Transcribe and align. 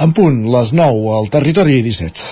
En 0.00 0.14
punt, 0.16 0.36
les 0.48 0.70
9 0.72 1.10
al 1.12 1.26
territori 1.28 1.74
17. 1.84 2.22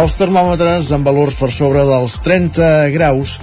Els 0.00 0.16
termòmetres 0.18 0.90
amb 0.96 1.06
valors 1.06 1.38
per 1.38 1.52
sobre 1.54 1.86
dels 1.86 2.18
30 2.26 2.90
graus 2.96 3.36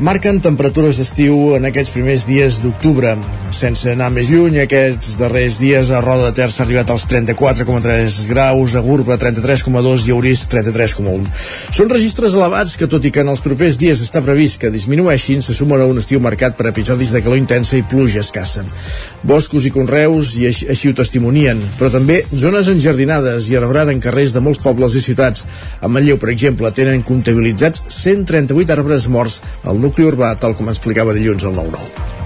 marquen 0.00 0.38
temperatures 0.40 0.96
d'estiu 0.96 1.54
en 1.58 1.66
aquests 1.68 1.92
primers 1.92 2.22
dies 2.24 2.58
d'octubre. 2.62 3.12
Sense 3.52 3.90
anar 3.92 4.08
més 4.14 4.30
lluny, 4.32 4.56
aquests 4.62 5.18
darrers 5.20 5.58
dies 5.60 5.90
a 5.92 6.00
Roda 6.00 6.30
de 6.30 6.36
Ter 6.38 6.48
s'ha 6.48 6.64
arribat 6.64 6.88
als 6.92 7.04
34,3 7.10 8.16
graus, 8.30 8.74
a 8.74 8.80
Gurba 8.84 9.18
33,2 9.20 10.06
i 10.08 10.14
a 10.14 10.16
Urís 10.16 10.46
33,1. 10.48 11.26
Són 11.76 11.92
registres 11.92 12.36
elevats 12.38 12.78
que, 12.80 12.88
tot 12.88 13.04
i 13.04 13.12
que 13.12 13.20
en 13.20 13.32
els 13.32 13.44
propers 13.44 13.76
dies 13.80 14.00
està 14.00 14.22
previst 14.24 14.60
que 14.62 14.72
disminueixin, 14.72 15.44
se 15.44 15.56
sumen 15.56 15.84
a 15.84 15.88
un 15.90 16.00
estiu 16.00 16.22
marcat 16.24 16.56
per 16.56 16.70
episodis 16.72 17.12
de 17.12 17.20
calor 17.20 17.40
intensa 17.40 17.76
i 17.76 17.84
pluja 17.84 18.24
escassa. 18.24 18.64
Boscos 19.22 19.68
i 19.68 19.74
conreus 19.74 20.32
i 20.40 20.48
així, 20.48 20.70
així 20.72 20.88
ho 20.88 20.96
testimonien, 20.96 21.60
però 21.76 21.92
també 21.92 22.22
zones 22.32 22.72
enjardinades 22.72 23.50
i 23.52 23.60
arbrada 23.60 23.92
en 23.92 24.00
carrers 24.00 24.32
de 24.32 24.40
molts 24.40 24.62
pobles 24.64 24.96
i 24.96 25.04
ciutats. 25.04 25.44
A 25.80 25.92
Manlleu, 25.92 26.16
per 26.16 26.32
exemple, 26.32 26.72
tenen 26.72 27.04
comptabilitzats 27.04 27.84
138 28.00 28.78
arbres 28.78 29.10
morts 29.12 29.40
nucli 29.70 29.78
nucli 29.78 30.02
urbà, 30.02 30.34
tal 30.34 30.56
com 30.58 30.72
explicava 30.72 31.14
dilluns 31.14 31.46
el 31.46 31.54
9-9. 31.54 32.19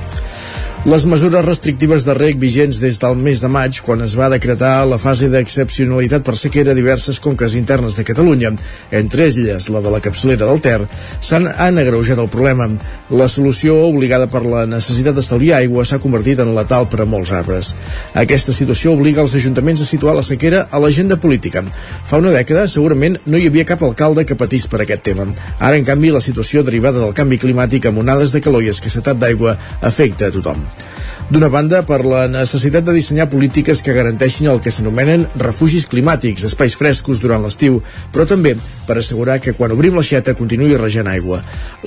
Les 0.85 1.07
mesures 1.09 1.41
restrictives 1.47 2.05
de 2.05 2.13
reg 2.13 2.37
vigents 2.37 2.77
des 2.77 2.99
del 3.01 3.15
mes 3.17 3.41
de 3.41 3.49
maig, 3.49 3.79
quan 3.81 4.05
es 4.05 4.13
va 4.21 4.27
decretar 4.29 4.85
la 4.85 4.99
fase 5.01 5.31
d'excepcionalitat 5.33 6.21
per 6.27 6.35
sequera 6.37 6.75
a 6.75 6.77
diverses 6.77 7.17
conques 7.25 7.55
internes 7.57 7.97
de 7.97 8.05
Catalunya, 8.05 8.51
entre 8.93 9.25
elles 9.31 9.71
la 9.73 9.81
de 9.81 9.93
la 9.95 10.03
capçalera 10.05 10.45
del 10.45 10.61
Ter, 10.61 10.83
s'han 11.25 11.49
han 11.49 11.81
agreujat 11.81 12.21
el 12.21 12.29
problema. 12.29 12.67
La 13.09 13.31
solució, 13.33 13.79
obligada 13.87 14.27
per 14.29 14.43
la 14.45 14.67
necessitat 14.69 15.17
d'estalviar 15.17 15.63
aigua, 15.63 15.87
s'ha 15.89 16.03
convertit 16.05 16.45
en 16.45 16.53
letal 16.53 16.85
per 16.93 17.01
a 17.01 17.09
molts 17.09 17.33
arbres. 17.33 17.73
Aquesta 18.13 18.53
situació 18.53 18.93
obliga 18.93 19.25
els 19.25 19.39
ajuntaments 19.41 19.81
a 19.81 19.89
situar 19.89 20.19
la 20.21 20.27
sequera 20.29 20.67
a 20.69 20.83
l'agenda 20.85 21.17
política. 21.17 21.65
Fa 22.05 22.21
una 22.21 22.37
dècada, 22.37 22.69
segurament, 22.69 23.17
no 23.25 23.41
hi 23.41 23.49
havia 23.49 23.65
cap 23.73 23.89
alcalde 23.89 24.29
que 24.29 24.37
patís 24.37 24.69
per 24.69 24.85
aquest 24.85 25.09
tema. 25.09 25.31
Ara, 25.59 25.79
en 25.81 25.89
canvi, 25.89 26.13
la 26.13 26.21
situació 26.21 26.61
derivada 26.61 27.01
del 27.01 27.17
canvi 27.17 27.41
climàtic 27.41 27.89
amb 27.89 28.05
onades 28.05 28.37
de 28.37 28.45
calor 28.45 28.69
i 28.69 28.73
escassetat 28.77 29.17
d'aigua 29.17 29.57
afecta 29.81 30.29
a 30.29 30.37
tothom. 30.37 30.74
D'una 31.25 31.49
banda, 31.49 31.79
per 31.89 32.03
la 32.05 32.27
necessitat 32.29 32.85
de 32.85 32.93
dissenyar 32.93 33.31
polítiques 33.33 33.81
que 33.81 33.95
garanteixin 33.97 34.51
el 34.53 34.59
que 34.61 34.69
s'anomenen 34.69 35.23
refugis 35.41 35.87
climàtics, 35.89 36.45
espais 36.45 36.75
frescos 36.77 37.23
durant 37.23 37.41
l'estiu, 37.41 37.79
però 38.13 38.27
també 38.29 38.53
per 38.85 38.99
assegurar 39.01 39.39
que 39.41 39.55
quan 39.57 39.73
obrim 39.73 39.97
l'aixeta 39.97 40.35
continuï 40.37 40.77
regent 40.77 41.09
aigua. 41.09 41.39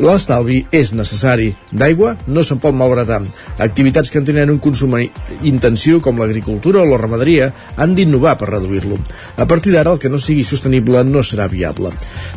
L'estalvi 0.02 0.64
és 0.74 0.90
necessari. 0.98 1.52
D'aigua 1.70 2.16
no 2.26 2.42
se'n 2.42 2.58
pot 2.64 2.74
moure 2.74 3.04
tant. 3.06 3.28
Activitats 3.62 4.10
que 4.10 4.18
en 4.18 4.26
tenen 4.26 4.50
un 4.56 4.58
consum 4.58 4.96
intensiu, 5.46 6.02
com 6.02 6.18
l'agricultura 6.18 6.82
o 6.82 6.90
la 6.90 6.98
ramaderia, 6.98 7.52
han 7.78 7.94
d'innovar 7.94 8.40
per 8.42 8.50
reduir-lo. 8.50 8.98
A 9.38 9.46
partir 9.46 9.76
d'ara, 9.76 9.94
el 9.94 10.02
que 10.02 10.10
no 10.10 10.18
sigui 10.18 10.42
sostenible 10.48 11.06
no 11.06 11.22
serà 11.22 11.46
viable. 11.52 11.94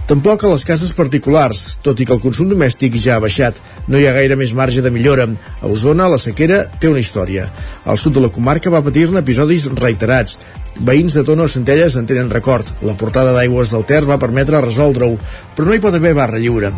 Tampoc 0.07 0.45
a 0.45 0.53
les 0.53 0.67
cases 0.69 0.93
particulars, 0.93 1.81
tot 1.81 1.97
i 1.97 2.05
que 2.05 2.13
el 2.13 2.21
consum 2.21 2.53
domèstic 2.53 3.01
ja 3.01 3.17
ha 3.17 3.25
baixat. 3.25 3.57
No 3.89 3.97
hi 3.97 4.05
ha 4.05 4.15
gaire 4.21 4.37
més 4.37 4.53
marge 4.53 4.85
de 4.85 4.93
millora. 4.93 5.31
A 5.63 5.67
Osona, 5.73 6.11
la 6.13 6.21
sequera 6.21 6.67
té 6.77 6.90
una 6.91 7.03
història. 7.03 7.49
Al 7.85 7.99
sud 7.99 8.17
de 8.17 8.25
la 8.25 8.33
comarca 8.35 8.73
va 8.73 8.83
patir-ne 8.85 9.23
episodis 9.25 9.67
reiterats. 9.79 10.39
Veïns 10.87 11.17
de 11.17 11.25
Tono 11.27 11.49
o 11.49 11.51
Centelles 11.51 11.97
en 11.97 12.07
tenen 12.07 12.31
record. 12.31 12.69
La 12.87 12.97
portada 12.99 13.35
d'aigües 13.37 13.75
del 13.75 13.87
Ter 13.89 14.05
va 14.09 14.21
permetre 14.23 14.63
resoldre-ho, 14.65 15.19
però 15.57 15.69
no 15.69 15.77
hi 15.77 15.83
pot 15.83 15.97
haver 15.97 16.15
barra 16.19 16.41
lliure. 16.43 16.73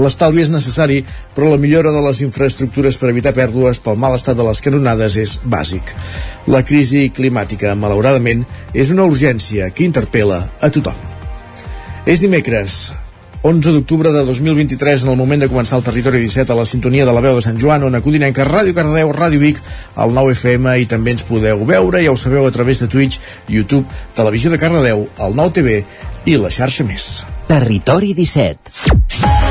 L'estalvi 0.00 0.44
és 0.44 0.50
necessari, 0.50 1.00
però 1.34 1.50
la 1.50 1.58
millora 1.60 1.92
de 1.92 2.00
les 2.04 2.20
infraestructures 2.24 2.96
per 2.96 3.10
evitar 3.10 3.34
pèrdues 3.36 3.82
pel 3.84 3.98
mal 4.00 4.14
estat 4.16 4.38
de 4.38 4.46
les 4.46 4.62
canonades 4.64 5.16
és 5.20 5.36
bàsic. 5.44 5.94
La 6.48 6.62
crisi 6.64 7.08
climàtica, 7.14 7.74
malauradament, 7.74 8.46
és 8.72 8.94
una 8.94 9.08
urgència 9.10 9.70
que 9.74 9.84
interpel·la 9.84 10.40
a 10.60 10.70
tothom. 10.72 10.96
És 12.06 12.22
dimecres, 12.22 12.80
11 13.42 13.72
d'octubre 13.72 14.12
de 14.12 14.22
2023, 14.26 15.04
en 15.04 15.10
el 15.10 15.16
moment 15.16 15.40
de 15.40 15.48
començar 15.48 15.78
el 15.78 15.84
Territori 15.86 16.18
17 16.20 16.52
a 16.52 16.56
la 16.58 16.66
sintonia 16.68 17.06
de 17.08 17.14
la 17.16 17.22
veu 17.24 17.38
de 17.38 17.44
Sant 17.44 17.56
Joan, 17.56 17.86
on 17.88 17.96
Codinenca, 18.04 18.44
Ràdio 18.44 18.74
Cardedeu, 18.76 19.14
Ràdio 19.16 19.40
Vic, 19.40 19.62
el 19.96 20.12
9 20.12 20.34
FM, 20.36 20.74
i 20.82 20.88
també 20.90 21.14
ens 21.16 21.24
podeu 21.24 21.64
veure, 21.64 22.04
ja 22.04 22.12
ho 22.12 22.18
sabeu, 22.20 22.44
a 22.44 22.52
través 22.52 22.84
de 22.84 22.88
Twitch, 22.92 23.16
YouTube, 23.48 23.88
Televisió 24.14 24.52
de 24.52 24.60
Cardedeu, 24.60 25.08
el 25.16 25.36
9 25.40 25.56
TV 25.56 25.80
i 26.28 26.36
la 26.36 26.52
xarxa 26.52 26.84
més. 26.84 27.08
Territori 27.48 28.12
17. 28.12 29.49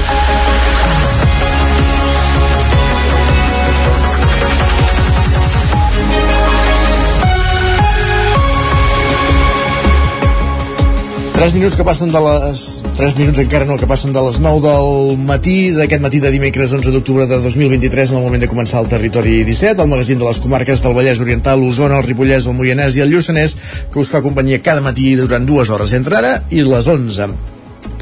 3 11.39 11.53
minuts 11.55 11.77
que 11.79 11.85
passen 11.87 12.09
de 12.11 12.19
les... 12.19 12.61
3 12.97 13.13
minuts 13.15 13.39
encara 13.39 13.63
no, 13.63 13.77
que 13.79 13.87
passen 13.87 14.11
de 14.11 14.19
les 14.25 14.41
9 14.43 14.59
del 14.59 15.21
matí 15.23 15.69
d'aquest 15.71 16.01
matí 16.03 16.19
de 16.19 16.33
dimecres 16.33 16.73
11 16.75 16.91
d'octubre 16.91 17.23
de 17.29 17.37
2023 17.39 18.11
en 18.11 18.17
el 18.17 18.25
moment 18.25 18.43
de 18.43 18.49
començar 18.51 18.81
el 18.83 18.89
Territori 18.91 19.37
17, 19.47 19.79
el 19.79 19.87
magazín 19.87 20.19
de 20.19 20.27
les 20.27 20.41
comarques 20.43 20.83
del 20.83 20.97
Vallès 20.97 21.21
Oriental, 21.23 21.63
l'Osona, 21.63 22.01
el 22.01 22.09
Ripollès, 22.09 22.43
el 22.43 22.57
Moianès 22.59 22.99
i 22.99 23.05
el 23.05 23.15
Lluçanès, 23.15 23.55
que 23.87 24.03
us 24.03 24.11
fa 24.11 24.19
companyia 24.19 24.59
cada 24.59 24.83
matí 24.83 25.13
durant 25.15 25.47
dues 25.47 25.71
hores 25.71 25.95
entre 25.95 26.19
ara 26.19 26.35
i 26.51 26.59
les 26.59 26.91
11 26.91 27.31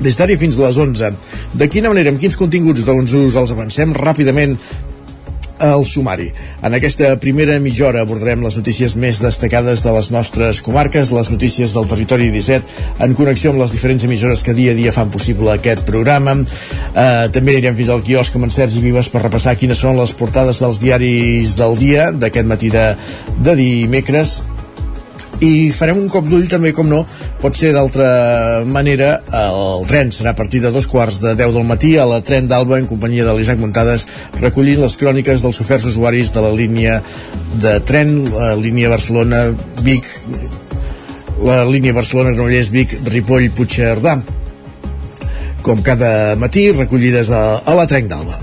des 0.02 0.18
d'ara 0.18 0.42
fins 0.42 0.58
a 0.58 0.66
les 0.66 0.82
11. 0.82 1.14
De 1.54 1.70
quina 1.70 1.94
manera, 1.94 2.10
amb 2.10 2.18
quins 2.18 2.42
continguts? 2.42 2.90
Doncs 2.90 3.14
us 3.22 3.38
els 3.38 3.54
avancem 3.54 3.94
ràpidament 3.94 4.58
el 5.60 5.86
sumari. 5.86 6.32
En 6.64 6.76
aquesta 6.78 7.14
primera 7.22 7.58
mitja 7.64 7.88
hora 7.88 8.04
abordarem 8.06 8.44
les 8.46 8.58
notícies 8.60 8.96
més 9.00 9.22
destacades 9.24 9.84
de 9.86 9.94
les 9.96 10.12
nostres 10.14 10.62
comarques, 10.66 11.12
les 11.16 11.32
notícies 11.34 11.74
del 11.76 11.88
territori 11.90 12.30
17, 12.34 12.84
en 13.06 13.16
connexió 13.18 13.54
amb 13.54 13.64
les 13.64 13.74
diferents 13.76 14.04
emissores 14.08 14.44
que 14.44 14.56
dia 14.58 14.74
a 14.76 14.78
dia 14.78 14.94
fan 14.96 15.14
possible 15.14 15.54
aquest 15.54 15.86
programa. 15.88 16.38
Eh, 16.38 17.30
també 17.34 17.58
anirem 17.58 17.78
fins 17.78 17.94
al 17.94 18.04
quiosc 18.06 18.36
amb 18.36 18.50
en 18.50 18.54
Sergi 18.54 18.84
Vives 18.84 19.10
per 19.14 19.24
repassar 19.26 19.58
quines 19.58 19.82
són 19.82 19.98
les 20.00 20.14
portades 20.18 20.62
dels 20.64 20.84
diaris 20.84 21.56
del 21.58 21.78
dia 21.80 22.12
d'aquest 22.12 22.48
matí 22.48 22.72
de, 22.74 22.92
de 23.42 23.58
dimecres 23.58 24.40
i 25.44 25.70
farem 25.76 26.00
un 26.02 26.10
cop 26.12 26.26
d'ull 26.30 26.48
també, 26.50 26.72
com 26.76 26.90
no, 26.90 27.04
pot 27.42 27.58
ser 27.58 27.72
d'altra 27.76 28.08
manera, 28.66 29.10
el 29.28 29.86
tren 29.90 30.12
serà 30.14 30.34
a 30.34 30.38
partir 30.38 30.62
de 30.64 30.72
dos 30.74 30.88
quarts 30.90 31.20
de 31.24 31.36
10 31.38 31.54
del 31.58 31.68
matí 31.68 31.96
a 31.98 32.06
la 32.10 32.22
tren 32.26 32.48
d'Alba 32.50 32.80
en 32.82 32.88
companyia 32.90 33.26
de 33.28 33.36
l'Isaac 33.38 33.62
Muntades 33.62 34.08
recollint 34.42 34.82
les 34.84 34.98
cròniques 34.98 35.44
dels 35.46 35.62
oferts 35.64 35.90
usuaris 35.92 36.34
de 36.34 36.46
la 36.46 36.54
línia 36.56 37.02
de 37.62 37.78
tren, 37.86 38.16
la 38.34 38.56
línia 38.56 38.90
Barcelona-Vic 38.94 40.10
la 41.44 41.62
línia 41.70 41.94
Barcelona-Granollers-Vic 41.94 42.98
Ripoll-Puigcerdà 43.06 44.18
com 45.62 45.84
cada 45.86 46.36
matí 46.40 46.72
recollides 46.72 47.30
a, 47.30 47.60
a 47.60 47.78
la 47.78 47.86
tren 47.90 48.08
d'Alba 48.10 48.40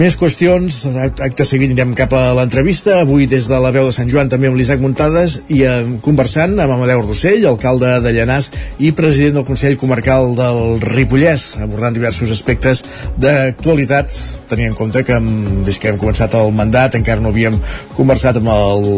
més 0.00 0.14
qüestions, 0.16 0.76
acte 1.20 1.44
seguit 1.44 1.68
anirem 1.68 1.90
cap 1.96 2.14
a 2.16 2.30
l'entrevista, 2.36 2.94
avui 3.02 3.26
des 3.28 3.44
de 3.50 3.58
la 3.60 3.72
veu 3.74 3.84
de 3.84 3.92
Sant 3.92 4.08
Joan 4.08 4.30
també 4.32 4.48
amb 4.48 4.56
l'Isaac 4.56 4.80
Muntades 4.80 5.34
i 5.52 5.58
eh, 5.68 5.74
conversant 6.04 6.54
amb 6.56 6.72
Amadeu 6.72 7.02
Rossell, 7.04 7.44
alcalde 7.48 7.90
de 8.00 8.12
Llanàs 8.16 8.48
i 8.80 8.94
president 8.96 9.36
del 9.36 9.46
Consell 9.48 9.76
Comarcal 9.80 10.32
del 10.38 10.80
Ripollès, 10.80 11.58
abordant 11.60 11.92
diversos 11.92 12.32
aspectes 12.32 12.80
d'actualitat, 13.20 14.14
tenint 14.48 14.72
en 14.72 14.78
compte 14.78 15.02
que 15.04 15.18
des 15.66 15.80
que 15.80 15.92
hem 15.92 16.00
començat 16.00 16.38
el 16.40 16.54
mandat 16.56 16.96
encara 16.96 17.20
no 17.20 17.34
havíem 17.34 17.58
conversat 17.96 18.40
amb 18.40 18.48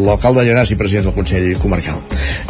l'alcalde 0.07 0.45
de 0.45 0.53
Llanàs 0.53 0.71
i 0.71 0.79
president 0.79 1.09
del 1.11 1.17
Consell 1.19 1.51
Comarcal. 1.59 2.05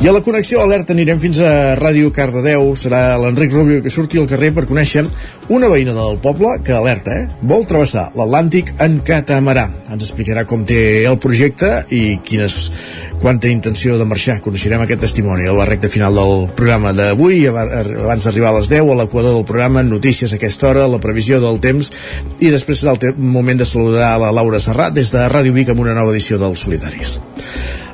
I 0.05 0.11
a 0.11 0.17
la 0.19 0.25
connexió 0.27 0.61
alerta 0.61 0.93
anirem 0.93 1.23
fins 1.23 1.41
a 1.41 1.79
Ràdio 1.81 2.13
Cardedeu, 2.13 2.75
serà 2.77 3.17
l'Enric 3.25 3.57
Rubio 3.57 3.81
que 3.81 3.93
surti 3.95 4.21
al 4.21 4.29
carrer 4.29 4.53
per 4.53 4.69
conèixer 4.69 5.07
una 5.49 5.69
veïna 5.73 5.97
del 5.97 6.21
poble 6.21 6.59
que 6.65 6.77
alerta, 6.77 7.17
eh? 7.25 7.27
vol 7.41 7.65
travessar 7.69 8.11
l'Atlàntic 8.35 8.73
en 8.83 8.97
catamarà. 9.07 9.63
Ens 9.95 10.03
explicarà 10.03 10.43
com 10.51 10.65
té 10.67 11.05
el 11.07 11.21
projecte 11.23 11.69
i 11.95 12.17
quines, 12.27 12.57
quan 13.23 13.39
té 13.39 13.53
intenció 13.55 13.95
de 14.01 14.07
marxar. 14.11 14.41
Coneixerem 14.43 14.83
aquest 14.83 15.05
testimoni 15.07 15.47
a 15.47 15.55
la 15.55 15.69
recta 15.69 15.87
final 15.93 16.19
del 16.19 16.49
programa 16.59 16.91
d'avui, 16.97 17.45
abans 17.47 18.27
d'arribar 18.27 18.51
a 18.51 18.57
les 18.59 18.73
10, 18.73 18.91
a 18.91 18.99
l'equador 18.99 19.39
del 19.39 19.47
programa, 19.47 19.87
notícies 19.87 20.35
a 20.35 20.41
aquesta 20.41 20.73
hora, 20.73 20.89
la 20.91 20.99
previsió 20.99 21.39
del 21.39 21.63
temps, 21.63 21.93
i 22.41 22.51
després 22.51 22.83
serà 22.83 22.97
el 22.99 23.23
moment 23.23 23.63
de 23.63 23.71
saludar 23.71 24.11
a 24.11 24.19
la 24.27 24.35
Laura 24.35 24.59
Serrat 24.59 24.99
des 24.99 25.15
de 25.15 25.23
Ràdio 25.31 25.55
Vic 25.55 25.71
amb 25.71 25.87
una 25.87 25.95
nova 25.95 26.11
edició 26.11 26.43
dels 26.43 26.67
Solidaris. 26.67 27.21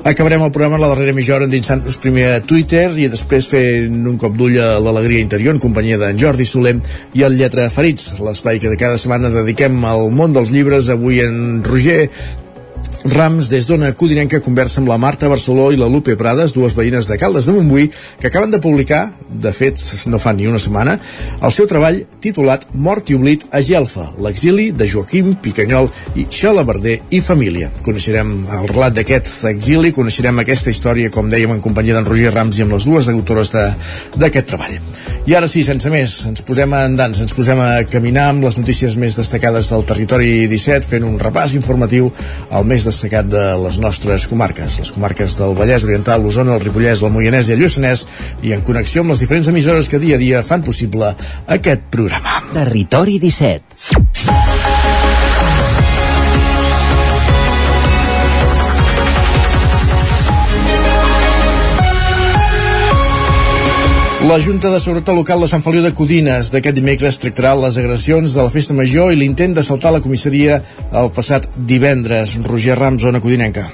Acabarem 0.03 0.41
el 0.41 0.51
programa 0.51 0.77
en 0.77 0.81
la 0.81 0.87
darrera 0.89 1.13
mitja 1.13 1.35
hora 1.35 1.45
endinsant-nos 1.45 1.99
primer 2.01 2.23
a 2.33 2.39
Twitter 2.41 2.87
i 2.97 3.05
després 3.13 3.45
fent 3.51 3.99
un 4.09 4.15
cop 4.17 4.33
d'ull 4.33 4.55
a 4.57 4.79
l'alegria 4.81 5.21
interior 5.21 5.53
en 5.53 5.61
companyia 5.61 5.99
d'en 6.01 6.17
Jordi 6.17 6.47
Soler 6.49 6.73
i 7.13 7.21
el 7.27 7.37
Lletra 7.37 7.67
Ferits, 7.69 8.15
l'espai 8.17 8.57
que 8.57 8.71
de 8.71 8.79
cada 8.81 8.97
setmana 8.97 9.29
dediquem 9.29 9.77
al 9.85 10.07
món 10.09 10.33
dels 10.33 10.49
llibres. 10.49 10.89
Avui 10.89 11.21
en 11.21 11.61
Roger 11.67 12.07
Rams, 13.03 13.49
des 13.49 13.65
d'Ona 13.65 13.95
Codinenca, 13.97 14.39
conversa 14.45 14.77
amb 14.81 14.89
la 14.91 14.97
Marta 15.01 15.25
Barceló 15.29 15.71
i 15.73 15.77
la 15.79 15.87
Lupe 15.89 16.13
Prades, 16.19 16.53
dues 16.53 16.75
veïnes 16.77 17.07
de 17.09 17.15
Caldes 17.17 17.47
de 17.47 17.55
Montbui, 17.55 17.87
que 18.21 18.27
acaben 18.29 18.51
de 18.53 18.59
publicar, 18.61 19.15
de 19.25 19.49
fet 19.55 19.79
no 20.05 20.19
fa 20.21 20.33
ni 20.37 20.45
una 20.45 20.59
setmana, 20.61 20.99
el 21.41 21.53
seu 21.55 21.65
treball 21.65 21.97
titulat 22.21 22.67
Mort 22.77 23.09
i 23.09 23.17
oblit 23.17 23.47
a 23.49 23.61
Gelfa, 23.65 24.11
l'exili 24.21 24.67
de 24.71 24.85
Joaquim 24.85 25.31
Picanyol 25.41 25.89
i 26.13 26.27
Xalabarder 26.29 26.99
i 27.09 27.23
família. 27.25 27.71
Coneixerem 27.81 28.35
el 28.59 28.69
relat 28.69 28.93
d'aquest 28.99 29.47
exili, 29.49 29.93
coneixerem 29.97 30.43
aquesta 30.43 30.69
història, 30.69 31.09
com 31.09 31.31
dèiem, 31.31 31.55
en 31.55 31.63
companyia 31.63 31.97
d'en 31.97 32.05
Roger 32.05 32.35
Rams 32.35 32.59
i 32.59 32.67
amb 32.67 32.77
les 32.77 32.85
dues 32.85 33.09
autores 33.09 33.49
d'aquest 33.55 34.51
treball. 34.53 34.77
I 35.25 35.37
ara 35.37 35.49
sí, 35.49 35.65
sense 35.65 35.89
més, 35.89 36.19
ens 36.29 36.45
posem 36.45 36.77
a 36.77 36.83
andans, 36.85 37.23
ens 37.25 37.33
posem 37.33 37.57
a 37.65 37.71
caminar 37.89 38.29
amb 38.29 38.45
les 38.45 38.61
notícies 38.61 38.93
més 39.01 39.17
destacades 39.17 39.73
del 39.73 39.89
territori 39.89 40.45
17, 40.51 40.85
fent 40.93 41.09
un 41.09 41.17
repàs 41.21 41.57
informatiu 41.57 42.13
al 42.49 42.69
més 42.69 42.90
destacat 42.91 43.29
de 43.31 43.43
les 43.63 43.79
nostres 43.81 44.27
comarques, 44.31 44.79
les 44.83 44.93
comarques 44.93 45.37
del 45.39 45.55
Vallès 45.57 45.87
Oriental, 45.87 46.23
l'Osona, 46.23 46.57
el 46.57 46.63
Ripollès, 46.65 47.01
el 47.01 47.13
Moianès 47.15 47.49
i 47.49 47.55
el 47.55 47.63
Lluçanès, 47.63 48.05
i 48.43 48.55
en 48.55 48.65
connexió 48.67 49.05
amb 49.05 49.15
les 49.15 49.23
diferents 49.23 49.49
emissores 49.51 49.89
que 49.89 50.01
dia 50.03 50.19
a 50.19 50.21
dia 50.21 50.45
fan 50.45 50.65
possible 50.67 51.13
aquest 51.59 51.87
programa. 51.93 52.41
Territori 52.53 53.19
17. 53.23 54.50
La 64.21 64.37
Junta 64.39 64.69
de 64.69 64.79
Seguretat 64.79 65.15
Local 65.17 65.41
de 65.41 65.47
Sant 65.49 65.63
Feliu 65.65 65.81
de 65.81 65.89
Codines 65.97 66.51
d'aquest 66.53 66.77
dimecres 66.77 67.17
tractarà 67.23 67.55
les 67.57 67.79
agressions 67.81 68.35
de 68.37 68.45
la 68.45 68.53
Festa 68.53 68.77
Major 68.77 69.09
i 69.09 69.17
l'intent 69.17 69.57
d'assaltar 69.57 69.95
la 69.95 70.01
comissaria 70.05 70.61
el 71.01 71.09
passat 71.15 71.49
divendres. 71.57 72.37
Roger 72.45 72.77
Ram, 72.77 73.01
zona 73.01 73.23
codinenca. 73.23 73.65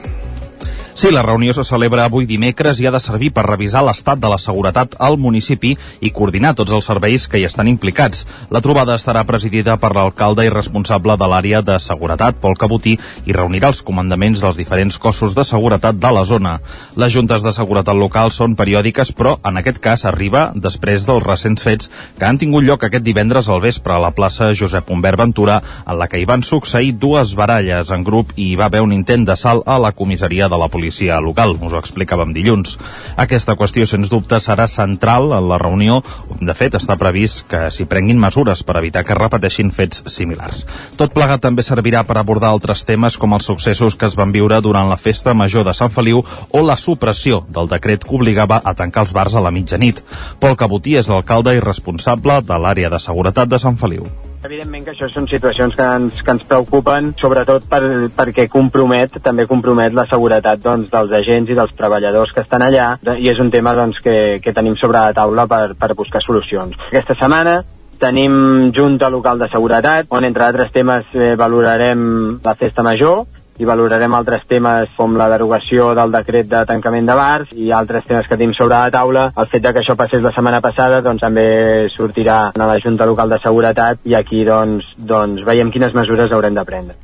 Sí, 0.97 1.11
la 1.11 1.21
reunió 1.21 1.53
se 1.53 1.61
celebra 1.61 2.07
avui 2.07 2.25
dimecres 2.25 2.79
i 2.81 2.87
ha 2.89 2.91
de 2.91 2.97
servir 2.97 3.27
per 3.29 3.43
revisar 3.45 3.83
l'estat 3.85 4.17
de 4.17 4.31
la 4.31 4.39
seguretat 4.41 4.95
al 4.97 5.19
municipi 5.21 5.75
i 6.01 6.09
coordinar 6.09 6.55
tots 6.57 6.73
els 6.73 6.87
serveis 6.89 7.27
que 7.29 7.37
hi 7.37 7.43
estan 7.45 7.67
implicats. 7.69 8.23
La 8.49 8.63
trobada 8.65 8.95
estarà 8.97 9.21
presidida 9.29 9.75
per 9.77 9.91
l'alcalde 9.93 10.47
i 10.47 10.49
responsable 10.49 11.13
de 11.13 11.27
l'àrea 11.29 11.61
de 11.61 11.75
seguretat, 11.77 12.39
Pol 12.41 12.57
Cabotí, 12.57 12.95
i 13.29 13.35
reunirà 13.37 13.69
els 13.69 13.83
comandaments 13.85 14.41
dels 14.41 14.57
diferents 14.57 14.97
cossos 14.97 15.35
de 15.37 15.45
seguretat 15.45 15.99
de 16.01 16.11
la 16.17 16.23
zona. 16.25 16.55
Les 16.95 17.13
juntes 17.13 17.45
de 17.45 17.53
seguretat 17.53 17.93
local 17.93 18.33
són 18.33 18.57
periòdiques, 18.57 19.13
però 19.13 19.35
en 19.45 19.61
aquest 19.61 19.77
cas 19.77 20.07
arriba 20.09 20.47
després 20.55 21.05
dels 21.05 21.21
recents 21.27 21.61
fets 21.61 21.91
que 22.17 22.25
han 22.25 22.41
tingut 22.41 22.65
lloc 22.65 22.87
aquest 22.89 23.05
divendres 23.05 23.51
al 23.53 23.61
vespre 23.61 23.93
a 23.93 24.01
la 24.01 24.15
plaça 24.17 24.49
Josep 24.57 24.89
Humbert 24.89 25.21
Ventura, 25.21 25.61
en 25.85 26.01
la 26.01 26.09
que 26.09 26.17
hi 26.17 26.25
van 26.25 26.41
succeir 26.41 26.97
dues 26.97 27.37
baralles 27.37 27.93
en 27.93 28.01
grup 28.01 28.33
i 28.33 28.49
hi 28.49 28.57
va 28.57 28.71
haver 28.73 28.81
un 28.81 28.97
intent 28.97 29.29
d'assalt 29.29 29.61
a 29.69 29.77
la 29.77 29.93
comissaria 29.93 30.49
de 30.49 30.57
la 30.57 30.65
policia 30.65 30.86
policia 30.87 31.19
local, 31.19 31.57
us 31.59 31.73
ho 31.73 31.79
explicàvem 31.81 32.31
dilluns. 32.31 32.77
Aquesta 33.19 33.57
qüestió, 33.59 33.83
sens 33.85 34.07
dubte, 34.07 34.39
serà 34.39 34.69
central 34.71 35.33
en 35.35 35.49
la 35.49 35.57
reunió. 35.59 35.99
De 36.39 36.53
fet, 36.55 36.77
està 36.79 36.95
previst 36.95 37.43
que 37.51 37.65
s'hi 37.75 37.83
prenguin 37.91 38.19
mesures 38.19 38.63
per 38.63 38.77
evitar 38.79 39.03
que 39.03 39.17
repeteixin 39.17 39.73
fets 39.75 40.05
similars. 40.07 40.63
Tot 40.95 41.11
plegat 41.11 41.43
també 41.43 41.65
servirà 41.65 42.05
per 42.07 42.17
abordar 42.21 42.53
altres 42.55 42.85
temes 42.87 43.17
com 43.19 43.35
els 43.35 43.49
successos 43.51 43.97
que 43.99 44.07
es 44.07 44.15
van 44.15 44.31
viure 44.31 44.61
durant 44.63 44.87
la 44.87 44.99
festa 45.01 45.33
major 45.33 45.67
de 45.67 45.75
Sant 45.75 45.91
Feliu 45.91 46.23
o 46.23 46.63
la 46.63 46.77
supressió 46.79 47.43
del 47.49 47.67
decret 47.67 48.07
que 48.07 48.15
obligava 48.15 48.61
a 48.63 48.73
tancar 48.73 49.03
els 49.03 49.13
bars 49.13 49.35
a 49.35 49.43
la 49.43 49.51
mitjanit. 49.51 49.99
Pol 50.39 50.55
Cabotí 50.55 50.95
és 50.95 51.11
l'alcalde 51.11 51.57
i 51.57 51.63
responsable 51.63 52.39
de 52.47 52.63
l'àrea 52.63 52.93
de 52.93 53.03
seguretat 53.03 53.51
de 53.51 53.59
Sant 53.59 53.75
Feliu. 53.75 54.07
Evidentment 54.45 54.85
que 54.85 54.93
això 54.93 55.07
són 55.09 55.25
situacions 55.27 55.73
que 55.75 55.85
ens, 55.97 56.19
que 56.21 56.33
ens 56.35 56.43
preocupen, 56.47 57.09
sobretot 57.19 57.65
per, 57.71 57.81
perquè 58.15 58.45
compromet, 58.53 59.17
també 59.25 59.47
compromet 59.49 59.95
la 59.97 60.05
seguretat 60.09 60.61
doncs, 60.61 60.91
dels 60.91 61.15
agents 61.21 61.49
i 61.49 61.57
dels 61.57 61.73
treballadors 61.77 62.35
que 62.35 62.43
estan 62.45 62.65
allà, 62.65 62.91
i 63.17 63.31
és 63.31 63.41
un 63.41 63.49
tema 63.51 63.73
doncs, 63.77 63.97
que, 64.03 64.37
que 64.43 64.53
tenim 64.53 64.77
sobre 64.77 65.01
la 65.01 65.15
taula 65.17 65.47
per, 65.49 65.73
per 65.79 65.95
buscar 65.97 66.21
solucions. 66.21 66.77
Aquesta 66.91 67.17
setmana 67.17 67.63
tenim 67.97 68.71
Junta 68.77 69.09
Local 69.09 69.41
de 69.41 69.49
Seguretat, 69.49 70.05
on 70.13 70.27
entre 70.27 70.45
altres 70.45 70.69
temes 70.71 71.09
eh, 71.17 71.33
valorarem 71.39 72.37
la 72.43 72.53
festa 72.55 72.85
major, 72.85 73.25
i 73.57 73.65
valorarem 73.65 74.13
altres 74.13 74.45
temes 74.49 74.93
com 74.97 75.17
la 75.17 75.29
derogació 75.31 75.93
del 75.97 76.13
decret 76.13 76.49
de 76.51 76.63
tancament 76.69 77.09
de 77.09 77.15
bars 77.17 77.53
i 77.55 77.71
altres 77.71 78.05
temes 78.05 78.27
que 78.27 78.37
tenim 78.37 78.53
sobre 78.57 78.75
la 78.75 78.93
taula. 78.93 79.31
El 79.37 79.49
fet 79.51 79.65
de 79.65 79.73
que 79.73 79.83
això 79.83 79.97
passés 79.97 80.21
la 80.23 80.33
setmana 80.35 80.61
passada 80.61 81.01
doncs, 81.01 81.23
també 81.23 81.89
sortirà 81.95 82.39
a 82.53 82.69
la 82.69 82.79
Junta 82.83 83.09
Local 83.09 83.33
de 83.33 83.41
Seguretat 83.43 84.05
i 84.05 84.15
aquí 84.15 84.45
doncs, 84.47 84.93
doncs 84.97 85.43
veiem 85.47 85.73
quines 85.73 85.97
mesures 85.97 86.31
haurem 86.31 86.55
de 86.57 86.65
prendre. 86.65 86.97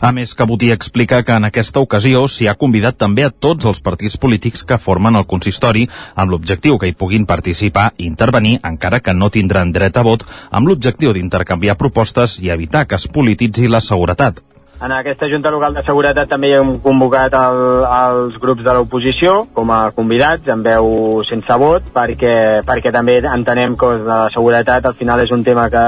A 0.00 0.12
més, 0.12 0.34
Cabotí 0.36 0.70
explica 0.70 1.22
que 1.24 1.36
en 1.36 1.46
aquesta 1.48 1.80
ocasió 1.80 2.22
s'hi 2.28 2.48
ha 2.48 2.56
convidat 2.60 2.98
també 3.00 3.24
a 3.26 3.32
tots 3.32 3.66
els 3.66 3.80
partits 3.82 4.18
polítics 4.20 4.64
que 4.68 4.78
formen 4.78 5.16
el 5.16 5.26
consistori 5.26 5.86
amb 6.14 6.30
l'objectiu 6.32 6.78
que 6.78 6.90
hi 6.90 6.96
puguin 6.96 7.26
participar 7.26 7.90
i 7.96 8.06
intervenir, 8.06 8.58
encara 8.62 9.00
que 9.00 9.14
no 9.14 9.30
tindran 9.30 9.72
dret 9.72 9.96
a 9.96 10.04
vot, 10.06 10.26
amb 10.50 10.68
l'objectiu 10.68 11.16
d'intercanviar 11.16 11.80
propostes 11.80 12.38
i 12.40 12.52
evitar 12.54 12.86
que 12.86 13.00
es 13.00 13.08
polititzi 13.08 13.72
la 13.72 13.80
seguretat. 13.80 14.44
En 14.78 14.92
aquesta 14.92 15.28
Junta 15.32 15.48
Local 15.48 15.72
de 15.72 15.82
Seguretat 15.86 16.28
també 16.28 16.50
hem 16.52 16.74
convocat 16.84 17.32
el, 17.38 17.60
els 17.88 18.34
grups 18.42 18.60
de 18.64 18.74
l'oposició 18.76 19.46
com 19.56 19.72
a 19.72 19.78
convidats, 19.96 20.44
en 20.52 20.60
veu 20.66 21.22
sense 21.24 21.56
vot, 21.62 21.88
perquè, 21.94 22.36
perquè 22.68 22.92
també 22.92 23.22
entenem 23.24 23.78
que 23.80 23.94
la 24.04 24.26
seguretat 24.34 24.84
al 24.84 24.98
final 24.98 25.24
és 25.24 25.32
un 25.32 25.46
tema 25.48 25.70
que, 25.72 25.86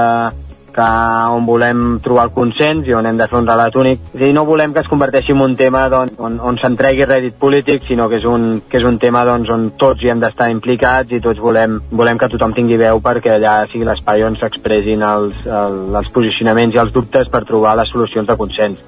que 0.73 0.87
on 1.35 1.45
volem 1.47 1.99
trobar 2.03 2.27
el 2.27 2.33
consens 2.35 2.87
i 2.87 2.95
on 2.95 3.07
hem 3.09 3.17
de 3.19 3.27
fer 3.29 3.39
un 3.39 3.47
relat 3.47 3.75
únic. 3.79 4.01
És 4.13 4.21
a 4.21 4.23
dir, 4.23 4.33
no 4.35 4.45
volem 4.47 4.73
que 4.73 4.83
es 4.83 4.89
converteixi 4.91 5.33
en 5.35 5.43
un 5.45 5.55
tema 5.59 5.85
doncs, 5.91 6.15
on, 6.19 6.39
on 6.39 6.59
s'entregui 6.61 7.07
rèdit 7.07 7.37
polític, 7.39 7.85
sinó 7.87 8.09
que 8.09 8.19
és 8.19 8.27
un, 8.29 8.61
que 8.69 8.79
és 8.79 8.87
un 8.87 8.99
tema 9.01 9.23
doncs, 9.27 9.49
on 9.53 9.69
tots 9.79 10.03
hi 10.03 10.11
hem 10.13 10.21
d'estar 10.23 10.49
implicats 10.53 11.13
i 11.15 11.21
tots 11.23 11.41
volem, 11.41 11.79
volem 11.91 12.19
que 12.19 12.29
tothom 12.31 12.55
tingui 12.57 12.79
veu 12.79 13.01
perquè 13.03 13.35
allà 13.35 13.55
sigui 13.71 13.87
l'espai 13.87 14.23
on 14.27 14.37
s'expressin 14.39 15.03
els, 15.05 15.43
el, 15.45 15.79
els 15.99 16.11
posicionaments 16.15 16.75
i 16.75 16.81
els 16.83 16.93
dubtes 16.95 17.29
per 17.31 17.45
trobar 17.49 17.75
les 17.79 17.91
solucions 17.93 18.27
de 18.27 18.37
consens. 18.39 18.85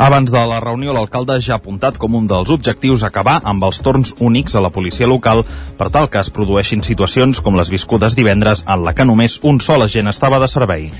Abans 0.00 0.30
de 0.32 0.44
la 0.48 0.60
reunió, 0.62 0.94
l'alcalde 0.96 1.38
ja 1.44 1.56
ha 1.56 1.60
apuntat 1.60 1.98
com 2.00 2.14
un 2.16 2.28
dels 2.30 2.50
objectius 2.52 3.04
acabar 3.06 3.40
amb 3.44 3.64
els 3.68 3.82
torns 3.84 4.14
únics 4.18 4.56
a 4.56 4.64
la 4.64 4.72
policia 4.72 5.08
local 5.10 5.44
per 5.78 5.90
tal 5.92 6.08
que 6.10 6.22
es 6.22 6.32
produeixin 6.32 6.84
situacions 6.86 7.42
com 7.44 7.58
les 7.58 7.72
viscudes 7.72 8.16
divendres 8.16 8.64
en 8.66 8.84
la 8.84 8.94
que 8.94 9.04
només 9.04 9.40
un 9.42 9.60
sol 9.60 9.86
agent 9.86 10.08
estava 10.10 10.40
de 10.40 10.48
servei 10.48 10.90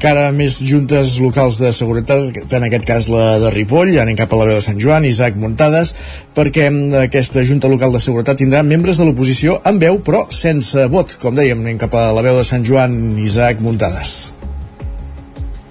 cara 0.00 0.30
més 0.32 0.56
juntes 0.64 1.18
locals 1.22 1.60
de 1.60 1.70
seguretat, 1.76 2.40
en 2.56 2.66
aquest 2.66 2.88
cas 2.88 3.10
la 3.12 3.36
de 3.42 3.52
Ripoll, 3.54 3.94
anem 4.00 4.18
cap 4.18 4.32
a 4.32 4.40
la 4.40 4.48
veu 4.48 4.58
de 4.58 4.64
Sant 4.64 4.80
Joan, 4.80 5.06
Isaac 5.08 5.38
Muntades, 5.40 5.94
perquè 6.36 6.70
aquesta 7.04 7.44
junta 7.46 7.70
local 7.70 7.92
de 7.92 8.02
seguretat 8.02 8.40
tindrà 8.40 8.64
membres 8.66 9.00
de 9.00 9.06
l'oposició 9.08 9.60
amb 9.64 9.84
veu, 9.84 10.00
però 10.04 10.26
sense 10.32 10.88
vot. 10.90 11.18
Com 11.20 11.36
dèiem, 11.36 11.60
anem 11.60 11.80
cap 11.80 11.94
a 11.94 12.10
la 12.16 12.24
veu 12.26 12.40
de 12.40 12.48
Sant 12.48 12.66
Joan, 12.66 13.00
Isaac 13.20 13.60
Muntades. 13.64 14.39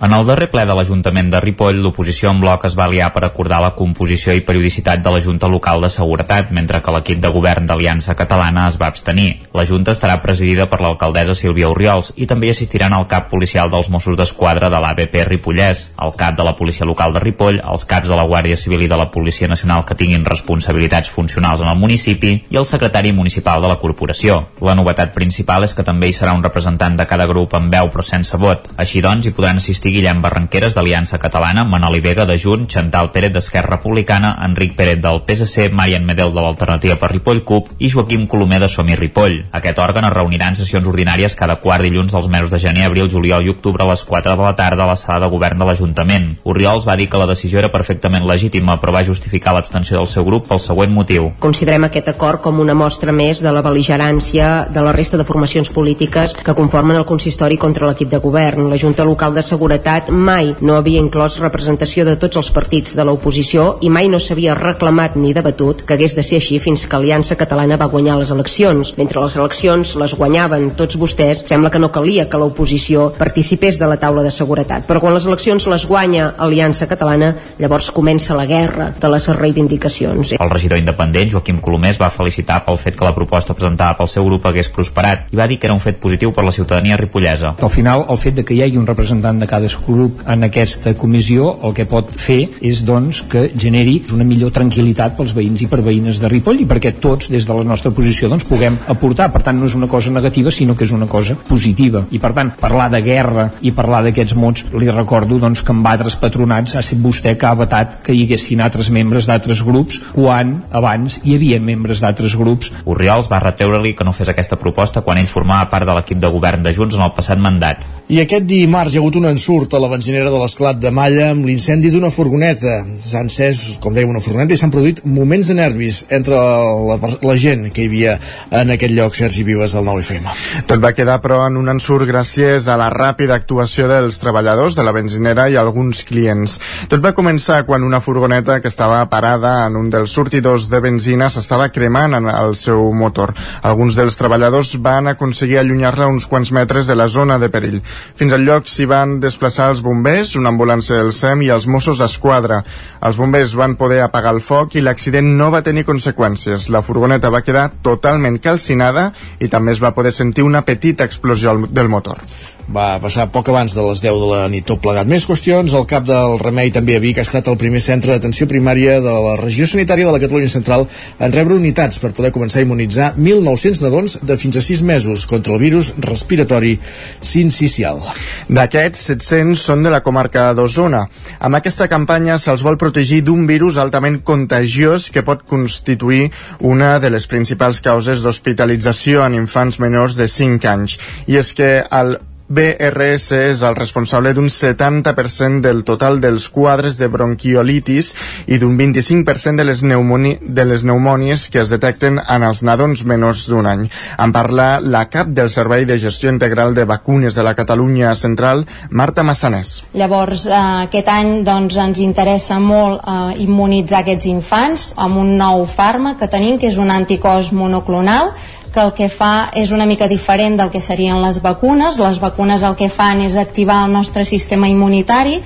En 0.02 0.14
el 0.16 0.24
darrer 0.24 0.46
ple 0.48 0.62
de 0.64 0.76
l'Ajuntament 0.78 1.28
de 1.28 1.42
Ripoll, 1.44 1.82
l'oposició 1.84 2.30
en 2.32 2.38
bloc 2.40 2.64
es 2.64 2.76
va 2.80 2.86
aliar 2.86 3.10
per 3.12 3.26
acordar 3.28 3.58
la 3.60 3.74
composició 3.76 4.32
i 4.32 4.46
periodicitat 4.48 5.02
de 5.04 5.12
la 5.12 5.20
Junta 5.20 5.50
Local 5.52 5.82
de 5.84 5.90
Seguretat, 5.92 6.54
mentre 6.56 6.80
que 6.80 6.94
l'equip 6.96 7.20
de 7.20 7.32
govern 7.36 7.66
d'Aliança 7.68 8.16
Catalana 8.16 8.70
es 8.72 8.78
va 8.80 8.88
abstenir. 8.88 9.50
La 9.52 9.66
Junta 9.68 9.92
estarà 9.92 10.16
presidida 10.24 10.70
per 10.72 10.80
l'alcaldessa 10.80 11.36
Sílvia 11.36 11.68
Oriols 11.68 12.14
i 12.16 12.30
també 12.32 12.48
hi 12.48 12.54
assistiran 12.54 12.96
el 12.96 13.10
cap 13.12 13.28
policial 13.28 13.74
dels 13.74 13.90
Mossos 13.92 14.16
d'Esquadra 14.16 14.70
de 14.72 14.80
l'ABP 14.80 15.18
Ripollès, 15.28 15.84
el 16.00 16.16
cap 16.16 16.40
de 16.40 16.48
la 16.48 16.56
Policia 16.56 16.88
Local 16.88 17.18
de 17.18 17.24
Ripoll, 17.26 17.60
els 17.60 17.84
caps 17.92 18.08
de 18.08 18.16
la 18.16 18.24
Guàrdia 18.24 18.56
Civil 18.56 18.88
i 18.88 18.90
de 18.94 19.02
la 19.04 19.10
Policia 19.12 19.52
Nacional 19.52 19.84
que 19.84 20.00
tinguin 20.00 20.24
responsabilitats 20.24 21.12
funcionals 21.12 21.60
en 21.60 21.74
el 21.74 21.80
municipi 21.84 22.32
i 22.48 22.62
el 22.64 22.70
secretari 22.72 23.12
municipal 23.12 23.60
de 23.60 23.74
la 23.74 23.82
corporació. 23.84 24.40
La 24.64 24.80
novetat 24.80 25.12
principal 25.12 25.68
és 25.68 25.76
que 25.76 25.84
també 25.84 26.08
hi 26.08 26.16
serà 26.16 26.32
un 26.40 26.48
representant 26.48 26.96
de 26.96 27.10
cada 27.12 27.28
grup 27.28 27.60
amb 27.60 27.68
veu 27.76 27.92
però 27.92 28.08
sense 28.14 28.40
vot. 28.40 28.72
Així 28.80 29.04
doncs, 29.04 29.28
hi 29.28 29.36
podran 29.36 29.60
assistir 29.60 29.89
Agustí 29.90 30.02
Guillem 30.02 30.22
Barranqueres 30.22 30.76
d'Aliança 30.76 31.18
Catalana, 31.18 31.64
Manoli 31.66 32.00
Vega 32.00 32.26
de 32.26 32.38
Junt, 32.38 32.68
Chantal 32.70 33.10
Pérez 33.12 33.32
d'Esquerra 33.34 33.78
Republicana, 33.78 34.36
Enric 34.46 34.76
Pérez 34.78 35.00
del 35.02 35.24
PSC, 35.26 35.72
Marian 35.74 36.06
Medel 36.06 36.30
de 36.34 36.42
l'Alternativa 36.44 36.96
per 37.02 37.10
Ripoll 37.10 37.42
CUP 37.44 37.72
i 37.80 37.90
Joaquim 37.90 38.28
Colomer 38.28 38.60
de 38.62 38.70
Somi 38.70 38.94
Ripoll. 38.96 39.48
Aquest 39.52 39.80
òrgan 39.82 40.06
es 40.06 40.14
reunirà 40.14 40.52
en 40.52 40.60
sessions 40.60 40.86
ordinàries 40.88 41.34
cada 41.36 41.56
quart 41.64 41.82
dilluns 41.82 42.14
dels 42.14 42.28
mesos 42.30 42.52
de 42.54 42.60
gener, 42.62 42.86
abril, 42.86 43.10
juliol 43.10 43.48
i 43.48 43.50
octubre 43.50 43.82
a 43.82 43.90
les 43.90 44.04
4 44.06 44.36
de 44.36 44.46
la 44.46 44.54
tarda 44.56 44.86
a 44.86 44.92
la 44.92 44.98
sala 45.00 45.26
de 45.26 45.32
govern 45.34 45.58
de 45.58 45.66
l'Ajuntament. 45.66 46.30
Oriols 46.44 46.86
va 46.86 46.98
dir 47.00 47.10
que 47.10 47.18
la 47.18 47.30
decisió 47.32 47.64
era 47.64 47.74
perfectament 47.74 48.28
legítima, 48.30 48.78
però 48.78 48.94
va 48.94 49.04
justificar 49.08 49.56
l'abstenció 49.58 49.98
del 49.98 50.12
seu 50.12 50.28
grup 50.28 50.46
pel 50.52 50.62
següent 50.62 50.94
motiu. 50.94 51.32
Considerem 51.40 51.90
aquest 51.90 52.14
acord 52.14 52.44
com 52.46 52.62
una 52.62 52.78
mostra 52.78 53.16
més 53.16 53.42
de 53.42 53.56
la 53.56 53.66
beligerància 53.66 54.70
de 54.70 54.86
la 54.86 54.94
resta 54.94 55.18
de 55.18 55.26
formacions 55.26 55.74
polítiques 55.74 56.38
que 56.38 56.58
conformen 56.62 57.02
el 57.02 57.10
consistori 57.10 57.58
contra 57.58 57.90
l'equip 57.90 58.14
de 58.14 58.22
govern. 58.22 58.70
La 58.70 58.78
Junta 58.78 59.08
Local 59.08 59.34
de 59.34 59.42
Seguretat 59.42 59.79
Seguretat 59.80 60.10
mai 60.12 60.50
no 60.60 60.74
havia 60.76 61.00
inclòs 61.00 61.38
representació 61.40 62.04
de 62.04 62.18
tots 62.20 62.36
els 62.36 62.50
partits 62.52 62.98
de 62.98 63.04
l'oposició 63.08 63.78
i 63.80 63.88
mai 63.88 64.10
no 64.12 64.18
s'havia 64.20 64.52
reclamat 64.58 65.14
ni 65.16 65.32
debatut 65.32 65.86
que 65.88 65.96
hagués 65.96 66.18
de 66.18 66.24
ser 66.26 66.42
així 66.42 66.58
fins 66.60 66.84
que 66.84 66.98
Aliança 66.98 67.38
Catalana 67.40 67.78
va 67.80 67.88
guanyar 67.88 68.18
les 68.20 68.34
eleccions. 68.36 68.92
Mentre 68.98 69.22
les 69.24 69.38
eleccions 69.40 69.94
les 70.02 70.16
guanyaven 70.20 70.74
tots 70.76 70.98
vostès, 71.00 71.46
sembla 71.48 71.72
que 71.72 71.80
no 71.80 71.92
calia 71.96 72.26
que 72.28 72.42
l'oposició 72.42 73.06
participés 73.16 73.80
de 73.80 73.88
la 73.88 73.96
taula 74.02 74.26
de 74.26 74.34
seguretat. 74.36 74.84
Però 74.90 75.00
quan 75.00 75.16
les 75.16 75.30
eleccions 75.30 75.70
les 75.72 75.86
guanya 75.88 76.34
Aliança 76.38 76.90
Catalana, 76.92 77.32
llavors 77.58 77.88
comença 77.96 78.36
la 78.36 78.46
guerra 78.50 78.90
de 79.00 79.14
les 79.16 79.30
reivindicacions. 79.40 80.36
El 80.36 80.52
regidor 80.52 80.84
independent, 80.84 81.32
Joaquim 81.38 81.64
Colomés, 81.64 82.02
va 82.02 82.12
felicitar 82.12 82.66
pel 82.68 82.82
fet 82.84 83.00
que 83.00 83.08
la 83.08 83.16
proposta 83.16 83.56
presentada 83.56 83.96
pel 83.96 84.12
seu 84.12 84.28
grup 84.28 84.52
hagués 84.52 84.74
prosperat 84.76 85.32
i 85.32 85.40
va 85.40 85.48
dir 85.48 85.56
que 85.56 85.72
era 85.72 85.78
un 85.78 85.84
fet 85.88 86.04
positiu 86.04 86.36
per 86.36 86.44
la 86.44 86.52
ciutadania 86.52 87.00
ripollesa. 87.00 87.56
Al 87.56 87.72
final, 87.72 88.04
el 88.10 88.20
fet 88.20 88.42
de 88.42 88.44
que 88.44 88.60
hi 88.60 88.64
hagi 88.68 88.76
un 88.76 88.92
representant 88.92 89.40
de 89.40 89.48
cada 89.48 89.69
grup 89.86 90.24
en 90.28 90.48
aquesta 90.48 90.94
comissió 90.98 91.52
el 91.64 91.74
que 91.78 91.86
pot 91.90 92.12
fer 92.18 92.40
és 92.66 92.82
doncs 92.88 93.22
que 93.30 93.50
generi 93.56 94.00
una 94.14 94.28
millor 94.28 94.54
tranquil·litat 94.56 95.18
pels 95.18 95.36
veïns 95.36 95.64
i 95.66 95.70
per 95.72 95.82
veïnes 95.86 96.20
de 96.22 96.32
Ripoll 96.32 96.64
i 96.64 96.68
perquè 96.70 96.96
tots 97.02 97.30
des 97.30 97.46
de 97.48 97.58
la 97.58 97.66
nostra 97.68 97.92
posició 97.92 98.30
doncs 98.30 98.48
puguem 98.48 98.78
aportar. 98.88 99.30
Per 99.34 99.42
tant, 99.46 99.60
no 99.60 99.68
és 99.70 99.76
una 99.76 99.90
cosa 99.92 100.12
negativa 100.12 100.52
sinó 100.52 100.76
que 100.76 100.88
és 100.88 100.96
una 100.96 101.08
cosa 101.08 101.36
positiva. 101.36 102.06
I 102.12 102.20
per 102.20 102.34
tant, 102.38 102.54
parlar 102.60 102.90
de 102.94 103.02
guerra 103.06 103.50
i 103.62 103.74
parlar 103.76 104.02
d'aquests 104.06 104.36
mots 104.40 104.66
li 104.74 104.90
recordo 104.90 105.40
doncs, 105.40 105.62
que 105.66 105.76
en 105.76 105.86
altres 105.86 106.16
patronats 106.20 106.76
ha 106.76 106.84
estat 106.84 107.02
vostè 107.04 107.36
que 107.38 107.48
ha 107.48 107.56
vetat 107.58 108.00
que 108.06 108.16
hi 108.16 108.24
haguessin 108.26 108.62
altres 108.64 108.90
membres 108.94 109.28
d'altres 109.30 109.62
grups 109.66 110.00
quan 110.14 110.60
abans 110.72 111.20
hi 111.24 111.36
havia 111.36 111.60
membres 111.60 112.02
d'altres 112.04 112.36
grups. 112.40 112.72
Oriols 112.86 113.30
va 113.32 113.42
retreure-li 113.44 113.96
que 113.98 114.08
no 114.08 114.16
fes 114.16 114.32
aquesta 114.32 114.60
proposta 114.60 115.04
quan 115.06 115.20
ell 115.20 115.30
formava 115.30 115.70
part 115.70 115.88
de 115.90 115.96
l'equip 115.98 116.20
de 116.22 116.32
govern 116.32 116.64
de 116.64 116.74
Junts 116.74 116.96
en 116.96 117.06
el 117.06 117.16
passat 117.18 117.42
mandat. 117.42 117.86
I 118.10 118.24
aquest 118.24 118.48
dimarts 118.50 118.96
hi 118.96 118.98
ha 118.98 119.02
hagut 119.04 119.20
un 119.20 119.28
ensurt 119.30 119.59
a 119.68 119.80
la 119.84 119.90
benzinera 119.92 120.30
de 120.32 120.38
l'esclat 120.40 120.78
de 120.80 120.90
Malla 120.96 121.34
amb 121.34 121.44
l'incendi 121.44 121.90
d'una 121.92 122.08
furgoneta. 122.16 122.78
S'ha 123.04 123.20
encès, 123.26 123.80
com 123.84 123.92
dèiem, 123.92 124.08
una 124.08 124.22
furgoneta 124.24 124.56
i 124.56 124.60
s'han 124.62 124.72
produït 124.72 125.02
moments 125.04 125.50
de 125.52 125.56
nervis 125.58 125.98
entre 126.16 126.38
la, 126.40 126.96
la 126.96 127.36
gent 127.36 127.66
que 127.76 127.84
hi 127.84 127.90
havia 127.90 128.14
en 128.56 128.72
aquest 128.72 128.96
lloc, 128.96 129.18
Sergi 129.20 129.44
Vives, 129.44 129.76
del 129.76 129.84
9FM. 129.84 130.30
Tot 130.70 130.80
va 130.80 130.94
quedar, 130.96 131.18
però, 131.20 131.42
en 131.50 131.60
un 131.60 131.68
ensurt 131.74 132.08
gràcies 132.08 132.70
a 132.72 132.78
la 132.80 132.88
ràpida 132.94 133.36
actuació 133.36 133.90
dels 133.92 134.22
treballadors 134.24 134.80
de 134.80 134.86
la 134.88 134.96
benzinera 134.96 135.50
i 135.52 135.60
alguns 135.60 136.06
clients. 136.08 136.56
Tot 136.88 137.04
va 137.04 137.12
començar 137.18 137.66
quan 137.68 137.84
una 137.84 138.00
furgoneta 138.00 138.62
que 138.64 138.72
estava 138.72 139.04
parada 139.12 139.66
en 139.68 139.76
un 139.76 139.92
dels 139.92 140.16
sortidors 140.16 140.70
de 140.72 140.80
benzina 140.80 141.28
s'estava 141.28 141.68
cremant 141.76 142.16
en 142.16 142.32
el 142.32 142.56
seu 142.56 142.94
motor. 142.96 143.36
Alguns 143.68 144.00
dels 144.00 144.16
treballadors 144.16 144.78
van 144.80 145.12
aconseguir 145.12 145.60
allunyar-la 145.60 146.08
uns 146.08 146.30
quants 146.32 146.56
metres 146.56 146.88
de 146.88 146.96
la 146.96 147.12
zona 147.12 147.38
de 147.38 147.52
perill. 147.52 147.82
Fins 148.16 148.34
al 148.34 148.48
lloc 148.48 148.72
s'hi 148.72 148.88
van 148.88 149.20
desplaçar 149.20 149.49
els 149.58 149.82
bombers, 149.82 150.36
una 150.38 150.52
ambulància 150.54 151.00
del 151.00 151.10
SEM 151.16 151.42
i 151.48 151.50
els 151.56 151.66
Mossos 151.66 151.98
d'Esquadra. 151.98 152.62
Els 153.02 153.18
bombers 153.18 153.56
van 153.58 153.74
poder 153.80 154.04
apagar 154.06 154.36
el 154.36 154.44
foc 154.46 154.78
i 154.78 154.86
l'accident 154.86 155.34
no 155.40 155.50
va 155.50 155.64
tenir 155.66 155.88
conseqüències. 155.90 156.70
La 156.70 156.84
furgoneta 156.86 157.34
va 157.34 157.42
quedar 157.42 157.72
totalment 157.82 158.38
calcinada 158.44 159.10
i 159.40 159.50
també 159.50 159.74
es 159.74 159.82
va 159.82 159.96
poder 159.98 160.14
sentir 160.14 160.46
una 160.46 160.62
petita 160.62 161.10
explosió 161.10 161.58
del 161.66 161.90
motor 161.90 162.22
va 162.70 163.00
passar 163.02 163.26
poc 163.34 163.50
abans 163.50 163.74
de 163.74 163.82
les 163.82 164.02
10 164.04 164.18
de 164.22 164.28
la 164.30 164.42
nit 164.52 164.66
tot 164.70 164.82
plegat. 164.82 165.08
Més 165.10 165.26
qüestions, 165.26 165.74
el 165.74 165.88
cap 165.90 166.06
del 166.06 166.38
Remei 166.42 166.72
també 166.74 166.96
a 166.96 167.02
Vic 167.02 167.18
ha 167.18 167.26
estat 167.26 167.48
el 167.50 167.58
primer 167.58 167.82
centre 167.82 168.14
d'atenció 168.14 168.48
primària 168.50 169.00
de 169.02 169.14
la 169.26 169.36
regió 169.42 169.66
sanitària 169.68 170.06
de 170.06 170.14
la 170.14 170.22
Catalunya 170.22 170.52
Central 170.54 170.86
en 171.20 171.34
rebre 171.34 171.58
unitats 171.58 172.00
per 172.02 172.14
poder 172.18 172.32
començar 172.36 172.62
a 172.62 172.68
immunitzar 172.68 173.12
1.900 173.18 173.82
nadons 173.86 174.20
de 174.22 174.38
fins 174.38 174.60
a 174.60 174.64
6 174.66 174.84
mesos 174.86 175.26
contra 175.30 175.56
el 175.56 175.62
virus 175.64 175.94
respiratori 176.06 176.76
sincicial. 177.22 178.04
D'aquests, 178.50 179.16
700 179.30 179.62
són 179.62 179.84
de 179.86 179.92
la 179.94 180.02
comarca 180.02 180.48
d'Osona. 180.58 181.04
Amb 181.46 181.60
aquesta 181.60 181.88
campanya 181.92 182.40
se'ls 182.42 182.64
vol 182.66 182.80
protegir 182.82 183.22
d'un 183.26 183.46
virus 183.50 183.78
altament 183.78 184.22
contagiós 184.26 185.10
que 185.14 185.26
pot 185.26 185.46
constituir 185.46 186.32
una 186.60 186.96
de 187.04 187.14
les 187.14 187.30
principals 187.30 187.82
causes 187.86 188.24
d'hospitalització 188.26 189.22
en 189.26 189.38
infants 189.38 189.78
menors 189.80 190.18
de 190.18 190.28
5 190.28 190.74
anys. 190.74 190.98
I 191.30 191.38
és 191.44 191.54
que 191.54 191.70
el 191.86 192.18
BRS 192.50 193.32
és 193.38 193.62
el 193.62 193.76
responsable 193.78 194.34
d'un 194.34 194.50
70% 194.50 195.62
del 195.62 195.84
total 195.86 196.18
dels 196.22 196.48
quadres 196.50 196.98
de 196.98 197.06
bronquiolitis 197.08 198.10
i 198.50 198.58
d'un 198.58 198.74
25% 198.80 199.62
de 199.62 199.68
les, 199.68 199.84
pneumoni 199.86 200.36
de 200.42 200.66
les 200.66 200.82
pneumònies 200.82 201.46
que 201.54 201.62
es 201.62 201.70
detecten 201.70 202.18
en 202.20 202.46
els 202.48 202.64
nadons 202.66 203.06
menors 203.06 203.46
d'un 203.52 203.70
any. 203.70 203.86
En 204.18 204.34
parla 204.34 204.80
la 204.82 205.06
cap 205.14 205.30
del 205.30 205.54
Servei 205.54 205.86
de 205.86 206.00
Gestió 206.02 206.34
Integral 206.34 206.74
de 206.74 206.88
Vacunes 206.90 207.38
de 207.38 207.46
la 207.46 207.54
Catalunya 207.54 208.16
Central, 208.18 208.66
Marta 208.90 209.22
Massanès. 209.24 209.84
Llavors, 209.94 210.48
eh, 210.48 210.60
aquest 210.90 211.08
any 211.14 211.44
doncs, 211.46 211.78
ens 211.78 212.02
interessa 212.02 212.58
molt 212.60 213.06
eh, 213.06 213.44
immunitzar 213.46 214.02
aquests 214.02 214.26
infants 214.26 214.94
amb 214.98 215.22
un 215.22 215.36
nou 215.38 215.68
fàrmac 215.70 216.18
que 216.20 216.32
tenim, 216.32 216.58
que 216.58 216.74
és 216.74 216.82
un 216.82 216.90
anticòs 216.90 217.54
monoclonal, 217.54 218.34
que 218.70 218.82
el 218.82 218.94
que 218.98 219.10
fa 219.10 219.50
és 219.58 219.74
una 219.76 219.88
mica 219.90 220.08
diferent 220.08 220.58
del 220.60 220.72
que 220.74 220.82
serien 220.82 221.22
les 221.24 221.42
vacunes. 221.42 222.00
Les 222.00 222.20
vacunes 222.22 222.64
el 222.64 222.78
que 222.80 222.90
fan 222.90 223.22
és 223.26 223.36
activar 223.36 223.84
el 223.86 223.94
nostre 223.94 224.26
sistema 224.26 224.70
immunitari 224.70 225.40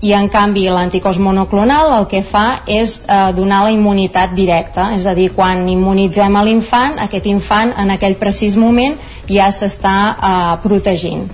i 0.00 0.12
en 0.14 0.28
canvi 0.30 0.68
l'anticòs 0.70 1.18
monoclonal 1.18 1.90
el 1.96 2.06
que 2.10 2.22
fa 2.22 2.62
és 2.70 2.98
eh, 3.00 3.32
donar 3.34 3.64
la 3.66 3.74
immunitat 3.74 4.34
directa, 4.36 4.92
és 4.94 5.06
a 5.06 5.14
dir, 5.18 5.32
quan 5.34 5.66
immunitzem 5.68 6.38
a 6.38 6.44
l'infant, 6.46 7.00
aquest 7.02 7.26
infant 7.26 7.74
en 7.76 7.90
aquell 7.94 8.14
precís 8.20 8.56
moment 8.56 8.94
ja 9.26 9.50
s'està 9.50 9.98
eh, 10.14 10.56
protegint. 10.62 11.26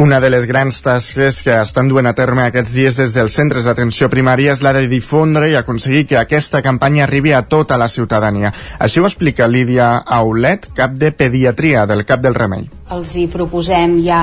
Una 0.00 0.20
de 0.20 0.30
les 0.30 0.46
grans 0.46 0.78
tasques 0.80 1.42
que 1.44 1.52
estan 1.60 1.90
duent 1.90 2.06
a 2.08 2.14
terme 2.16 2.46
aquests 2.46 2.72
dies 2.72 2.96
des 2.96 3.12
dels 3.12 3.34
centres 3.36 3.66
d'atenció 3.68 4.08
primària 4.08 4.54
és 4.54 4.62
la 4.64 4.72
de 4.72 4.86
difondre 4.88 5.50
i 5.50 5.56
aconseguir 5.58 6.06
que 6.08 6.16
aquesta 6.16 6.62
campanya 6.64 7.04
arribi 7.04 7.34
a 7.36 7.42
tota 7.42 7.76
la 7.76 7.88
ciutadania. 7.90 8.52
Així 8.78 9.02
ho 9.02 9.08
explica 9.10 9.50
Lídia 9.50 9.96
Aulet, 10.06 10.70
cap 10.72 10.94
de 10.96 11.10
pediatria 11.12 11.84
del 11.90 12.06
Cap 12.08 12.22
del 12.24 12.38
Remei. 12.38 12.70
Els 12.94 13.16
hi 13.18 13.26
proposem 13.28 13.98
ja 14.06 14.22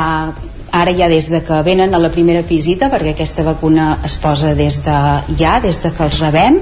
ara 0.72 0.94
ja 0.96 1.08
des 1.10 1.30
de 1.30 1.42
que 1.44 1.62
venen 1.64 1.94
a 1.94 2.00
la 2.00 2.12
primera 2.12 2.42
visita 2.42 2.90
perquè 2.92 3.14
aquesta 3.14 3.44
vacuna 3.44 3.98
es 4.06 4.18
posa 4.22 4.54
des 4.56 4.82
de 4.86 4.98
ja, 5.38 5.60
des 5.64 5.82
de 5.84 5.92
que 5.92 6.04
els 6.04 6.20
rebem 6.20 6.60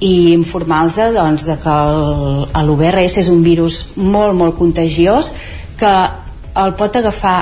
i 0.00 0.32
informar-los 0.32 1.14
doncs, 1.14 1.44
de 1.46 1.56
que 1.62 1.74
l'UVRS 2.62 3.18
és 3.22 3.28
un 3.28 3.42
virus 3.42 3.94
molt 3.96 4.34
molt 4.36 4.58
contagiós 4.58 5.32
que 5.78 5.92
el 6.54 6.74
pot 6.78 6.96
agafar 6.96 7.38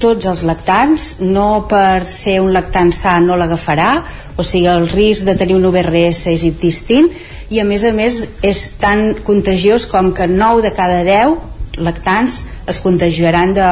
tots 0.00 0.24
els 0.26 0.42
lactants, 0.48 1.16
no 1.20 1.66
per 1.68 2.06
ser 2.08 2.38
un 2.40 2.54
lactant 2.54 2.88
sa 2.96 3.18
no 3.20 3.36
l'agafarà, 3.36 4.00
o 4.40 4.44
sigui, 4.46 4.64
el 4.72 4.88
risc 4.88 5.26
de 5.28 5.34
tenir 5.36 5.58
un 5.58 5.66
UVRS 5.68 6.24
és 6.32 6.46
distint 6.62 7.10
i 7.52 7.60
a 7.60 7.66
més 7.68 7.84
a 7.84 7.92
més 7.92 8.22
és 8.46 8.62
tan 8.80 9.20
contagiós 9.26 9.84
com 9.90 10.14
que 10.16 10.26
9 10.30 10.64
de 10.64 10.72
cada 10.72 11.02
10 11.04 11.36
lactants 11.80 12.44
es 12.66 12.78
contagiaran 12.78 13.54
de, 13.54 13.68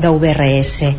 de 0.00 0.08
UVRS. 0.08 0.94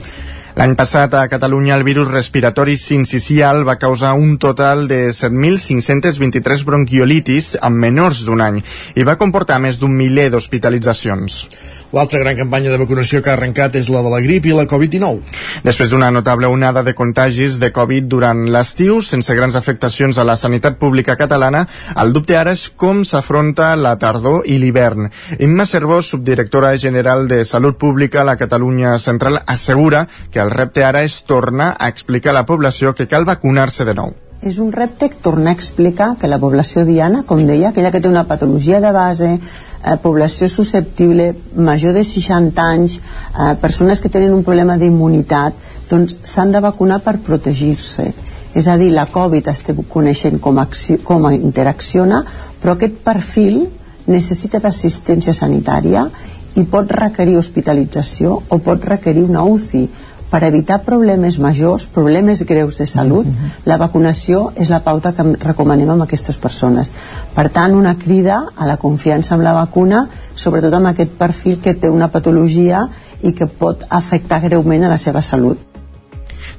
L'any 0.60 0.74
passat 0.76 1.14
a 1.16 1.28
Catalunya 1.32 1.78
el 1.78 1.86
virus 1.88 2.10
respiratori 2.12 2.76
sincicial 2.76 3.62
va 3.68 3.78
causar 3.80 4.14
un 4.20 4.38
total 4.38 4.88
de 4.90 5.14
7.523 5.16 6.66
bronquiolitis 6.68 7.54
en 7.62 7.78
menors 7.80 8.26
d'un 8.28 8.44
any 8.44 8.60
i 9.00 9.06
va 9.08 9.16
comportar 9.22 9.62
més 9.64 9.80
d'un 9.80 9.94
miler 9.96 10.28
d'hospitalitzacions. 10.34 11.46
L'altra 11.92 12.20
gran 12.20 12.38
campanya 12.40 12.72
de 12.72 12.80
vacunació 12.80 13.20
que 13.20 13.32
ha 13.32 13.34
arrencat 13.36 13.76
és 13.76 13.90
la 13.92 14.00
de 14.04 14.12
la 14.12 14.22
grip 14.24 14.46
i 14.48 14.54
la 14.56 14.64
Covid-19. 14.68 15.40
Després 15.64 15.92
d'una 15.92 16.12
notable 16.12 16.48
onada 16.48 16.84
de 16.88 16.94
contagis 16.96 17.58
de 17.60 17.72
Covid 17.76 18.08
durant 18.12 18.46
l'estiu, 18.52 19.02
sense 19.04 19.36
grans 19.36 19.56
afectacions 19.60 20.20
a 20.20 20.28
la 20.28 20.38
sanitat 20.40 20.80
pública 20.80 21.18
catalana, 21.20 21.66
el 22.00 22.12
dubte 22.16 22.38
ara 22.40 22.56
és 22.56 22.70
com 22.76 23.04
s'afronta 23.08 23.74
la 23.76 23.98
tardor 24.00 24.48
i 24.48 24.60
l'hivern. 24.60 25.10
Imma 25.40 25.68
Cervó, 25.68 26.02
subdirectora 26.02 26.76
general 26.78 27.28
de 27.28 27.44
Salut 27.46 27.78
Pública 27.78 28.22
a 28.22 28.28
la 28.28 28.38
Catalunya 28.40 28.98
Central, 29.00 29.42
assegura 29.46 30.08
que 30.32 30.41
el 30.44 30.52
repte 30.52 30.84
ara 30.84 31.06
és 31.06 31.22
tornar 31.24 31.76
a 31.78 31.88
explicar 31.92 32.32
a 32.32 32.40
la 32.42 32.46
població 32.50 32.96
que 32.98 33.08
cal 33.08 33.26
vacunar-se 33.26 33.86
de 33.86 33.98
nou 33.98 34.14
és 34.42 34.58
un 34.58 34.72
repte 34.74 35.10
tornar 35.22 35.52
a 35.52 35.54
explicar 35.54 36.16
que 36.18 36.30
la 36.30 36.40
població 36.42 36.82
diana, 36.86 37.22
com 37.30 37.44
deia, 37.46 37.70
aquella 37.70 37.92
que 37.94 38.02
té 38.02 38.10
una 38.10 38.26
patologia 38.26 38.80
de 38.82 38.92
base, 38.92 39.30
eh, 39.38 39.98
població 40.02 40.50
susceptible, 40.50 41.36
major 41.56 41.94
de 41.94 42.04
60 42.04 42.66
anys, 42.66 42.98
eh, 42.98 43.56
persones 43.62 44.02
que 44.02 44.10
tenen 44.10 44.34
un 44.34 44.44
problema 44.44 44.78
d'immunitat, 44.78 45.54
doncs 45.90 46.16
s'han 46.24 46.52
de 46.52 46.60
vacunar 46.60 47.02
per 47.02 47.20
protegir-se. 47.20 48.14
És 48.56 48.68
a 48.68 48.78
dir, 48.78 48.92
la 48.92 49.06
Covid 49.06 49.48
estem 49.48 49.84
coneixent 49.84 50.40
com, 50.40 50.58
acció, 50.60 50.98
com 51.04 51.30
interacciona, 51.32 52.26
però 52.62 52.74
aquest 52.74 52.98
perfil 53.06 53.68
necessita 54.08 54.60
d'assistència 54.60 55.34
sanitària 55.34 56.10
i 56.56 56.64
pot 56.64 56.90
requerir 56.92 57.38
hospitalització 57.38 58.42
o 58.50 58.58
pot 58.58 58.84
requerir 58.84 59.24
una 59.24 59.44
UCI 59.44 59.90
per 60.32 60.46
evitar 60.48 60.80
problemes 60.86 61.38
majors, 61.44 61.90
problemes 61.92 62.46
greus 62.48 62.78
de 62.80 62.88
salut, 62.88 63.26
mm 63.26 63.32
-hmm. 63.32 63.66
la 63.66 63.78
vacunació 63.78 64.52
és 64.56 64.70
la 64.70 64.80
pauta 64.80 65.14
que 65.14 65.24
recomanem 65.40 65.90
amb 65.90 66.04
aquestes 66.04 66.38
persones. 66.38 66.94
Per 67.36 67.50
tant, 67.50 67.76
una 67.76 67.98
crida 67.98 68.48
a 68.56 68.66
la 68.66 68.78
confiança 68.78 69.36
amb 69.36 69.44
la 69.44 69.54
vacuna, 69.54 70.08
sobretot 70.36 70.74
amb 70.74 70.88
aquest 70.88 71.12
perfil 71.12 71.60
que 71.60 71.74
té 71.74 71.90
una 71.90 72.08
patologia 72.08 72.88
i 73.22 73.34
que 73.34 73.46
pot 73.46 73.84
afectar 73.90 74.42
greument 74.42 74.84
a 74.84 74.90
la 74.90 74.98
seva 74.98 75.22
salut. 75.22 75.58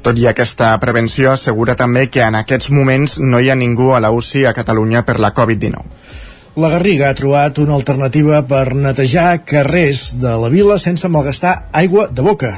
Tot 0.02 0.18
i 0.18 0.26
aquesta 0.26 0.78
prevenció, 0.82 1.30
assegura 1.32 1.74
també 1.74 2.08
que 2.10 2.22
en 2.22 2.34
aquests 2.34 2.70
moments 2.70 3.18
no 3.18 3.40
hi 3.40 3.50
ha 3.50 3.54
ningú 3.54 3.92
a 3.94 4.00
la 4.00 4.10
UCI 4.10 4.46
a 4.46 4.52
Catalunya 4.52 5.04
per 5.04 5.20
la 5.20 5.32
Covid-19. 5.34 5.78
La 6.56 6.68
Garriga 6.68 7.08
ha 7.08 7.14
trobat 7.14 7.58
una 7.62 7.72
alternativa 7.72 8.42
per 8.42 8.74
netejar 8.74 9.44
carrers 9.48 10.18
de 10.20 10.34
la 10.42 10.50
vila 10.52 10.78
sense 10.78 11.08
malgastar 11.08 11.70
aigua 11.72 12.08
de 12.12 12.22
boca. 12.22 12.50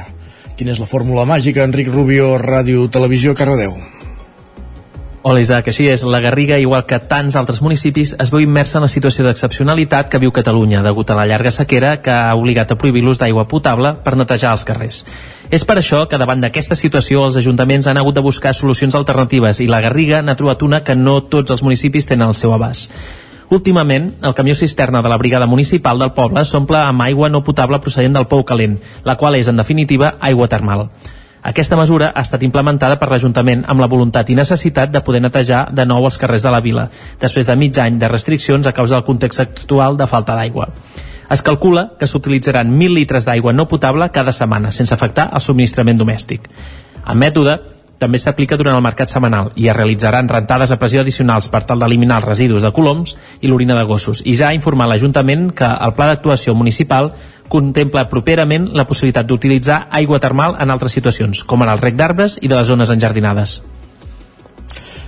Quina 0.55 0.71
és 0.71 0.79
la 0.79 0.87
fórmula 0.87 1.25
màgica, 1.27 1.65
Enric 1.67 1.89
Rubio, 1.91 2.37
Ràdio 2.39 2.85
Televisió, 2.87 3.33
Cardedeu? 3.35 3.73
Hola 5.27 5.41
Isaac, 5.41 5.67
així 5.67 5.87
és. 5.89 6.05
La 6.07 6.21
Garriga, 6.23 6.55
igual 6.61 6.85
que 6.87 6.99
tants 7.09 7.35
altres 7.35 7.59
municipis, 7.65 8.13
es 8.21 8.31
veu 8.31 8.39
immersa 8.45 8.77
en 8.77 8.85
la 8.85 8.89
situació 8.93 9.25
d'excepcionalitat 9.25 10.07
que 10.13 10.21
viu 10.21 10.31
Catalunya, 10.31 10.83
degut 10.85 11.11
a 11.11 11.17
la 11.17 11.25
llarga 11.27 11.51
sequera 11.51 11.97
que 12.05 12.13
ha 12.13 12.37
obligat 12.39 12.71
a 12.71 12.77
prohibir 12.79 13.03
l'ús 13.03 13.19
d'aigua 13.19 13.47
potable 13.51 13.95
per 14.05 14.15
netejar 14.15 14.53
els 14.55 14.63
carrers. 14.63 15.01
És 15.51 15.67
per 15.67 15.79
això 15.81 16.05
que 16.07 16.21
davant 16.21 16.45
d'aquesta 16.45 16.79
situació 16.79 17.25
els 17.25 17.41
ajuntaments 17.41 17.91
han 17.91 17.99
hagut 17.99 18.15
de 18.15 18.23
buscar 18.23 18.53
solucions 18.55 18.95
alternatives 18.95 19.59
i 19.59 19.67
la 19.67 19.81
Garriga 19.83 20.21
n'ha 20.21 20.37
trobat 20.39 20.63
una 20.63 20.83
que 20.85 20.95
no 20.95 21.19
tots 21.25 21.51
els 21.51 21.67
municipis 21.67 22.07
tenen 22.07 22.29
al 22.29 22.37
seu 22.37 22.55
abast. 22.55 22.93
Últimament, 23.49 24.15
el 24.25 24.33
camió 24.33 24.55
cisterna 24.55 25.01
de 25.01 25.09
la 25.09 25.17
brigada 25.17 25.45
municipal 25.45 25.99
del 25.99 26.13
poble 26.17 26.45
s'omple 26.45 26.79
amb 26.81 27.03
aigua 27.05 27.29
no 27.29 27.43
potable 27.45 27.79
procedent 27.79 28.15
del 28.17 28.25
pou 28.31 28.41
calent, 28.43 28.79
la 29.05 29.17
qual 29.17 29.37
és, 29.37 29.47
en 29.47 29.61
definitiva, 29.61 30.15
aigua 30.19 30.47
termal. 30.49 30.87
Aquesta 31.45 31.77
mesura 31.77 32.07
ha 32.09 32.23
estat 32.25 32.41
implementada 32.41 32.95
per 32.97 33.05
l'Ajuntament 33.11 33.67
amb 33.69 33.83
la 33.83 33.89
voluntat 33.91 34.31
i 34.33 34.37
necessitat 34.37 34.89
de 34.89 35.03
poder 35.05 35.21
netejar 35.21 35.67
de 35.77 35.85
nou 35.85 36.07
els 36.07 36.17
carrers 36.17 36.41
de 36.41 36.53
la 36.55 36.61
vila, 36.65 36.87
després 37.21 37.45
de 37.45 37.55
mig 37.55 37.77
any 37.77 37.99
de 38.01 38.09
restriccions 38.09 38.65
a 38.65 38.73
causa 38.73 38.95
del 38.95 39.05
context 39.05 39.43
actual 39.43 39.97
de 39.97 40.07
falta 40.09 40.33
d'aigua. 40.33 40.71
Es 41.29 41.45
calcula 41.45 41.91
que 41.99 42.09
s'utilitzaran 42.09 42.73
1.000 42.73 42.97
litres 42.97 43.29
d'aigua 43.29 43.53
no 43.53 43.67
potable 43.69 44.09
cada 44.09 44.33
setmana, 44.33 44.71
sense 44.71 44.93
afectar 44.93 45.29
el 45.33 45.41
subministrament 45.41 46.01
domèstic. 46.01 46.49
El 47.05 47.21
mètode 47.21 47.59
també 47.99 48.19
s'aplica 48.19 48.57
durant 48.57 48.75
el 48.75 48.83
mercat 48.83 49.11
setmanal 49.11 49.51
i 49.55 49.69
es 49.69 49.75
realitzaran 49.75 50.29
rentades 50.29 50.71
a 50.71 50.79
pressió 50.81 51.01
addicionals 51.01 51.47
per 51.53 51.63
tal 51.63 51.79
d'eliminar 51.79 52.19
els 52.21 52.29
residus 52.29 52.65
de 52.65 52.73
coloms 52.75 53.15
i 53.41 53.47
l'orina 53.47 53.77
de 53.77 53.85
gossos. 53.87 54.21
I 54.25 54.35
ja 54.35 54.49
ha 54.49 54.57
informat 54.57 54.89
l'Ajuntament 54.89 55.51
que 55.55 55.69
el 55.69 55.95
pla 55.95 56.11
d'actuació 56.11 56.55
municipal 56.55 57.13
contempla 57.49 58.07
properament 58.09 58.71
la 58.73 58.87
possibilitat 58.89 59.27
d'utilitzar 59.29 59.87
aigua 59.91 60.19
termal 60.19 60.57
en 60.59 60.73
altres 60.73 60.97
situacions, 60.97 61.43
com 61.43 61.63
en 61.63 61.69
el 61.69 61.81
rec 61.81 61.95
d'arbres 61.95 62.39
i 62.41 62.49
de 62.49 62.55
les 62.55 62.67
zones 62.67 62.91
enjardinades. 62.91 63.61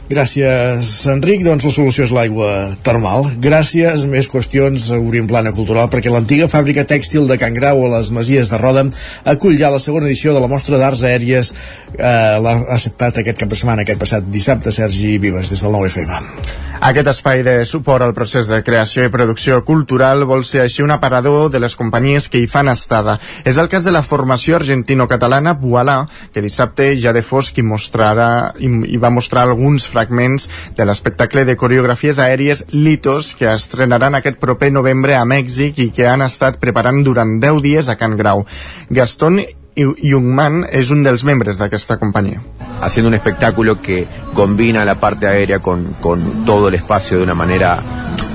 Gràcies, 0.07 0.89
Enric. 1.11 1.41
Doncs 1.43 1.65
la 1.67 1.71
solució 1.75 2.05
és 2.07 2.13
l'aigua 2.15 2.51
termal. 2.83 3.25
Gràcies. 3.43 4.05
Més 4.07 4.29
qüestions 4.31 4.85
obrim 4.95 5.27
plana 5.27 5.51
cultural 5.55 5.89
perquè 5.91 6.13
l'antiga 6.13 6.47
fàbrica 6.47 6.85
tèxtil 6.87 7.27
de 7.27 7.35
Can 7.41 7.57
Grau 7.57 7.83
a 7.83 7.89
les 7.97 8.11
Masies 8.15 8.53
de 8.53 8.59
Roda 8.61 8.85
acull 9.27 9.57
ja 9.59 9.73
la 9.73 9.81
segona 9.83 10.07
edició 10.07 10.31
de 10.35 10.43
la 10.43 10.47
mostra 10.51 10.79
d'arts 10.79 11.03
aèries 11.09 11.51
eh, 11.51 12.37
l'ha 12.39 12.55
acceptat 12.77 13.19
aquest 13.19 13.43
cap 13.43 13.51
de 13.51 13.59
setmana, 13.59 13.83
aquest 13.83 13.99
passat 13.99 14.31
dissabte, 14.31 14.71
Sergi 14.71 15.17
Vives, 15.19 15.51
des 15.51 15.65
del 15.65 15.75
9FM. 15.75 16.31
Aquest 16.77 17.07
espai 17.09 17.41
de 17.41 17.65
suport 17.65 18.05
al 18.05 18.13
procés 18.13 18.47
de 18.51 18.59
creació 18.61 19.07
i 19.07 19.09
producció 19.09 19.63
cultural 19.65 20.21
vol 20.29 20.43
ser 20.45 20.61
així 20.61 20.83
un 20.85 20.93
aparador 20.93 21.49
de 21.49 21.59
les 21.59 21.73
companyies 21.75 22.27
que 22.29 22.37
hi 22.37 22.47
fan 22.47 22.69
estada. 22.69 23.15
És 23.49 23.57
el 23.57 23.69
cas 23.71 23.87
de 23.87 23.91
la 23.91 24.03
formació 24.05 24.59
argentino-catalana 24.59 25.55
Voilà, 25.57 25.97
que 26.33 26.43
dissabte 26.45 26.91
ja 27.01 27.15
de 27.17 27.23
fosc 27.25 27.57
hi, 27.57 27.65
mostrarà, 27.65 28.53
i, 28.61 28.69
i 28.93 29.01
va 29.01 29.09
mostrar 29.09 29.47
alguns 29.47 29.87
fragments 29.97 30.47
de 30.77 30.85
l'espectacle 30.85 31.45
de 31.49 31.57
coreografies 31.57 32.21
aèries 32.21 32.65
Litos 32.71 33.33
que 33.35 33.49
estrenaran 33.49 34.15
aquest 34.17 34.37
proper 34.37 34.69
novembre 34.71 35.17
a 35.17 35.25
Mèxic 35.25 35.81
i 35.81 35.91
que 35.95 36.05
han 36.07 36.21
estat 36.25 36.61
preparant 36.61 37.01
durant 37.07 37.39
10 37.41 37.63
dies 37.65 37.89
a 37.89 37.97
Can 37.97 38.17
Grau. 38.19 38.45
Gastón 38.93 39.41
Jungman 39.77 40.65
es 40.71 40.89
un 40.89 41.03
dels 41.03 41.23
membres 41.23 41.59
d'aquesta 41.59 41.97
companyia. 41.97 42.41
Haciendo 42.81 43.09
un 43.09 43.15
espectáculo 43.15 43.81
que 43.81 44.07
combina 44.33 44.85
la 44.85 44.99
parte 44.99 45.27
aérea 45.27 45.59
con, 45.59 45.95
con 46.01 46.45
todo 46.45 46.67
el 46.67 46.75
espacio 46.75 47.17
de 47.17 47.23
una 47.23 47.35
manera 47.35 47.81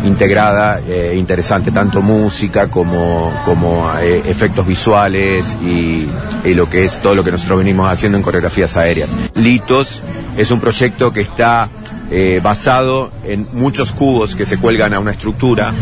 integrada, 0.04 0.80
eh, 0.86 1.14
interesante, 1.16 1.70
tanto 1.70 2.02
música 2.02 2.68
como, 2.68 3.32
como 3.44 3.92
eh, 4.00 4.22
efectos 4.26 4.66
visuales 4.66 5.56
y, 5.62 6.08
y, 6.44 6.54
lo 6.54 6.68
que 6.68 6.84
es 6.84 7.00
todo 7.00 7.14
lo 7.14 7.22
que 7.22 7.30
nosotros 7.30 7.58
venimos 7.58 7.90
haciendo 7.90 8.18
en 8.18 8.24
coreografías 8.24 8.76
aéreas. 8.76 9.10
Litos 9.34 10.02
es 10.36 10.50
un 10.50 10.60
proyecto 10.60 11.12
que 11.12 11.20
está 11.20 11.70
eh, 12.10 12.40
basado 12.42 13.10
en 13.24 13.46
muchos 13.52 13.92
cubos 13.92 14.36
que 14.36 14.44
se 14.44 14.58
cuelgan 14.58 14.92
a 14.92 15.00
una 15.00 15.12
estructura 15.12 15.72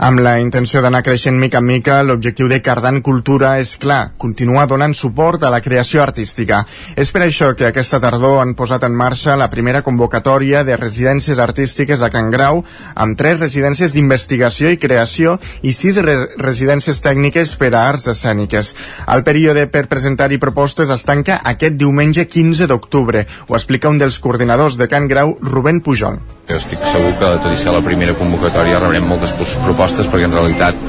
amb 0.00 0.22
la 0.24 0.38
intenció 0.40 0.80
d'anar 0.80 1.02
creixent 1.04 1.36
mica 1.36 1.58
en 1.60 1.66
mica, 1.68 1.98
l'objectiu 2.02 2.48
de 2.48 2.60
Cardan 2.64 3.02
Cultura 3.04 3.52
és 3.60 3.74
clar, 3.80 4.14
continuar 4.16 4.64
donant 4.70 4.94
suport 4.96 5.44
a 5.44 5.50
la 5.52 5.60
creació 5.60 6.00
artística. 6.00 6.62
És 6.96 7.12
per 7.12 7.26
això 7.26 7.50
que 7.56 7.68
aquesta 7.68 8.00
tardor 8.00 8.38
han 8.40 8.54
posat 8.56 8.86
en 8.88 8.96
marxa 8.96 9.36
la 9.36 9.50
primera 9.52 9.84
convocatòria 9.84 10.64
de 10.64 10.78
residències 10.80 11.38
artístiques 11.38 12.00
a 12.00 12.08
Can 12.08 12.32
Grau, 12.32 12.64
amb 12.94 13.18
tres 13.20 13.38
residències 13.44 13.92
d'investigació 13.92 14.72
i 14.72 14.80
creació 14.80 15.36
i 15.60 15.76
sis 15.76 16.00
re 16.00 16.16
residències 16.40 17.04
tècniques 17.04 17.54
per 17.60 17.74
a 17.74 17.84
arts 17.92 18.08
escèniques. 18.14 18.74
El 19.06 19.24
període 19.28 19.68
per 19.68 19.84
presentar-hi 19.92 20.40
propostes 20.40 20.88
es 20.88 21.04
tanca 21.04 21.42
aquest 21.44 21.76
diumenge 21.76 22.24
15 22.24 22.72
d'octubre. 22.72 23.26
Ho 23.48 23.56
explica 23.60 23.92
un 23.92 24.00
dels 24.00 24.18
coordinadors 24.18 24.80
de 24.80 24.88
Can 24.88 25.12
Grau, 25.12 25.36
Rubén 25.44 25.84
Pujol. 25.84 26.39
Jo 26.50 26.56
estic 26.58 26.80
segur 26.82 27.12
que 27.14 27.28
tot 27.44 27.52
i 27.54 27.58
ser 27.58 27.70
la 27.70 27.82
primera 27.84 28.16
convocatòria 28.18 28.80
rebrem 28.82 29.04
moltes 29.06 29.54
propostes 29.62 30.08
perquè 30.10 30.26
en 30.26 30.32
realitat 30.34 30.80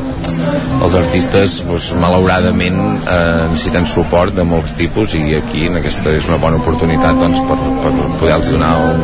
els 0.81 0.95
artistes 0.97 1.59
doncs, 1.67 1.91
malauradament 2.01 2.79
eh, 2.81 3.43
necessiten 3.51 3.85
suport 3.89 4.33
de 4.33 4.45
molts 4.47 4.73
tipus 4.79 5.13
i 5.19 5.35
aquí 5.37 5.67
en 5.69 5.77
aquesta 5.77 6.15
és 6.17 6.25
una 6.31 6.39
bona 6.41 6.57
oportunitat 6.57 7.19
doncs, 7.21 7.43
per, 7.45 7.57
per 7.83 7.91
poder-los 8.23 8.49
donar 8.55 8.71
un, 8.87 9.03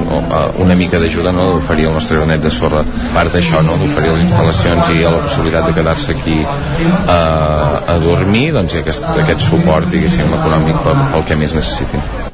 una 0.66 0.78
mica 0.80 1.02
d'ajuda 1.04 1.36
no? 1.36 1.46
d'oferir 1.54 1.86
el 1.92 1.94
nostre 2.00 2.18
granet 2.18 2.42
de 2.48 2.54
sorra 2.54 2.82
a 2.82 3.12
part 3.14 3.38
d'això, 3.38 3.62
no? 3.68 3.78
d'oferir 3.82 4.16
les 4.16 4.24
instal·lacions 4.26 4.90
i 4.96 5.04
la 5.06 5.20
possibilitat 5.28 5.70
de 5.70 5.76
quedar-se 5.78 6.16
aquí 6.18 6.40
eh, 6.42 7.12
a 7.18 8.00
dormir 8.02 8.48
doncs, 8.58 8.74
i 8.74 8.82
aquest, 8.82 9.06
aquest 9.28 9.46
suport 9.52 9.94
diguéssim 9.94 10.34
econòmic 10.42 10.82
pel, 10.88 11.06
pel 11.14 11.30
que 11.30 11.40
més 11.44 11.54
necessitin 11.60 12.27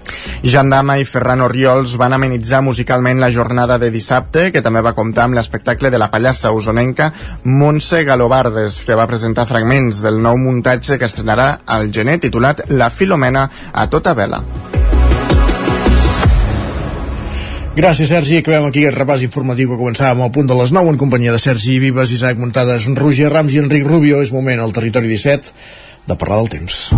Jan 0.44 0.74
i 1.00 1.06
Ferran 1.08 1.40
Oriols 1.40 1.94
van 1.96 2.12
amenitzar 2.14 2.60
musicalment 2.62 3.20
la 3.20 3.32
jornada 3.32 3.78
de 3.80 3.90
dissabte, 3.90 4.52
que 4.52 4.62
també 4.62 4.82
va 4.84 4.92
comptar 4.94 5.24
amb 5.24 5.38
l'espectacle 5.38 5.90
de 5.90 5.98
la 5.98 6.10
pallassa 6.12 6.52
usonenca 6.52 7.14
Montse 7.46 8.04
Galobardes, 8.04 8.84
que 8.84 8.98
va 9.00 9.08
presentar 9.08 9.48
fragments 9.48 10.02
del 10.04 10.20
nou 10.22 10.36
muntatge 10.38 11.00
que 11.00 11.08
estrenarà 11.08 11.62
al 11.66 11.94
gener 11.96 12.20
titulat 12.20 12.66
La 12.70 12.90
Filomena 12.92 13.48
a 13.72 13.88
tota 13.88 14.14
vela. 14.14 14.44
Gràcies, 17.74 18.12
Sergi. 18.12 18.44
Acabem 18.44 18.68
aquí 18.68 18.84
el 18.86 18.94
repàs 18.94 19.24
informatiu 19.24 19.72
que 19.72 19.80
començàvem 19.80 20.22
al 20.22 20.36
punt 20.36 20.52
de 20.52 20.60
les 20.60 20.76
9 20.76 20.92
en 20.92 21.00
companyia 21.02 21.32
de 21.32 21.40
Sergi 21.40 21.80
Vives, 21.80 22.12
Isaac 22.12 22.38
Muntades, 22.38 22.86
Roger 23.00 23.32
Rams 23.32 23.56
i 23.56 23.64
Enric 23.64 23.88
Rubio. 23.88 24.22
És 24.22 24.36
moment 24.36 24.60
al 24.60 24.76
territori 24.76 25.08
17 25.08 25.56
de 26.06 26.20
parlar 26.20 26.44
del 26.44 26.54
temps. 26.60 26.90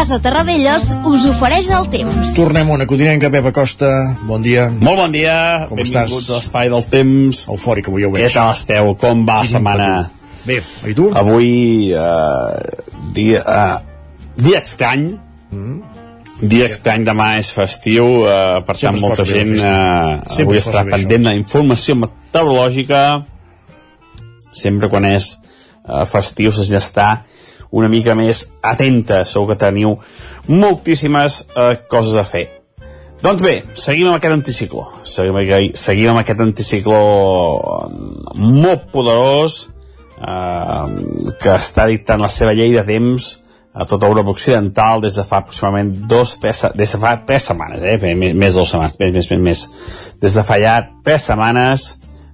Casa 0.00 0.16
Terradellos 0.16 0.84
us 1.04 1.24
ofereix 1.28 1.66
el 1.76 1.84
temps. 1.92 2.30
Tornem 2.32 2.70
a 2.70 2.76
una 2.78 2.86
codinenca, 2.88 3.28
Pep 3.28 3.50
Acosta. 3.50 3.90
Bon 4.24 4.40
dia. 4.40 4.70
Molt 4.80 4.96
bon 4.96 5.12
dia. 5.12 5.66
Com 5.68 5.76
Benvinguts 5.76 6.22
estàs? 6.22 6.30
a 6.30 6.38
l'espai 6.38 6.70
del 6.72 6.86
temps. 6.88 7.40
Eufòric, 7.52 7.90
avui 7.90 8.00
ja 8.00 8.08
ho 8.08 8.14
veig. 8.14 8.22
Què 8.24 8.30
tal 8.32 8.54
esteu? 8.54 8.94
Com 9.02 9.26
va 9.28 9.42
la 9.42 9.50
setmana? 9.50 9.88
Bé, 10.46 10.56
i 10.88 10.94
tu? 10.96 11.10
Avui, 11.20 11.50
uh, 11.92 12.96
dia, 13.12 13.42
uh, 13.44 14.06
dia 14.40 14.62
estrany. 14.64 15.04
Mm. 15.52 15.76
Dia 16.48 16.70
estrany, 16.72 17.04
demà 17.04 17.26
és 17.42 17.50
festiu, 17.52 18.22
uh, 18.22 18.62
per 18.64 18.78
Sempre 18.80 18.86
tant 18.86 19.02
molta 19.04 19.26
gent 19.28 19.52
uh, 19.58 20.24
Sempre 20.24 20.46
avui 20.46 20.62
estarà 20.62 20.86
pendent 20.94 21.28
això. 21.28 21.34
d'informació 21.36 21.98
meteorològica. 22.06 23.02
Sempre 24.64 24.88
quan 24.88 25.10
és 25.12 25.34
uh, 25.84 26.06
festiu 26.08 26.56
s'ha 26.56 26.64
d'estar 26.72 27.10
una 27.70 27.90
mica 27.92 28.16
més 28.18 28.46
atenta. 28.62 29.24
Segur 29.24 29.52
que 29.52 29.60
teniu 29.60 29.96
moltíssimes 30.48 31.44
uh, 31.54 31.74
coses 31.90 32.16
a 32.18 32.26
fer. 32.28 32.46
Doncs 33.20 33.42
bé, 33.44 33.58
seguim 33.76 34.08
amb 34.08 34.16
aquest 34.16 34.32
anticicló. 34.32 34.86
Seguim, 35.04 35.36
seguim 35.76 36.14
amb 36.14 36.22
aquest 36.22 36.40
anticicló 36.40 37.00
molt 38.40 38.86
poderós 38.94 39.66
eh, 40.16 41.34
que 41.36 41.52
està 41.52 41.84
dictant 41.90 42.24
la 42.24 42.30
seva 42.32 42.54
llei 42.56 42.72
de 42.72 42.84
temps 42.88 43.34
a 43.76 43.84
tota 43.86 44.08
Europa 44.08 44.32
Occidental 44.32 45.04
des 45.04 45.18
de 45.20 45.24
fa 45.28 45.42
aproximadament 45.44 45.92
dos, 46.08 46.38
tres, 46.40 46.64
des 46.74 46.96
de 46.96 47.00
fa 47.02 47.12
tres 47.26 47.50
setmanes, 47.50 47.84
eh? 47.84 47.98
Més, 48.00 48.32
més 48.34 48.56
dues 48.56 48.72
setmanes, 48.72 48.96
més, 48.98 49.12
més, 49.14 49.30
més, 49.30 49.44
més. 49.50 50.16
Des 50.24 50.40
de 50.40 50.46
fa 50.46 50.56
ja 50.62 50.80
tres 51.04 51.28
setmanes 51.28 51.86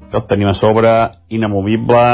que 0.06 0.20
el 0.20 0.24
tenim 0.30 0.48
a 0.52 0.54
sobre, 0.54 0.94
inamovible, 1.34 2.06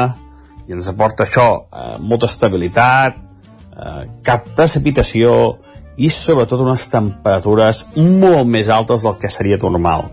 i 0.68 0.76
ens 0.76 0.88
aporta 0.88 1.24
això, 1.24 1.66
eh, 1.72 1.96
molta 2.00 2.26
estabilitat, 2.30 3.16
eh, 3.16 4.02
cap 4.22 4.48
precipitació 4.56 5.58
i 5.96 6.08
sobretot 6.08 6.60
unes 6.64 6.86
temperatures 6.88 7.84
molt 7.96 8.48
més 8.48 8.68
altes 8.68 9.02
del 9.02 9.18
que 9.20 9.30
seria 9.30 9.58
normal. 9.60 10.08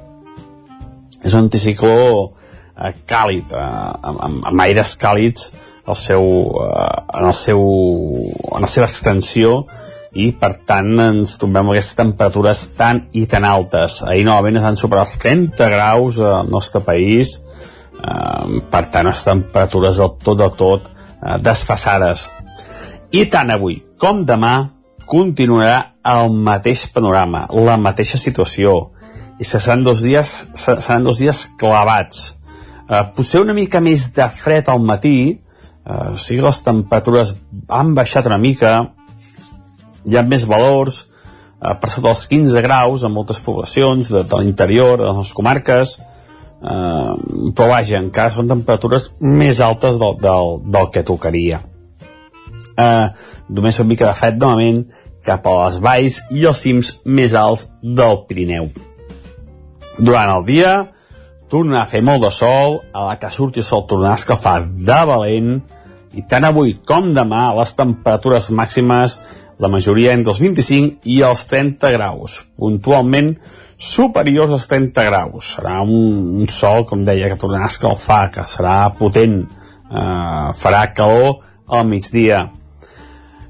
És 1.24 1.34
un 1.34 1.46
anticicló 1.46 2.32
eh, 2.80 2.94
càlid, 3.08 3.52
eh, 3.52 3.92
amb, 4.02 4.44
amb, 4.44 4.62
aires 4.62 4.96
càlids 5.00 5.52
el 5.90 5.96
seu, 5.96 6.26
eh, 6.64 7.04
en, 7.20 7.26
el 7.26 7.34
seu, 7.34 7.64
en 8.56 8.62
la 8.62 8.68
seva 8.68 8.88
extensió 8.88 9.64
i 10.18 10.32
per 10.42 10.56
tant 10.66 10.90
ens 11.04 11.36
trobem 11.38 11.62
amb 11.62 11.76
aquestes 11.76 11.98
temperatures 12.00 12.64
tan 12.78 13.04
i 13.14 13.28
tan 13.30 13.46
altes 13.46 14.00
ahir 14.08 14.26
novament 14.26 14.58
es 14.58 14.66
van 14.66 14.80
superar 14.80 15.06
els 15.06 15.18
30 15.22 15.70
graus 15.70 16.18
al 16.18 16.50
nostre 16.50 16.82
país 16.82 17.36
eh, 18.00 18.62
per 18.72 18.86
tant 18.94 19.08
les 19.10 19.24
temperatures 19.26 20.00
del 20.02 20.16
tot 20.24 20.40
del 20.40 20.56
tot 20.58 20.90
eh, 20.90 21.38
desfassades. 21.44 22.28
I 23.12 23.26
tant 23.32 23.52
avui 23.54 23.80
com 24.00 24.24
demà 24.26 24.54
continuarà 25.10 25.96
el 26.06 26.34
mateix 26.46 26.86
panorama, 26.94 27.48
la 27.52 27.78
mateixa 27.82 28.20
situació. 28.22 28.92
I 29.40 29.48
seran 29.48 29.84
dos 29.84 30.04
dies, 30.04 30.30
seran 30.54 31.06
dos 31.08 31.20
dies 31.22 31.46
clavats. 31.60 32.36
Eh, 32.90 33.04
potser 33.16 33.42
una 33.42 33.56
mica 33.58 33.82
més 33.82 34.10
de 34.16 34.28
fred 34.30 34.70
al 34.70 34.82
matí. 34.86 35.18
Eh, 35.86 36.10
o 36.14 36.18
sigui 36.20 36.44
les 36.46 36.62
temperatures 36.66 37.36
han 37.68 37.96
baixat 37.98 38.30
una 38.30 38.38
mica. 38.38 38.74
Hi 40.06 40.18
ha 40.18 40.26
més 40.28 40.46
valors 40.50 41.04
eh, 41.06 41.74
per 41.74 41.90
sota 41.90 42.12
dels 42.12 42.26
15 42.30 42.64
graus 42.66 43.04
en 43.04 43.16
moltes 43.16 43.42
poblacions 43.46 44.12
de, 44.12 44.24
de 44.24 44.42
l'interior, 44.44 45.02
de 45.02 45.18
les 45.22 45.34
comarques. 45.34 45.98
eh, 46.00 46.19
però 46.60 47.68
vaja, 47.72 48.00
encara 48.00 48.34
són 48.36 48.50
temperatures 48.52 49.10
més 49.22 49.62
altes 49.64 50.00
del, 50.00 50.18
del, 50.20 50.58
del 50.68 50.90
que 50.94 51.06
tocaria. 51.08 51.62
Eh, 52.80 53.08
només 53.50 53.80
una 53.80 53.90
mica 53.90 54.10
de 54.10 54.16
fred 54.18 54.40
novament 54.40 54.84
cap 55.26 55.48
a 55.48 55.56
les 55.64 55.80
valls 55.84 56.22
i 56.36 56.46
els 56.48 56.62
cims 56.64 56.94
més 57.06 57.36
alts 57.36 57.68
del 57.84 58.24
Pirineu. 58.28 58.70
Durant 60.00 60.32
el 60.38 60.46
dia 60.48 60.72
tornarà 61.52 61.84
a 61.84 61.92
fer 61.92 62.02
molt 62.06 62.24
de 62.24 62.32
sol 62.32 62.80
a 62.94 63.10
la 63.10 63.18
que 63.20 63.32
surti 63.34 63.64
el 63.64 63.68
sol 63.68 63.86
tornarà 63.90 64.16
a 64.16 64.22
escalfar 64.22 64.62
de 64.70 65.00
valent 65.10 65.54
i 66.18 66.24
tant 66.30 66.46
avui 66.48 66.76
com 66.88 67.12
demà 67.16 67.50
les 67.58 67.74
temperatures 67.78 68.50
màximes 68.56 69.20
la 69.60 69.68
majoria 69.68 70.14
entre 70.16 70.32
els 70.32 70.40
25 70.40 71.04
i 71.12 71.20
els 71.28 71.44
30 71.52 71.92
graus, 71.92 72.38
puntualment 72.56 73.34
superiors 73.80 74.52
als 74.52 74.68
30 74.68 75.08
graus. 75.08 75.56
Serà 75.56 75.80
un, 75.82 76.36
un 76.44 76.52
sol, 76.52 76.86
com 76.86 77.06
deia, 77.08 77.32
que 77.32 77.40
tornarà 77.40 77.66
a 77.66 77.72
escalfar, 77.72 78.26
que 78.36 78.46
serà 78.52 78.78
potent, 79.00 79.40
eh, 79.90 80.48
farà 80.60 80.84
calor 80.94 81.40
al 81.72 81.88
migdia. 81.88 82.50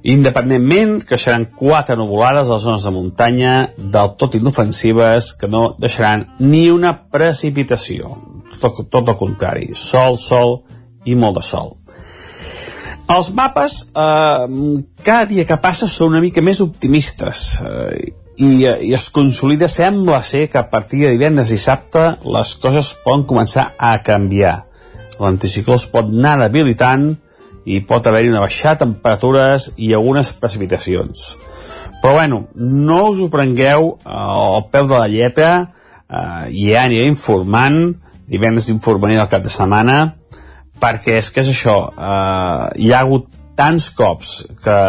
Independentment, 0.10 1.02
creixeran 1.04 1.50
quatre 1.58 1.98
nuvolades 2.00 2.48
a 2.48 2.56
les 2.56 2.64
zones 2.64 2.86
de 2.88 2.94
muntanya 2.96 3.56
del 3.76 4.14
tot 4.22 4.38
inofensives 4.38 5.34
que 5.36 5.50
no 5.52 5.74
deixaran 5.82 6.30
ni 6.40 6.70
una 6.72 6.94
precipitació. 7.12 8.14
Tot, 8.62 8.86
tot 8.92 9.12
el 9.12 9.18
contrari, 9.20 9.74
sol, 9.76 10.16
sol 10.22 10.62
i 11.08 11.18
molt 11.20 11.42
de 11.42 11.44
sol. 11.44 11.76
Els 13.10 13.32
mapes, 13.34 13.82
eh, 13.98 14.48
cada 15.04 15.26
dia 15.26 15.44
que 15.50 15.58
passa, 15.58 15.88
són 15.90 16.14
una 16.14 16.22
mica 16.22 16.44
més 16.46 16.62
optimistes 16.62 17.46
eh, 17.66 18.14
i, 18.40 18.64
i 18.64 18.94
es 18.96 19.10
consolida, 19.12 19.68
sembla 19.68 20.22
ser 20.24 20.48
que 20.50 20.58
a 20.58 20.70
partir 20.72 21.04
de 21.04 21.12
divendres 21.12 21.52
i 21.52 21.58
dissabte 21.58 22.04
les 22.24 22.54
coses 22.64 22.94
poden 23.04 23.26
començar 23.28 23.74
a 23.78 23.98
canviar. 24.06 24.62
L'anticicló 25.20 25.76
es 25.76 25.88
pot 25.92 26.08
anar 26.08 26.38
debilitant 26.46 27.12
i 27.68 27.82
pot 27.86 28.08
haver-hi 28.08 28.32
una 28.32 28.44
baixada 28.46 28.78
de 28.78 28.86
temperatures 28.86 29.74
i 29.78 29.92
algunes 29.94 30.32
precipitacions. 30.40 31.34
Però 32.00 32.14
bueno, 32.16 32.46
no 32.56 33.02
us 33.10 33.20
ho 33.20 33.28
prengueu 33.34 33.90
eh, 33.98 34.14
al 34.14 34.70
peu 34.72 34.88
de 34.88 34.96
la 34.96 35.10
lletra, 35.12 35.52
eh, 36.08 36.48
ja 36.56 36.86
aniré 36.86 37.10
informant, 37.12 37.98
divendres 38.32 38.72
informaré 38.72 39.20
del 39.20 39.28
cap 39.28 39.44
de 39.44 39.52
setmana, 39.52 40.00
perquè 40.80 41.20
és 41.20 41.28
que 41.36 41.44
és 41.44 41.52
això, 41.52 41.76
eh, 41.92 42.72
hi 42.80 42.94
ha 42.94 43.04
hagut 43.04 43.28
tants 43.60 43.90
cops 43.92 44.38
que, 44.64 44.80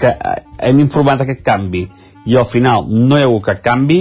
que 0.00 0.16
hem 0.64 0.78
informat 0.80 1.20
aquest 1.20 1.42
canvi 1.44 1.84
i 2.26 2.36
al 2.36 2.46
final 2.46 2.86
no 2.90 3.16
hi 3.16 3.24
ha 3.24 3.30
hagut 3.30 3.46
cap 3.48 3.62
canvi 3.64 4.00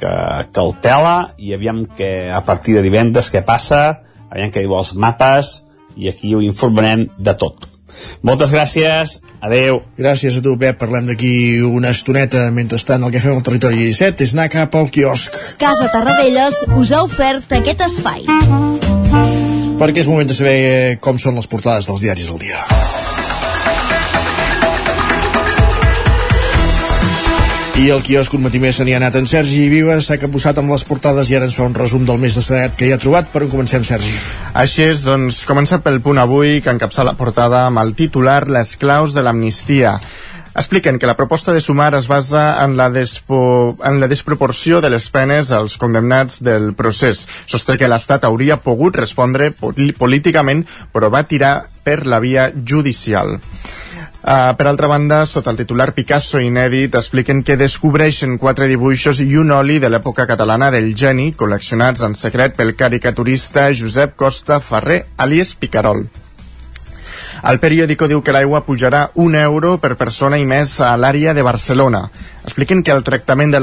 que, 0.00 0.12
que 0.52 0.62
el 0.62 0.76
tela 0.82 1.16
i 1.38 1.54
aviam 1.54 1.84
que 1.86 2.30
a 2.32 2.42
partir 2.44 2.76
de 2.76 2.84
divendres 2.86 3.30
què 3.32 3.44
passa, 3.46 4.00
aviam 4.30 4.52
què 4.52 4.64
diu 4.64 4.76
els 4.78 4.94
mapes 4.94 5.60
i 5.96 6.08
aquí 6.10 6.34
ho 6.34 6.42
informarem 6.44 7.08
de 7.18 7.34
tot. 7.38 7.66
Moltes 8.22 8.52
gràcies, 8.54 9.16
adeu. 9.42 9.80
Gràcies 9.98 10.38
a 10.38 10.42
tu, 10.44 10.54
Pep. 10.56 10.78
Parlem 10.78 11.10
d'aquí 11.10 11.32
una 11.66 11.90
estoneta. 11.90 12.46
Mentrestant, 12.54 13.02
el 13.02 13.10
que 13.10 13.22
fem 13.22 13.34
al 13.34 13.42
territori 13.42 13.82
17 13.82 14.28
és 14.28 14.36
anar 14.36 14.46
cap 14.52 14.78
al 14.78 14.92
quiosc. 14.94 15.34
Casa 15.58 15.90
Tarradellas 15.90 16.62
us 16.78 16.94
ha 16.94 17.02
ofert 17.08 17.58
aquest 17.58 17.82
espai 17.90 18.30
perquè 19.80 20.02
és 20.02 20.08
moment 20.10 20.28
de 20.28 20.36
saber 20.36 20.98
com 21.00 21.16
són 21.16 21.38
les 21.40 21.48
portades 21.48 21.88
dels 21.88 22.02
diaris 22.04 22.28
del 22.28 22.42
dia. 22.42 22.58
I 27.78 27.90
el 27.94 28.02
quiosc 28.02 28.34
un 28.34 28.42
matí 28.42 28.58
més 28.58 28.80
se 28.80 28.84
n'hi 28.84 28.96
ha 28.96 28.98
anat 28.98 29.14
en 29.20 29.28
Sergi 29.30 29.68
Vives, 29.70 30.08
s'ha 30.08 30.18
capbussat 30.18 30.58
amb 30.58 30.72
les 30.74 30.82
portades 30.88 31.30
i 31.30 31.36
ara 31.38 31.46
ens 31.46 31.54
fa 31.54 31.68
un 31.68 31.76
resum 31.76 32.02
del 32.08 32.18
mes 32.18 32.34
de 32.34 32.42
segat 32.42 32.74
que 32.76 32.88
hi 32.88 32.94
ha 32.94 32.98
trobat. 32.98 33.30
Per 33.30 33.44
on 33.46 33.52
comencem, 33.52 33.84
Sergi? 33.86 34.16
Així 34.58 34.88
és, 34.88 35.04
doncs, 35.06 35.44
comença 35.48 35.78
pel 35.84 36.00
punt 36.02 36.18
avui 36.18 36.58
que 36.64 36.74
encapça 36.74 37.06
la 37.06 37.14
portada 37.20 37.66
amb 37.68 37.78
el 37.84 37.94
titular 37.94 38.42
Les 38.50 38.74
claus 38.80 39.14
de 39.14 39.22
l'amnistia 39.22 39.94
expliquen 40.54 40.98
que 40.98 41.06
la 41.06 41.16
proposta 41.16 41.52
de 41.52 41.60
sumar 41.60 41.94
es 41.94 42.08
basa 42.08 42.64
en 42.64 42.76
la, 42.76 42.90
despo... 42.90 43.76
en 43.84 44.00
la 44.00 44.08
desproporció 44.08 44.80
de 44.80 44.90
les 44.90 45.08
penes 45.10 45.52
als 45.52 45.76
condemnats 45.78 46.42
del 46.42 46.74
procés. 46.74 47.26
Sosté 47.46 47.78
que 47.78 47.88
l'Estat 47.88 48.26
hauria 48.26 48.58
pogut 48.60 48.98
respondre 48.98 49.52
políticament, 49.54 50.66
però 50.92 51.10
va 51.10 51.22
tirar 51.22 51.54
per 51.84 52.04
la 52.06 52.20
via 52.20 52.50
judicial. 52.52 53.38
Uh, 54.20 54.52
per 54.52 54.66
altra 54.68 54.86
banda, 54.86 55.24
sota 55.24 55.48
el 55.48 55.56
titular 55.56 55.94
Picasso 55.96 56.42
inèdit, 56.44 56.92
expliquen 56.98 57.40
que 57.40 57.56
descobreixen 57.56 58.36
quatre 58.36 58.66
dibuixos 58.68 59.22
i 59.24 59.30
un 59.40 59.48
oli 59.56 59.78
de 59.80 59.88
l'època 59.88 60.26
catalana 60.28 60.68
del 60.74 60.90
geni, 60.92 61.30
col·leccionats 61.32 62.04
en 62.04 62.12
secret 62.12 62.52
pel 62.58 62.74
caricaturista 62.76 63.70
Josep 63.72 64.18
Costa 64.20 64.60
Ferrer, 64.60 65.06
alias 65.16 65.54
Picarol. 65.56 66.04
El 67.48 67.56
periòdico 67.62 68.04
diu 68.10 68.20
que 68.20 68.34
l'aigua 68.36 68.60
pujarà 68.66 69.06
un 69.24 69.34
euro 69.40 69.78
per 69.80 69.94
persona 69.96 70.36
i 70.36 70.44
més 70.44 70.74
a 70.84 70.92
l'àrea 71.00 71.32
de 71.32 71.44
Barcelona. 71.46 72.02
Expliquen 72.50 72.80
que 72.82 72.90
el 72.90 73.04
tractament 73.06 73.52
de 73.54 73.60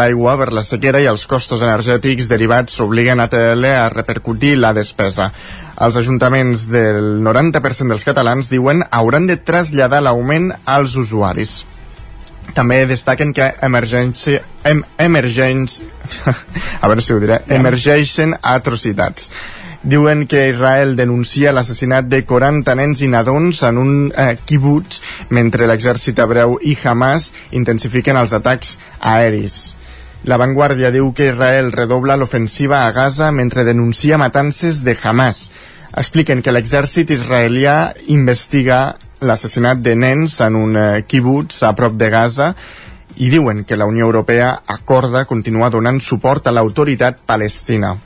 l'aigua 0.00 0.32
la, 0.32 0.36
per 0.40 0.54
la 0.56 0.62
sequera 0.64 1.02
i 1.04 1.08
els 1.10 1.26
costos 1.28 1.60
energètics 1.60 2.24
derivats 2.30 2.78
obliguen 2.80 3.20
a 3.20 3.26
TL 3.28 3.68
a 3.68 3.90
repercutir 3.92 4.54
la 4.56 4.70
despesa. 4.72 5.26
Els 5.84 5.98
ajuntaments 6.00 6.64
del 6.72 7.20
90% 7.20 7.92
dels 7.92 8.06
catalans 8.08 8.48
diuen 8.48 8.80
hauran 8.96 9.28
de 9.28 9.36
traslladar 9.36 10.00
l'augment 10.06 10.48
als 10.64 10.96
usuaris. 10.96 11.66
També 12.56 12.80
destaquen 12.88 13.36
que 13.36 13.52
emergència, 13.60 14.40
em, 14.64 14.80
emergents, 14.96 15.82
a 16.80 16.88
veure 16.88 17.04
si 17.04 17.12
ho 17.12 17.20
diré, 17.20 17.42
emergeixen 17.60 18.38
atrocitats 18.40 19.28
diuen 19.82 20.26
que 20.28 20.48
Israel 20.50 20.94
denuncia 20.96 21.54
l'assassinat 21.56 22.04
de 22.12 22.20
40 22.28 22.74
nens 22.76 23.00
i 23.00 23.08
nadons 23.08 23.62
en 23.64 23.78
un 23.80 23.92
eh, 24.12 24.36
kibbutz 24.44 25.00
mentre 25.32 25.68
l'exèrcit 25.68 26.18
hebreu 26.20 26.58
i 26.60 26.76
Hamas 26.84 27.30
intensifiquen 27.56 28.18
els 28.20 28.34
atacs 28.36 28.76
aeris. 29.00 29.76
La 30.28 30.36
Vanguardia 30.36 30.90
diu 30.92 31.14
que 31.16 31.30
Israel 31.32 31.72
redobla 31.72 32.18
l'ofensiva 32.20 32.84
a 32.84 32.92
Gaza 32.92 33.30
mentre 33.32 33.64
denuncia 33.64 34.18
matances 34.20 34.84
de 34.84 34.96
Hamas. 35.02 35.48
Expliquen 35.96 36.42
que 36.44 36.52
l'exèrcit 36.52 37.10
israelià 37.10 37.94
investiga 38.12 38.98
l'assassinat 39.24 39.80
de 39.80 39.96
nens 39.96 40.36
en 40.44 40.60
un 40.60 40.76
eh, 40.76 41.02
kibbutz 41.08 41.62
a 41.64 41.72
prop 41.76 41.96
de 41.96 42.12
Gaza 42.12 42.52
i 43.16 43.32
diuen 43.32 43.64
que 43.64 43.80
la 43.80 43.88
Unió 43.88 44.04
Europea 44.12 44.52
acorda 44.66 45.24
continuar 45.24 45.72
donant 45.72 46.04
suport 46.04 46.46
a 46.46 46.52
l'autoritat 46.52 47.24
palestina. 47.26 47.96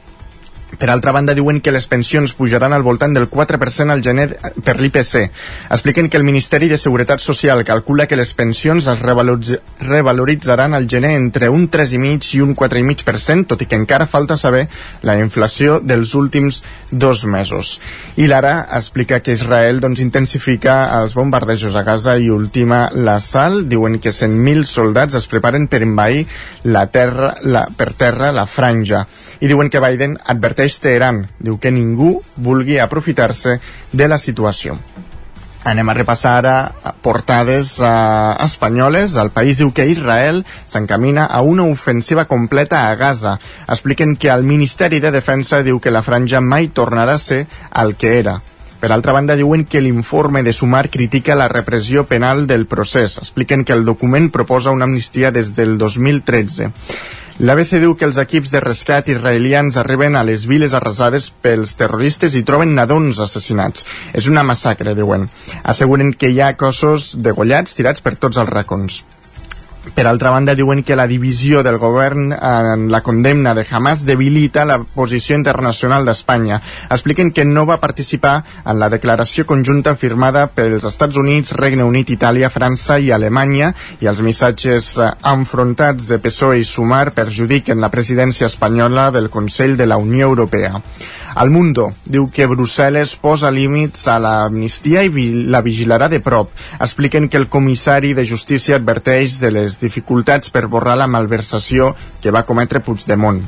Per 0.79 0.91
altra 0.91 1.13
banda, 1.13 1.35
diuen 1.35 1.61
que 1.61 1.73
les 1.75 1.87
pensions 1.91 2.35
pujaran 2.35 2.73
al 2.73 2.83
voltant 2.83 3.15
del 3.15 3.29
4% 3.31 3.93
al 3.93 4.03
gener 4.03 4.27
per 4.65 4.81
l'IPC. 4.81 5.31
Expliquen 5.71 6.09
que 6.11 6.17
el 6.17 6.25
Ministeri 6.25 6.69
de 6.69 6.79
Seguretat 6.79 7.21
Social 7.21 7.65
calcula 7.65 8.07
que 8.07 8.17
les 8.17 8.35
pensions 8.35 8.87
es 8.91 9.01
revaloritzaran 9.01 10.75
al 10.75 10.89
gener 10.89 11.13
entre 11.17 11.49
un 11.49 11.69
3,5 11.71 12.35
i 12.35 12.43
un 12.43 12.55
4,5%, 12.57 13.47
tot 13.53 13.63
i 13.63 13.69
que 13.71 13.79
encara 13.79 14.07
falta 14.11 14.37
saber 14.41 14.67
la 15.03 15.19
inflació 15.21 15.81
dels 15.81 16.15
últims 16.15 16.63
dos 16.91 17.25
mesos. 17.25 17.81
I 18.17 18.27
l'ara 18.31 18.55
explica 18.77 19.21
que 19.21 19.35
Israel 19.37 19.81
doncs, 19.83 20.01
intensifica 20.01 20.77
els 21.01 21.15
bombardejos 21.15 21.75
a 21.77 21.85
Gaza 21.87 22.17
i 22.19 22.31
ultima 22.31 22.89
l'assalt. 22.95 23.69
Diuen 23.71 23.99
que 24.01 24.13
100.000 24.15 24.65
soldats 24.69 25.19
es 25.19 25.29
preparen 25.31 25.69
per 25.69 25.83
envair 25.87 26.25
la 26.65 26.87
terra, 26.91 27.35
la, 27.43 27.67
per 27.77 27.93
terra 27.93 28.33
la 28.33 28.47
franja. 28.47 29.05
I 29.41 29.51
diuen 29.51 29.69
que 29.71 29.83
Biden 29.83 30.17
adverteix 30.25 30.64
adverteix 30.65 30.81
Teheran. 30.81 31.27
Diu 31.39 31.59
que 31.59 31.71
ningú 31.71 32.23
vulgui 32.37 32.79
aprofitar-se 32.81 33.61
de 33.93 34.09
la 34.09 34.19
situació. 34.19 34.79
Anem 35.65 35.89
a 35.89 35.95
repassar 35.95 36.45
ara 36.45 36.73
portades 37.01 37.79
eh, 37.81 37.89
espanyoles. 38.45 39.17
El 39.17 39.31
país 39.31 39.59
diu 39.59 39.73
que 39.73 39.87
Israel 39.89 40.45
s'encamina 40.67 41.25
a 41.25 41.41
una 41.41 41.65
ofensiva 41.65 42.27
completa 42.27 42.91
a 42.91 42.95
Gaza. 42.97 43.39
Expliquen 43.69 44.17
que 44.17 44.29
el 44.29 44.45
Ministeri 44.45 45.01
de 45.01 45.11
Defensa 45.11 45.63
diu 45.63 45.81
que 45.81 45.91
la 45.91 46.03
franja 46.03 46.41
mai 46.41 46.69
tornarà 46.69 47.15
a 47.15 47.19
ser 47.19 47.47
el 47.73 47.97
que 47.97 48.19
era. 48.19 48.41
Per 48.81 48.93
altra 48.93 49.15
banda, 49.17 49.37
diuen 49.37 49.65
que 49.65 49.81
l'informe 49.81 50.43
de 50.43 50.53
Sumar 50.53 50.91
critica 50.91 51.35
la 51.35 51.49
repressió 51.49 52.05
penal 52.05 52.47
del 52.47 52.67
procés. 52.67 53.17
Expliquen 53.17 53.65
que 53.65 53.73
el 53.73 53.87
document 53.87 54.29
proposa 54.31 54.71
una 54.71 54.85
amnistia 54.85 55.33
des 55.33 55.55
del 55.57 55.79
2013. 55.79 56.69
L'ABC 57.43 57.81
diu 57.83 57.97
que 57.99 58.07
els 58.07 58.19
equips 58.23 58.53
de 58.55 58.61
rescat 58.63 59.09
israelians 59.11 59.75
arriben 59.81 60.15
a 60.15 60.23
les 60.23 60.45
viles 60.47 60.77
arrasades 60.79 61.33
pels 61.43 61.73
terroristes 61.81 62.37
i 62.39 62.45
troben 62.47 62.77
nadons 62.79 63.19
assassinats. 63.25 63.83
És 64.15 64.29
una 64.31 64.45
massacre, 64.47 64.95
diuen. 64.95 65.27
Asseguren 65.65 66.13
que 66.15 66.31
hi 66.31 66.39
ha 66.39 66.53
cossos 66.55 67.11
degollats 67.19 67.75
tirats 67.75 68.07
per 68.07 68.15
tots 68.15 68.39
els 68.39 68.55
racons. 68.55 69.03
Per 69.93 70.07
altra 70.09 70.31
banda, 70.33 70.55
diuen 70.57 70.81
que 70.83 70.97
la 70.97 71.05
divisió 71.07 71.61
del 71.63 71.77
govern 71.77 72.33
en 72.33 72.87
la 72.91 73.03
condemna 73.05 73.53
de 73.55 73.67
Hamas 73.69 74.05
debilita 74.09 74.65
la 74.65 74.79
posició 74.81 75.37
internacional 75.37 76.07
d'Espanya. 76.09 76.61
Expliquen 76.89 77.33
que 77.37 77.45
no 77.45 77.67
va 77.69 77.83
participar 77.83 78.39
en 78.65 78.81
la 78.81 78.89
declaració 78.89 79.45
conjunta 79.45 79.95
firmada 80.01 80.47
pels 80.49 80.87
Estats 80.89 81.21
Units, 81.21 81.53
Regne 81.61 81.85
Unit, 81.85 82.15
Itàlia, 82.17 82.49
França 82.51 82.97
i 82.99 83.13
Alemanya 83.13 83.75
i 84.01 84.09
els 84.09 84.23
missatges 84.25 84.95
eh, 84.97 85.11
enfrontats 85.35 86.09
de 86.09 86.19
PSOE 86.19 86.63
i 86.63 86.65
Sumar 86.65 87.11
perjudiquen 87.13 87.85
la 87.85 87.93
presidència 87.93 88.49
espanyola 88.49 89.11
del 89.13 89.29
Consell 89.29 89.77
de 89.77 89.87
la 89.87 90.01
Unió 90.01 90.33
Europea. 90.33 90.81
El 91.43 91.51
Mundo 91.51 91.89
diu 92.07 92.29
que 92.31 92.47
Brussel·les 92.47 93.17
posa 93.19 93.51
límits 93.51 94.05
a 94.07 94.21
l'amnistia 94.23 95.03
i 95.03 95.25
la 95.51 95.65
vigilarà 95.67 96.07
de 96.09 96.21
prop. 96.23 96.53
Expliquen 96.79 97.27
que 97.29 97.41
el 97.41 97.49
comissari 97.51 98.13
de 98.15 98.23
Justícia 98.29 98.79
adverteix 98.79 99.41
de 99.43 99.51
les 99.51 99.74
dificultats 99.81 100.51
per 100.55 100.67
borrar 100.69 100.97
la 101.01 101.11
malversació 101.11 101.95
que 102.23 102.33
va 102.35 102.47
cometre 102.49 102.83
Puigdemont. 102.85 103.43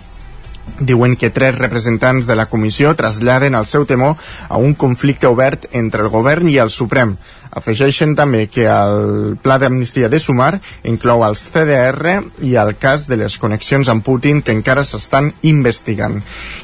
Diuen 0.80 1.14
que 1.16 1.30
tres 1.30 1.56
representants 1.56 2.26
de 2.26 2.34
la 2.36 2.48
comissió 2.50 2.92
traslladen 2.98 3.54
el 3.54 3.66
seu 3.70 3.86
temor 3.86 4.16
a 4.48 4.58
un 4.58 4.74
conflicte 4.74 5.30
obert 5.30 5.68
entre 5.72 6.02
el 6.02 6.10
govern 6.10 6.50
i 6.50 6.58
el 6.58 6.72
Suprem. 6.74 7.14
Afegeixen 7.56 8.12
també 8.16 8.44
que 8.52 8.66
el 8.68 9.36
pla 9.40 9.56
d'amnistia 9.56 10.10
de 10.12 10.18
Sumar 10.20 10.58
inclou 10.84 11.22
els 11.24 11.40
CDR 11.48 12.18
i 12.44 12.52
el 12.60 12.74
cas 12.76 13.06
de 13.08 13.16
les 13.16 13.38
connexions 13.40 13.88
amb 13.88 14.04
Putin 14.04 14.42
que 14.44 14.52
encara 14.52 14.84
s'estan 14.84 15.30
investigant. 15.48 16.18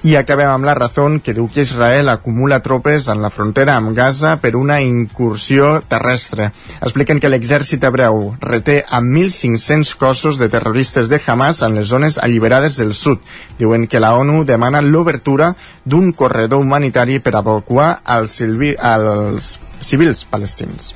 I 0.04 0.18
acabem 0.20 0.52
amb 0.52 0.68
la 0.68 0.76
raó 0.76 1.08
que 1.24 1.32
diu 1.32 1.48
que 1.48 1.64
Israel 1.64 2.12
acumula 2.12 2.60
tropes 2.60 3.08
en 3.08 3.22
la 3.24 3.30
frontera 3.32 3.78
amb 3.78 3.96
Gaza 3.96 4.36
per 4.42 4.52
una 4.60 4.82
incursió 4.84 5.80
terrestre. 5.88 6.50
Expliquen 6.82 7.20
que 7.20 7.32
l'exèrcit 7.32 7.84
hebreu 7.88 8.36
reté 8.44 8.82
a 8.84 9.00
1.500 9.00 9.96
cossos 9.96 10.38
de 10.38 10.50
terroristes 10.52 11.08
de 11.08 11.20
Hamas 11.26 11.62
en 11.62 11.74
les 11.80 11.88
zones 11.88 12.18
alliberades 12.18 12.76
del 12.76 12.92
sud. 12.92 13.18
Diuen 13.58 13.88
que 13.88 14.00
la 14.00 14.12
ONU 14.14 14.44
demana 14.44 14.84
l'obertura 14.84 15.54
d'un 15.84 16.12
corredor 16.12 16.60
humanitari 16.60 17.18
per 17.18 17.38
evacuar 17.40 18.02
els, 18.04 18.40
els 18.42 19.54
civils 19.86 20.26
palestins. 20.28 20.92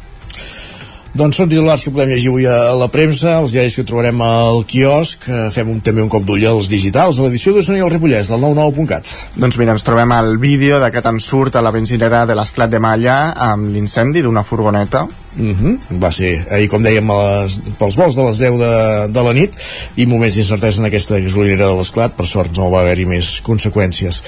Doncs 1.17 1.39
són 1.39 1.49
titulars 1.49 1.81
que 1.81 1.91
podem 1.95 2.11
llegir 2.13 2.29
avui 2.29 2.45
a 2.45 2.75
la 2.77 2.91
premsa, 2.93 3.39
els 3.41 3.55
diaris 3.55 3.79
que 3.79 3.87
trobarem 3.89 4.21
al 4.21 4.67
quiosc, 4.69 5.25
eh, 5.31 5.47
fem 5.55 5.71
un, 5.73 5.79
també 5.81 6.03
un 6.05 6.11
cop 6.13 6.27
d'ull 6.29 6.45
als 6.45 6.69
digitals, 6.69 7.17
a 7.17 7.25
l'edició 7.25 7.55
de 7.57 7.63
Sony 7.65 7.81
Ripollès, 7.89 8.29
del 8.29 8.43
99.cat. 8.45 9.13
Doncs 9.41 9.57
mira, 9.57 9.73
ens 9.73 9.87
trobem 9.87 10.13
el 10.13 10.37
vídeo 10.43 10.77
d'aquest 10.83 11.09
ensurt 11.15 11.57
a 11.57 11.65
la 11.65 11.73
benzinera 11.73 12.27
de 12.29 12.37
l'Esclat 12.37 12.75
de 12.75 12.83
Malla 12.85 13.17
amb 13.49 13.73
l'incendi 13.73 14.27
d'una 14.27 14.45
furgoneta. 14.45 15.07
Mm 15.37 15.55
-hmm. 15.55 15.99
Va 16.03 16.11
ser 16.13 16.47
ahir, 16.51 16.69
com 16.69 16.83
dèiem, 16.83 17.07
les, 17.07 17.59
pels 17.79 17.97
vols 17.97 18.17
de 18.17 18.23
les 18.23 18.39
10 18.39 18.59
de, 18.59 18.73
de 19.13 19.23
la 19.23 19.33
nit 19.33 19.53
i 19.97 20.07
moments 20.07 20.35
d'incertesa 20.35 20.81
en 20.81 20.87
aquesta 20.87 21.21
gasolinera 21.21 21.69
de 21.69 21.77
l'Esclat, 21.77 22.17
per 22.17 22.27
sort 22.27 22.57
no 22.57 22.71
va 22.71 22.81
haver-hi 22.81 23.07
més 23.07 23.43
conseqüències. 23.43 24.23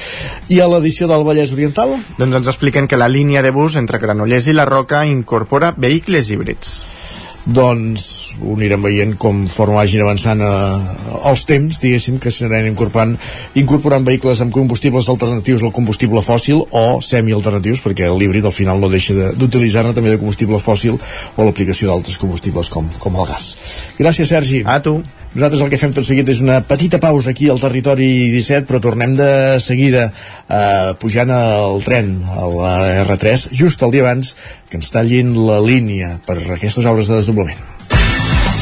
I 0.48 0.60
a 0.60 0.68
l'edició 0.68 1.08
del 1.08 1.24
Vallès 1.24 1.52
Oriental? 1.52 1.96
Doncs 2.18 2.36
ens 2.36 2.46
expliquen 2.46 2.86
que 2.86 2.96
la 2.96 3.08
línia 3.08 3.42
de 3.42 3.50
bus 3.50 3.76
entre 3.76 3.98
Granollers 3.98 4.46
i 4.46 4.52
la 4.52 4.64
Roca 4.64 5.04
incorpora 5.06 5.74
vehicles 5.76 6.30
híbrids 6.30 6.97
doncs 7.46 8.04
ho 8.42 8.54
anirem 8.56 8.82
veient 8.84 9.14
conforme 9.20 9.78
vagin 9.78 10.02
avançant 10.04 10.42
eh, 10.44 11.28
els 11.30 11.44
temps, 11.48 11.80
diguéssim, 11.82 12.18
que 12.22 12.32
s'aniran 12.34 12.70
incorporant, 12.72 13.14
incorporant 13.60 14.06
vehicles 14.06 14.42
amb 14.44 14.54
combustibles 14.54 15.08
alternatius 15.12 15.64
al 15.64 15.74
combustible 15.76 16.22
fòssil 16.24 16.64
o 16.68 16.86
semi-alternatius, 17.04 17.82
perquè 17.84 18.10
l'híbrid 18.12 18.48
al 18.48 18.56
final 18.56 18.82
no 18.82 18.92
deixa 18.92 19.16
d'utilitzar-ne 19.38 19.94
també 19.96 20.14
de 20.14 20.20
combustible 20.20 20.60
fòssil 20.62 20.98
o 20.98 21.46
l'aplicació 21.46 21.92
d'altres 21.92 22.18
combustibles 22.20 22.72
com, 22.72 22.90
com 22.98 23.16
el 23.16 23.30
gas. 23.30 23.54
Gràcies, 23.98 24.28
Sergi. 24.28 24.64
A 24.66 24.80
tu. 24.84 24.98
Nosaltres 25.34 25.60
el 25.60 25.70
que 25.70 25.78
fem 25.80 25.92
tot 25.92 26.06
seguit 26.06 26.28
és 26.32 26.40
una 26.40 26.62
petita 26.64 26.98
pausa 27.02 27.34
aquí 27.34 27.50
al 27.52 27.60
territori 27.60 28.30
17, 28.32 28.64
però 28.68 28.80
tornem 28.80 29.12
de 29.18 29.30
seguida 29.60 30.08
eh, 30.08 30.94
pujant 31.00 31.30
al 31.34 31.82
tren, 31.84 32.14
a 32.32 32.46
la 32.48 32.72
R3, 33.04 33.50
just 33.52 33.82
el 33.84 33.92
dia 33.92 34.06
abans 34.06 34.36
que 34.70 34.80
ens 34.80 34.88
tallin 34.94 35.34
la 35.44 35.60
línia 35.60 36.16
per 36.26 36.38
aquestes 36.56 36.88
obres 36.88 37.12
de 37.12 37.20
desdoblament. 37.20 37.60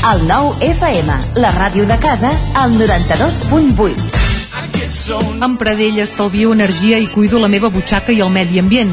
El 0.06 0.26
nou 0.26 0.52
FM, 0.62 1.14
la 1.42 1.50
ràdio 1.54 1.86
de 1.86 1.96
casa, 2.02 2.30
al 2.54 2.74
92.8. 2.78 4.26
Amb 5.42 5.58
Pradell 5.58 5.98
estalvio 6.02 6.52
energia 6.54 6.98
i 6.98 7.06
cuido 7.10 7.38
la 7.42 7.50
meva 7.50 7.70
butxaca 7.70 8.14
i 8.14 8.20
el 8.22 8.30
medi 8.34 8.58
ambient. 8.58 8.92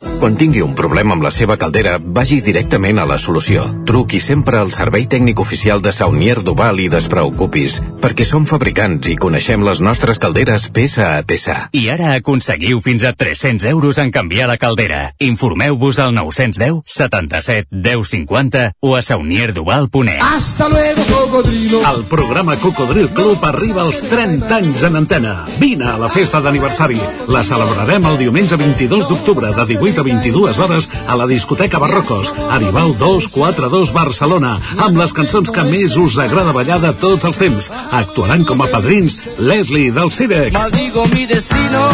Quan 0.00 0.36
tingui 0.36 0.62
un 0.64 0.72
problema 0.76 1.12
amb 1.12 1.24
la 1.24 1.30
seva 1.32 1.58
caldera, 1.60 1.98
vagi 2.00 2.38
directament 2.44 2.98
a 3.00 3.06
la 3.08 3.18
solució. 3.20 3.62
Truqui 3.88 4.20
sempre 4.20 4.56
al 4.56 4.70
servei 4.72 5.04
tècnic 5.04 5.40
oficial 5.40 5.82
de 5.84 5.92
Saunier 5.92 6.38
Duval 6.44 6.80
i 6.80 6.88
despreocupis, 6.92 7.78
perquè 8.00 8.24
som 8.24 8.46
fabricants 8.48 9.10
i 9.12 9.16
coneixem 9.20 9.60
les 9.64 9.82
nostres 9.84 10.20
calderes 10.20 10.70
peça 10.72 11.18
a 11.18 11.22
peça. 11.24 11.56
I 11.76 11.86
ara 11.92 12.14
aconseguiu 12.16 12.80
fins 12.84 13.04
a 13.04 13.12
300 13.12 13.68
euros 13.72 14.00
en 14.00 14.12
canviar 14.12 14.48
la 14.48 14.56
caldera. 14.56 15.02
Informeu-vos 15.20 16.00
al 16.00 16.14
910 16.16 16.80
77 16.84 17.68
10 17.70 18.08
50 18.14 18.64
o 18.80 18.96
a 18.96 19.02
saunierduval.es. 19.02 20.20
Hasta 20.20 20.68
luego, 20.68 21.04
cocodrilo. 21.12 21.80
El 21.94 22.04
programa 22.04 22.56
Cocodril 22.56 23.10
Club 23.10 23.44
arriba 23.44 23.82
als 23.82 24.00
30 24.08 24.56
anys 24.56 24.84
en 24.84 24.96
antena. 24.96 25.46
Vine 25.58 25.92
a 25.92 25.98
la 26.00 26.08
festa 26.08 26.40
d'aniversari. 26.40 27.00
La 27.28 27.44
celebrarem 27.44 28.08
el 28.08 28.18
diumenge 28.24 28.56
22 28.56 29.08
d'octubre 29.08 29.52
de 29.52 29.68
18 29.74 29.89
a 29.98 30.02
22 30.02 30.58
hores 30.58 30.88
a 31.06 31.16
la 31.16 31.26
discoteca 31.26 31.78
Barrocos, 31.78 32.32
Aribau 32.50 32.92
242 32.94 33.92
Barcelona, 33.92 34.58
amb 34.76 34.98
les 35.00 35.12
cançons 35.16 35.50
que 35.50 35.64
més 35.66 35.96
us 35.96 36.18
agrada 36.22 36.54
ballar 36.56 36.80
de 36.82 36.92
tots 37.00 37.24
els 37.24 37.40
temps. 37.40 37.70
Actuaran 37.90 38.44
com 38.44 38.62
a 38.62 38.68
padrins 38.70 39.24
Leslie 39.38 39.90
del 39.90 40.10
Cirex. 40.10 40.54
Maldigo 40.54 41.06
mi 41.14 41.26
destino. 41.26 41.84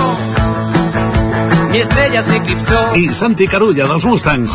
Mi 1.71 1.79
estrella 1.85 2.23
se 2.23 2.37
eclipsó. 2.37 2.85
I 2.97 3.09
Santi 3.09 3.47
Carulla 3.47 3.87
dels 3.87 4.05
Mustang. 4.05 4.49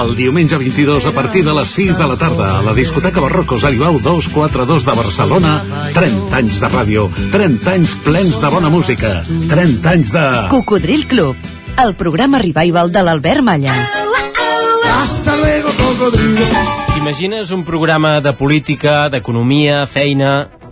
El 0.00 0.14
diumenge 0.16 0.56
22 0.56 1.06
a 1.06 1.12
partir 1.12 1.44
de 1.44 1.54
les 1.54 1.68
6 1.68 1.98
de 1.98 2.06
la 2.08 2.16
tarda 2.16 2.58
a 2.58 2.62
la 2.64 2.72
discoteca 2.74 3.20
Barrocos 3.20 3.64
Aribau 3.68 3.98
242 4.00 4.86
de 4.88 4.98
Barcelona 4.98 5.56
30 5.92 6.36
anys 6.40 6.60
de 6.64 6.70
ràdio 6.72 7.08
30 7.32 7.74
anys 7.76 7.96
plens 8.06 8.40
de 8.40 8.52
bona 8.56 8.72
música 8.72 9.10
30 9.48 9.96
anys 9.96 10.14
de... 10.16 10.28
Cocodril 10.50 11.06
Club 11.06 11.52
el 11.76 11.94
programa 11.94 12.38
Revival 12.38 12.92
de 12.92 13.02
l'Albert 13.02 13.42
Malla. 13.42 13.74
Hasta 14.84 15.36
luego, 15.36 15.70
cocodrilo. 15.70 16.44
T'imagines 16.94 17.50
un 17.50 17.64
programa 17.64 18.20
de 18.20 18.32
política, 18.32 19.08
d'economia, 19.08 19.86
feina... 19.86 20.50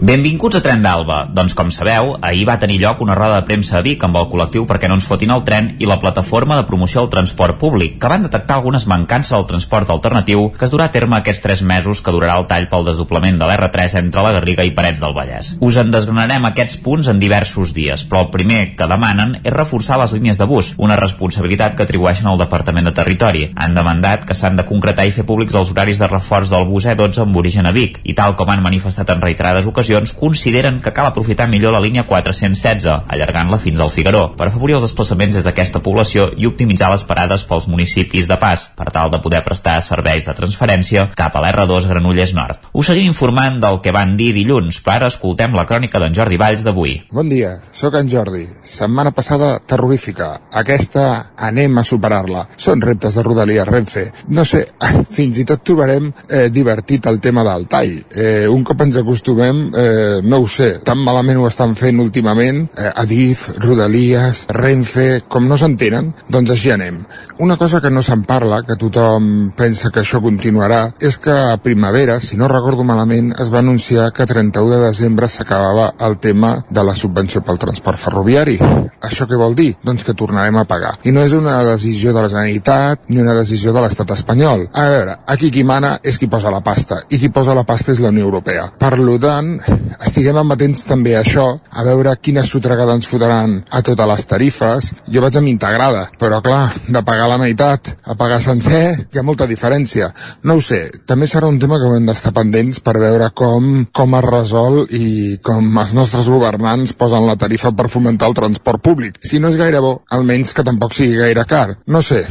Benvinguts 0.00 0.56
a 0.56 0.62
Tren 0.64 0.80
d'Alba. 0.80 1.26
Doncs 1.36 1.52
com 1.52 1.68
sabeu, 1.68 2.14
ahir 2.24 2.46
va 2.48 2.54
tenir 2.56 2.78
lloc 2.80 3.02
una 3.04 3.12
roda 3.18 3.34
de 3.36 3.44
premsa 3.44 3.74
a 3.76 3.80
Vic 3.84 4.00
amb 4.06 4.16
el 4.16 4.30
col·lectiu 4.32 4.62
perquè 4.64 4.88
no 4.88 4.94
ens 4.96 5.04
fotin 5.04 5.28
el 5.34 5.42
tren 5.44 5.66
i 5.76 5.84
la 5.84 5.98
plataforma 6.00 6.56
de 6.56 6.62
promoció 6.64 7.02
del 7.02 7.10
transport 7.12 7.58
públic, 7.60 7.98
que 8.00 8.08
van 8.08 8.24
detectar 8.24 8.56
algunes 8.56 8.86
mancances 8.88 9.34
al 9.36 9.44
transport 9.44 9.92
alternatiu 9.92 10.46
que 10.54 10.64
es 10.64 10.72
durà 10.72 10.86
a 10.88 10.92
terme 10.94 11.18
aquests 11.18 11.44
tres 11.44 11.60
mesos 11.60 12.00
que 12.00 12.14
durarà 12.16 12.38
el 12.40 12.46
tall 12.48 12.70
pel 12.70 12.86
desdoblament 12.86 13.36
de 13.42 13.50
l'R3 13.50 13.98
entre 14.00 14.24
la 14.24 14.30
Garriga 14.38 14.64
i 14.64 14.72
Parets 14.78 15.02
del 15.04 15.12
Vallès. 15.12 15.50
Us 15.60 15.76
en 15.84 15.92
desgranarem 15.92 16.48
aquests 16.48 16.80
punts 16.80 17.12
en 17.12 17.20
diversos 17.20 17.76
dies, 17.76 18.06
però 18.08 18.24
el 18.24 18.32
primer 18.32 18.62
que 18.80 18.88
demanen 18.88 19.36
és 19.42 19.52
reforçar 19.52 20.00
les 20.00 20.16
línies 20.16 20.40
de 20.40 20.48
bus, 20.48 20.72
una 20.80 20.96
responsabilitat 20.96 21.76
que 21.76 21.84
atribueixen 21.84 22.32
al 22.32 22.40
Departament 22.40 22.88
de 22.88 22.94
Territori. 22.96 23.44
Han 23.52 23.76
demandat 23.76 24.24
que 24.24 24.38
s'han 24.38 24.56
de 24.56 24.64
concretar 24.64 25.04
i 25.04 25.12
fer 25.12 25.28
públics 25.28 25.60
els 25.60 25.76
horaris 25.76 26.00
de 26.00 26.08
reforç 26.08 26.56
del 26.56 26.64
bus 26.72 26.88
E12 26.88 27.26
amb 27.28 27.36
origen 27.44 27.68
a 27.68 27.76
Vic, 27.76 28.00
i 28.08 28.16
tal 28.16 28.32
com 28.40 28.48
han 28.48 28.64
manifestat 28.64 29.12
en 29.12 29.20
reiterades 29.28 29.68
ocasions, 29.68 29.89
consideren 30.16 30.80
que 30.80 30.92
cal 30.92 31.08
aprofitar 31.10 31.48
millor 31.50 31.74
la 31.74 31.82
línia 31.82 32.06
416, 32.06 32.86
allargant-la 33.10 33.58
fins 33.58 33.80
al 33.80 33.90
Figaró, 33.90 34.22
per 34.36 34.48
afavorir 34.48 34.78
els 34.78 34.86
desplaçaments 34.86 35.34
des 35.36 35.46
d'aquesta 35.46 35.82
població 35.84 36.30
i 36.36 36.46
optimitzar 36.46 36.90
les 36.92 37.04
parades 37.08 37.44
pels 37.48 37.66
municipis 37.68 38.28
de 38.30 38.38
pas, 38.40 38.68
per 38.76 38.90
tal 38.94 39.10
de 39.10 39.20
poder 39.22 39.42
prestar 39.46 39.80
serveis 39.82 40.26
de 40.28 40.34
transferència 40.36 41.08
cap 41.18 41.36
a 41.36 41.42
l'R2 41.44 41.88
Granollers 41.90 42.34
Nord. 42.36 42.70
Us 42.72 42.90
seguim 42.90 43.10
informant 43.10 43.60
del 43.62 43.80
que 43.84 43.94
van 43.94 44.16
dir 44.16 44.30
dilluns, 44.36 44.80
però 44.84 45.00
ara 45.00 45.10
escoltem 45.10 45.54
la 45.56 45.66
crònica 45.68 46.00
d'en 46.02 46.14
Jordi 46.16 46.38
Valls 46.40 46.64
d'avui. 46.66 46.96
Bon 47.10 47.28
dia, 47.28 47.56
sóc 47.76 47.96
en 47.98 48.08
Jordi. 48.10 48.46
Setmana 48.66 49.12
passada 49.16 49.52
terrorífica. 49.66 50.30
Aquesta 50.62 51.06
anem 51.50 51.78
a 51.80 51.84
superar-la. 51.86 52.46
Són 52.56 52.82
reptes 52.84 53.18
de 53.18 53.24
Rodalia 53.26 53.66
Renfe. 53.68 54.06
No 54.28 54.46
sé, 54.48 54.64
fins 55.16 55.42
i 55.42 55.46
tot 55.48 55.64
trobarem 55.66 56.10
eh, 56.28 56.48
divertit 56.54 57.06
el 57.10 57.20
tema 57.20 57.44
del 57.46 57.66
tall. 57.70 57.96
Eh, 58.10 58.46
un 58.50 58.64
cop 58.66 58.86
ens 58.86 59.00
acostumem, 59.00 59.66
eh, 59.80 60.20
no 60.22 60.40
ho 60.42 60.48
sé, 60.48 60.70
tan 60.84 61.00
malament 61.04 61.40
ho 61.40 61.46
estan 61.48 61.74
fent 61.78 62.00
últimament, 62.02 62.66
eh, 62.76 62.90
Adif, 63.02 63.46
Rodalies, 63.62 64.46
Renfe, 64.52 65.22
com 65.28 65.48
no 65.48 65.56
s'entenen, 65.60 66.12
doncs 66.28 66.52
així 66.54 66.72
anem. 66.74 67.02
Una 67.40 67.56
cosa 67.56 67.80
que 67.80 67.90
no 67.90 68.02
se'n 68.04 68.24
parla, 68.28 68.62
que 68.66 68.76
tothom 68.80 69.50
pensa 69.56 69.90
que 69.90 70.02
això 70.04 70.20
continuarà, 70.22 70.82
és 71.00 71.16
que 71.18 71.32
a 71.32 71.56
primavera, 71.62 72.20
si 72.20 72.36
no 72.36 72.48
recordo 72.48 72.84
malament, 72.84 73.32
es 73.40 73.52
va 73.52 73.62
anunciar 73.64 74.10
que 74.12 74.26
31 74.26 74.76
de 74.76 74.80
desembre 74.86 75.28
s'acabava 75.28 75.90
el 76.06 76.18
tema 76.18 76.52
de 76.68 76.84
la 76.84 76.94
subvenció 76.94 77.42
pel 77.42 77.58
transport 77.58 77.98
ferroviari. 77.98 78.58
Això 79.00 79.26
què 79.28 79.38
vol 79.40 79.56
dir? 79.56 79.72
Doncs 79.84 80.04
que 80.04 80.14
tornarem 80.14 80.60
a 80.60 80.66
pagar. 80.68 80.94
I 81.04 81.14
no 81.16 81.24
és 81.24 81.32
una 81.36 81.60
decisió 81.64 82.12
de 82.12 82.20
la 82.20 82.28
Generalitat 82.28 83.08
ni 83.08 83.20
una 83.22 83.34
decisió 83.34 83.72
de 83.72 83.84
l'estat 83.84 84.12
espanyol. 84.16 84.68
A 84.74 84.88
veure, 84.92 85.16
aquí 85.26 85.50
qui 85.50 85.64
mana 85.64 85.96
és 86.02 86.18
qui 86.18 86.28
posa 86.28 86.52
la 86.52 86.60
pasta, 86.64 87.02
i 87.08 87.18
qui 87.18 87.32
posa 87.32 87.56
la 87.56 87.64
pasta 87.64 87.94
és 87.94 88.02
la 88.02 88.12
Unió 88.12 88.28
Europea. 88.28 88.68
Per 88.78 88.92
tant, 89.40 89.50
estiguem 90.00 90.36
amatents 90.40 90.86
també 90.88 91.14
a 91.16 91.22
això, 91.24 91.46
a 91.70 91.84
veure 91.86 92.16
quina 92.22 92.44
sotregada 92.46 92.96
ens 92.98 93.08
fotran 93.10 93.56
a 93.70 93.82
totes 93.86 94.08
les 94.10 94.26
tarifes. 94.30 94.90
Jo 95.08 95.22
vaig 95.24 95.38
amb 95.38 95.50
integrada, 95.50 96.06
però 96.20 96.40
clar, 96.44 96.66
de 96.88 97.02
pagar 97.06 97.28
la 97.30 97.38
meitat 97.40 97.92
a 98.04 98.16
pagar 98.18 98.40
sencer, 98.42 98.82
hi 99.12 99.20
ha 99.20 99.26
molta 99.26 99.48
diferència. 99.50 100.10
No 100.44 100.58
ho 100.58 100.64
sé, 100.64 100.82
també 101.06 101.28
serà 101.30 101.48
un 101.48 101.60
tema 101.62 101.78
que 101.80 101.90
hem 101.96 102.08
d'estar 102.08 102.34
pendents 102.36 102.80
per 102.84 102.96
veure 103.00 103.30
com, 103.36 103.86
com 103.92 104.18
es 104.18 104.26
resol 104.28 104.80
i 104.90 105.38
com 105.46 105.70
els 105.84 105.94
nostres 105.96 106.28
governants 106.32 106.96
posen 106.98 107.28
la 107.28 107.38
tarifa 107.40 107.72
per 107.76 107.90
fomentar 107.92 108.30
el 108.30 108.38
transport 108.38 108.82
públic. 108.84 109.20
Si 109.24 109.40
no 109.40 109.52
és 109.52 109.60
gaire 109.60 109.80
bo, 109.84 110.00
almenys 110.10 110.54
que 110.56 110.66
tampoc 110.66 110.96
sigui 110.96 111.20
gaire 111.20 111.46
car. 111.48 111.78
No 111.86 112.02
sé, 112.02 112.26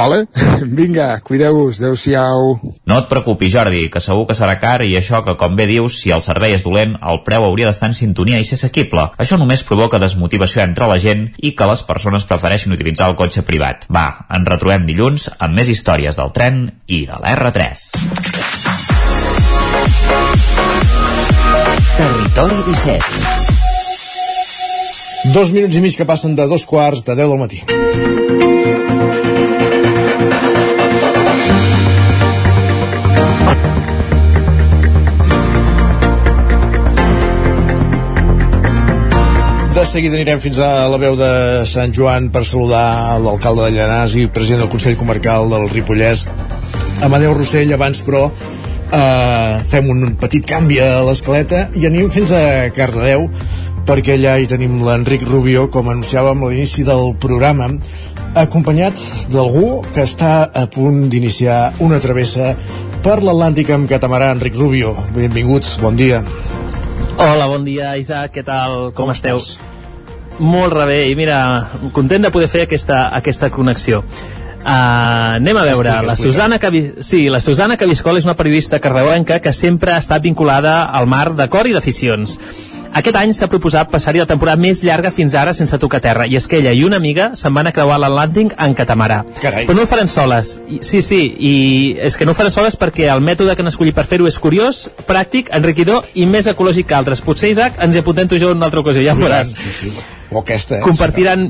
vale? 0.00 0.24
Vinga, 0.78 1.20
cuideu-vos, 1.20 1.80
adeu-siau. 1.80 2.56
No 2.88 2.98
et 3.02 3.08
preocupis, 3.10 3.52
Jordi, 3.52 3.88
que 3.92 4.00
segur 4.00 4.26
que 4.28 4.36
serà 4.38 4.56
car 4.62 4.80
i 4.86 4.94
això 4.96 5.20
que, 5.26 5.36
com 5.40 5.56
bé 5.58 5.66
dius, 5.68 6.00
si 6.00 6.12
el 6.14 6.24
servei 6.24 6.56
és 6.56 6.64
dolent, 6.64 6.96
el 7.00 7.22
preu 7.26 7.44
hauria 7.44 7.68
d'estar 7.68 7.90
en 7.90 7.98
sintonia 7.98 8.40
i 8.40 8.46
ser 8.48 8.58
assequible. 8.58 9.10
Això 9.20 9.38
només 9.40 9.64
provoca 9.66 10.00
desmotivació 10.00 10.64
entre 10.64 10.88
la 10.90 10.98
gent 11.02 11.28
i 11.38 11.52
que 11.56 11.68
les 11.68 11.84
persones 11.86 12.26
prefereixin 12.28 12.76
utilitzar 12.76 13.10
el 13.10 13.18
cotxe 13.20 13.44
privat. 13.46 13.84
Va, 13.92 14.06
ens 14.32 14.48
retrobem 14.48 14.88
dilluns 14.88 15.28
amb 15.38 15.56
més 15.60 15.68
històries 15.72 16.16
del 16.16 16.32
tren 16.36 16.64
i 16.88 17.04
de 17.10 17.20
l'R3. 17.20 17.86
Territori 22.00 22.62
17 22.70 23.50
Dos 25.34 25.52
minuts 25.52 25.76
i 25.76 25.82
mig 25.84 25.98
que 25.98 26.08
passen 26.08 26.32
de 26.38 26.48
dos 26.48 26.64
quarts 26.64 27.04
de 27.04 27.12
10 27.18 27.28
del 27.28 27.40
matí. 27.44 28.59
De 39.70 39.84
seguida 39.86 40.16
anirem 40.18 40.40
fins 40.42 40.58
a 40.58 40.88
la 40.90 40.98
veu 40.98 41.14
de 41.14 41.30
Sant 41.70 41.92
Joan 41.94 42.26
per 42.34 42.42
saludar 42.42 43.20
l'alcalde 43.22 43.68
de 43.68 43.76
Llanàs 43.76 44.16
i 44.18 44.24
president 44.26 44.64
del 44.64 44.70
Consell 44.72 44.96
Comarcal 44.98 45.46
del 45.52 45.68
Ripollès, 45.70 46.24
Amadeu 47.06 47.36
Rossell. 47.38 47.70
Abans, 47.76 48.02
però, 48.02 48.24
eh, 48.90 49.62
fem 49.70 49.88
un 49.94 50.16
petit 50.18 50.44
canvi 50.44 50.80
a 50.82 51.04
l'escaleta 51.06 51.68
i 51.78 51.86
anem 51.86 52.10
fins 52.10 52.34
a 52.34 52.70
Cardedeu 52.74 53.28
perquè 53.86 54.18
allà 54.18 54.36
hi 54.38 54.46
tenim 54.50 54.82
l'Enric 54.82 55.22
Rubio, 55.28 55.68
com 55.70 55.88
anunciàvem 55.88 56.42
a 56.42 56.50
l'inici 56.50 56.82
del 56.86 57.14
programa, 57.22 57.70
acompanyat 58.34 58.98
d'algú 59.30 59.84
que 59.94 60.02
està 60.02 60.50
a 60.52 60.66
punt 60.66 61.08
d'iniciar 61.10 61.74
una 61.78 62.02
travessa 62.02 62.56
per 63.02 63.20
l'Atlàntic 63.22 63.70
amb 63.70 63.88
catamarà. 63.90 64.34
Enric 64.34 64.58
Rubio, 64.58 64.96
benvinguts, 65.14 65.78
bon 65.80 65.96
dia. 65.96 66.24
Hola, 67.20 67.46
bon 67.52 67.66
dia, 67.68 67.98
Isaac, 68.00 68.32
què 68.32 68.42
tal? 68.46 68.94
Com, 68.94 69.04
Com 69.04 69.10
esteu? 69.12 69.36
estàs? 69.36 69.58
Molt 70.40 70.72
rebé, 70.72 71.02
i 71.10 71.16
mira, 71.18 71.36
content 71.92 72.24
de 72.24 72.30
poder 72.32 72.48
fer 72.48 72.62
aquesta, 72.64 73.10
aquesta 73.12 73.50
connexió. 73.52 74.00
Uh, 74.00 75.36
anem 75.36 75.56
a 75.56 75.66
veure, 75.68 75.92
Explica, 75.92 76.06
la. 76.08 76.16
Susana, 76.16 76.58
Cavi... 76.58 76.80
sí, 77.04 77.26
la 77.28 77.40
Susana 77.44 77.76
Caviscol 77.80 78.16
és 78.16 78.24
una 78.24 78.38
periodista 78.40 78.80
carreuenca 78.80 79.38
que 79.44 79.52
sempre 79.52 79.92
ha 79.92 80.00
estat 80.00 80.24
vinculada 80.24 80.82
al 80.84 81.08
mar 81.12 81.34
de 81.36 81.48
cor 81.52 81.68
i 81.68 81.76
d'aficions. 81.76 82.38
Aquest 82.90 83.16
any 83.20 83.30
s'ha 83.36 83.46
proposat 83.46 83.90
passar-hi 83.92 84.18
la 84.18 84.26
temporada 84.26 84.58
més 84.58 84.80
llarga 84.82 85.12
fins 85.14 85.36
ara 85.38 85.52
sense 85.54 85.78
tocar 85.78 86.00
terra, 86.02 86.26
i 86.26 86.34
és 86.34 86.48
que 86.50 86.58
ella 86.58 86.72
i 86.74 86.82
una 86.82 86.98
amiga 86.98 87.30
se'n 87.38 87.54
van 87.54 87.70
a 87.70 87.72
creuar 87.76 88.00
l'Atlàntic 88.02 88.56
en 88.58 88.74
catamarà. 88.74 89.20
Carai. 89.38 89.68
Però 89.68 89.76
no 89.78 89.84
ho 89.86 89.90
faran 89.90 90.10
soles. 90.10 90.56
I, 90.66 90.80
sí, 90.86 90.98
sí, 91.06 91.20
i 91.38 91.54
és 92.02 92.18
que 92.18 92.26
no 92.26 92.34
ho 92.34 92.38
faran 92.38 92.54
soles 92.54 92.74
perquè 92.80 93.06
el 93.14 93.22
mètode 93.22 93.54
que 93.54 93.62
han 93.62 93.70
escollit 93.70 93.94
per 93.94 94.08
fer-ho 94.10 94.26
és 94.26 94.38
curiós, 94.42 94.88
pràctic, 95.06 95.54
enriquidor 95.54 96.10
i 96.18 96.26
més 96.26 96.50
ecològic 96.50 96.90
que 96.90 96.98
altres. 96.98 97.22
Potser, 97.22 97.54
Isaac, 97.54 97.78
ens 97.78 97.94
hi 97.94 98.02
apuntem 98.02 98.28
tu 98.30 98.42
jo 98.42 98.50
en 98.50 98.58
una 98.58 98.66
altra 98.66 98.82
ocasió, 98.82 99.06
ja 99.06 99.14
ho 99.14 99.22
veuràs. 99.22 99.54
Sí, 99.54 99.70
sí. 99.70 99.94
O 100.30 100.42
aquesta, 100.42 100.80
eh? 100.80 100.82
Compartiran 100.82 101.46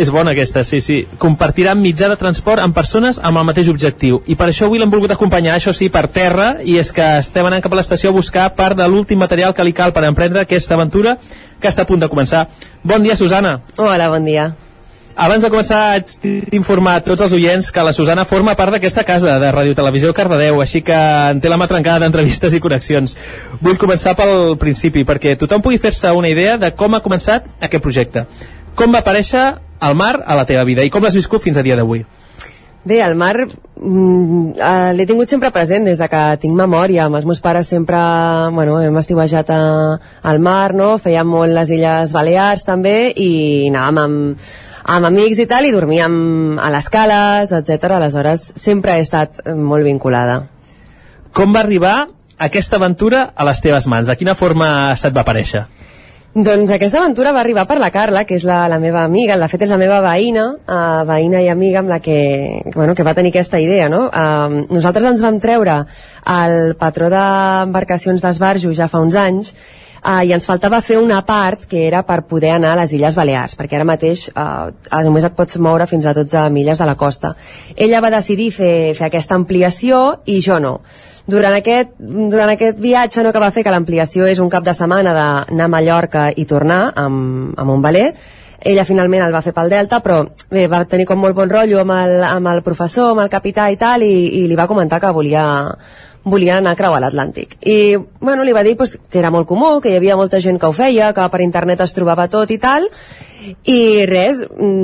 és 0.00 0.08
bona 0.08 0.32
aquesta, 0.32 0.62
sí, 0.64 0.80
sí. 0.80 1.02
Compartiran 1.20 1.80
mitjà 1.82 2.08
de 2.08 2.16
transport 2.16 2.62
amb 2.64 2.74
persones 2.76 3.18
amb 3.20 3.36
el 3.36 3.44
mateix 3.50 3.68
objectiu. 3.68 4.22
I 4.32 4.36
per 4.40 4.48
això 4.48 4.64
avui 4.70 4.80
l'hem 4.80 4.92
volgut 4.92 5.12
acompanyar, 5.12 5.58
això 5.58 5.74
sí, 5.76 5.90
per 5.92 6.06
terra, 6.08 6.54
i 6.64 6.78
és 6.80 6.88
que 6.96 7.04
estem 7.20 7.44
anant 7.44 7.60
cap 7.60 7.76
a 7.76 7.80
l'estació 7.82 8.08
a 8.08 8.16
buscar 8.16 8.48
part 8.56 8.78
de 8.78 8.88
l'últim 8.88 9.20
material 9.20 9.52
que 9.52 9.66
li 9.66 9.76
cal 9.76 9.92
per 9.92 10.06
emprendre 10.08 10.40
aquesta 10.46 10.78
aventura 10.78 11.18
que 11.60 11.68
està 11.68 11.84
a 11.84 11.90
punt 11.90 12.00
de 12.00 12.08
començar. 12.08 12.46
Bon 12.82 13.04
dia, 13.04 13.16
Susana. 13.16 13.60
Hola, 13.76 14.08
bon 14.08 14.24
dia. 14.24 14.48
Abans 15.20 15.44
de 15.44 15.52
començar, 15.52 15.82
haig 15.92 16.16
d'informar 16.24 16.96
a 16.96 17.04
tots 17.04 17.20
els 17.26 17.36
oients 17.36 17.68
que 17.68 17.84
la 17.84 17.92
Susana 17.92 18.24
forma 18.24 18.54
part 18.56 18.72
d'aquesta 18.72 19.04
casa 19.04 19.36
de 19.42 19.52
Ràdio 19.52 19.76
Televisió 19.76 20.14
Cardedeu, 20.16 20.62
així 20.64 20.80
que 20.80 20.96
en 20.96 21.44
té 21.44 21.52
la 21.52 21.60
mà 21.60 21.68
trencada 21.68 22.00
d'entrevistes 22.06 22.56
i 22.56 22.64
connexions. 22.64 23.18
Vull 23.60 23.76
començar 23.76 24.16
pel 24.16 24.56
principi, 24.56 25.04
perquè 25.04 25.36
tothom 25.36 25.60
pugui 25.60 25.82
fer-se 25.82 26.14
una 26.16 26.32
idea 26.32 26.56
de 26.56 26.72
com 26.72 26.96
ha 26.96 27.04
començat 27.04 27.52
aquest 27.60 27.84
projecte. 27.84 28.24
Com 28.78 28.96
va 28.96 29.04
aparèixer 29.04 29.50
el 29.80 29.94
mar 29.96 30.22
a 30.26 30.36
la 30.36 30.46
teva 30.48 30.64
vida 30.68 30.84
i 30.84 30.90
com 30.90 31.04
l'has 31.04 31.16
viscut 31.16 31.42
fins 31.42 31.56
a 31.56 31.64
dia 31.66 31.76
d'avui? 31.78 32.04
Bé, 32.82 33.02
el 33.04 33.14
mar 33.14 33.34
mm, 33.36 34.54
eh, 34.56 34.92
l'he 34.96 35.04
tingut 35.04 35.28
sempre 35.28 35.50
present 35.52 35.84
des 35.84 35.98
de 36.00 36.06
que 36.08 36.22
tinc 36.40 36.56
memòria. 36.56 37.04
Amb 37.04 37.18
els 37.18 37.26
meus 37.28 37.42
pares 37.44 37.68
sempre 37.68 37.98
bueno, 38.56 38.78
hem 38.80 38.96
estiuejat 38.96 39.52
a, 39.52 39.60
al 40.22 40.40
mar, 40.40 40.72
no? 40.74 40.94
fèiem 40.96 41.28
molt 41.28 41.52
les 41.52 41.72
Illes 41.76 42.14
Balears 42.16 42.64
també 42.64 43.10
i 43.12 43.68
anàvem 43.68 44.00
amb, 44.04 44.46
amb 44.96 45.10
amics 45.10 45.42
i 45.44 45.46
tal 45.50 45.68
i 45.68 45.74
dormíem 45.74 46.56
a 46.56 46.70
les 46.72 46.88
cales, 46.88 47.52
etc. 47.52 47.92
Aleshores 47.98 48.48
sempre 48.56 48.96
he 48.96 49.04
estat 49.04 49.44
molt 49.52 49.84
vinculada. 49.84 50.46
Com 51.36 51.52
va 51.52 51.60
arribar 51.60 52.08
aquesta 52.40 52.80
aventura 52.80 53.26
a 53.36 53.44
les 53.44 53.60
teves 53.60 53.86
mans? 53.92 54.08
De 54.08 54.16
quina 54.16 54.34
forma 54.34 54.96
se't 54.96 55.12
va 55.12 55.20
aparèixer? 55.20 55.66
Doncs 56.30 56.70
aquesta 56.70 57.00
aventura 57.00 57.32
va 57.34 57.40
arribar 57.40 57.64
per 57.66 57.80
la 57.82 57.88
Carla, 57.90 58.20
que 58.22 58.36
és 58.38 58.44
la, 58.46 58.68
la 58.70 58.76
meva 58.78 59.00
amiga, 59.02 59.34
de 59.34 59.48
fet 59.50 59.64
és 59.66 59.72
la 59.74 59.80
meva 59.80 59.96
veïna, 60.04 60.44
uh, 60.62 61.00
veïna 61.08 61.40
i 61.42 61.48
amiga 61.50 61.80
amb 61.80 61.90
la 61.90 61.98
que, 61.98 62.20
bueno, 62.70 62.94
que 62.94 63.02
va 63.02 63.16
tenir 63.18 63.32
aquesta 63.34 63.58
idea, 63.58 63.88
no? 63.90 64.04
Uh, 64.06 64.60
nosaltres 64.70 65.08
ens 65.10 65.24
vam 65.26 65.40
treure 65.42 65.80
el 66.36 66.76
patró 66.78 67.10
d'embarcacions 67.10 68.22
d'esbarjo 68.22 68.70
ja 68.78 68.86
fa 68.86 69.02
uns 69.02 69.18
anys 69.18 69.50
uh, 70.04 70.22
i 70.22 70.30
ens 70.30 70.46
faltava 70.46 70.78
fer 70.86 71.00
una 71.02 71.18
part 71.26 71.66
que 71.66 71.82
era 71.88 72.04
per 72.06 72.22
poder 72.30 72.54
anar 72.60 72.76
a 72.76 72.82
les 72.84 72.94
Illes 72.94 73.18
Balears, 73.18 73.58
perquè 73.58 73.80
ara 73.80 73.90
mateix 73.90 74.28
uh, 74.30 74.70
només 75.02 75.26
et 75.26 75.34
pots 75.34 75.58
moure 75.58 75.90
fins 75.90 76.06
a 76.06 76.14
12 76.14 76.46
milles 76.54 76.78
de 76.78 76.86
la 76.86 76.94
costa. 76.94 77.34
Ella 77.74 78.06
va 78.06 78.14
decidir 78.20 78.52
fer, 78.54 78.74
fer 78.94 79.10
aquesta 79.10 79.34
ampliació 79.34 80.20
i 80.30 80.38
jo 80.46 80.62
no 80.62 80.78
durant 81.26 81.54
aquest, 81.56 81.96
durant 81.98 82.50
aquest 82.52 82.78
viatge 82.80 83.24
no, 83.24 83.32
que 83.32 83.42
va 83.42 83.52
fer 83.54 83.64
que 83.64 83.72
l'ampliació 83.72 84.28
és 84.30 84.40
un 84.40 84.50
cap 84.50 84.64
de 84.64 84.74
setmana 84.76 85.14
d'anar 85.16 85.66
a 85.66 85.72
Mallorca 85.72 86.28
i 86.36 86.46
tornar 86.48 86.82
amb, 86.96 87.58
amb 87.58 87.76
un 87.76 87.82
valer 87.82 88.10
ella 88.60 88.84
finalment 88.84 89.24
el 89.24 89.32
va 89.32 89.42
fer 89.42 89.54
pel 89.56 89.70
Delta 89.72 90.02
però 90.04 90.20
bé, 90.50 90.66
va 90.68 90.84
tenir 90.84 91.06
com 91.08 91.20
molt 91.20 91.36
bon 91.36 91.48
rotllo 91.48 91.80
amb 91.80 91.96
el, 91.96 92.20
amb 92.24 92.52
el 92.52 92.62
professor, 92.62 93.14
amb 93.14 93.24
el 93.24 93.32
capità 93.32 93.70
i 93.72 93.78
tal 93.80 94.04
i, 94.04 94.14
i 94.42 94.46
li 94.48 94.58
va 94.58 94.68
comentar 94.68 95.00
que 95.00 95.12
volia 95.16 95.44
volia 96.22 96.58
anar 96.58 96.74
a 96.74 96.76
creuar 96.76 97.00
l'Atlàntic. 97.00 97.54
I 97.64 97.96
bueno, 98.20 98.44
li 98.44 98.52
va 98.52 98.60
dir 98.62 98.76
pues, 98.76 98.98
que 99.10 99.18
era 99.18 99.30
molt 99.32 99.48
comú 99.48 99.78
que 99.80 99.88
hi 99.88 99.96
havia 99.96 100.18
molta 100.20 100.40
gent 100.40 100.58
que 100.60 100.68
ho 100.68 100.76
feia, 100.76 101.14
que 101.16 101.28
per 101.32 101.40
internet 101.40 101.80
es 101.80 101.96
trobava 101.96 102.28
tot 102.28 102.50
i 102.52 102.58
tal 102.60 102.88
i 103.64 104.04
res, 104.04 104.42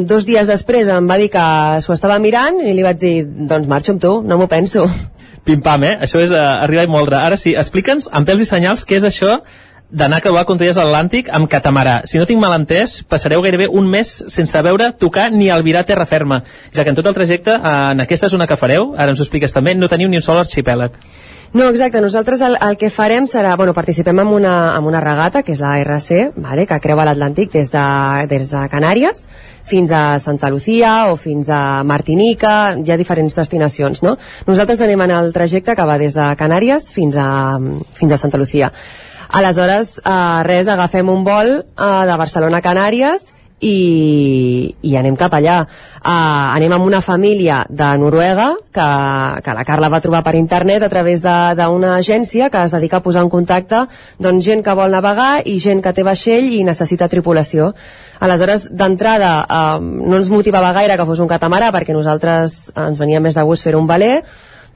dos 0.09 0.25
dies 0.25 0.49
després 0.49 0.89
em 0.89 1.09
va 1.09 1.19
dir 1.21 1.29
que 1.29 1.45
s'ho 1.85 1.93
estava 1.93 2.17
mirant 2.19 2.63
i 2.65 2.73
li 2.73 2.87
vaig 2.87 3.03
dir, 3.03 3.17
doncs 3.27 3.69
marxo 3.69 3.93
amb 3.93 4.01
tu, 4.01 4.15
no 4.25 4.41
m'ho 4.41 4.49
penso 4.49 4.87
Pim-pam, 5.47 5.87
eh? 5.87 5.95
Això 6.03 6.21
és 6.23 6.35
uh, 6.35 6.43
arribar 6.65 6.85
i 6.87 6.91
moldre. 6.91 7.21
Ara 7.23 7.39
sí, 7.39 7.55
explica'ns, 7.55 8.11
amb 8.13 8.29
pèls 8.29 8.43
i 8.43 8.49
senyals, 8.49 8.85
què 8.87 8.99
és 8.99 9.07
això 9.07 9.39
d'anar 9.87 10.19
a 10.19 10.25
creuar 10.25 10.43
contraries 10.49 10.79
atlàntic 10.83 11.29
amb 11.31 11.47
catamarà. 11.51 12.01
Si 12.11 12.19
no 12.19 12.27
tinc 12.27 12.43
mal 12.43 12.57
entès, 12.57 12.99
passareu 13.07 13.43
gairebé 13.45 13.69
un 13.71 13.87
mes 13.87 14.11
sense 14.33 14.63
veure, 14.67 14.91
tocar 14.99 15.29
ni 15.31 15.51
albirar 15.51 15.85
terra 15.87 16.07
ferma, 16.11 16.41
ja 16.75 16.83
que 16.83 16.91
en 16.91 16.99
tot 16.99 17.07
el 17.07 17.15
trajecte, 17.15 17.55
en 17.55 18.03
aquesta 18.03 18.29
zona 18.33 18.49
que 18.51 18.59
fareu, 18.59 18.95
ara 18.99 19.15
ens 19.15 19.23
ho 19.23 19.27
expliques 19.27 19.55
també, 19.55 19.77
no 19.79 19.89
teniu 19.89 20.11
ni 20.11 20.19
un 20.19 20.27
sol 20.27 20.43
arxipèlag. 20.43 20.99
No, 21.53 21.69
exacte. 21.69 22.01
Nosaltres 22.01 22.41
el, 22.43 22.57
el 22.61 22.77
que 22.77 22.91
farem 22.91 23.27
serà... 23.31 23.55
Bueno, 23.57 23.75
participem 23.75 24.19
en 24.21 24.29
una, 24.29 24.75
en 24.77 24.85
una 24.85 25.01
regata, 25.01 25.43
que 25.43 25.55
és 25.55 25.63
la 25.63 25.77
RC, 25.81 26.33
vale, 26.43 26.67
que 26.67 26.81
creua 26.83 27.07
l'Atlàntic 27.09 27.53
des, 27.55 27.71
de, 27.73 27.87
des 28.31 28.51
de 28.51 28.65
Canàries 28.73 29.27
fins 29.67 29.91
a 29.91 30.21
Santa 30.23 30.49
Lucía 30.49 31.11
o 31.11 31.17
fins 31.19 31.49
a 31.51 31.83
Martinica, 31.83 32.77
hi 32.79 32.93
ha 32.93 32.99
diferents 32.99 33.35
destinacions, 33.35 34.03
no? 34.07 34.15
Nosaltres 34.47 34.81
anem 34.85 35.03
en 35.09 35.15
el 35.17 35.33
trajecte 35.35 35.75
que 35.75 35.87
va 35.89 35.99
des 35.99 36.15
de 36.15 36.27
Canàries 36.39 36.93
fins 36.95 37.19
a, 37.19 37.59
fins 37.99 38.15
a 38.15 38.21
Santa 38.21 38.39
Lucía. 38.39 38.71
Aleshores, 39.35 39.97
eh, 39.99 40.43
res, 40.47 40.69
agafem 40.71 41.09
un 41.11 41.25
vol 41.27 41.57
eh, 41.59 41.89
de 42.07 42.21
Barcelona 42.21 42.63
a 42.63 42.67
Canàries 42.67 43.33
i, 43.61 44.75
i 44.83 44.97
anem 44.99 45.17
cap 45.17 45.35
allà. 45.37 45.61
Uh, 46.07 46.55
anem 46.57 46.75
amb 46.77 46.87
una 46.87 47.01
família 47.01 47.63
de 47.69 47.89
Noruega 47.99 48.51
que, 48.75 48.89
que 49.43 49.55
la 49.57 49.65
Carla 49.67 49.91
va 49.93 50.03
trobar 50.05 50.23
per 50.27 50.37
internet 50.39 50.85
a 50.85 50.91
través 50.93 51.23
d'una 51.25 51.95
agència 51.97 52.51
que 52.53 52.63
es 52.63 52.75
dedica 52.75 53.01
a 53.01 53.05
posar 53.05 53.25
en 53.25 53.33
contacte 53.33 53.87
doncs, 54.23 54.45
gent 54.45 54.63
que 54.63 54.77
vol 54.77 54.93
navegar 54.93 55.41
i 55.45 55.57
gent 55.63 55.81
que 55.83 55.95
té 55.97 56.05
vaixell 56.07 56.53
i 56.53 56.65
necessita 56.69 57.09
tripulació. 57.09 57.73
Aleshores, 58.21 58.69
d'entrada, 58.71 59.33
uh, 59.49 59.81
no 59.81 60.21
ens 60.21 60.31
motivava 60.31 60.75
gaire 60.77 60.99
que 60.99 61.09
fos 61.09 61.23
un 61.25 61.31
catamarà 61.31 61.73
perquè 61.75 61.97
nosaltres 61.97 62.75
ens 62.77 63.01
venia 63.01 63.25
més 63.25 63.35
de 63.35 63.47
gust 63.47 63.65
fer 63.65 63.77
un 63.77 63.89
valer, 63.89 64.21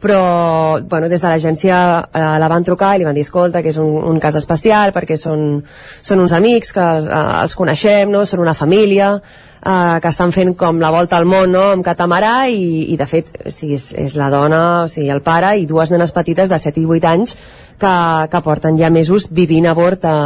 però 0.01 0.81
bueno, 0.81 1.09
des 1.09 1.21
de 1.21 1.29
l'agència 1.29 1.77
eh, 2.09 2.25
la 2.41 2.49
van 2.49 2.65
trucar 2.65 2.95
i 2.97 3.03
li 3.03 3.07
van 3.07 3.15
dir 3.15 3.27
escolta 3.27 3.61
que 3.63 3.69
és 3.69 3.79
un, 3.79 3.93
un 4.09 4.19
cas 4.21 4.39
especial 4.41 4.95
perquè 4.97 5.19
són, 5.21 5.61
són 6.01 6.25
uns 6.25 6.33
amics 6.33 6.73
que 6.73 6.89
eh, 7.05 7.23
els 7.43 7.55
coneixem, 7.57 8.11
no? 8.11 8.25
són 8.25 8.41
una 8.41 8.57
família 8.57 9.13
eh, 9.21 9.99
que 10.01 10.09
estan 10.09 10.33
fent 10.33 10.55
com 10.57 10.81
la 10.81 10.91
volta 10.95 11.21
al 11.21 11.29
món 11.29 11.53
no? 11.53 11.67
amb 11.77 11.85
catamarà 11.85 12.49
i, 12.49 12.89
i 12.95 12.97
de 12.97 13.07
fet 13.07 13.31
o 13.45 13.53
sigui, 13.53 13.77
és, 13.77 13.91
és 13.93 14.17
la 14.17 14.31
dona, 14.33 14.63
o 14.87 14.89
sigui, 14.89 15.11
el 15.13 15.21
pare 15.21 15.55
i 15.61 15.69
dues 15.69 15.93
nenes 15.93 16.17
petites 16.17 16.49
de 16.49 16.59
7 16.59 16.81
i 16.81 16.89
8 16.89 17.13
anys 17.13 17.37
que, 17.81 17.95
que 18.33 18.45
porten 18.45 18.81
ja 18.81 18.89
mesos 18.91 19.29
vivint 19.37 19.69
a 19.69 19.77
bord 19.77 20.01
de, 20.01 20.19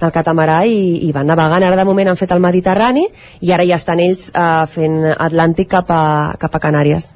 del 0.00 0.12
catamarà 0.12 0.62
i, 0.68 1.08
i 1.08 1.12
van 1.16 1.28
navegant, 1.32 1.64
ara 1.64 1.80
de 1.80 1.88
moment 1.88 2.12
han 2.12 2.20
fet 2.20 2.36
el 2.36 2.44
Mediterrani 2.44 3.08
i 3.40 3.52
ara 3.56 3.64
ja 3.64 3.80
estan 3.80 4.04
ells 4.04 4.28
eh, 4.32 4.64
fent 4.68 5.06
Atlàntic 5.16 5.72
cap 5.72 5.88
a, 5.88 6.02
cap 6.36 6.52
a 6.52 6.68
Canàries 6.68 7.14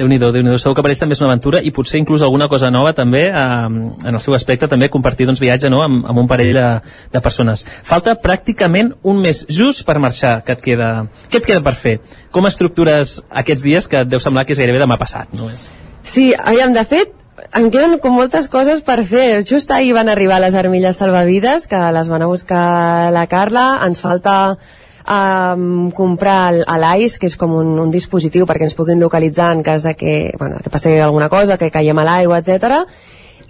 Déu 0.00 0.08
nhi 0.08 0.16
déu 0.16 0.56
segur 0.56 0.72
que 0.78 0.80
per 0.80 0.94
ells 0.94 1.02
també 1.02 1.12
és 1.12 1.20
una 1.20 1.28
aventura 1.28 1.60
i 1.60 1.70
potser 1.76 1.98
inclús 2.00 2.22
alguna 2.24 2.46
cosa 2.48 2.70
nova 2.72 2.94
també 2.96 3.26
eh, 3.28 3.34
en 3.36 4.14
el 4.14 4.20
seu 4.24 4.32
aspecte, 4.32 4.68
també 4.70 4.88
compartir 4.88 5.26
doncs, 5.28 5.42
viatge 5.44 5.68
no? 5.68 5.82
amb, 5.84 6.06
amb 6.08 6.22
un 6.22 6.30
parell 6.30 6.54
de, 6.56 6.64
de 7.12 7.20
persones. 7.20 7.66
Falta 7.84 8.16
pràcticament 8.16 8.94
un 9.04 9.20
mes 9.20 9.44
just 9.52 9.84
per 9.84 9.98
marxar, 10.00 10.38
que 10.46 10.56
et 10.56 10.64
queda, 10.64 10.90
què 11.28 11.42
et 11.42 11.50
queda 11.52 11.60
per 11.66 11.76
fer? 11.76 11.98
Com 12.32 12.48
estructures 12.48 13.18
aquests 13.44 13.66
dies 13.66 13.90
que 13.92 14.00
et 14.00 14.08
deu 14.08 14.24
semblar 14.24 14.46
que 14.48 14.56
és 14.56 14.62
gairebé 14.64 14.80
demà 14.80 14.96
passat? 14.96 15.28
No 15.36 15.52
és? 15.52 15.68
Sí, 16.00 16.30
aviam, 16.32 16.72
de 16.72 16.86
fet, 16.88 17.12
em 17.60 17.68
queden 17.68 17.98
com 18.00 18.16
moltes 18.16 18.48
coses 18.48 18.80
per 18.86 19.02
fer. 19.04 19.42
Just 19.44 19.68
ahir 19.76 19.92
van 20.00 20.08
arribar 20.08 20.40
les 20.40 20.56
armilles 20.56 20.96
salvavides, 20.96 21.68
que 21.68 21.80
les 21.92 22.08
van 22.08 22.24
a 22.24 22.30
buscar 22.30 23.10
la 23.12 23.26
Carla. 23.28 23.74
Ens 23.84 24.00
falta 24.00 24.56
um, 25.08 25.90
comprar 25.96 26.52
l'AIS, 26.52 27.18
que 27.18 27.30
és 27.30 27.36
com 27.40 27.54
un, 27.56 27.76
un 27.82 27.92
dispositiu 27.92 28.46
perquè 28.48 28.66
ens 28.68 28.76
puguin 28.78 29.00
localitzar 29.00 29.52
en 29.54 29.64
cas 29.66 29.86
de 29.86 29.94
que, 29.94 30.34
bueno, 30.38 30.60
que 30.62 30.70
passi 30.70 30.98
alguna 30.98 31.28
cosa, 31.28 31.58
que 31.58 31.70
caiem 31.70 31.98
a 31.98 32.06
l'aigua, 32.06 32.40
etc. 32.40 32.84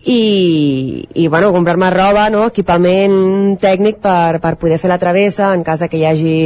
I, 0.01 1.09
i 1.12 1.26
bueno, 1.28 1.51
comprar-me 1.53 1.90
roba, 1.92 2.30
no? 2.32 2.46
equipament 2.48 3.59
tècnic 3.61 3.98
per, 4.01 4.40
per 4.40 4.55
poder 4.57 4.78
fer 4.80 4.88
la 4.88 5.01
travessa 5.01 5.51
en 5.53 5.64
cas 5.64 5.82
de 5.84 5.90
que 5.92 6.01
hi 6.01 6.07
hagi 6.09 6.36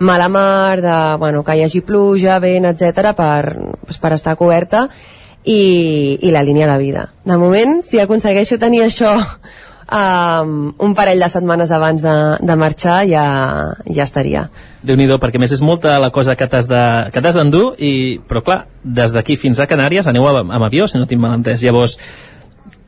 mala 0.00 0.30
mar, 0.32 0.80
de, 0.80 0.94
bueno, 1.20 1.42
que 1.44 1.58
hi 1.58 1.66
hagi 1.66 1.82
pluja, 1.84 2.38
vent, 2.40 2.70
etc 2.70 3.12
per, 3.18 3.58
pues, 3.84 4.00
per 4.00 4.14
estar 4.16 4.38
coberta 4.40 4.86
i, 5.44 6.18
i 6.22 6.32
la 6.32 6.42
línia 6.42 6.70
de 6.70 6.78
vida. 6.80 7.10
De 7.24 7.36
moment, 7.36 7.82
si 7.84 8.00
aconsegueixo 8.00 8.56
tenir 8.62 8.86
això 8.86 9.12
um, 9.92 10.72
un 10.78 10.94
parell 10.96 11.20
de 11.20 11.28
setmanes 11.28 11.70
abans 11.70 12.02
de, 12.02 12.16
de 12.40 12.56
marxar 12.56 13.02
ja, 13.08 13.24
ja 13.86 14.06
estaria. 14.06 14.48
déu 14.82 14.96
nhi 14.96 15.06
perquè 15.20 15.38
més 15.38 15.52
és 15.52 15.62
molta 15.62 15.98
la 16.02 16.10
cosa 16.10 16.36
que 16.36 16.48
t'has 16.48 16.68
d'endur, 16.68 17.76
de, 17.76 17.84
i, 17.84 18.20
però 18.28 18.42
clar, 18.42 18.60
des 18.82 19.12
d'aquí 19.12 19.36
fins 19.36 19.60
a 19.60 19.68
Canàries 19.70 20.06
aneu 20.06 20.26
amb, 20.26 20.50
amb 20.50 20.64
avió, 20.64 20.88
si 20.88 20.98
no 20.98 21.06
tinc 21.06 21.20
mal 21.20 21.36
entès. 21.36 21.62
Llavors, 21.62 21.98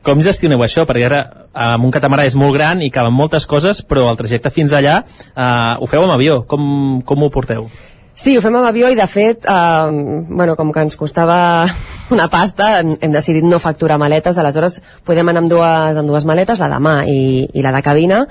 com 0.05 0.21
gestioneu 0.21 0.61
això? 0.61 0.85
Perquè 0.85 1.05
ara 1.07 1.23
amb 1.53 1.87
un 1.87 1.93
catamarà 1.93 2.27
és 2.27 2.35
molt 2.37 2.53
gran 2.53 2.81
i 2.83 2.91
caben 2.93 3.13
moltes 3.15 3.47
coses, 3.49 3.81
però 3.81 4.09
el 4.11 4.19
trajecte 4.19 4.51
fins 4.53 4.73
allà 4.75 4.99
uh, 5.01 5.81
ho 5.81 5.87
feu 5.89 6.03
amb 6.03 6.13
avió. 6.17 6.43
Com, 6.49 7.01
com 7.05 7.23
ho 7.23 7.31
porteu? 7.33 7.69
Sí, 8.15 8.37
ho 8.37 8.41
fem 8.41 8.55
amb 8.55 8.63
avió 8.63 8.87
i 8.87 8.95
de 8.95 9.05
fet, 9.11 9.43
eh, 9.43 9.89
bueno, 10.29 10.55
com 10.55 10.71
que 10.71 10.85
ens 10.87 10.95
costava 10.95 11.67
una 12.15 12.29
pasta, 12.31 12.79
hem 12.79 13.11
decidit 13.11 13.43
no 13.43 13.59
facturar 13.59 13.99
maletes, 13.99 14.39
aleshores 14.39 14.79
podem 15.03 15.29
anar 15.29 15.43
amb 15.43 15.51
dues, 15.51 15.99
amb 15.99 16.07
dues 16.07 16.25
maletes, 16.25 16.61
la 16.63 16.71
de 16.71 16.79
mà 16.79 16.95
i, 17.11 17.19
i 17.51 17.65
la 17.65 17.75
de 17.75 17.81
cabina, 17.83 18.23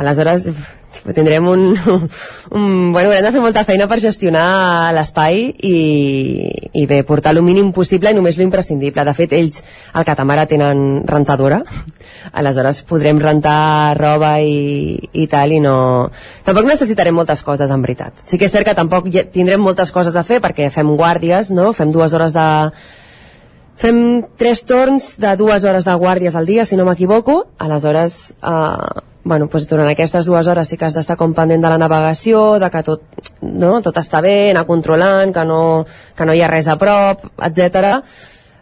aleshores 0.00 0.48
tindrem 1.14 1.46
un, 1.48 1.62
un... 2.50 2.92
Bueno, 2.92 3.10
haurem 3.10 3.24
de 3.24 3.32
fer 3.32 3.42
molta 3.42 3.64
feina 3.68 3.86
per 3.90 4.00
gestionar 4.02 4.92
l'espai 4.96 5.42
i, 5.48 5.74
i 6.76 6.84
bé, 6.90 7.02
portar 7.08 7.32
el 7.34 7.42
mínim 7.46 7.72
possible 7.76 8.12
i 8.12 8.16
només 8.16 8.38
l'imprescindible. 8.40 9.04
De 9.06 9.14
fet, 9.16 9.34
ells 9.38 9.60
al 9.96 10.06
catamarà 10.08 10.46
tenen 10.50 11.02
rentadora, 11.08 11.62
aleshores 12.40 12.82
podrem 12.88 13.20
rentar 13.22 13.96
roba 13.98 14.36
i, 14.44 14.96
i 15.12 15.26
tal 15.30 15.56
i 15.56 15.60
no... 15.64 15.74
Tampoc 16.46 16.68
necessitarem 16.68 17.16
moltes 17.16 17.44
coses, 17.46 17.70
en 17.70 17.84
veritat. 17.84 18.24
Sí 18.26 18.38
que 18.38 18.48
és 18.48 18.54
cert 18.54 18.68
que 18.68 18.76
tampoc 18.76 19.08
tindrem 19.32 19.62
moltes 19.62 19.92
coses 19.94 20.16
a 20.16 20.26
fer 20.26 20.40
perquè 20.44 20.70
fem 20.74 20.96
guàrdies, 20.96 21.52
no? 21.54 21.72
Fem 21.76 21.92
dues 21.94 22.14
hores 22.16 22.36
de 22.36 22.48
fem 23.80 24.00
tres 24.36 24.60
torns 24.68 25.14
de 25.20 25.30
dues 25.40 25.64
hores 25.64 25.86
de 25.88 25.94
guàrdies 25.96 26.36
al 26.36 26.48
dia, 26.48 26.66
si 26.68 26.76
no 26.76 26.84
m'equivoco, 26.84 27.46
aleshores 27.58 28.34
eh, 28.44 29.09
bueno, 29.22 29.48
doncs 29.52 29.68
durant 29.68 29.88
aquestes 29.90 30.26
dues 30.26 30.48
hores 30.48 30.68
sí 30.70 30.78
que 30.80 30.86
has 30.88 30.96
d'estar 30.96 31.16
com 31.20 31.34
pendent 31.36 31.62
de 31.62 31.70
la 31.72 31.78
navegació, 31.80 32.58
de 32.62 32.70
que 32.72 32.82
tot, 32.86 33.02
no, 33.42 33.78
tot 33.84 33.96
està 34.00 34.22
bé, 34.24 34.50
anar 34.50 34.66
controlant, 34.68 35.32
que 35.34 35.44
no, 35.44 35.62
que 36.16 36.26
no 36.26 36.36
hi 36.36 36.42
ha 36.42 36.50
res 36.50 36.70
a 36.72 36.78
prop, 36.80 37.26
etc. 37.48 37.98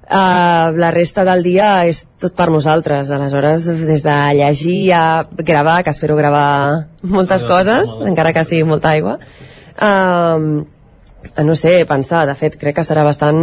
Uh, 0.08 0.72
la 0.80 0.90
resta 0.90 1.22
del 1.28 1.44
dia 1.44 1.84
és 1.86 2.06
tot 2.18 2.34
per 2.34 2.48
nosaltres. 2.50 3.12
Aleshores 3.14 3.68
des 3.68 4.02
de 4.02 4.16
llegir 4.40 4.80
a 4.96 5.04
gravar, 5.30 5.82
que 5.84 5.94
espero 5.94 6.16
gravar 6.16 6.88
moltes 7.02 7.44
coses, 7.44 7.94
encara 8.08 8.32
que 8.32 8.46
sigui 8.48 8.64
molta 8.66 8.96
aigua. 8.96 9.18
Uh, 9.78 10.64
no 11.44 11.54
sé, 11.54 11.84
pensar, 11.86 12.26
de 12.26 12.34
fet 12.38 12.58
crec 12.58 12.80
que 12.80 12.86
serà 12.86 13.04
bastant 13.06 13.38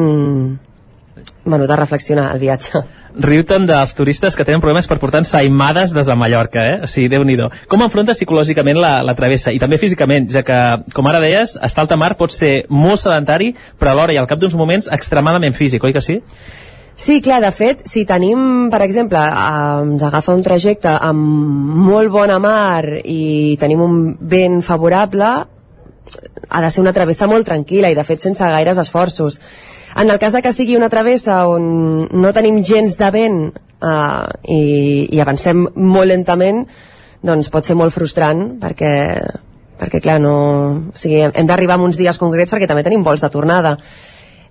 bueno, 1.45 1.68
de 1.68 1.76
reflexionar 1.76 2.32
el 2.34 2.41
viatge 2.41 2.84
riu-te'n 3.22 3.68
dels 3.70 3.95
turistes 3.95 4.36
que 4.36 4.45
tenen 4.45 4.61
problemes 4.63 4.88
per 4.89 4.97
portar 4.99 5.22
ensaïmades 5.24 5.93
des 5.95 6.07
de 6.07 6.16
Mallorca, 6.20 6.66
eh? 6.66 6.78
O 6.84 6.89
sigui, 6.89 7.09
déu 7.11 7.24
nhi 7.24 7.38
Com 7.68 7.82
enfrontes 7.82 8.18
psicològicament 8.18 8.78
la, 8.78 9.01
la 9.03 9.16
travessa? 9.16 9.51
I 9.51 9.59
també 9.59 9.78
físicament, 9.78 10.30
ja 10.30 10.43
que, 10.43 10.59
com 10.93 11.07
ara 11.07 11.20
deies, 11.20 11.57
estar 11.61 11.84
alta 11.84 11.97
mar 11.97 12.16
pot 12.18 12.32
ser 12.32 12.66
molt 12.70 12.99
sedentari, 12.99 13.53
però 13.80 13.91
alhora 13.91 14.13
i 14.13 14.18
al 14.18 14.28
cap 14.28 14.39
d'uns 14.39 14.55
moments 14.55 14.88
extremadament 14.91 15.55
físic, 15.55 15.84
oi 15.84 15.93
que 15.93 16.01
sí? 16.01 16.22
Sí, 16.95 17.20
clar, 17.20 17.41
de 17.43 17.51
fet, 17.51 17.82
si 17.91 18.05
tenim, 18.07 18.70
per 18.72 18.80
exemple, 18.86 19.20
eh, 19.20 19.82
ens 19.84 20.03
agafa 20.03 20.34
un 20.34 20.43
trajecte 20.43 20.93
amb 20.95 21.20
molt 21.89 22.11
bona 22.11 22.39
mar 22.39 22.86
i 23.03 23.57
tenim 23.59 23.82
un 23.84 23.97
vent 24.22 24.61
favorable, 24.63 25.34
ha 26.49 26.62
de 26.62 26.70
ser 26.70 26.84
una 26.84 26.93
travessa 26.93 27.28
molt 27.28 27.47
tranquil·la 27.47 27.89
i 27.91 27.97
de 27.97 28.03
fet 28.08 28.22
sense 28.22 28.51
gaires 28.56 28.78
esforços 28.82 29.41
en 29.95 30.10
el 30.10 30.20
cas 30.20 30.34
de 30.34 30.41
que 30.43 30.51
sigui 30.51 30.76
una 30.76 30.89
travessa 30.91 31.45
on 31.47 32.10
no 32.12 32.34
tenim 32.36 32.60
gens 32.68 32.97
de 32.99 33.10
vent 33.16 33.39
uh, 33.47 34.28
i, 34.43 35.08
i 35.08 35.22
avancem 35.24 35.64
molt 35.76 36.12
lentament, 36.12 36.66
doncs 37.26 37.49
pot 37.53 37.66
ser 37.66 37.78
molt 37.80 37.95
frustrant 37.95 38.58
perquè, 38.62 38.91
perquè 39.80 40.01
clar, 40.03 40.18
no, 40.24 40.36
o 40.91 40.99
sigui, 40.99 41.24
hem 41.30 41.47
d'arribar 41.47 41.80
en 41.80 41.88
uns 41.88 41.99
dies 41.99 42.20
concrets 42.20 42.51
perquè 42.51 42.68
també 42.68 42.84
tenim 42.84 43.08
vols 43.08 43.24
de 43.24 43.32
tornada. 43.32 43.78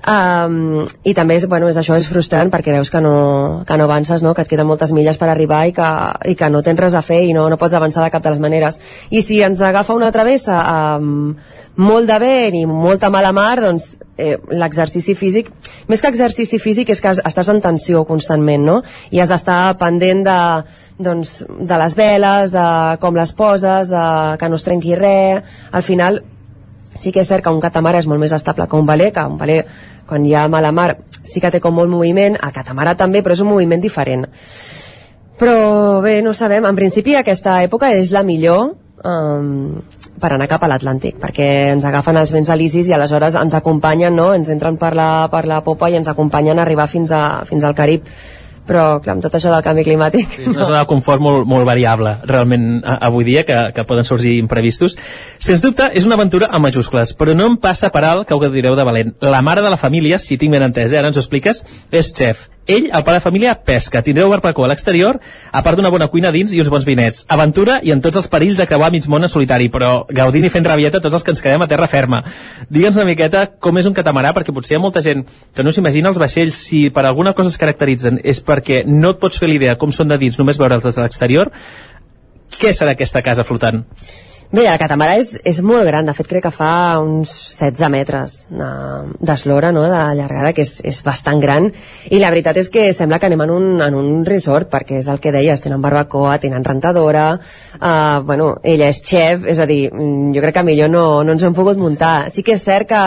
Um, 0.05 0.85
i 1.09 1.15
també 1.17 1.39
és, 1.39 1.47
bueno, 1.49 1.71
és 1.73 1.79
això 1.81 1.97
és 1.97 2.05
frustrant 2.11 2.51
perquè 2.53 2.75
veus 2.75 2.91
que 2.93 3.01
no, 3.01 3.63
que 3.65 3.79
no 3.81 3.87
avances 3.89 4.21
no? 4.21 4.35
que 4.37 4.45
et 4.45 4.51
queden 4.51 4.69
moltes 4.69 4.93
milles 4.93 5.17
per 5.17 5.31
arribar 5.33 5.63
i 5.65 5.73
que, 5.73 5.91
i 6.29 6.35
que 6.37 6.51
no 6.53 6.61
tens 6.61 6.83
res 6.83 6.97
a 6.99 7.01
fer 7.01 7.23
i 7.25 7.33
no, 7.33 7.47
no 7.49 7.57
pots 7.57 7.73
avançar 7.73 8.05
de 8.05 8.13
cap 8.13 8.27
de 8.27 8.35
les 8.35 8.43
maneres 8.45 8.83
i 9.09 9.23
si 9.25 9.41
ens 9.41 9.65
agafa 9.65 9.97
una 9.97 10.13
travessa 10.13 10.59
um, 11.01 11.33
molt 11.77 12.07
de 12.07 12.19
vent 12.23 12.57
i 12.59 12.65
molta 12.69 13.11
mala 13.11 13.33
mar, 13.35 13.57
doncs 13.63 13.95
eh, 14.17 14.37
l'exercici 14.55 15.15
físic, 15.19 15.51
més 15.91 16.03
que 16.03 16.11
exercici 16.13 16.61
físic 16.63 16.93
és 16.95 17.01
que 17.03 17.15
estàs 17.17 17.51
en 17.51 17.61
tensió 17.65 18.05
constantment, 18.07 18.63
no? 18.63 18.77
I 19.11 19.23
has 19.23 19.33
d'estar 19.33 19.75
pendent 19.81 20.23
de, 20.27 20.39
doncs, 21.03 21.41
de 21.49 21.81
les 21.83 21.97
veles, 21.99 22.55
de 22.55 22.69
com 23.03 23.19
les 23.19 23.35
poses, 23.35 23.91
de 23.91 24.05
que 24.39 24.49
no 24.49 24.61
es 24.61 24.67
trenqui 24.67 24.95
res. 24.99 25.43
Al 25.73 25.83
final, 25.83 26.23
sí 26.99 27.13
que 27.13 27.23
és 27.23 27.29
cert 27.29 27.45
que 27.45 27.53
un 27.53 27.61
catamara 27.63 27.99
és 27.99 28.09
molt 28.11 28.21
més 28.23 28.33
estable 28.33 28.69
que 28.69 28.77
un 28.77 28.87
valer, 28.87 29.11
que 29.13 29.25
un 29.27 29.39
valer, 29.41 29.65
quan 30.07 30.25
hi 30.27 30.35
ha 30.35 30.47
mala 30.49 30.73
mar, 30.73 30.97
sí 31.25 31.41
que 31.41 31.51
té 31.51 31.61
com 31.61 31.75
molt 31.75 31.91
moviment, 31.91 32.39
el 32.41 32.55
catamara 32.55 32.95
també, 32.97 33.23
però 33.23 33.37
és 33.37 33.43
un 33.45 33.51
moviment 33.51 33.83
diferent. 33.83 34.27
Però 35.39 36.01
bé, 36.05 36.21
no 36.23 36.35
sabem, 36.35 36.65
en 36.65 36.77
principi 36.79 37.17
aquesta 37.19 37.59
època 37.65 37.91
és 37.97 38.13
la 38.15 38.23
millor, 38.23 38.75
um, 39.05 39.81
per 40.21 40.31
anar 40.33 40.47
cap 40.51 40.63
a 40.63 40.71
l'Atlàntic, 40.71 41.19
perquè 41.23 41.49
ens 41.73 41.85
agafen 41.89 42.21
els 42.21 42.33
vents 42.35 42.51
alisis 42.55 42.89
i 42.89 42.95
aleshores 42.95 43.37
ens 43.41 43.57
acompanyen, 43.59 44.15
no? 44.15 44.31
ens 44.37 44.51
entren 44.55 44.79
per 44.81 44.95
la, 44.95 45.27
per 45.33 45.45
la 45.51 45.61
popa 45.67 45.91
i 45.91 45.99
ens 45.99 46.09
acompanyen 46.09 46.59
a 46.59 46.65
arribar 46.65 46.87
fins, 46.89 47.13
a, 47.13 47.43
fins 47.49 47.65
al 47.67 47.75
Carib 47.75 48.07
però 48.69 48.85
clar, 49.05 49.17
amb 49.17 49.25
tot 49.25 49.37
això 49.37 49.53
del 49.53 49.65
canvi 49.67 49.85
climàtic 49.87 50.39
sí, 50.39 50.47
és 50.47 50.55
una 50.55 50.69
zona 50.69 50.83
de 50.83 50.91
confort 50.91 51.23
molt, 51.23 51.45
molt 51.49 51.69
variable 51.69 52.17
realment 52.31 52.81
avui 52.85 53.27
dia 53.29 53.45
que, 53.45 53.59
que 53.77 53.87
poden 53.89 54.07
sorgir 54.09 54.39
imprevistos. 54.39 54.97
Sens 55.43 55.65
dubte 55.65 55.91
és 55.93 56.09
una 56.09 56.19
aventura 56.19 56.49
amb 56.51 56.69
majúscules 56.69 57.15
però 57.19 57.37
no 57.37 57.51
em 57.53 57.59
passa 57.61 57.93
per 57.95 58.05
alt 58.09 58.29
que 58.29 58.37
ho 58.37 58.51
direu 58.51 58.77
de 58.79 58.87
valent 58.87 59.15
la 59.21 59.43
mare 59.43 59.63
de 59.65 59.73
la 59.73 59.81
família, 59.81 60.19
si 60.19 60.39
tinc 60.41 60.55
ben 60.55 60.65
entès, 60.65 60.93
eh, 60.93 60.99
ara 61.01 61.13
ens 61.13 61.21
ho 61.21 61.25
expliques, 61.25 61.65
és 61.93 62.13
xef 62.15 62.49
ell, 62.67 62.91
el 62.93 63.05
pare 63.05 63.19
de 63.19 63.25
família, 63.25 63.55
pesca. 63.65 64.03
Tindreu 64.03 64.31
barbacoa 64.33 64.67
a 64.67 64.73
l'exterior, 64.73 65.21
a 65.53 65.63
part 65.63 65.79
d'una 65.79 65.93
bona 65.93 66.09
cuina 66.13 66.33
dins 66.35 66.53
i 66.53 66.61
uns 66.63 66.71
bons 66.73 66.87
vinets. 66.89 67.25
Aventura 67.29 67.79
i 67.83 67.93
en 67.95 68.03
tots 68.05 68.19
els 68.21 68.29
perills 68.33 68.59
de 68.61 68.67
creuar 68.71 68.91
mig 68.95 69.09
món 69.11 69.25
en 69.25 69.33
solitari, 69.33 69.71
però 69.73 70.07
gaudint 70.09 70.49
i 70.49 70.53
fent 70.53 70.67
rabieta 70.67 71.01
tots 71.05 71.19
els 71.19 71.25
que 71.25 71.35
ens 71.35 71.43
quedem 71.45 71.63
a 71.65 71.71
terra 71.71 71.89
ferma. 71.91 72.23
Digue'ns 72.69 72.99
una 73.01 73.09
miqueta 73.09 73.47
com 73.61 73.79
és 73.79 73.89
un 73.91 73.97
catamarà, 73.97 74.35
perquè 74.37 74.55
potser 74.55 74.77
hi 74.77 74.81
ha 74.81 74.85
molta 74.85 75.03
gent 75.05 75.25
que 75.55 75.65
no 75.65 75.73
s'imagina 75.73 76.13
els 76.13 76.21
vaixells, 76.21 76.61
si 76.69 76.89
per 76.91 77.07
alguna 77.07 77.35
cosa 77.35 77.53
es 77.53 77.61
caracteritzen 77.61 78.21
és 78.25 78.43
perquè 78.45 78.85
no 78.87 79.15
et 79.15 79.21
pots 79.23 79.41
fer 79.41 79.51
l'idea 79.51 79.79
com 79.81 79.93
són 79.93 80.13
de 80.13 80.21
dins, 80.21 80.39
només 80.39 80.61
veure'ls 80.61 80.87
des 80.89 80.97
de 80.97 81.05
l'exterior, 81.05 81.51
què 82.55 82.73
serà 82.73 82.95
aquesta 82.95 83.23
casa 83.23 83.45
flotant? 83.45 83.85
Bé, 84.53 84.67
el 84.69 84.79
catamarà 84.79 85.17
és, 85.19 85.33
és 85.47 85.59
molt 85.65 85.87
gran, 85.89 86.07
de 86.07 86.13
fet 86.15 86.29
crec 86.29 86.45
que 86.47 86.53
fa 86.55 87.01
uns 87.03 87.33
16 87.57 87.91
metres 87.91 88.35
d'eslora, 88.51 89.73
no?, 89.75 89.85
de 89.91 90.03
llargada, 90.19 90.53
que 90.55 90.63
és, 90.63 90.77
és 90.85 91.01
bastant 91.07 91.41
gran, 91.43 91.71
i 92.11 92.21
la 92.21 92.31
veritat 92.35 92.61
és 92.61 92.69
que 92.71 92.91
sembla 92.95 93.19
que 93.19 93.31
anem 93.31 93.45
en 93.47 93.55
un, 93.55 93.69
en 93.83 93.97
un 93.99 94.11
resort, 94.29 94.69
perquè 94.71 95.01
és 95.01 95.09
el 95.11 95.19
que 95.23 95.33
deies, 95.35 95.65
tenen 95.65 95.83
barbacoa, 95.83 96.37
tenen 96.43 96.67
rentadora, 96.67 97.31
uh, 97.81 98.21
bueno, 98.29 98.53
ella 98.63 98.91
és 98.93 99.01
xef, 99.03 99.49
és 99.51 99.59
a 99.59 99.67
dir, 99.71 99.89
mm, 99.91 100.35
jo 100.37 100.45
crec 100.45 100.61
que 100.61 100.67
millor 100.69 100.93
no, 100.93 101.07
no 101.25 101.35
ens 101.35 101.43
hem 101.43 101.57
pogut 101.57 101.81
muntar. 101.81 102.31
Sí 102.31 102.45
que 102.45 102.55
és 102.59 102.69
cert 102.69 102.93
que 102.93 103.03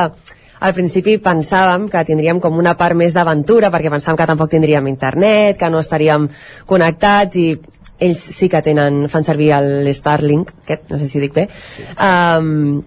al 0.59 0.73
principi 0.73 1.19
pensàvem 1.21 1.87
que 1.91 2.03
tindríem 2.05 2.41
com 2.41 2.57
una 2.57 2.73
part 2.77 2.97
més 2.97 3.13
d'aventura 3.13 3.69
perquè 3.73 3.91
pensàvem 3.93 4.17
que 4.17 4.29
tampoc 4.29 4.51
tindríem 4.51 4.89
internet, 4.89 5.59
que 5.59 5.69
no 5.69 5.79
estaríem 5.83 6.27
connectats 6.65 7.37
i 7.37 7.51
ells 7.99 8.21
sí 8.37 8.49
que 8.49 8.61
tenen, 8.61 9.07
fan 9.09 9.25
servir 9.25 9.51
el 9.57 9.89
Starlink, 9.93 10.53
aquest, 10.63 10.91
no 10.91 10.99
sé 11.01 11.09
si 11.09 11.21
dic 11.23 11.33
bé, 11.33 11.47
sí. 11.49 11.85
um, 11.97 12.83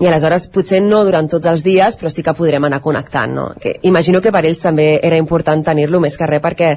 i 0.00 0.08
aleshores 0.08 0.46
potser 0.48 0.80
no 0.80 1.02
durant 1.04 1.28
tots 1.28 1.46
els 1.50 1.62
dies, 1.62 1.98
però 2.00 2.08
sí 2.10 2.24
que 2.24 2.34
podrem 2.36 2.64
anar 2.64 2.80
connectant, 2.80 3.34
no? 3.36 3.46
Que 3.60 3.76
imagino 3.88 4.22
que 4.24 4.32
per 4.32 4.46
ells 4.48 4.62
també 4.62 4.94
era 5.04 5.18
important 5.20 5.62
tenir-lo 5.66 6.00
més 6.00 6.16
que 6.16 6.28
res 6.28 6.40
perquè 6.40 6.70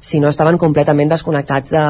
si 0.00 0.20
no 0.22 0.30
estaven 0.30 0.60
completament 0.62 1.10
desconnectats 1.10 1.74
de, 1.74 1.86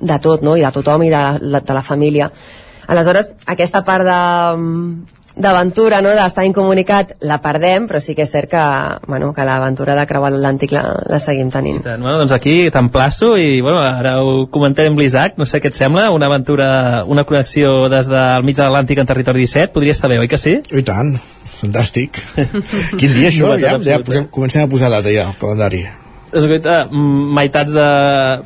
de 0.00 0.18
tot, 0.24 0.42
no? 0.42 0.56
I 0.58 0.66
de 0.66 0.72
tothom 0.74 1.06
i 1.06 1.12
de, 1.12 1.22
de 1.60 1.76
la 1.78 1.84
família. 1.86 2.32
Aleshores, 2.90 3.30
aquesta 3.46 3.84
part 3.86 4.06
de, 4.06 4.18
d'aventura, 5.36 6.00
no? 6.00 6.14
d'estar 6.16 6.46
incomunicat, 6.48 7.12
la 7.28 7.36
perdem, 7.44 7.84
però 7.90 8.00
sí 8.00 8.14
que 8.16 8.24
és 8.24 8.32
cert 8.32 8.48
que, 8.50 8.62
bueno, 9.06 9.32
que 9.36 9.44
l'aventura 9.44 9.96
de 9.98 10.06
creuar 10.08 10.32
l'Atlàntic 10.32 10.72
la, 10.72 10.84
la 11.04 11.20
seguim 11.20 11.50
tenint. 11.52 11.82
tant, 11.84 12.00
bueno, 12.00 12.16
doncs 12.22 12.32
aquí 12.32 12.70
t'emplaço 12.72 13.34
i 13.36 13.60
bueno, 13.60 13.82
ara 13.84 14.16
ho 14.24 14.46
comentarem 14.52 14.94
amb 14.94 15.04
l'Isaac, 15.04 15.36
no 15.36 15.46
sé 15.48 15.60
què 15.60 15.68
et 15.72 15.76
sembla, 15.76 16.08
una 16.14 16.30
aventura, 16.32 17.04
una 17.04 17.26
connexió 17.28 17.90
des 17.92 18.08
del 18.08 18.48
mig 18.48 18.56
de 18.56 18.64
l'Atlàntic 18.64 19.04
en 19.04 19.12
territori 19.12 19.44
17, 19.44 19.74
podria 19.76 19.96
estar 19.96 20.10
bé, 20.10 20.18
oi 20.22 20.32
que 20.32 20.40
sí? 20.40 20.56
I 20.72 20.84
tant, 20.86 21.12
fantàstic. 21.52 22.22
Quin 22.98 23.12
dia 23.12 23.28
això? 23.28 23.52
Ja, 23.60 23.76
ja 23.84 24.00
posem, 24.00 24.30
comencem 24.32 24.64
a 24.64 24.72
posar 24.72 24.92
data 24.92 25.12
ja 25.12 25.28
al 25.28 25.38
calendari 25.40 25.84
escolta, 26.36 26.88
meitats 26.92 27.72
de 27.72 27.86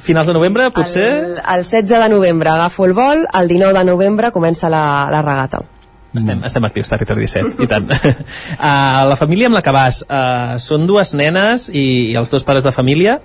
finals 0.05 0.29
de 0.29 0.35
novembre, 0.37 0.69
potser? 0.71 1.09
El, 1.25 1.37
el 1.41 1.65
16 1.65 1.91
de 1.91 2.09
novembre 2.13 2.51
agafo 2.53 2.87
el 2.87 2.95
vol, 2.95 3.27
el 3.27 3.49
19 3.51 3.79
de 3.79 3.85
novembre 3.89 4.31
comença 4.31 4.71
la, 4.71 5.09
la 5.11 5.23
regata. 5.27 5.65
Estem, 6.11 6.43
estem 6.43 6.65
actius, 6.67 6.91
Territori 6.91 7.27
17, 7.29 7.63
i 7.63 7.69
tant. 7.71 7.87
uh, 7.87 9.03
la 9.13 9.17
família 9.19 9.47
amb 9.51 9.59
la 9.59 9.63
que 9.63 9.75
vas, 9.75 10.03
uh, 10.03 10.57
són 10.59 10.89
dues 10.91 11.15
nenes 11.15 11.69
i, 11.71 12.11
i 12.11 12.17
els 12.19 12.33
dos 12.35 12.47
pares 12.47 12.67
de 12.67 12.75
família. 12.75 13.21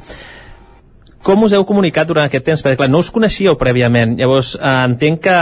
Com 1.25 1.41
us 1.41 1.55
heu 1.57 1.63
comunicat 1.65 2.05
durant 2.05 2.27
aquest 2.29 2.45
temps? 2.45 2.61
Perquè, 2.61 2.77
clar, 2.83 2.91
no 2.93 3.01
us 3.01 3.09
coneixíeu 3.09 3.57
prèviament. 3.57 4.13
Llavors, 4.19 4.53
uh, 4.59 4.83
entenc 4.85 5.23
que 5.25 5.39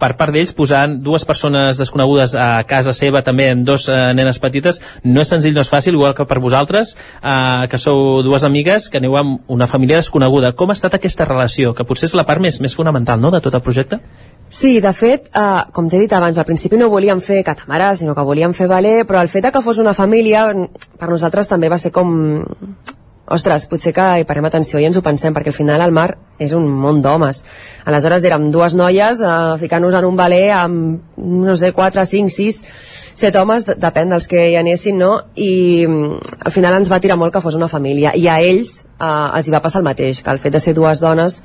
per 0.00 0.10
part 0.16 0.32
d'ells 0.32 0.52
posant 0.56 0.98
dues 1.04 1.24
persones 1.28 1.76
desconegudes 1.80 2.34
a 2.36 2.62
casa 2.68 2.92
seva 2.96 3.22
també 3.24 3.50
en 3.52 3.64
dos 3.68 3.86
uh, 3.88 4.12
nenes 4.16 4.40
petites 4.40 4.80
no 5.04 5.24
és 5.24 5.32
senzill, 5.32 5.54
no 5.56 5.64
és 5.64 5.72
fàcil, 5.72 5.96
igual 5.96 6.16
que 6.16 6.26
per 6.28 6.40
vosaltres 6.40 6.94
uh, 6.96 7.64
que 7.68 7.80
sou 7.80 8.22
dues 8.24 8.44
amigues 8.44 8.90
que 8.92 9.00
aneu 9.00 9.16
amb 9.16 9.52
una 9.52 9.68
família 9.68 10.00
desconeguda 10.00 10.52
com 10.52 10.72
ha 10.72 10.76
estat 10.76 10.96
aquesta 10.96 11.28
relació, 11.28 11.72
que 11.76 11.88
potser 11.88 12.10
és 12.10 12.16
la 12.16 12.26
part 12.28 12.44
més, 12.44 12.60
més 12.60 12.76
fonamental 12.76 13.20
no, 13.20 13.32
de 13.32 13.40
tot 13.44 13.56
el 13.56 13.64
projecte? 13.64 14.00
Sí, 14.48 14.80
de 14.80 14.92
fet, 14.94 15.26
eh, 15.34 15.62
com 15.74 15.88
t'he 15.90 15.98
dit 15.98 16.12
abans, 16.14 16.38
al 16.38 16.46
principi 16.46 16.78
no 16.78 16.88
volíem 16.88 17.20
fer 17.20 17.42
catamarà, 17.44 17.94
sinó 17.96 18.14
que 18.14 18.22
volíem 18.22 18.54
fer 18.54 18.68
valer, 18.70 19.04
però 19.04 19.20
el 19.20 19.28
fet 19.28 19.50
que 19.50 19.62
fos 19.62 19.78
una 19.78 19.94
família, 19.94 20.46
per 20.98 21.08
nosaltres 21.10 21.48
també 21.48 21.68
va 21.68 21.78
ser 21.78 21.90
com... 21.90 22.14
Ostres, 23.26 23.64
potser 23.66 23.90
que 23.90 24.04
hi 24.20 24.24
parem 24.24 24.44
atenció 24.46 24.78
i 24.78 24.84
ens 24.86 24.96
ho 24.96 25.02
pensem, 25.02 25.34
perquè 25.34 25.50
al 25.50 25.56
final 25.56 25.82
el 25.82 25.90
mar 25.90 26.12
és 26.38 26.52
un 26.54 26.62
món 26.62 27.00
d'homes. 27.02 27.40
Aleshores 27.84 28.22
érem 28.22 28.52
dues 28.54 28.76
noies 28.78 29.18
eh, 29.18 29.32
ficant-nos 29.58 29.96
en 29.98 30.06
un 30.06 30.14
valer 30.14 30.52
amb, 30.54 31.02
no 31.18 31.56
sé, 31.58 31.72
4, 31.74 32.04
5, 32.06 32.30
6, 32.30 32.62
7 33.18 33.42
homes, 33.42 33.66
depèn 33.66 34.14
dels 34.14 34.30
que 34.30 34.46
hi 34.52 34.54
anessin, 34.60 35.02
no? 35.02 35.24
I 35.34 35.88
mm, 35.88 36.38
al 36.46 36.54
final 36.54 36.78
ens 36.78 36.92
va 36.92 37.02
tirar 37.02 37.18
molt 37.18 37.34
que 37.34 37.42
fos 37.42 37.58
una 37.58 37.66
família. 37.66 38.14
I 38.14 38.28
a 38.30 38.38
ells 38.38 38.76
eh, 38.94 39.10
els 39.10 39.48
hi 39.48 39.58
va 39.58 39.64
passar 39.64 39.82
el 39.82 39.90
mateix, 39.90 40.22
que 40.22 40.30
el 40.30 40.38
fet 40.38 40.54
de 40.54 40.62
ser 40.62 40.78
dues 40.78 41.02
dones 41.02 41.42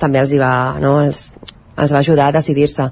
també 0.00 0.24
els 0.24 0.32
hi 0.32 0.40
va, 0.40 0.54
no? 0.80 1.02
Els, 1.04 1.26
els 1.76 1.92
va 1.92 2.00
ajudar 2.02 2.28
a 2.28 2.36
decidir-se. 2.36 2.88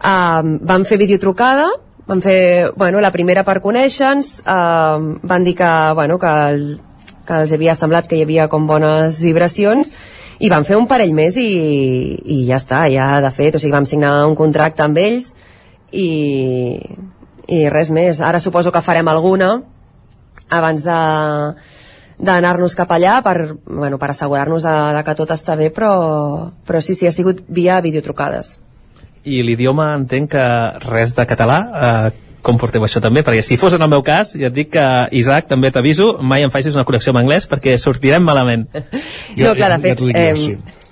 Uh, 0.00 0.56
van 0.66 0.86
fer 0.88 0.98
videotrucada, 1.00 1.68
van 2.06 2.20
fer, 2.20 2.72
bueno, 2.76 3.00
la 3.00 3.12
primera 3.12 3.44
per 3.46 3.60
conèixer-nos, 3.64 4.34
uh, 4.44 5.20
van 5.22 5.46
dir 5.46 5.54
que, 5.58 5.70
bueno, 5.94 6.18
que, 6.18 6.34
el, 6.50 6.66
que 7.26 7.40
els 7.44 7.54
havia 7.56 7.76
semblat 7.78 8.08
que 8.10 8.18
hi 8.18 8.26
havia 8.26 8.48
com 8.52 8.66
bones 8.68 9.22
vibracions 9.24 9.92
i 10.42 10.50
vam 10.50 10.66
fer 10.66 10.76
un 10.76 10.88
parell 10.90 11.14
més 11.14 11.38
i, 11.40 11.48
i 12.24 12.42
ja 12.48 12.58
està, 12.58 12.84
ja 12.92 13.20
de 13.24 13.30
fet, 13.32 13.54
o 13.54 13.62
sigui, 13.62 13.72
vam 13.72 13.86
signar 13.88 14.16
un 14.28 14.34
contracte 14.36 14.82
amb 14.84 14.98
ells 15.00 15.30
i, 15.92 16.08
i 17.46 17.62
res 17.70 17.92
més. 17.94 18.20
Ara 18.20 18.42
suposo 18.42 18.72
que 18.74 18.82
farem 18.84 19.08
alguna 19.08 19.54
abans 20.50 20.84
de 20.84 20.98
d'anar-nos 22.18 22.76
cap 22.78 22.90
allà 22.94 23.20
per, 23.24 23.54
bueno, 23.66 23.98
per 23.98 24.10
assegurar-nos 24.12 24.66
de, 24.66 24.74
de 24.96 25.02
que 25.06 25.14
tot 25.18 25.32
està 25.34 25.56
bé, 25.58 25.70
però, 25.74 26.50
però 26.66 26.82
sí, 26.84 26.94
sí, 26.94 27.08
ha 27.08 27.14
sigut 27.14 27.42
via 27.48 27.80
videotrucades. 27.84 28.58
I 29.24 29.40
l'idioma 29.42 29.94
entenc 29.96 30.34
que 30.34 30.44
res 30.84 31.14
de 31.16 31.24
català, 31.26 31.58
eh, 31.64 32.10
com 32.44 32.58
porteu 32.60 32.84
això 32.84 33.00
també? 33.00 33.24
Perquè 33.24 33.42
si 33.42 33.56
fos 33.56 33.74
en 33.74 33.82
el 33.86 33.90
meu 33.90 34.04
cas, 34.04 34.34
ja 34.36 34.50
et 34.50 34.56
dic 34.56 34.74
que, 34.76 34.86
Isaac, 35.16 35.48
també 35.48 35.72
t'aviso, 35.72 36.18
mai 36.20 36.44
em 36.44 36.52
facis 36.52 36.76
una 36.76 36.84
connexió 36.84 37.14
amb 37.14 37.22
anglès 37.24 37.48
perquè 37.50 37.78
sortirem 37.80 38.24
malament. 38.24 38.68
no, 39.40 39.54
clar, 39.56 39.72
de 39.74 39.80
fet... 39.88 40.04
Ja, 40.12 40.34
ja 40.34 40.34
eh, 40.34 40.82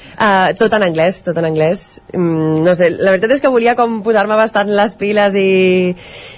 uh, 0.20 0.50
tot 0.58 0.74
en 0.76 0.84
anglès, 0.86 1.20
tot 1.26 1.38
en 1.40 1.48
anglès. 1.48 2.02
Mm, 2.12 2.60
no 2.66 2.74
sé, 2.78 2.90
la 2.92 3.14
veritat 3.14 3.36
és 3.36 3.42
que 3.42 3.52
volia 3.52 3.74
com 3.78 4.00
posar-me 4.06 4.36
bastant 4.38 4.70
les 4.70 4.94
piles 5.00 5.36
i, 5.38 5.94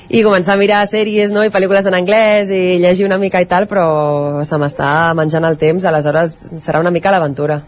i 0.08 0.22
començar 0.24 0.54
a 0.56 0.60
mirar 0.60 0.84
sèries 0.88 1.34
no? 1.34 1.44
i 1.44 1.52
pel·lícules 1.52 1.88
en 1.90 1.98
anglès 1.98 2.52
i 2.54 2.78
llegir 2.82 3.08
una 3.08 3.20
mica 3.22 3.42
i 3.42 3.50
tal, 3.50 3.68
però 3.70 4.44
se 4.46 4.60
m'està 4.60 5.12
menjant 5.18 5.48
el 5.48 5.58
temps, 5.60 5.84
aleshores 5.84 6.38
serà 6.62 6.80
una 6.80 6.94
mica 6.94 7.12
l'aventura. 7.12 7.62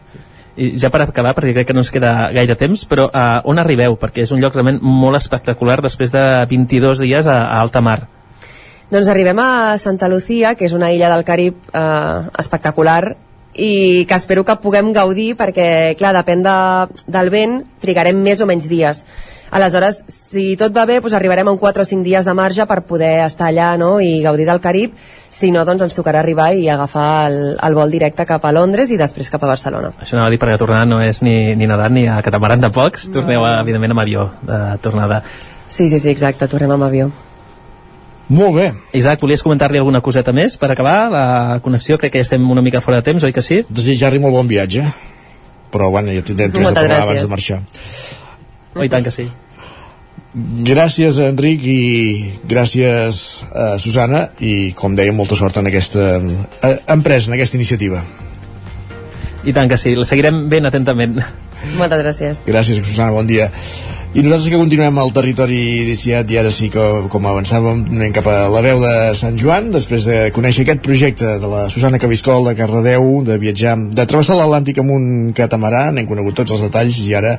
I 0.55 0.77
ja 0.79 0.87
per 0.95 1.01
acabar, 1.03 1.33
perquè 1.35 1.51
crec 1.57 1.67
que 1.67 1.75
no 1.75 1.83
ens 1.83 1.91
queda 1.91 2.31
gaire 2.35 2.55
temps, 2.55 2.85
però 2.87 3.09
uh, 3.09 3.41
on 3.51 3.59
arribeu? 3.59 3.99
Perquè 3.99 4.23
és 4.23 4.33
un 4.35 4.43
lloc 4.43 4.55
realment 4.55 4.79
molt 4.83 5.19
espectacular 5.19 5.81
després 5.83 6.15
de 6.15 6.23
22 6.51 7.03
dies 7.03 7.27
a, 7.27 7.41
a 7.49 7.59
alta 7.59 7.83
mar. 7.83 8.05
Doncs 8.95 9.09
arribem 9.09 9.41
a 9.43 9.75
Santa 9.83 10.07
Lucía, 10.09 10.55
que 10.55 10.69
és 10.69 10.75
una 10.77 10.93
illa 10.95 11.09
del 11.11 11.25
Carib 11.27 11.57
eh, 11.73 12.19
espectacular, 12.39 13.17
i 13.55 14.05
que 14.09 14.19
espero 14.19 14.45
que 14.45 14.57
puguem 14.63 14.93
gaudir 14.93 15.35
perquè, 15.39 15.95
clar, 15.99 16.13
depèn 16.17 16.43
de, 16.43 16.59
del 17.07 17.31
vent, 17.31 17.61
trigarem 17.81 18.19
més 18.23 18.43
o 18.43 18.49
menys 18.51 18.69
dies. 18.71 19.05
Aleshores, 19.55 20.01
si 20.11 20.57
tot 20.59 20.73
va 20.75 20.83
bé, 20.89 20.97
doncs 20.99 21.15
arribarem 21.15 21.47
a 21.47 21.53
un 21.55 21.61
4 21.63 21.85
o 21.85 21.87
5 21.87 22.03
dies 22.03 22.27
de 22.27 22.33
marge 22.35 22.65
per 22.67 22.81
poder 22.89 23.21
estar 23.23 23.53
allà 23.53 23.69
no? 23.79 24.01
i 24.03 24.19
gaudir 24.25 24.49
del 24.49 24.59
Carib. 24.61 24.97
Si 25.31 25.53
no, 25.55 25.63
doncs 25.67 25.85
ens 25.87 25.95
tocarà 25.95 26.25
arribar 26.25 26.49
i 26.59 26.67
agafar 26.73 27.29
el, 27.29 27.39
el 27.55 27.77
vol 27.79 27.95
directe 27.95 28.27
cap 28.27 28.43
a 28.43 28.53
Londres 28.57 28.91
i 28.91 28.99
després 28.99 29.31
cap 29.31 29.45
a 29.47 29.53
Barcelona. 29.53 29.93
Això 30.03 30.19
anava 30.19 30.33
a 30.33 30.35
dir 30.35 30.41
perquè 30.43 30.59
tornar 30.59 30.83
no 30.91 30.99
és 31.05 31.23
ni, 31.23 31.55
ni 31.55 31.71
nedant 31.71 31.95
ni 31.95 32.09
a 32.11 32.19
catamaran 32.27 32.65
de 32.65 32.73
pocs, 32.75 33.07
no. 33.07 33.21
torneu, 33.21 33.47
evidentment, 33.53 33.95
amb 33.95 34.03
avió 34.03 34.33
de 34.43 34.65
tornada. 34.83 35.23
Sí, 35.69 35.87
sí, 35.87 36.01
sí, 36.01 36.11
exacte, 36.11 36.51
tornem 36.51 36.75
amb 36.75 36.91
avió. 36.91 37.13
Molt 38.29 38.57
bé. 38.57 38.73
Isaac, 38.97 39.21
volies 39.21 39.43
comentar-li 39.45 39.81
alguna 39.81 40.01
coseta 40.05 40.33
més 40.33 40.57
per 40.57 40.71
acabar 40.73 40.97
la 41.13 41.25
connexió? 41.65 41.99
Crec 42.01 42.15
que 42.15 42.23
ja 42.23 42.29
estem 42.29 42.45
una 42.51 42.63
mica 42.65 42.81
fora 42.81 43.03
de 43.03 43.11
temps, 43.11 43.25
oi 43.25 43.35
que 43.37 43.45
sí? 43.45 43.61
Desitjar-li 43.69 44.23
molt 44.23 44.37
bon 44.39 44.49
viatge. 44.49 44.85
Però, 45.75 45.91
bueno, 45.91 46.13
ja 46.15 46.25
tindrem 46.25 46.55
temps 46.55 46.71
de 46.71 46.75
parlar 46.75 47.03
abans 47.05 47.25
de 47.25 47.31
marxar. 47.31 47.61
Oh, 48.75 48.85
i 48.85 48.91
tant 48.91 49.05
que 49.05 49.13
sí. 49.15 49.29
Gràcies, 50.67 51.19
Enric, 51.23 51.63
i 51.63 52.33
gràcies, 52.51 53.19
a 53.55 53.67
Susana, 53.79 54.25
i, 54.43 54.73
com 54.75 54.97
deia, 54.99 55.15
molta 55.15 55.37
sort 55.39 55.61
en 55.61 55.71
aquesta 55.71 56.17
eh, 56.19 56.77
empresa, 56.91 57.31
en 57.31 57.37
aquesta 57.37 57.59
iniciativa. 57.61 58.01
I 59.45 59.53
tant 59.55 59.71
que 59.71 59.79
sí, 59.79 59.93
la 59.95 60.07
seguirem 60.09 60.49
ben 60.51 60.67
atentament. 60.67 61.21
Moltes 61.79 62.01
gràcies. 62.01 62.43
Gràcies, 62.49 62.81
Susana, 62.83 63.13
bon 63.15 63.29
dia. 63.31 63.51
I 64.15 64.23
nosaltres 64.23 64.47
que 64.53 64.59
continuem 64.61 64.99
al 65.03 65.11
territori 65.11 65.57
17 65.89 66.31
i 66.31 66.37
ara 66.39 66.51
sí 66.55 66.69
que, 66.71 66.83
com 67.11 67.25
avançàvem, 67.27 67.81
anem 67.97 68.13
cap 68.15 68.29
a 68.31 68.45
la 68.47 68.61
veu 68.63 68.79
de 68.79 68.93
Sant 69.19 69.35
Joan, 69.43 69.73
després 69.75 70.07
de 70.07 70.19
conèixer 70.37 70.63
aquest 70.63 70.85
projecte 70.87 71.33
de 71.43 71.51
la 71.51 71.65
Susana 71.67 71.99
Cabiscol 71.99 72.47
de 72.47 72.55
Cardedeu, 72.55 73.09
de 73.27 73.41
viatjar, 73.43 73.75
de 73.91 74.07
travessar 74.07 74.39
l'Atlàntic 74.39 74.79
amb 74.79 74.95
un 74.95 75.11
catamarà, 75.35 75.89
n'hem 75.91 76.07
conegut 76.07 76.39
tots 76.45 76.55
els 76.55 76.63
detalls 76.63 77.03
i 77.03 77.11
ara 77.19 77.35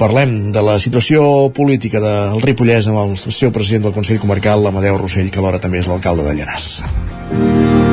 parlem 0.00 0.48
de 0.56 0.64
la 0.64 0.80
situació 0.80 1.50
política 1.52 2.00
del 2.00 2.40
Ripollès 2.40 2.88
amb 2.88 3.04
el 3.04 3.16
seu 3.20 3.52
president 3.52 3.90
del 3.90 3.98
Consell 4.00 4.24
Comarcal, 4.24 4.64
l'Amadeu 4.64 4.96
Rossell, 4.96 5.28
que 5.28 5.44
alhora 5.44 5.60
també 5.60 5.84
és 5.84 5.92
l'alcalde 5.92 6.24
de 6.24 6.38
Llanàs. 6.40 7.83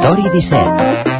Territori 0.00 0.22
17 0.32 1.10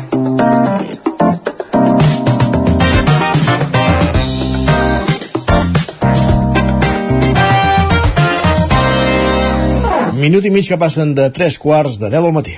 Minut 10.15 10.45
i 10.45 10.51
mig 10.51 10.69
que 10.69 10.79
passen 10.81 11.13
de 11.15 11.29
3 11.29 11.59
quarts 11.61 12.01
de 12.01 12.09
10 12.09 12.25
al 12.25 12.33
matí. 12.33 12.57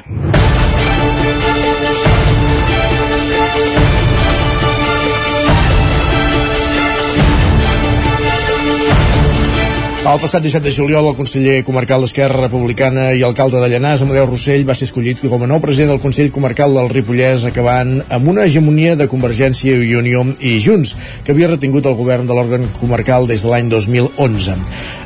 El 10.02 10.18
passat 10.18 10.42
17 10.42 10.64
de 10.66 10.70
juliol, 10.74 11.06
el 11.06 11.14
conseller 11.14 11.60
comarcal 11.62 12.02
d'Esquerra 12.02 12.40
Republicana 12.40 13.04
i 13.14 13.20
alcalde 13.22 13.60
de 13.62 13.68
Llanàs, 13.70 14.00
Amadeu 14.02 14.24
Rossell, 14.26 14.64
va 14.66 14.74
ser 14.74 14.88
escollit 14.88 15.20
com 15.22 15.44
a 15.44 15.46
nou 15.46 15.60
president 15.62 15.92
del 15.92 16.00
Consell 16.02 16.32
Comarcal 16.34 16.74
del 16.74 16.90
Ripollès, 16.90 17.44
acabant 17.46 18.00
amb 18.10 18.32
una 18.32 18.42
hegemonia 18.48 18.96
de 18.98 19.06
Convergència 19.06 19.76
i 19.78 19.94
Unió 19.94 20.24
i 20.42 20.56
Junts, 20.64 20.96
que 21.22 21.30
havia 21.30 21.52
retingut 21.52 21.86
el 21.86 21.94
govern 21.94 22.26
de 22.26 22.34
l'òrgan 22.34 22.66
comarcal 22.80 23.28
des 23.30 23.46
de 23.46 23.52
l'any 23.52 23.70
2011. 23.70 24.56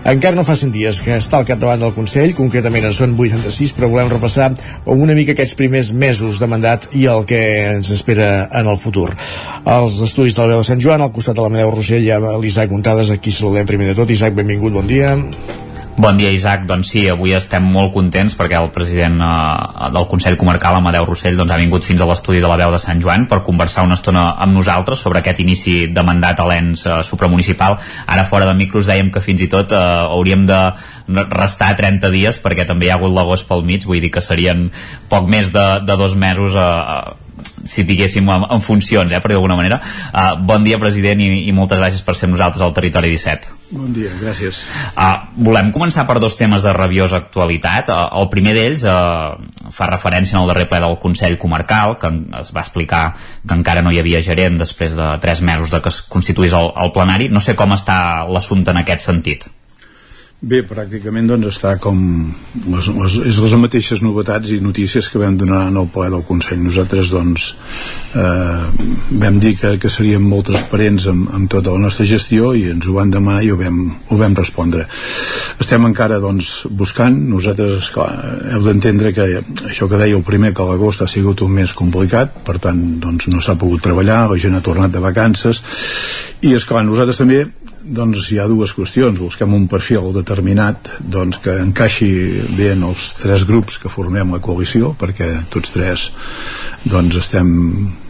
Encara 0.06 0.38
no 0.38 0.46
fa 0.48 0.56
100 0.56 0.72
dies 0.72 1.02
que 1.04 1.12
està 1.20 1.42
al 1.42 1.46
capdavant 1.50 1.84
del 1.84 1.92
Consell, 1.92 2.32
concretament 2.38 2.88
en 2.88 2.96
són 2.96 3.12
86, 3.20 3.76
però 3.76 3.92
volem 3.92 4.08
repassar 4.14 4.48
una 4.96 5.18
mica 5.18 5.36
aquests 5.36 5.58
primers 5.60 5.92
mesos 5.92 6.40
de 6.40 6.48
mandat 6.48 6.88
i 6.96 7.04
el 7.04 7.28
que 7.28 7.42
ens 7.74 7.92
espera 7.92 8.46
en 8.48 8.72
el 8.72 8.80
futur. 8.80 9.10
Els 9.66 10.00
estudis 10.08 10.38
de 10.38 10.40
la 10.40 10.54
veu 10.54 10.64
de 10.64 10.70
Sant 10.70 10.80
Joan, 10.80 11.04
al 11.04 11.12
costat 11.12 11.36
de 11.36 11.44
l'Amadeu 11.44 11.74
Rossell, 11.74 12.06
hi 12.06 12.14
ha 12.14 12.20
l'Isaac 12.40 12.72
Montades, 12.72 13.12
aquí 13.12 13.34
saludem 13.34 13.68
primer 13.68 13.90
de 13.90 13.98
tot. 13.98 14.14
Isaac, 14.14 14.38
benvingut, 14.38 14.72
bon 14.72 14.85
dia. 14.86 15.16
Bon 15.96 16.12
dia, 16.12 16.28
Isaac. 16.28 16.66
Doncs 16.68 16.90
sí, 16.92 17.06
avui 17.08 17.32
estem 17.32 17.64
molt 17.72 17.94
contents 17.94 18.34
perquè 18.36 18.58
el 18.60 18.68
president 18.74 19.16
eh, 19.24 19.88
del 19.94 20.06
Consell 20.10 20.36
Comarcal, 20.36 20.76
Amadeu 20.76 21.06
Rossell, 21.08 21.38
doncs, 21.40 21.54
ha 21.54 21.58
vingut 21.58 21.86
fins 21.88 22.02
a 22.04 22.08
l'estudi 22.08 22.42
de 22.44 22.50
la 22.50 22.58
veu 22.60 22.70
de 22.74 22.80
Sant 22.82 23.00
Joan 23.00 23.24
per 23.30 23.40
conversar 23.46 23.86
una 23.88 23.96
estona 23.96 24.26
amb 24.36 24.52
nosaltres 24.58 25.00
sobre 25.00 25.22
aquest 25.22 25.40
inici 25.40 25.76
de 25.88 26.04
mandat 26.04 26.40
a 26.40 26.48
l'ENS 26.50 26.84
eh, 26.86 26.98
supramunicipal. 27.02 27.78
Ara 28.06 28.28
fora 28.28 28.46
de 28.46 28.54
micros 28.58 28.90
dèiem 28.92 29.10
que 29.10 29.24
fins 29.24 29.42
i 29.42 29.50
tot 29.52 29.72
eh, 29.72 29.82
hauríem 30.12 30.44
de 30.46 30.60
restar 31.32 31.72
30 31.80 32.12
dies 32.12 32.40
perquè 32.44 32.68
també 32.68 32.90
hi 32.90 32.92
ha 32.92 33.00
hagut 33.00 33.16
l'agost 33.16 33.48
pel 33.48 33.64
mig, 33.64 33.88
vull 33.88 34.04
dir 34.04 34.12
que 34.12 34.20
serien 34.20 34.68
poc 35.08 35.30
més 35.32 35.54
de, 35.56 35.66
de 35.88 35.96
dos 35.96 36.14
mesos 36.14 36.54
eh, 36.60 37.25
si 37.66 37.84
diguéssim 37.86 38.28
en, 38.30 38.46
en 38.50 38.62
funcions, 38.62 39.12
eh, 39.12 39.20
per 39.22 39.32
d'alguna 39.32 39.56
manera. 39.58 39.80
Uh, 40.12 40.36
bon 40.46 40.64
dia, 40.66 40.78
president, 40.82 41.20
i, 41.22 41.46
i 41.48 41.54
moltes 41.56 41.80
gràcies 41.80 42.04
per 42.06 42.16
ser 42.16 42.28
amb 42.28 42.36
nosaltres 42.36 42.64
al 42.64 42.74
Territori 42.76 43.10
17. 43.12 43.54
Bon 43.72 43.90
dia, 43.94 44.12
gràcies. 44.20 44.62
Uh, 44.94 45.26
volem 45.48 45.72
començar 45.74 46.06
per 46.06 46.18
dos 46.22 46.38
temes 46.38 46.66
de 46.66 46.74
rabiosa 46.76 47.20
actualitat. 47.24 47.90
Uh, 47.90 48.06
el 48.22 48.30
primer 48.32 48.54
d'ells 48.56 48.86
uh, 48.86 49.34
fa 49.74 49.90
referència 49.90 50.38
al 50.38 50.50
darrer 50.50 50.68
ple 50.70 50.80
del 50.84 50.98
Consell 51.02 51.38
Comarcal, 51.42 51.96
que 52.00 52.12
es 52.40 52.54
va 52.54 52.64
explicar 52.64 53.04
que 53.16 53.58
encara 53.58 53.82
no 53.82 53.94
hi 53.94 54.00
havia 54.02 54.22
gerent 54.22 54.58
després 54.62 54.96
de 54.96 55.12
tres 55.22 55.42
mesos 55.42 55.74
de 55.74 55.82
que 55.82 55.92
es 55.92 56.02
constituís 56.06 56.54
el, 56.56 56.72
el 56.82 56.94
plenari. 56.94 57.30
No 57.32 57.42
sé 57.42 57.58
com 57.58 57.74
està 57.76 57.98
l'assumpte 58.30 58.74
en 58.74 58.84
aquest 58.84 59.08
sentit. 59.10 59.50
Bé, 60.46 60.60
pràcticament 60.62 61.26
doncs 61.26 61.48
està 61.48 61.72
com 61.82 61.96
les, 62.70 62.86
les, 62.86 63.14
és 63.32 63.38
les 63.42 63.54
mateixes 63.58 64.02
novetats 64.04 64.52
i 64.54 64.60
notícies 64.62 65.08
que 65.10 65.18
vam 65.18 65.34
donar 65.40 65.64
en 65.72 65.80
el 65.80 65.88
ple 65.90 66.06
del 66.12 66.22
Consell. 66.28 66.60
Nosaltres 66.62 67.10
doncs 67.10 67.48
eh, 68.14 68.60
vam 69.24 69.40
dir 69.42 69.56
que, 69.58 69.72
que 69.82 69.90
seríem 69.90 70.22
molt 70.22 70.46
transparents 70.52 71.08
amb, 71.10 71.32
amb 71.34 71.50
tota 71.50 71.74
la 71.74 71.82
nostra 71.88 72.06
gestió 72.06 72.52
i 72.54 72.62
ens 72.76 72.86
ho 72.86 72.94
van 72.94 73.10
demanar 73.10 73.42
i 73.42 73.50
ho 73.50 73.58
vam, 73.58 73.82
ho 74.06 74.20
vam 74.22 74.38
respondre. 74.38 74.86
Estem 75.58 75.90
encara 75.90 76.20
doncs 76.22 76.52
buscant, 76.70 77.18
nosaltres 77.34 77.80
esclar, 77.80 78.12
heu 78.54 78.62
d'entendre 78.68 79.10
que 79.16 79.26
això 79.66 79.90
que 79.90 79.98
deia 79.98 80.14
el 80.14 80.26
primer 80.30 80.54
que 80.54 80.70
l'agost 80.70 81.02
ha 81.02 81.10
sigut 81.10 81.42
un 81.42 81.58
mes 81.58 81.74
complicat, 81.74 82.38
per 82.46 82.60
tant 82.62 82.86
doncs 83.02 83.26
no 83.34 83.42
s'ha 83.42 83.58
pogut 83.58 83.82
treballar, 83.82 84.28
la 84.30 84.38
gent 84.38 84.54
ha 84.54 84.62
tornat 84.62 84.94
de 84.94 85.02
vacances 85.02 85.64
i 86.46 86.54
esclar, 86.54 86.86
nosaltres 86.86 87.24
també 87.24 87.48
doncs 87.86 88.30
hi 88.32 88.38
ha 88.40 88.46
dues 88.50 88.72
qüestions. 88.74 89.20
Busquem 89.20 89.52
un 89.54 89.66
perfil 89.70 90.10
determinat 90.14 90.90
doncs, 91.00 91.38
que 91.42 91.54
encaixi 91.62 92.08
bé 92.56 92.72
en 92.74 92.84
els 92.88 93.12
tres 93.20 93.46
grups 93.48 93.78
que 93.82 93.92
formem 93.92 94.34
la 94.34 94.42
coalició 94.42 94.94
perquè 94.98 95.28
tots 95.52 95.72
tres 95.74 96.08
doncs 96.86 97.18
estem, 97.18 97.48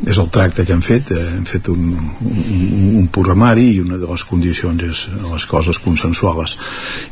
és 0.06 0.18
el 0.20 0.30
tracte 0.32 0.64
que 0.64 0.74
hem 0.74 0.82
fet. 0.84 1.12
Eh, 1.12 1.26
hem 1.36 1.46
fet 1.48 1.70
un, 1.72 1.92
un, 2.24 2.66
un 3.02 3.08
programari 3.12 3.68
i 3.74 3.80
una 3.84 4.00
de 4.00 4.08
les 4.08 4.24
condicions 4.28 4.86
és 4.86 5.06
les 5.26 5.46
coses 5.48 5.80
consensuades. 5.82 6.56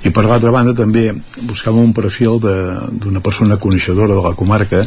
I 0.04 0.12
per 0.14 0.26
l'altra 0.28 0.52
banda 0.54 0.76
també 0.76 1.10
buscàvem 1.42 1.90
un 1.90 1.96
perfil 1.96 2.40
d'una 2.40 3.24
persona 3.24 3.60
coneixedora 3.60 4.16
de 4.16 4.24
la 4.24 4.36
comarca 4.38 4.84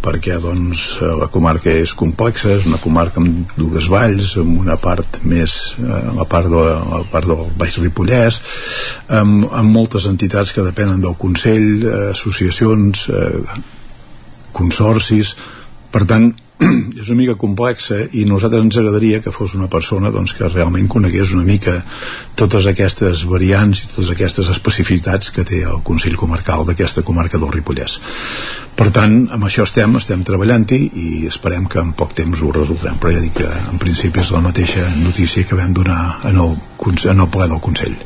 perquè 0.00 0.38
doncs 0.40 1.00
la 1.20 1.28
comarca 1.32 1.72
és 1.76 1.92
complexa, 1.96 2.54
és 2.56 2.66
una 2.68 2.80
comarca 2.80 3.20
amb 3.20 3.52
dues 3.56 3.88
valls, 3.92 4.32
amb 4.40 4.62
una 4.62 4.78
part 4.80 5.20
més 5.28 5.56
eh, 5.76 6.00
la 6.16 6.24
part, 6.24 6.48
de, 6.48 6.64
la 6.90 6.99
part 7.10 7.28
del 7.30 7.48
Baix 7.58 7.78
Ripollès 7.80 8.40
amb, 9.20 9.48
amb 9.50 9.72
moltes 9.74 10.06
entitats 10.10 10.52
que 10.56 10.66
depenen 10.66 11.02
del 11.04 11.16
Consell 11.20 11.68
eh, 11.80 11.96
associacions 12.12 13.08
eh, 13.08 13.42
consorcis. 14.56 15.34
Per 15.90 16.04
tant 16.06 16.30
és 17.00 17.08
una 17.08 17.18
mica 17.20 17.36
complexa 17.40 17.98
i 18.16 18.24
nosaltres 18.28 18.64
ens 18.66 18.78
agradaria 18.80 19.20
que 19.24 19.32
fos 19.34 19.54
una 19.56 19.68
persona 19.72 20.12
doncs, 20.12 20.34
que 20.36 20.48
realment 20.48 20.88
conegués 20.92 21.32
una 21.36 21.44
mica 21.46 21.78
totes 22.38 22.68
aquestes 22.70 23.24
variants 23.30 23.84
i 23.84 23.90
totes 23.94 24.12
aquestes 24.14 24.50
especificitats 24.52 25.32
que 25.34 25.44
té 25.48 25.62
el 25.64 25.80
Consell 25.86 26.18
Comarcal 26.20 26.66
d'aquesta 26.68 27.04
comarca 27.06 27.40
del 27.40 27.52
Ripollès. 27.54 27.98
Per 28.76 28.88
tant, 28.96 29.16
amb 29.34 29.44
això 29.48 29.66
estem, 29.68 29.96
estem 30.00 30.22
treballant-hi 30.24 30.80
i 30.96 31.08
esperem 31.28 31.66
que 31.68 31.82
en 31.82 31.92
poc 31.96 32.14
temps 32.16 32.40
ho 32.40 32.52
resoldrem. 32.54 32.96
Però 33.00 33.12
ja 33.12 33.24
dic 33.24 33.36
que 33.42 33.50
en 33.50 33.82
principi 33.82 34.22
és 34.22 34.32
la 34.32 34.44
mateixa 34.44 34.86
notícia 35.02 35.44
que 35.44 35.58
vam 35.58 35.74
donar 35.76 36.00
en 36.30 36.40
el, 36.40 36.56
en 36.86 37.26
el 37.26 37.28
ple 37.28 37.50
del 37.50 37.60
Consell. 37.64 37.98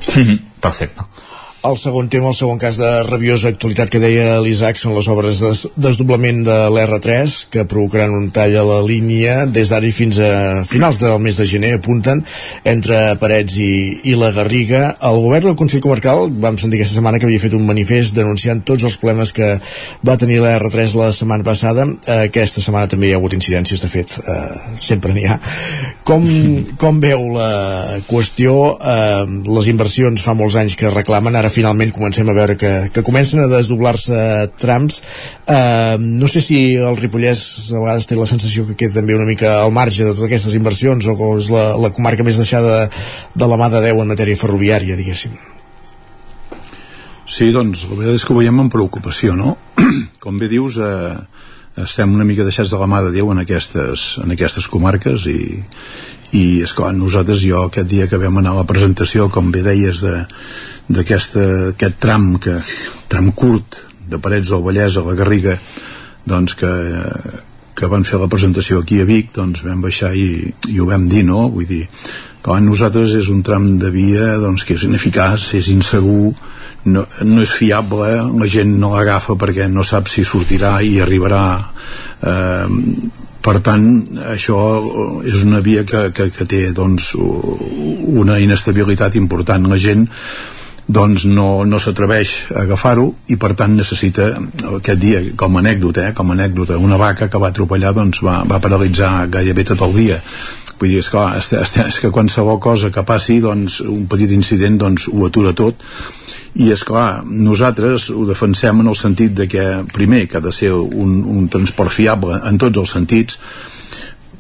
Perfecte 0.64 1.34
el 1.64 1.76
segon 1.80 2.10
tema, 2.12 2.28
el 2.28 2.36
segon 2.36 2.58
cas 2.60 2.76
de 2.76 2.88
rabiosa 3.06 3.48
actualitat 3.48 3.88
que 3.88 4.00
deia 4.02 4.36
l'Isaac 4.44 4.76
són 4.76 4.92
les 4.98 5.06
obres 5.08 5.38
de 5.40 5.52
desdoblament 5.80 6.42
de 6.44 6.56
l'R3 6.68 7.36
que 7.52 7.64
provocaran 7.68 8.12
un 8.12 8.26
tall 8.36 8.58
a 8.60 8.64
la 8.68 8.80
línia 8.84 9.46
des 9.48 9.72
d'ara 9.72 9.88
fins 9.96 10.18
a 10.20 10.64
finals 10.68 11.00
del 11.00 11.16
mes 11.24 11.38
de 11.40 11.46
gener 11.48 11.72
apunten 11.78 12.20
entre 12.68 12.98
Parets 13.20 13.56
i, 13.56 13.70
i 14.10 14.16
la 14.18 14.30
Garriga. 14.36 14.82
El 15.00 15.20
govern 15.24 15.48
del 15.48 15.56
Consell 15.60 15.80
Comarcal 15.84 16.28
vam 16.44 16.58
sentir 16.60 16.82
aquesta 16.82 16.98
setmana 16.98 17.20
que 17.20 17.28
havia 17.30 17.40
fet 17.40 17.56
un 17.56 17.64
manifest 17.64 18.12
denunciant 18.16 18.60
tots 18.68 18.84
els 18.84 18.98
problemes 19.00 19.32
que 19.32 19.54
va 20.04 20.18
tenir 20.20 20.42
la 20.44 20.58
R3 20.58 20.98
la 21.00 21.10
setmana 21.16 21.48
passada. 21.48 21.88
Aquesta 22.18 22.60
setmana 22.64 22.92
també 22.92 23.08
hi 23.08 23.14
ha 23.16 23.22
hagut 23.22 23.36
incidències, 23.36 23.80
de 23.80 23.92
fet, 23.92 24.18
eh, 24.20 24.76
sempre 24.84 25.16
n'hi 25.16 25.24
ha. 25.30 25.40
Com, 26.04 26.28
com 26.80 27.00
veu 27.00 27.24
la 27.38 28.00
qüestió? 28.08 28.76
Eh, 28.76 29.48
les 29.48 29.72
inversions 29.72 30.20
fa 30.20 30.36
molts 30.36 30.60
anys 30.60 30.76
que 30.76 30.92
reclamen, 30.92 31.40
ara 31.40 31.53
finalment 31.55 31.94
comencem 31.94 32.28
a 32.28 32.36
veure 32.36 32.59
que, 32.61 32.72
que 32.92 33.05
comencen 33.07 33.44
a 33.44 33.48
desdoblar-se 33.52 34.18
trams 34.61 35.00
eh, 35.46 35.96
no 36.00 36.28
sé 36.30 36.42
si 36.44 36.61
el 36.76 36.98
Ripollès 37.00 37.44
a 37.72 37.80
vegades 37.80 38.11
té 38.11 38.18
la 38.18 38.28
sensació 38.30 38.66
que 38.68 38.78
queda 38.82 39.00
també 39.00 39.16
una 39.16 39.28
mica 39.28 39.57
al 39.62 39.74
marge 39.74 40.05
de 40.05 40.12
totes 40.12 40.28
aquestes 40.28 40.59
inversions 40.59 41.07
o 41.07 41.16
que 41.18 41.32
és 41.38 41.50
la, 41.55 41.66
la 41.80 41.92
comarca 41.94 42.26
més 42.26 42.40
deixada 42.40 42.84
de, 42.84 43.02
de 43.34 43.50
la 43.50 43.61
mà 43.61 43.70
de 43.72 43.82
Déu 43.84 44.02
en 44.02 44.11
matèria 44.14 44.40
ferroviària 44.40 44.98
diguéssim 44.98 45.34
Sí, 47.24 47.48
doncs 47.55 47.86
la 47.88 47.96
veritat 47.96 48.18
és 48.18 48.24
que 48.26 48.34
ho 48.34 48.36
veiem 48.36 48.59
amb 48.61 48.72
preocupació, 48.72 49.32
no? 49.34 49.57
Com 50.22 50.36
bé 50.38 50.50
dius, 50.52 50.76
eh, 50.76 51.14
estem 51.82 52.12
una 52.14 52.26
mica 52.28 52.44
deixats 52.46 52.70
de 52.70 52.78
la 52.78 52.88
mà 52.90 53.00
de 53.07 53.14
Déu 53.14 53.32
en 53.32 53.40
aquestes, 53.42 54.05
en 54.22 54.34
aquestes 54.34 54.68
comarques 54.70 55.24
i, 55.32 55.40
i 56.36 56.44
és 56.62 56.74
clar, 56.76 56.92
nosaltres 56.94 57.42
jo 57.42 57.64
aquest 57.66 57.88
dia 57.90 58.07
que 58.11 58.20
vam 58.20 58.38
anar 58.38 58.55
a 58.55 58.61
la 58.61 58.68
presentació 58.68 59.30
com 59.32 59.50
bé 59.55 59.64
deies 59.66 60.02
d'aquest 60.89 61.39
tram 62.01 62.35
que, 62.43 62.59
tram 63.09 63.32
curt 63.32 63.80
de 64.09 64.20
Parets 64.20 64.53
del 64.53 64.62
Vallès 64.64 64.99
a 64.99 65.05
la 65.07 65.16
Garriga 65.16 65.57
doncs 66.28 66.57
que, 66.59 66.70
que 67.74 67.91
van 67.91 68.05
fer 68.05 68.20
la 68.20 68.28
presentació 68.32 68.80
aquí 68.82 69.01
a 69.01 69.09
Vic 69.09 69.32
doncs 69.37 69.64
vam 69.64 69.82
baixar 69.85 70.14
i, 70.16 70.53
i 70.68 70.80
ho 70.80 70.89
vam 70.89 71.09
dir 71.09 71.24
no? 71.28 71.49
vull 71.53 71.68
dir, 71.68 71.85
clar, 72.45 72.61
nosaltres 72.64 73.16
és 73.20 73.30
un 73.32 73.43
tram 73.47 73.74
de 73.80 73.91
via 73.95 74.35
doncs, 74.43 74.64
que 74.64 74.76
és 74.78 74.87
ineficaç 74.89 75.53
és 75.61 75.72
insegur 75.72 76.35
no, 76.85 77.07
no 77.24 77.43
és 77.43 77.53
fiable, 77.57 78.11
la 78.37 78.49
gent 78.51 78.74
no 78.80 78.93
l'agafa 78.93 79.39
perquè 79.41 79.68
no 79.72 79.85
sap 79.87 80.11
si 80.12 80.24
sortirà 80.24 80.76
i 80.85 80.99
arribarà 81.01 81.45
eh, 82.20 82.66
per 83.45 83.59
tant 83.64 83.87
això 84.32 84.59
és 85.28 85.43
una 85.45 85.61
via 85.64 85.85
que, 85.89 86.09
que, 86.16 86.30
que 86.32 86.47
té 86.49 86.61
doncs, 86.76 87.12
una 87.16 88.39
inestabilitat 88.41 89.16
important 89.20 89.68
la 89.68 89.80
gent 89.80 90.07
doncs 90.87 91.24
no, 91.24 91.64
no 91.64 91.78
s'atreveix 91.80 92.32
a 92.53 92.64
agafar-ho 92.64 93.07
i 93.32 93.39
per 93.41 93.55
tant 93.57 93.72
necessita 93.76 94.26
aquest 94.76 95.01
dia 95.01 95.22
com 95.37 95.57
a 95.57 95.62
anècdota, 95.62 96.09
eh, 96.09 96.16
com 96.16 96.30
a 96.30 96.37
anècdota 96.37 96.76
una 96.78 96.99
vaca 97.01 97.30
que 97.32 97.41
va 97.41 97.49
atropellar 97.53 97.95
doncs 97.97 98.20
va, 98.24 98.43
va 98.49 98.61
paralitzar 98.61 99.28
gairebé 99.32 99.64
tot 99.70 99.85
el 99.87 99.97
dia. 99.97 100.20
Vull 100.78 100.91
dir, 100.91 101.01
esclar, 101.01 101.39
és, 101.39 101.53
és, 101.57 101.76
és 101.87 102.01
que 102.03 102.12
qualsevol 102.12 102.59
cosa 102.61 102.91
que 102.93 103.05
passi 103.07 103.39
doncs, 103.41 103.80
un 103.80 104.05
petit 104.11 104.32
incident 104.35 104.76
doncs, 104.80 105.09
ho 105.09 105.24
atura 105.26 105.55
tot. 105.57 105.80
I 106.61 106.68
és 106.74 106.85
clar, 106.87 107.24
nosaltres 107.24 108.11
ho 108.14 108.26
defensem 108.28 108.82
en 108.82 108.91
el 108.91 108.99
sentit 108.99 109.32
de 109.35 109.49
que 109.51 109.64
primer 109.95 110.26
que 110.28 110.39
ha 110.39 110.45
de 110.45 110.53
ser 110.55 110.74
un, 110.74 111.22
un 111.24 111.49
transport 111.51 111.91
fiable 111.95 112.37
en 112.47 112.61
tots 112.62 112.82
els 112.82 112.93
sentits 112.95 113.41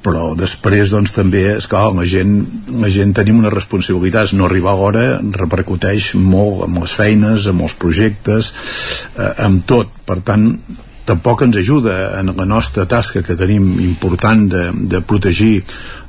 però 0.04 0.34
després 0.36 0.92
doncs 0.92 1.14
també 1.16 1.44
és 1.56 1.68
clar, 1.70 1.88
la 1.96 2.04
gent, 2.08 2.36
la 2.82 2.90
gent 2.92 3.14
tenim 3.16 3.40
una 3.40 3.52
responsabilitat 3.52 4.34
no 4.36 4.46
arribar 4.48 4.74
a 4.74 4.80
l'hora 4.80 5.04
repercuteix 5.40 6.12
molt 6.20 6.66
amb 6.68 6.82
les 6.84 6.96
feines, 6.96 7.48
amb 7.48 7.64
els 7.64 7.76
projectes 7.80 8.52
eh, 9.16 9.30
amb 9.46 9.64
tot, 9.68 9.92
per 10.04 10.20
tant 10.26 10.50
tampoc 11.04 11.42
ens 11.44 11.56
ajuda 11.60 12.18
en 12.18 12.32
la 12.36 12.46
nostra 12.48 12.86
tasca 12.88 13.22
que 13.22 13.36
tenim 13.36 13.66
important 13.84 14.46
de, 14.48 14.62
de 14.72 15.00
protegir 15.04 15.62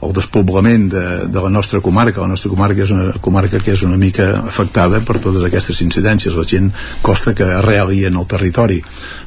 el 0.05 0.13
despoblament 0.15 0.87
de, 0.91 1.05
de 1.27 1.43
la 1.43 1.51
nostra 1.51 1.81
comarca. 1.83 2.21
La 2.23 2.31
nostra 2.31 2.51
comarca 2.51 2.85
és 2.85 2.93
una 2.95 3.11
comarca 3.21 3.59
que 3.59 3.73
és 3.75 3.83
una 3.83 3.99
mica 3.99 4.29
afectada 4.39 5.01
per 5.03 5.17
totes 5.19 5.43
aquestes 5.43 5.81
incidències. 5.83 6.37
La 6.39 6.47
gent 6.47 6.71
costa 7.03 7.35
que 7.35 7.47
arreli 7.57 8.05
en 8.07 8.21
el 8.21 8.27
territori. 8.31 8.79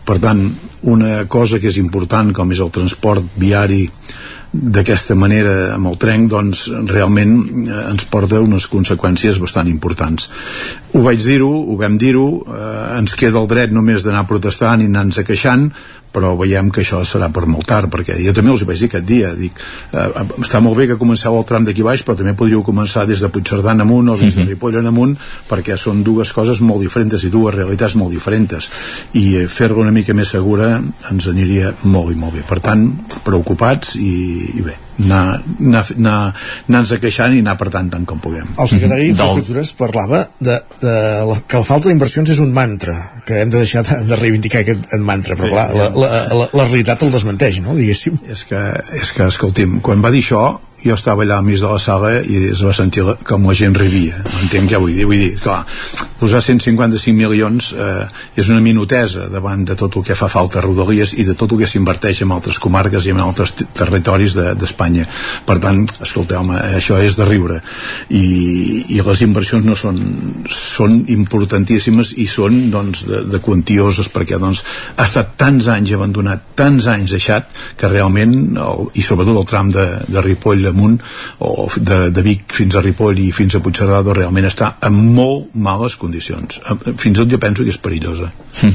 Per 0.09 0.17
tant, 0.25 0.47
una 0.89 1.27
cosa 1.29 1.61
que 1.61 1.69
és 1.69 1.77
important 1.77 2.33
com 2.33 2.57
és 2.57 2.65
el 2.65 2.73
transport 2.73 3.29
viari 3.37 3.85
d'aquesta 4.53 5.15
manera 5.19 5.75
amb 5.75 5.91
el 5.91 5.99
tren 6.01 6.25
doncs 6.31 6.65
realment 6.89 7.35
eh, 7.67 7.83
ens 7.91 8.07
porta 8.09 8.41
unes 8.41 8.67
conseqüències 8.71 9.41
bastant 9.43 9.69
importants. 9.69 10.31
Ho 10.97 11.03
vaig 11.05 11.21
dir-ho, 11.21 11.51
ho 11.69 11.77
vam 11.81 11.99
dir-ho 12.01 12.27
eh, 12.47 12.99
ens 12.99 13.17
queda 13.19 13.41
el 13.43 13.49
dret 13.51 13.75
només 13.75 14.07
d'anar 14.07 14.25
protestant 14.31 14.81
i 14.81 14.89
anar-nos 14.89 15.21
queixant 15.29 15.69
però 16.13 16.35
veiem 16.39 16.71
que 16.75 16.83
això 16.83 17.03
serà 17.07 17.31
per 17.35 17.47
molt 17.47 17.67
tard 17.69 17.91
perquè 17.93 18.19
jo 18.25 18.35
també 18.37 18.53
els 18.55 18.65
vaig 18.69 18.81
dir 18.81 18.89
aquest 18.91 19.07
dia 19.09 19.33
dic, 19.37 19.59
eh, 19.93 20.09
està 20.43 20.63
molt 20.65 20.79
bé 20.79 20.89
que 20.91 20.99
comenceu 21.01 21.37
el 21.39 21.47
tram 21.49 21.67
d'aquí 21.67 21.85
baix 21.87 22.05
però 22.07 22.17
també 22.19 22.35
podríeu 22.39 22.65
començar 22.67 23.07
des 23.07 23.21
de 23.21 23.31
Puigcerdà 23.33 23.77
en 23.77 23.85
amunt 23.87 24.09
o 24.09 24.17
des 24.17 24.37
de 24.37 24.47
Ripoll 24.49 24.81
en 24.81 24.91
amunt 24.91 25.15
perquè 25.49 25.77
són 25.77 26.03
dues 26.07 26.33
coses 26.33 26.61
molt 26.65 26.85
diferents 26.85 27.25
i 27.25 27.33
dues 27.33 27.55
realitats 27.55 27.97
molt 27.99 28.15
diferents. 28.15 28.71
I 29.19 29.25
eh, 29.43 29.47
fer-la 29.49 29.85
una 29.85 29.95
mica 29.95 30.17
més 30.17 30.35
segura 30.35 30.77
ens 31.13 31.31
aniria 31.31 31.75
molt 31.85 32.15
i 32.15 32.19
molt 32.19 32.39
bé. 32.39 32.45
Per 32.49 32.61
tant, 32.65 32.91
preocupats 33.25 33.97
i, 34.01 34.13
i 34.59 34.67
bé 34.67 34.88
anar-nos 34.99 35.93
anar, 35.97 36.17
anar 36.69 37.01
queixant 37.03 37.37
i 37.37 37.43
anar 37.45 37.55
apretant 37.57 37.91
tant 37.93 38.07
com 38.09 38.21
puguem. 38.23 38.51
El 38.59 38.71
secretari 38.71 39.09
d'Infraestructures 39.09 39.73
parlava 39.79 40.25
de, 40.41 40.59
de 40.83 40.95
la, 41.31 41.39
que 41.47 41.63
la 41.63 41.69
falta 41.69 41.91
d'inversions 41.91 42.35
és 42.35 42.43
un 42.45 42.53
mantra, 42.57 42.97
que 43.27 43.43
hem 43.43 43.53
de 43.55 43.63
deixar 43.63 43.85
de, 43.87 44.01
de 44.09 44.21
reivindicar 44.21 44.65
aquest 44.65 44.97
mantra, 44.99 45.39
però 45.39 45.53
clar, 45.53 45.69
la, 45.77 45.91
la, 45.95 46.23
la, 46.35 46.49
la 46.53 46.69
realitat 46.69 47.05
el 47.07 47.15
desmenteix, 47.15 47.63
no?, 47.65 47.77
diguéssim. 47.79 48.19
És 48.29 48.45
que, 48.49 48.63
és 48.99 49.15
que 49.15 49.29
escolti'm, 49.31 49.79
quan 49.85 50.03
va 50.05 50.13
dir 50.15 50.25
això, 50.25 50.45
jo 50.85 50.95
estava 50.95 51.25
allà 51.25 51.39
al 51.39 51.47
mig 51.47 51.59
de 51.61 51.71
la 51.71 51.81
sala 51.83 52.13
i 52.21 52.49
es 52.53 52.63
va 52.65 52.75
sentir 52.77 53.05
la, 53.07 53.17
com 53.27 53.47
la 53.49 53.57
gent 53.59 53.75
rivia 53.79 54.23
entenc 54.45 54.71
què 54.71 54.79
vull 54.81 54.95
dir? 54.95 55.07
Vull 55.09 55.23
dir, 55.25 55.33
clar, 55.43 55.63
posar 56.19 56.41
155 56.43 57.15
milions 57.17 57.71
eh, 57.75 58.07
és 58.39 58.51
una 58.51 58.63
minutesa 58.63 59.29
davant 59.31 59.65
de 59.67 59.77
tot 59.79 59.99
el 59.99 60.05
que 60.07 60.17
fa 60.19 60.29
falta 60.31 60.59
a 60.59 60.65
Rodalies 60.65 61.15
i 61.19 61.27
de 61.27 61.35
tot 61.39 61.55
el 61.55 61.63
que 61.63 61.71
s'inverteix 61.71 62.23
en 62.25 62.35
altres 62.35 62.59
comarques 62.63 63.07
i 63.07 63.15
en 63.15 63.23
altres 63.23 63.55
territoris 63.57 64.35
d'Espanya. 64.35 65.07
De, 65.07 65.45
per 65.47 65.59
tant, 65.63 65.85
escolteu 66.05 66.53
això 66.59 66.99
és 67.03 67.17
de 67.19 67.27
riure. 67.27 67.61
I, 68.15 68.25
i 68.95 69.01
les 69.05 69.23
inversions 69.27 69.67
no 69.67 69.77
són, 69.79 69.99
són 70.53 71.01
importantíssimes 71.15 72.15
i 72.19 72.29
són 72.31 72.69
doncs, 72.75 73.05
de, 73.09 73.23
de 73.31 73.43
quantioses 73.45 74.11
perquè 74.13 74.39
doncs, 74.43 74.65
ha 74.97 75.07
estat 75.07 75.35
tants 75.41 75.71
anys 75.73 75.95
abandonat, 75.97 76.51
tants 76.59 76.87
anys 76.91 77.15
deixat, 77.17 77.51
que 77.79 77.91
realment, 77.91 78.35
el, 78.59 78.89
i 78.99 79.07
sobretot 79.07 79.39
el 79.39 79.49
tram 79.49 79.73
de, 79.75 79.87
de 80.07 80.25
Ripoll 80.25 80.68
amunt 80.73 80.99
o 81.45 81.69
de, 81.77 81.99
de 82.15 82.25
Vic 82.25 82.53
fins 82.55 82.77
a 82.77 82.83
Ripoll 82.85 83.21
i 83.23 83.31
fins 83.35 83.57
a 83.57 83.63
Puigcerdà 83.65 84.03
realment 84.09 84.49
està 84.49 84.75
en 84.87 84.99
molt 85.15 85.55
males 85.55 85.97
condicions. 86.01 86.61
Fins 86.97 87.13
i 87.13 87.17
tot 87.19 87.33
jo 87.33 87.41
penso 87.43 87.67
que 87.67 87.75
és 87.75 87.81
perillosa. 87.83 88.31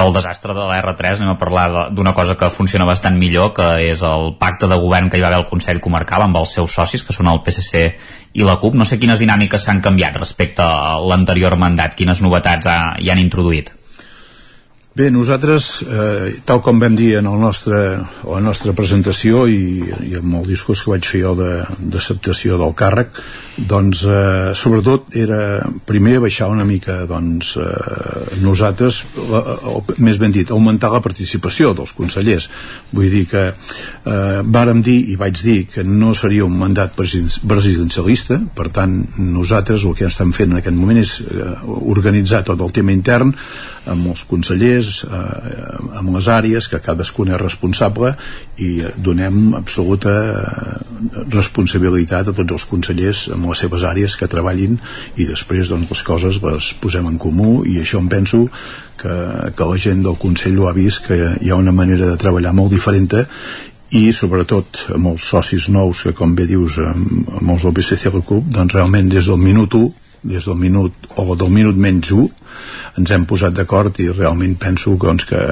Del 0.00 0.14
desastre 0.14 0.54
de 0.54 0.66
la 0.66 0.80
R3 0.82 1.22
anem 1.22 1.34
a 1.34 1.38
parlar 1.40 1.66
d'una 1.94 2.14
cosa 2.14 2.36
que 2.38 2.50
funciona 2.54 2.86
bastant 2.88 3.18
millor 3.18 3.52
que 3.56 3.68
és 3.88 4.02
el 4.06 4.34
pacte 4.40 4.68
de 4.70 4.78
govern 4.80 5.10
que 5.10 5.18
hi 5.18 5.24
va 5.24 5.30
haver 5.30 5.40
al 5.42 5.48
Consell 5.50 5.82
Comarcal 5.82 6.26
amb 6.26 6.38
els 6.40 6.54
seus 6.58 6.76
socis 6.78 7.04
que 7.06 7.16
són 7.16 7.30
el 7.32 7.42
PSC 7.44 7.86
i 8.36 8.44
la 8.46 8.58
CUP 8.60 8.76
no 8.76 8.84
sé 8.84 9.00
quines 9.00 9.22
dinàmiques 9.22 9.64
s'han 9.64 9.82
canviat 9.84 10.18
respecte 10.20 10.62
a 10.62 11.00
l'anterior 11.00 11.56
mandat. 11.60 11.96
Quines 11.96 12.22
novetats 12.22 12.68
ha, 12.70 12.78
hi 13.00 13.10
han 13.10 13.22
introduït 13.22 13.75
Bé, 14.96 15.10
nosaltres, 15.12 15.82
eh, 15.84 16.38
tal 16.48 16.62
com 16.64 16.78
vam 16.80 16.94
dir 16.96 17.18
en 17.18 17.26
el 17.28 17.36
nostre, 17.36 17.78
la 18.24 18.38
nostra 18.40 18.72
presentació 18.72 19.42
i, 19.44 19.84
i 20.08 20.14
amb 20.16 20.38
el 20.38 20.46
discurs 20.48 20.80
que 20.80 20.94
vaig 20.94 21.04
fer 21.04 21.20
jo 21.20 21.34
d'acceptació 21.36 22.54
de, 22.54 22.62
del 22.62 22.72
càrrec, 22.78 23.20
doncs 23.68 24.06
eh, 24.08 24.54
sobretot 24.56 25.12
era 25.20 25.60
primer 25.84 26.16
baixar 26.24 26.48
una 26.48 26.64
mica 26.64 27.02
doncs, 27.10 27.52
eh, 27.60 28.40
nosaltres, 28.40 29.02
la, 29.28 29.42
o, 29.68 29.84
més 30.00 30.16
ben 30.16 30.32
dit, 30.32 30.48
augmentar 30.48 30.94
la 30.94 31.02
participació 31.04 31.74
dels 31.76 31.92
consellers. 31.92 32.48
Vull 32.96 33.12
dir 33.12 33.26
que 33.28 33.44
eh, 33.52 34.40
vàrem 34.48 34.80
dir 34.80 34.96
i 35.12 35.20
vaig 35.20 35.44
dir 35.44 35.58
que 35.76 35.84
no 35.84 36.16
seria 36.16 36.48
un 36.48 36.56
mandat 36.56 36.96
presidencialista, 36.96 38.40
per 38.56 38.70
tant 38.72 39.02
nosaltres 39.20 39.84
el 39.84 39.92
que 40.00 40.08
estem 40.08 40.32
fent 40.32 40.56
en 40.56 40.64
aquest 40.64 40.80
moment 40.80 41.04
és 41.04 41.18
eh, 41.20 41.54
organitzar 41.84 42.46
tot 42.48 42.64
el 42.64 42.72
tema 42.72 42.96
intern 42.96 43.36
amb 43.92 44.10
els 44.12 44.24
consellers, 44.28 45.02
eh, 45.04 45.98
amb 46.00 46.14
les 46.16 46.28
àrees, 46.32 46.68
que 46.70 46.82
cadascun 46.82 47.32
és 47.32 47.40
responsable 47.40 48.14
i 48.62 48.70
donem 48.96 49.54
absoluta 49.58 50.14
eh, 50.32 50.76
responsabilitat 51.32 52.30
a 52.30 52.36
tots 52.36 52.58
els 52.58 52.66
consellers 52.70 53.26
amb 53.34 53.50
les 53.50 53.62
seves 53.64 53.86
àrees 53.86 54.16
que 54.16 54.30
treballin 54.30 54.78
i 55.16 55.28
després 55.28 55.70
doncs, 55.72 55.90
les 55.92 56.02
coses 56.06 56.40
les 56.42 56.72
posem 56.80 57.06
en 57.10 57.18
comú 57.22 57.62
i 57.68 57.78
això 57.82 58.00
em 58.02 58.10
penso 58.12 58.46
que, 58.96 59.14
que 59.56 59.70
la 59.70 59.78
gent 59.80 60.02
del 60.04 60.18
Consell 60.20 60.58
ho 60.60 60.68
ha 60.70 60.76
vist 60.76 61.04
que 61.06 61.16
hi 61.40 61.50
ha 61.50 61.58
una 61.60 61.74
manera 61.74 62.08
de 62.10 62.20
treballar 62.20 62.54
molt 62.56 62.72
diferent 62.72 63.06
i 63.94 64.08
sobretot 64.12 64.86
amb 64.96 65.12
els 65.12 65.28
socis 65.30 65.68
nous 65.70 66.02
que 66.02 66.14
com 66.16 66.34
bé 66.34 66.48
dius 66.48 66.78
amb, 66.82 67.28
amb 67.40 67.52
els 67.54 67.66
del 67.66 67.76
BCC 67.76 68.10
la 68.14 68.24
CUP 68.24 68.48
doncs 68.56 68.74
realment 68.74 69.12
des 69.12 69.28
del 69.30 69.38
minut 69.38 69.76
1 69.78 69.92
des 70.26 70.48
del 70.48 70.58
minut 70.58 71.12
o 71.14 71.36
del 71.36 71.52
minut 71.54 71.76
menys 71.78 72.10
1 72.10 72.45
ens 72.98 73.12
hem 73.12 73.26
posat 73.28 73.54
d'acord 73.56 74.00
i 74.00 74.08
realment 74.12 74.56
penso 74.60 74.96
doncs, 75.00 75.26
que, 75.28 75.42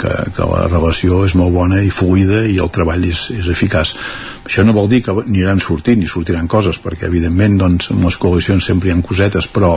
que, 0.00 0.12
que 0.36 0.48
la 0.50 0.66
relació 0.68 1.24
és 1.26 1.36
molt 1.38 1.54
bona 1.54 1.82
i 1.84 1.92
fluida 1.92 2.44
i 2.48 2.58
el 2.62 2.72
treball 2.72 3.04
és, 3.08 3.28
és 3.36 3.50
eficaç 3.52 3.96
això 4.44 4.64
no 4.64 4.74
vol 4.76 4.88
dir 4.90 5.02
que 5.04 5.12
aniran 5.12 5.60
sortint 5.62 6.02
i 6.02 6.08
sortiran 6.10 6.48
coses, 6.50 6.80
perquè 6.82 7.06
evidentment 7.08 7.58
doncs, 7.60 7.90
en 7.94 8.02
les 8.04 8.16
coalicions 8.20 8.64
sempre 8.64 8.88
hi 8.88 8.94
ha 8.94 8.98
cosetes, 9.04 9.46
però 9.52 9.76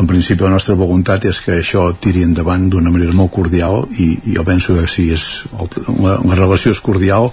en 0.00 0.08
principi 0.10 0.44
la 0.44 0.52
nostra 0.54 0.76
voluntat 0.78 1.24
és 1.30 1.40
que 1.44 1.58
això 1.60 1.86
tiri 2.00 2.24
endavant 2.26 2.68
d'una 2.70 2.92
manera 2.94 3.14
molt 3.16 3.32
cordial 3.34 3.84
i, 3.98 4.10
i 4.30 4.36
jo 4.36 4.44
penso 4.46 4.76
que 4.78 4.86
si 4.90 5.08
és, 5.14 5.24
el, 5.58 5.70
la, 6.04 6.18
la 6.20 6.38
relació 6.38 6.74
és 6.74 6.82
cordial, 6.84 7.30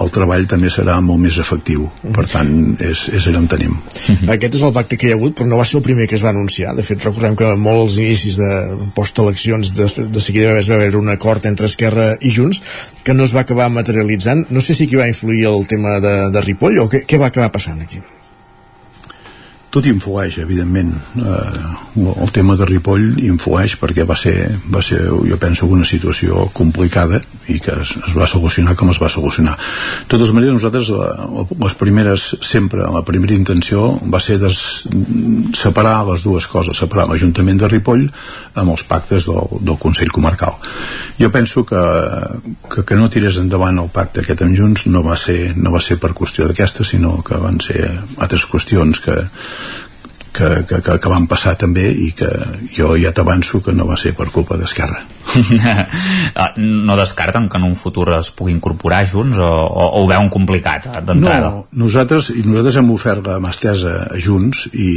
el 0.00 0.12
treball 0.14 0.48
també 0.50 0.72
serà 0.72 0.96
molt 1.04 1.22
més 1.22 1.38
efectiu. 1.42 1.86
Per 2.14 2.26
tant, 2.30 2.50
és, 2.82 3.06
és 3.14 3.28
allà 3.30 3.42
on 3.42 3.50
tenim. 3.50 3.76
Aquest 4.34 4.58
és 4.58 4.64
el 4.66 4.74
pacte 4.76 4.98
que 4.98 5.08
hi 5.08 5.14
ha 5.14 5.18
hagut, 5.18 5.36
però 5.38 5.50
no 5.50 5.60
va 5.60 5.68
ser 5.68 5.78
el 5.80 5.86
primer 5.86 6.08
que 6.10 6.18
es 6.18 6.24
va 6.24 6.32
anunciar. 6.34 6.74
De 6.78 6.86
fet, 6.86 7.04
recordem 7.04 7.36
que 7.38 7.52
molts 7.60 8.00
inicis 8.02 8.40
de 8.40 8.50
post-eleccions 8.96 9.74
de, 9.76 9.88
de 10.10 10.24
seguida 10.24 10.56
es 10.58 10.70
va 10.70 10.80
haver 10.80 10.94
un 10.98 11.12
acord 11.12 11.46
entre 11.50 11.70
Esquerra 11.70 12.12
i 12.20 12.32
Junts 12.34 12.62
que 13.04 13.14
no 13.14 13.26
es 13.26 13.34
va 13.36 13.44
acabar 13.44 13.68
materialitzant. 13.70 14.46
No 14.50 14.62
sé 14.64 14.74
si 14.74 14.88
aquí 14.88 14.96
va 14.96 15.10
influir 15.10 15.44
el 15.50 15.66
tema 15.70 15.98
de, 16.00 16.13
de 16.34 16.44
Ripoll 16.44 16.82
o 16.84 16.90
què, 16.90 17.04
què 17.08 17.20
va 17.20 17.30
acabar 17.32 17.50
passant 17.54 17.80
aquí? 17.84 18.02
Tot 19.74 19.86
influeix, 19.90 20.38
evidentment. 20.38 20.92
Eh, 21.18 22.02
el 22.22 22.32
tema 22.34 22.54
de 22.58 22.66
Ripoll 22.68 23.18
influeix 23.26 23.74
perquè 23.80 24.06
va 24.06 24.16
ser, 24.18 24.34
va 24.70 24.82
ser, 24.82 25.00
jo 25.10 25.38
penso, 25.42 25.66
una 25.70 25.86
situació 25.86 26.46
complicada 26.54 27.20
i 27.50 27.58
que 27.62 27.74
es, 27.82 27.94
es 27.98 28.14
va 28.16 28.28
solucionar 28.30 28.76
com 28.78 28.92
es 28.92 29.00
va 29.02 29.10
solucionar. 29.10 29.56
De 30.04 30.08
totes 30.14 30.30
maneres, 30.34 30.54
nosaltres, 30.56 30.90
la, 30.94 31.44
les 31.64 31.76
primeres, 31.80 32.28
sempre, 32.46 32.86
la 32.94 33.02
primera 33.06 33.34
intenció 33.34 33.88
va 34.10 34.22
ser 34.22 34.38
des, 34.42 34.58
separar 35.58 35.96
les 36.10 36.22
dues 36.26 36.46
coses, 36.50 36.78
separar 36.78 37.08
l'Ajuntament 37.10 37.58
de 37.62 37.70
Ripoll 37.72 38.06
amb 38.54 38.74
els 38.76 38.86
pactes 38.86 39.26
del, 39.30 39.58
del 39.60 39.80
Consell 39.82 40.14
Comarcal. 40.14 40.54
Jo 41.18 41.30
penso 41.34 41.64
que, 41.66 41.82
que, 42.70 42.86
que 42.86 42.98
no 42.98 43.10
tirés 43.10 43.38
endavant 43.42 43.78
el 43.82 43.90
pacte 43.94 44.22
aquest 44.22 44.46
amb 44.46 44.54
Junts 44.58 44.86
no 44.90 45.02
va 45.06 45.18
ser, 45.18 45.54
no 45.58 45.74
va 45.74 45.82
ser 45.82 45.98
per 46.02 46.14
qüestió 46.14 46.46
d'aquesta, 46.48 46.86
sinó 46.86 47.18
que 47.26 47.38
van 47.42 47.60
ser 47.62 47.86
altres 48.18 48.46
qüestions 48.50 49.02
que, 49.02 49.18
que, 50.34 50.50
que, 50.68 50.80
que, 50.82 50.98
que 50.98 51.12
van 51.12 51.28
passar 51.30 51.54
també 51.60 51.86
i 51.88 52.10
que 52.18 52.30
jo 52.74 52.94
ja 52.98 53.14
t'avanço 53.14 53.62
que 53.62 53.74
no 53.76 53.86
va 53.86 53.98
ser 54.00 54.14
per 54.18 54.28
culpa 54.34 54.58
d'Esquerra 54.60 55.04
ah, 56.34 56.52
no 56.58 56.96
descarten 56.98 57.48
que 57.48 57.58
en 57.58 57.66
un 57.70 57.74
futur 57.78 58.10
es 58.18 58.30
pugui 58.34 58.54
incorporar 58.54 59.02
junts 59.10 59.38
o, 59.38 59.48
o, 59.48 59.86
o 59.86 60.04
ho 60.04 60.08
veuen 60.10 60.30
complicat 60.30 60.88
eh, 60.90 61.02
d'entrada? 61.06 61.50
No, 61.50 61.64
nosaltres, 61.84 62.30
nosaltres 62.44 62.78
hem 62.80 62.90
ofert 62.94 63.26
la 63.30 63.40
mà 63.42 63.54
estesa 63.54 63.96
a 64.10 64.20
Junts 64.20 64.68
i, 64.72 64.90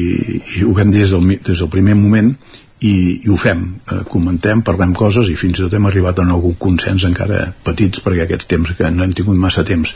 i 0.60 0.66
ho 0.66 0.76
vam 0.78 0.94
dir 0.94 1.06
des 1.06 1.16
del, 1.16 1.38
des 1.40 1.64
del 1.64 1.72
primer 1.74 1.96
moment 1.98 2.34
i, 2.80 3.22
i 3.26 3.30
ho 3.30 3.38
fem, 3.42 3.64
eh, 3.90 4.04
comentem, 4.10 4.62
parlem 4.62 4.94
coses 4.98 5.32
i 5.32 5.38
fins 5.40 5.58
i 5.58 5.64
tot 5.64 5.74
hem 5.74 5.88
arribat 5.90 6.20
a 6.22 6.26
algun 6.28 6.54
consens 6.62 7.08
encara 7.08 7.48
petits 7.66 8.04
perquè 8.06 8.28
aquests 8.28 8.50
temps 8.52 8.74
que 8.78 8.92
no 8.94 9.06
hem 9.06 9.16
tingut 9.18 9.40
massa 9.42 9.66
temps. 9.66 9.96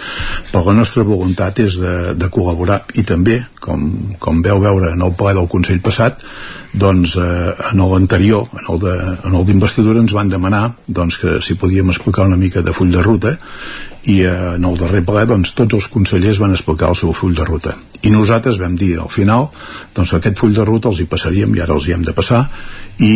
Però 0.49 0.63
la 0.65 0.77
nostra 0.79 1.05
voluntat 1.05 1.61
és 1.61 1.77
de, 1.81 2.15
de 2.17 2.31
col·laborar. 2.33 2.81
I 2.97 3.05
també, 3.05 3.37
com, 3.61 3.85
com 4.17 4.41
veu 4.41 4.63
veure 4.63 4.95
en 4.95 5.05
el 5.05 5.13
ple 5.17 5.35
del 5.37 5.49
Consell 5.51 5.83
passat 5.85 6.25
doncs 6.73 7.17
eh, 7.19 7.53
en 7.71 7.81
l'anterior 7.91 8.47
en 8.63 9.33
el 9.35 9.45
d'investidura 9.45 9.99
ens 9.99 10.13
van 10.15 10.31
demanar 10.31 10.69
doncs, 10.87 11.19
que 11.19 11.39
si 11.43 11.57
podíem 11.59 11.91
explicar 11.91 12.25
una 12.25 12.39
mica 12.39 12.63
de 12.63 12.73
full 12.73 12.93
de 12.93 13.03
ruta 13.03 13.35
i 14.09 14.21
eh, 14.25 14.55
en 14.55 14.65
el 14.65 14.77
darrer 14.79 15.03
ple 15.05 15.25
doncs, 15.29 15.53
tots 15.57 15.77
els 15.77 15.87
consellers 15.93 16.41
van 16.41 16.55
explicar 16.55 16.89
el 16.89 16.97
seu 16.97 17.13
full 17.13 17.35
de 17.37 17.45
ruta. 17.45 17.75
I 18.01 18.09
nosaltres 18.13 18.57
vam 18.61 18.75
dir 18.77 18.95
al 18.99 19.11
final 19.13 19.49
doncs 19.95 20.15
aquest 20.17 20.39
full 20.41 20.55
de 20.57 20.65
ruta 20.65 20.89
els 20.89 21.01
hi 21.01 21.09
passaríem 21.09 21.53
i 21.55 21.61
ara 21.61 21.77
els 21.77 21.87
hi 21.87 21.95
hem 21.95 22.05
de 22.07 22.15
passar 22.17 22.47
i 22.97 23.13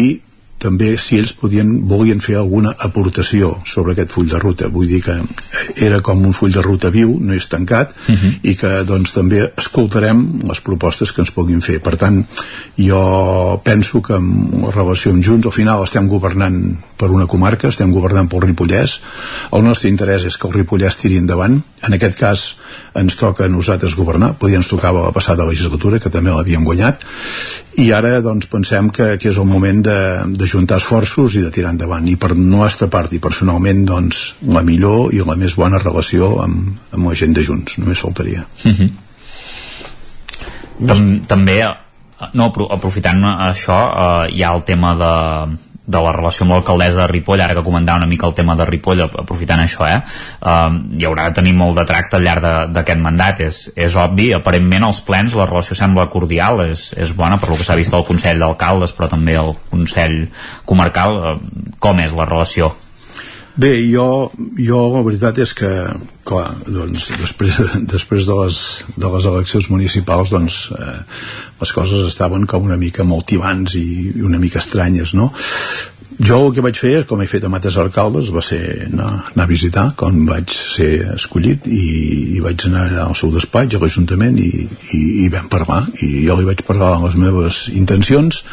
també 0.61 0.95
si 1.01 1.17
ells 1.19 1.33
podien, 1.35 1.71
volien 1.89 2.21
fer 2.23 2.37
alguna 2.39 2.71
aportació 2.87 3.51
sobre 3.67 3.93
aquest 3.93 4.13
full 4.15 4.29
de 4.31 4.39
ruta 4.39 4.69
vull 4.71 4.87
dir 4.87 5.01
que 5.03 5.17
era 5.83 5.99
com 6.05 6.23
un 6.25 6.33
full 6.33 6.53
de 6.55 6.63
ruta 6.63 6.91
viu 6.93 7.17
no 7.19 7.35
és 7.35 7.47
tancat 7.51 7.91
uh 7.91 8.11
mhm. 8.11 8.17
-huh. 8.17 8.39
i 8.43 8.55
que 8.55 8.83
doncs 8.83 9.13
també 9.13 9.51
escoltarem 9.57 10.41
les 10.47 10.61
propostes 10.61 11.11
que 11.11 11.21
ens 11.21 11.31
puguin 11.31 11.61
fer 11.61 11.81
per 11.81 11.97
tant 11.97 12.25
jo 12.77 13.61
penso 13.63 14.01
que 14.01 14.13
amb 14.13 14.63
la 14.65 14.71
relació 14.71 15.11
amb 15.11 15.23
Junts 15.23 15.45
al 15.45 15.51
final 15.51 15.83
estem 15.83 16.07
governant 16.07 16.77
per 16.97 17.11
una 17.11 17.27
comarca, 17.27 17.67
estem 17.67 17.91
governant 17.91 18.29
pel 18.29 18.41
Ripollès 18.41 19.01
el 19.51 19.63
nostre 19.63 19.89
interès 19.89 20.23
és 20.23 20.37
que 20.37 20.47
el 20.47 20.53
Ripollès 20.53 20.95
tiri 20.95 21.17
endavant 21.17 21.61
en 21.81 21.93
aquest 21.93 22.17
cas 22.17 22.55
ens 22.95 23.15
toca 23.19 23.45
a 23.45 23.51
nosaltres 23.51 23.95
governar, 23.97 24.33
podia 24.39 24.59
ens 24.59 24.69
tocava 24.71 25.03
la 25.03 25.13
passada 25.15 25.45
legislatura, 25.47 25.99
que 25.99 26.11
també 26.13 26.31
l'havíem 26.31 26.63
guanyat, 26.65 27.03
i 27.83 27.89
ara 27.91 28.21
doncs, 28.23 28.47
pensem 28.51 28.89
que, 28.95 29.15
que 29.19 29.29
és 29.31 29.39
el 29.41 29.47
moment 29.49 29.81
de, 29.83 29.97
de 30.31 30.47
juntar 30.47 30.79
esforços 30.79 31.35
i 31.35 31.43
de 31.43 31.51
tirar 31.51 31.73
endavant. 31.75 32.07
I 32.07 32.15
per 32.15 32.31
nostra 32.35 32.87
part 32.91 33.13
i 33.13 33.19
personalment, 33.23 33.83
doncs, 33.89 34.25
la 34.47 34.63
millor 34.63 35.13
i 35.15 35.23
la 35.25 35.35
més 35.39 35.57
bona 35.59 35.81
relació 35.81 36.37
amb, 36.43 36.75
amb 36.95 37.09
la 37.11 37.17
gent 37.19 37.35
de 37.35 37.43
Junts, 37.43 37.79
només 37.81 37.99
faltaria. 37.99 38.45
Mm 38.63 38.71
-hmm. 38.71 38.89
Tam 40.87 41.19
també 41.27 41.63
no, 42.33 42.51
aprofitant 42.71 43.23
això 43.25 43.77
eh, 43.91 44.35
hi 44.35 44.43
ha 44.43 44.53
el 44.55 44.63
tema 44.63 44.95
de 44.95 45.13
de 45.85 46.01
la 46.01 46.11
relació 46.15 46.45
amb 46.45 46.55
l'alcaldessa 46.55 47.03
de 47.03 47.07
Ripoll, 47.11 47.41
ara 47.45 47.55
que 47.57 47.63
comentava 47.65 48.01
una 48.01 48.09
mica 48.09 48.25
el 48.27 48.33
tema 48.37 48.55
de 48.57 48.65
Ripoll, 48.65 49.03
aprofitant 49.05 49.61
això, 49.61 49.85
eh, 49.89 49.99
uh, 50.41 50.77
hi 50.97 51.05
haurà 51.05 51.27
de 51.29 51.37
tenir 51.39 51.53
molt 51.57 51.77
de 51.79 51.85
tracte 51.85 52.17
al 52.17 52.25
llarg 52.25 52.71
d'aquest 52.73 53.01
mandat, 53.01 53.43
és, 53.45 53.61
és 53.75 53.97
obvi, 54.01 54.31
aparentment 54.33 54.87
als 54.87 55.03
plens 55.05 55.37
la 55.37 55.49
relació 55.49 55.77
sembla 55.77 56.07
cordial, 56.13 56.63
és, 56.65 56.87
és 56.97 57.13
bona 57.17 57.37
per 57.41 57.51
lo 57.51 57.59
que 57.59 57.67
s'ha 57.67 57.77
vist 57.77 57.93
al 57.93 58.07
Consell 58.07 58.41
d'Alcaldes, 58.41 58.95
però 58.97 59.11
també 59.11 59.37
al 59.37 59.53
Consell 59.69 60.25
Comarcal, 60.65 61.21
uh, 61.21 61.77
com 61.79 62.01
és 62.01 62.17
la 62.17 62.25
relació? 62.29 62.73
Bé, 63.55 63.71
jo, 63.87 64.33
jo 64.59 64.81
la 64.91 65.01
veritat 65.05 65.37
és 65.39 65.53
que, 65.55 65.69
clar, 66.27 66.49
doncs, 66.67 67.07
després, 67.21 67.61
després 67.95 68.27
de, 68.27 68.35
les, 68.41 68.57
de 68.99 69.11
les 69.13 69.27
eleccions 69.31 69.69
municipals, 69.71 70.33
doncs, 70.35 70.57
eh, 70.75 70.97
les 71.61 71.71
coses 71.77 72.03
estaven 72.09 72.43
com 72.51 72.67
una 72.67 72.75
mica 72.75 73.07
motivants 73.07 73.77
i, 73.79 73.87
i 74.11 74.25
una 74.27 74.41
mica 74.43 74.59
estranyes, 74.59 75.15
no? 75.15 75.31
Jo 76.15 76.41
el 76.45 76.53
que 76.55 76.63
vaig 76.63 76.77
fer, 76.79 76.93
com 77.07 77.23
he 77.23 77.27
fet 77.31 77.47
amb 77.47 77.57
altres 77.57 77.79
alcaldes, 77.79 78.29
va 78.35 78.43
ser 78.43 78.61
anar, 78.89 79.09
anar 79.33 79.47
a 79.47 79.51
visitar 79.51 79.89
quan 79.99 80.21
vaig 80.27 80.51
ser 80.51 80.93
escollit 81.15 81.67
i, 81.67 81.87
i 82.35 82.43
vaig 82.43 82.67
anar 82.67 82.85
al 83.07 83.15
seu 83.19 83.31
despatx, 83.35 83.75
a 83.75 83.83
l'Ajuntament, 83.83 84.39
i, 84.39 84.67
i, 84.95 85.01
i 85.25 85.29
vam 85.31 85.47
parlar. 85.51 85.85
I 86.03 86.27
jo 86.27 86.39
li 86.39 86.47
vaig 86.47 86.63
parlar 86.67 86.97
les 87.03 87.19
meves 87.19 87.65
intencions 87.71 88.43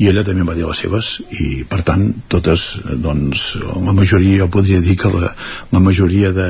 i 0.00 0.08
ella 0.08 0.24
també 0.24 0.46
va 0.48 0.56
dir 0.56 0.64
les 0.66 0.80
seves 0.80 1.10
i 1.36 1.64
per 1.68 1.82
tant 1.86 2.06
totes 2.32 2.70
doncs 3.04 3.50
la 3.60 3.92
majoria 3.96 4.44
jo 4.44 4.48
podria 4.52 4.80
dir 4.84 4.96
que 5.00 5.12
la, 5.12 5.34
la 5.72 5.84
majoria 5.84 6.32
de 6.36 6.48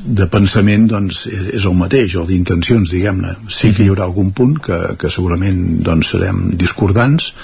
de 0.00 0.24
pensament 0.32 0.86
doncs, 0.88 1.26
és, 1.28 1.50
és 1.58 1.64
el 1.68 1.74
mateix 1.76 2.14
o 2.16 2.22
d'intencions 2.24 2.88
diguem-ne. 2.88 3.34
Sí 3.52 3.68
que 3.76 3.84
hi 3.84 3.90
haurà 3.90 4.06
algun 4.06 4.30
punt 4.32 4.54
que, 4.64 4.78
que 4.96 5.10
segurament 5.12 5.82
doncs, 5.84 6.14
serem 6.14 6.46
discordants 6.56 7.34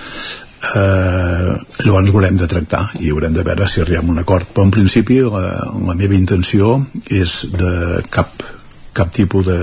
eh, 0.74 1.52
llavors 1.84 2.10
ho 2.10 2.16
haurem 2.16 2.38
de 2.40 2.48
tractar 2.50 2.82
i 3.00 3.12
haurem 3.12 3.34
de 3.36 3.44
veure 3.46 3.68
si 3.68 3.82
arribem 3.82 4.10
a 4.10 4.14
un 4.16 4.22
acord. 4.22 4.48
Però 4.52 4.66
en 4.66 4.74
principi 4.74 5.20
la, 5.22 5.44
la 5.88 5.96
meva 5.98 6.16
intenció 6.16 6.78
és 7.12 7.38
de 7.52 8.02
cap, 8.10 8.42
cap 8.96 9.12
tipus 9.14 9.46
de 9.46 9.60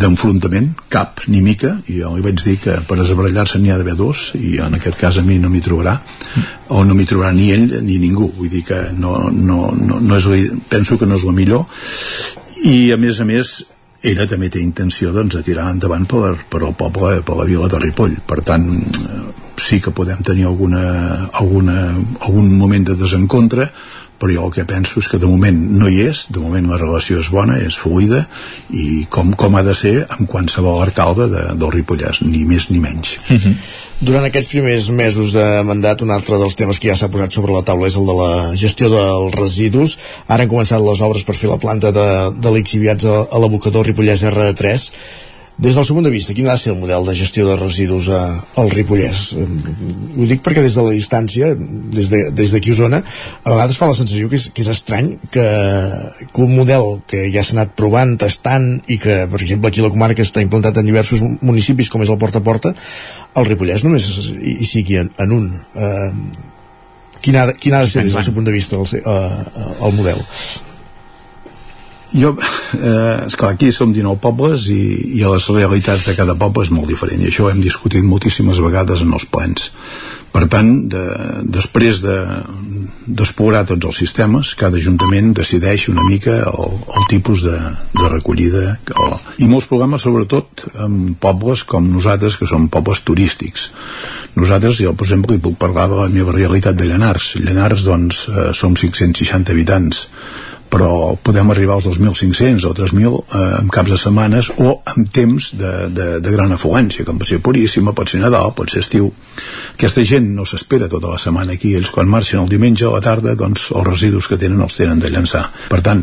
d'enfrontament, 0.00 0.70
cap 0.92 1.22
ni 1.30 1.40
mica 1.44 1.76
i 1.90 2.00
jo 2.00 2.14
li 2.16 2.24
vaig 2.24 2.40
dir 2.42 2.56
que 2.62 2.78
per 2.88 2.98
esbarallar-se 3.02 3.60
n'hi 3.60 3.72
ha 3.72 3.78
d'haver 3.80 3.96
dos 3.98 4.30
i 4.38 4.56
en 4.64 4.78
aquest 4.78 4.98
cas 5.00 5.18
a 5.18 5.24
mi 5.26 5.38
no 5.42 5.50
m'hi 5.52 5.62
trobarà 5.64 5.98
o 6.74 6.84
no 6.84 6.94
m'hi 6.94 7.06
trobarà 7.08 7.32
ni 7.36 7.50
ell 7.54 7.78
ni 7.84 7.98
ningú. 8.02 8.30
Vull 8.38 8.50
dir 8.52 8.64
que 8.66 8.80
no, 8.98 9.30
no, 9.30 9.70
no, 9.76 10.00
no 10.00 10.18
és, 10.18 10.50
penso 10.68 10.98
que 10.98 11.06
no 11.06 11.20
és 11.20 11.24
la 11.28 11.36
millor. 11.36 11.64
I 12.64 12.92
a 12.94 12.98
més 13.00 13.20
a 13.20 13.28
més 13.28 13.54
ella 14.04 14.26
també 14.28 14.50
té 14.52 14.60
intenció 14.60 15.12
doncs, 15.14 15.38
de 15.38 15.42
tirar 15.46 15.70
endavant 15.72 16.04
per, 16.08 16.34
per 16.50 16.60
el 16.62 16.74
poble, 16.76 17.16
per 17.24 17.38
la 17.38 17.48
vila 17.48 17.70
de 17.72 17.80
Ripoll. 17.80 18.18
Per 18.28 18.40
tant 18.44 18.66
eh, 18.68 19.20
sí 19.60 19.80
que 19.80 19.94
podem 19.96 20.20
tenir 20.26 20.48
alguna, 20.50 21.30
alguna, 21.32 21.88
algun 22.20 22.50
moment 22.58 22.84
de 22.90 22.98
desencontre 23.00 23.70
però 24.18 24.32
jo 24.32 24.44
el 24.46 24.52
que 24.54 24.64
penso 24.68 25.00
és 25.02 25.08
que 25.10 25.18
de 25.20 25.28
moment 25.28 25.56
no 25.78 25.88
hi 25.90 26.00
és, 26.08 26.24
de 26.32 26.40
moment 26.42 26.68
la 26.70 26.78
relació 26.80 27.18
és 27.20 27.30
bona, 27.34 27.58
és 27.60 27.76
fluida 27.78 28.24
i 28.70 29.04
com, 29.10 29.32
com 29.38 29.58
ha 29.58 29.64
de 29.66 29.74
ser 29.76 29.94
amb 30.06 30.28
qualsevol 30.30 30.82
alcalde 30.84 31.28
de, 31.32 31.42
del 31.58 31.74
Ripollès, 31.74 32.22
ni 32.24 32.44
més 32.48 32.70
ni 32.70 32.80
menys. 32.82 33.16
Uh 33.28 33.36
-huh. 33.36 33.54
Durant 34.00 34.24
aquests 34.24 34.50
primers 34.50 34.88
mesos 34.90 35.32
de 35.32 35.62
mandat, 35.62 36.02
un 36.02 36.10
altre 36.10 36.38
dels 36.38 36.56
temes 36.56 36.78
que 36.78 36.88
ja 36.88 36.96
s'ha 36.96 37.08
posat 37.08 37.32
sobre 37.32 37.52
la 37.52 37.62
taula 37.62 37.86
és 37.86 37.96
el 37.96 38.06
de 38.06 38.14
la 38.14 38.56
gestió 38.56 38.88
dels 38.88 39.34
residus. 39.34 39.98
Ara 40.26 40.42
han 40.42 40.50
començat 40.50 40.80
les 40.82 41.00
obres 41.00 41.24
per 41.24 41.34
fer 41.34 41.48
la 41.50 41.58
planta 41.58 41.92
de, 41.92 42.32
de 42.36 42.50
lixiviats 42.50 43.04
a, 43.04 43.26
a 43.30 43.38
l'abocador 43.38 43.86
Ripollès 43.86 44.22
R3 44.22 44.90
des 45.56 45.76
del 45.76 45.84
seu 45.86 45.94
punt 45.94 46.06
de 46.06 46.10
vista, 46.10 46.34
quin 46.34 46.48
ha 46.48 46.56
de 46.56 46.58
ser 46.58 46.72
el 46.72 46.80
model 46.80 47.04
de 47.06 47.14
gestió 47.14 47.46
de 47.46 47.54
residus 47.54 48.08
a, 48.10 48.22
al 48.58 48.70
Ripollès? 48.72 49.20
Ho 49.38 50.26
dic 50.26 50.42
perquè 50.42 50.64
des 50.64 50.74
de 50.74 50.82
la 50.82 50.94
distància, 50.94 51.52
des 51.54 52.10
d'aquí 52.10 52.32
de, 52.34 52.46
des 52.50 52.72
Osona, 52.74 52.98
a 53.44 53.52
vegades 53.52 53.78
fa 53.78 53.86
la 53.86 53.94
sensació 53.94 54.30
que 54.32 54.40
és, 54.40 54.48
que 54.50 54.64
és 54.64 54.72
estrany 54.72 55.12
que, 55.30 55.46
que 56.26 56.42
un 56.42 56.56
model 56.58 56.98
que 57.06 57.28
ja 57.30 57.46
s'ha 57.46 57.54
anat 57.60 57.76
provant, 57.78 58.16
tastant, 58.18 58.66
i 58.90 58.98
que, 58.98 59.20
per 59.30 59.40
exemple, 59.40 59.70
aquí 59.70 59.84
a 59.84 59.86
la 59.86 59.94
comarca 59.94 60.26
està 60.26 60.42
implantat 60.42 60.82
en 60.82 60.90
diversos 60.90 61.22
municipis, 61.22 61.92
com 61.92 62.02
és 62.02 62.10
el 62.10 62.18
Porta 62.18 62.42
a 62.42 62.46
Porta, 62.50 62.74
el 63.38 63.46
Ripollès 63.46 63.86
només 63.86 64.10
hi, 64.34 64.58
sigui 64.66 64.98
en, 65.04 65.14
en 65.22 65.38
un. 65.38 65.48
Eh, 65.78 66.10
quin, 67.22 67.38
ha, 67.38 67.48
quin 67.54 67.78
ha 67.78 67.86
de 67.86 67.94
ser, 67.94 68.02
des 68.02 68.18
del 68.18 68.26
seu 68.26 68.34
punt 68.34 68.50
de 68.50 68.58
vista, 68.58 68.76
el, 68.82 69.06
uh, 69.06 69.74
el 69.86 70.00
model? 70.02 70.18
Jo, 72.14 72.34
eh, 72.78 73.26
esclar, 73.26 73.54
aquí 73.54 73.72
som 73.72 73.92
19 73.92 74.20
pobles 74.22 74.68
i, 74.72 74.82
i 75.18 75.22
les 75.26 75.48
realitats 75.50 76.06
de 76.08 76.16
cada 76.16 76.38
poble 76.38 76.66
és 76.66 76.72
molt 76.74 76.90
diferent 76.90 77.22
i 77.22 77.30
això 77.30 77.48
ho 77.48 77.52
hem 77.52 77.62
discutit 77.64 78.06
moltíssimes 78.06 78.62
vegades 78.62 79.02
en 79.04 79.14
els 79.18 79.26
plans 79.26 79.70
per 80.34 80.48
tant, 80.50 80.70
de, 80.90 81.02
després 81.46 82.00
de 82.02 82.14
d'explorar 83.04 83.60
tots 83.68 83.86
els 83.86 83.98
sistemes, 84.00 84.54
cada 84.58 84.80
ajuntament 84.80 85.28
decideix 85.36 85.84
una 85.92 86.02
mica 86.08 86.40
el, 86.50 86.72
el 86.98 87.04
tipus 87.10 87.44
de, 87.44 87.54
de 87.94 88.08
recollida 88.10 88.64
o, 88.98 89.10
i 89.38 89.46
molts 89.50 89.68
programes 89.70 90.02
sobretot 90.02 90.64
en 90.82 91.12
pobles 91.22 91.62
com 91.70 91.86
nosaltres 91.86 92.38
que 92.40 92.48
som 92.50 92.66
pobles 92.72 93.04
turístics. 93.06 93.68
Nosaltres, 94.34 94.80
jo 94.82 94.96
per 94.98 95.06
exemple, 95.06 95.36
hi 95.36 95.44
puc 95.44 95.54
parlar 95.60 95.86
de 95.92 96.00
la 96.00 96.08
meva 96.10 96.34
realitat 96.34 96.74
de 96.80 96.88
Llanars. 96.88 97.36
Llanars 97.38 97.86
doncs 97.86 98.24
eh, 98.32 98.50
som 98.58 98.74
560 98.74 99.54
habitants 99.54 100.08
però 100.74 101.14
podem 101.22 101.52
arribar 101.52 101.76
als 101.76 101.86
2.500 101.86 102.64
o 102.66 102.72
3.000 102.74 103.18
eh, 103.22 103.42
en 103.60 103.68
caps 103.70 103.92
de 103.94 103.98
setmanes 104.00 104.50
o 104.58 104.80
amb 104.90 105.10
temps 105.14 105.52
de, 105.54 105.72
de, 105.94 106.06
de 106.24 106.32
gran 106.34 106.50
afluència, 106.56 107.06
com 107.06 107.20
pot 107.20 107.30
ser 107.30 107.38
Puríssima, 107.44 107.94
pot 107.94 108.10
ser 108.10 108.18
Nadal, 108.24 108.50
pot 108.58 108.72
ser 108.72 108.82
estiu. 108.82 109.12
Aquesta 109.76 110.02
gent 110.08 110.32
no 110.34 110.46
s'espera 110.48 110.90
tota 110.90 111.12
la 111.12 111.20
setmana 111.22 111.54
aquí, 111.54 111.76
ells 111.78 111.92
quan 111.94 112.10
marxen 112.10 112.42
el 112.42 112.50
diumenge 112.50 112.88
a 112.88 112.94
la 112.96 113.04
tarda, 113.04 113.36
doncs 113.38 113.68
els 113.70 113.86
residus 113.86 114.26
que 114.30 114.40
tenen 114.40 114.64
els 114.66 114.74
tenen 114.80 114.98
de 114.98 115.12
llançar. 115.14 115.44
Per 115.70 115.78
tant, 115.84 116.02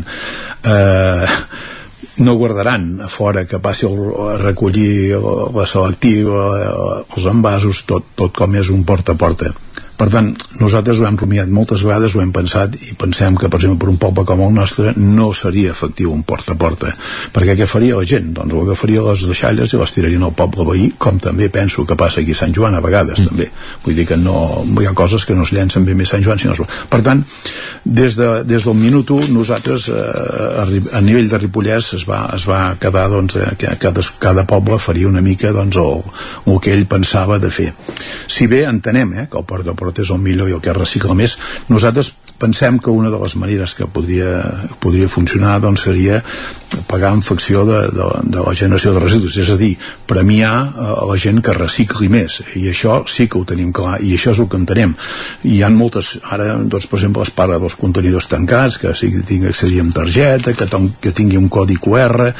eh, 0.64 1.28
no 2.24 2.38
guardaran 2.40 2.94
a 3.04 3.10
fora 3.12 3.44
que 3.48 3.60
passi 3.60 3.84
el, 3.88 4.00
a 4.24 4.38
recollir 4.40 5.18
la 5.20 5.68
selectiva, 5.68 6.46
els 7.02 7.28
envasos, 7.28 7.84
tot, 7.84 8.14
tot 8.16 8.32
com 8.40 8.56
és 8.56 8.72
un 8.72 8.88
porta 8.88 9.12
a 9.12 9.20
porta 9.20 9.52
per 10.02 10.08
tant, 10.10 10.32
nosaltres 10.58 10.98
ho 10.98 11.04
hem 11.06 11.14
rumiat 11.14 11.50
moltes 11.54 11.84
vegades, 11.86 12.16
ho 12.16 12.20
hem 12.24 12.32
pensat 12.34 12.74
i 12.88 12.96
pensem 12.98 13.36
que, 13.38 13.46
per 13.46 13.60
exemple, 13.60 13.84
per 13.84 13.90
un 13.92 13.98
poble 14.02 14.24
com 14.26 14.40
el 14.42 14.50
nostre 14.56 14.90
no 14.98 15.28
seria 15.30 15.70
efectiu 15.70 16.10
un 16.10 16.24
porta 16.26 16.56
a 16.56 16.58
porta 16.58 16.90
perquè 17.30 17.54
què 17.60 17.68
faria 17.70 18.00
la 18.00 18.06
gent? 18.08 18.32
Doncs 18.34 18.50
ho 18.50 18.64
agafaria 18.64 19.04
les 19.06 19.22
deixalles 19.28 19.70
i 19.70 19.78
les 19.78 19.94
tirarien 19.94 20.24
al 20.26 20.34
poble 20.34 20.66
veí 20.66 20.88
com 20.98 21.20
també 21.22 21.46
penso 21.54 21.84
que 21.86 21.94
passa 22.00 22.18
aquí 22.18 22.34
a 22.34 22.40
Sant 22.40 22.56
Joan 22.56 22.74
a 22.74 22.80
vegades 22.82 23.20
mm. 23.20 23.28
també, 23.30 23.46
vull 23.84 24.00
dir 24.00 24.08
que 24.08 24.18
no 24.18 24.64
hi 24.80 24.88
ha 24.90 24.94
coses 24.98 25.26
que 25.28 25.36
no 25.38 25.46
es 25.46 25.52
llencen 25.54 25.86
ben 25.86 26.02
bé 26.02 26.08
a 26.08 26.12
Sant 26.16 26.26
Joan 26.26 26.42
sinó... 26.42 26.66
per 26.90 27.02
tant, 27.06 27.22
des, 27.84 28.18
de, 28.18 28.32
des 28.48 28.66
del 28.66 28.78
minut 28.80 29.14
1 29.14 29.30
nosaltres 29.36 29.86
eh, 29.86 30.02
a, 30.64 30.66
a 30.98 31.04
nivell 31.06 31.30
de 31.30 31.42
Ripollès 31.44 31.92
es 32.00 32.06
va, 32.08 32.24
es 32.34 32.48
va 32.50 32.74
quedar 32.82 33.06
doncs, 33.14 33.38
eh, 33.38 33.54
que 33.54 33.76
cada, 33.86 34.02
cada 34.18 34.46
poble 34.50 34.80
faria 34.82 35.06
una 35.12 35.22
mica 35.22 35.54
doncs, 35.54 35.78
el, 35.78 36.02
el 36.50 36.58
que 36.58 36.74
ell 36.74 36.88
pensava 36.90 37.38
de 37.38 37.54
fer 37.54 37.70
si 38.26 38.50
bé 38.50 38.64
entenem 38.66 39.14
eh, 39.14 39.28
que 39.30 39.38
el 39.38 39.46
porta 39.46 39.70
a 39.70 39.78
porta 39.78 39.91
és 39.98 40.10
el 40.10 40.20
millor 40.22 40.48
i 40.48 40.56
el 40.56 40.62
que 40.64 40.72
recicla 40.76 41.14
més. 41.18 41.36
Nosaltres 41.68 42.12
pensem 42.42 42.78
que 42.82 42.90
una 42.90 43.10
de 43.10 43.18
les 43.20 43.36
maneres 43.38 43.74
que 43.78 43.86
podria, 43.86 44.40
podria 44.82 45.08
funcionar 45.08 45.60
doncs, 45.62 45.84
seria 45.86 46.18
pagar 46.90 47.12
en 47.14 47.22
facció 47.22 47.62
de, 47.68 47.80
de, 47.94 48.08
de 48.34 48.42
la 48.42 48.54
generació 48.58 48.94
de 48.94 49.02
residus, 49.04 49.36
és 49.38 49.52
a 49.52 49.58
dir, 49.60 49.76
premiar 50.08 50.52
a 50.72 51.06
la 51.06 51.18
gent 51.20 51.38
que 51.44 51.54
recicli 51.54 52.08
més. 52.10 52.40
I 52.58 52.66
això 52.72 53.02
sí 53.10 53.28
que 53.28 53.38
ho 53.38 53.44
tenim 53.48 53.70
clar 53.76 54.00
i 54.02 54.14
això 54.16 54.34
és 54.34 54.42
el 54.42 54.50
que 54.50 54.58
entenem. 54.58 54.96
Hi 55.46 55.62
han 55.62 55.78
moltes 55.78 56.16
ara, 56.24 56.56
doncs, 56.58 56.88
per 56.90 56.98
exemple, 56.98 57.26
es 57.26 57.34
parla 57.36 57.60
dels 57.62 57.78
contenidors 57.78 58.30
tancats 58.32 58.80
que 58.82 58.94
sí 58.98 59.12
que 59.12 59.26
tingui 59.28 59.52
accedir 59.52 59.82
amb 59.84 59.94
targeta 59.94 60.56
que, 60.56 60.68
que 61.02 61.14
tingui 61.14 61.38
un 61.38 61.50
codi 61.52 61.78
QR 61.78 62.32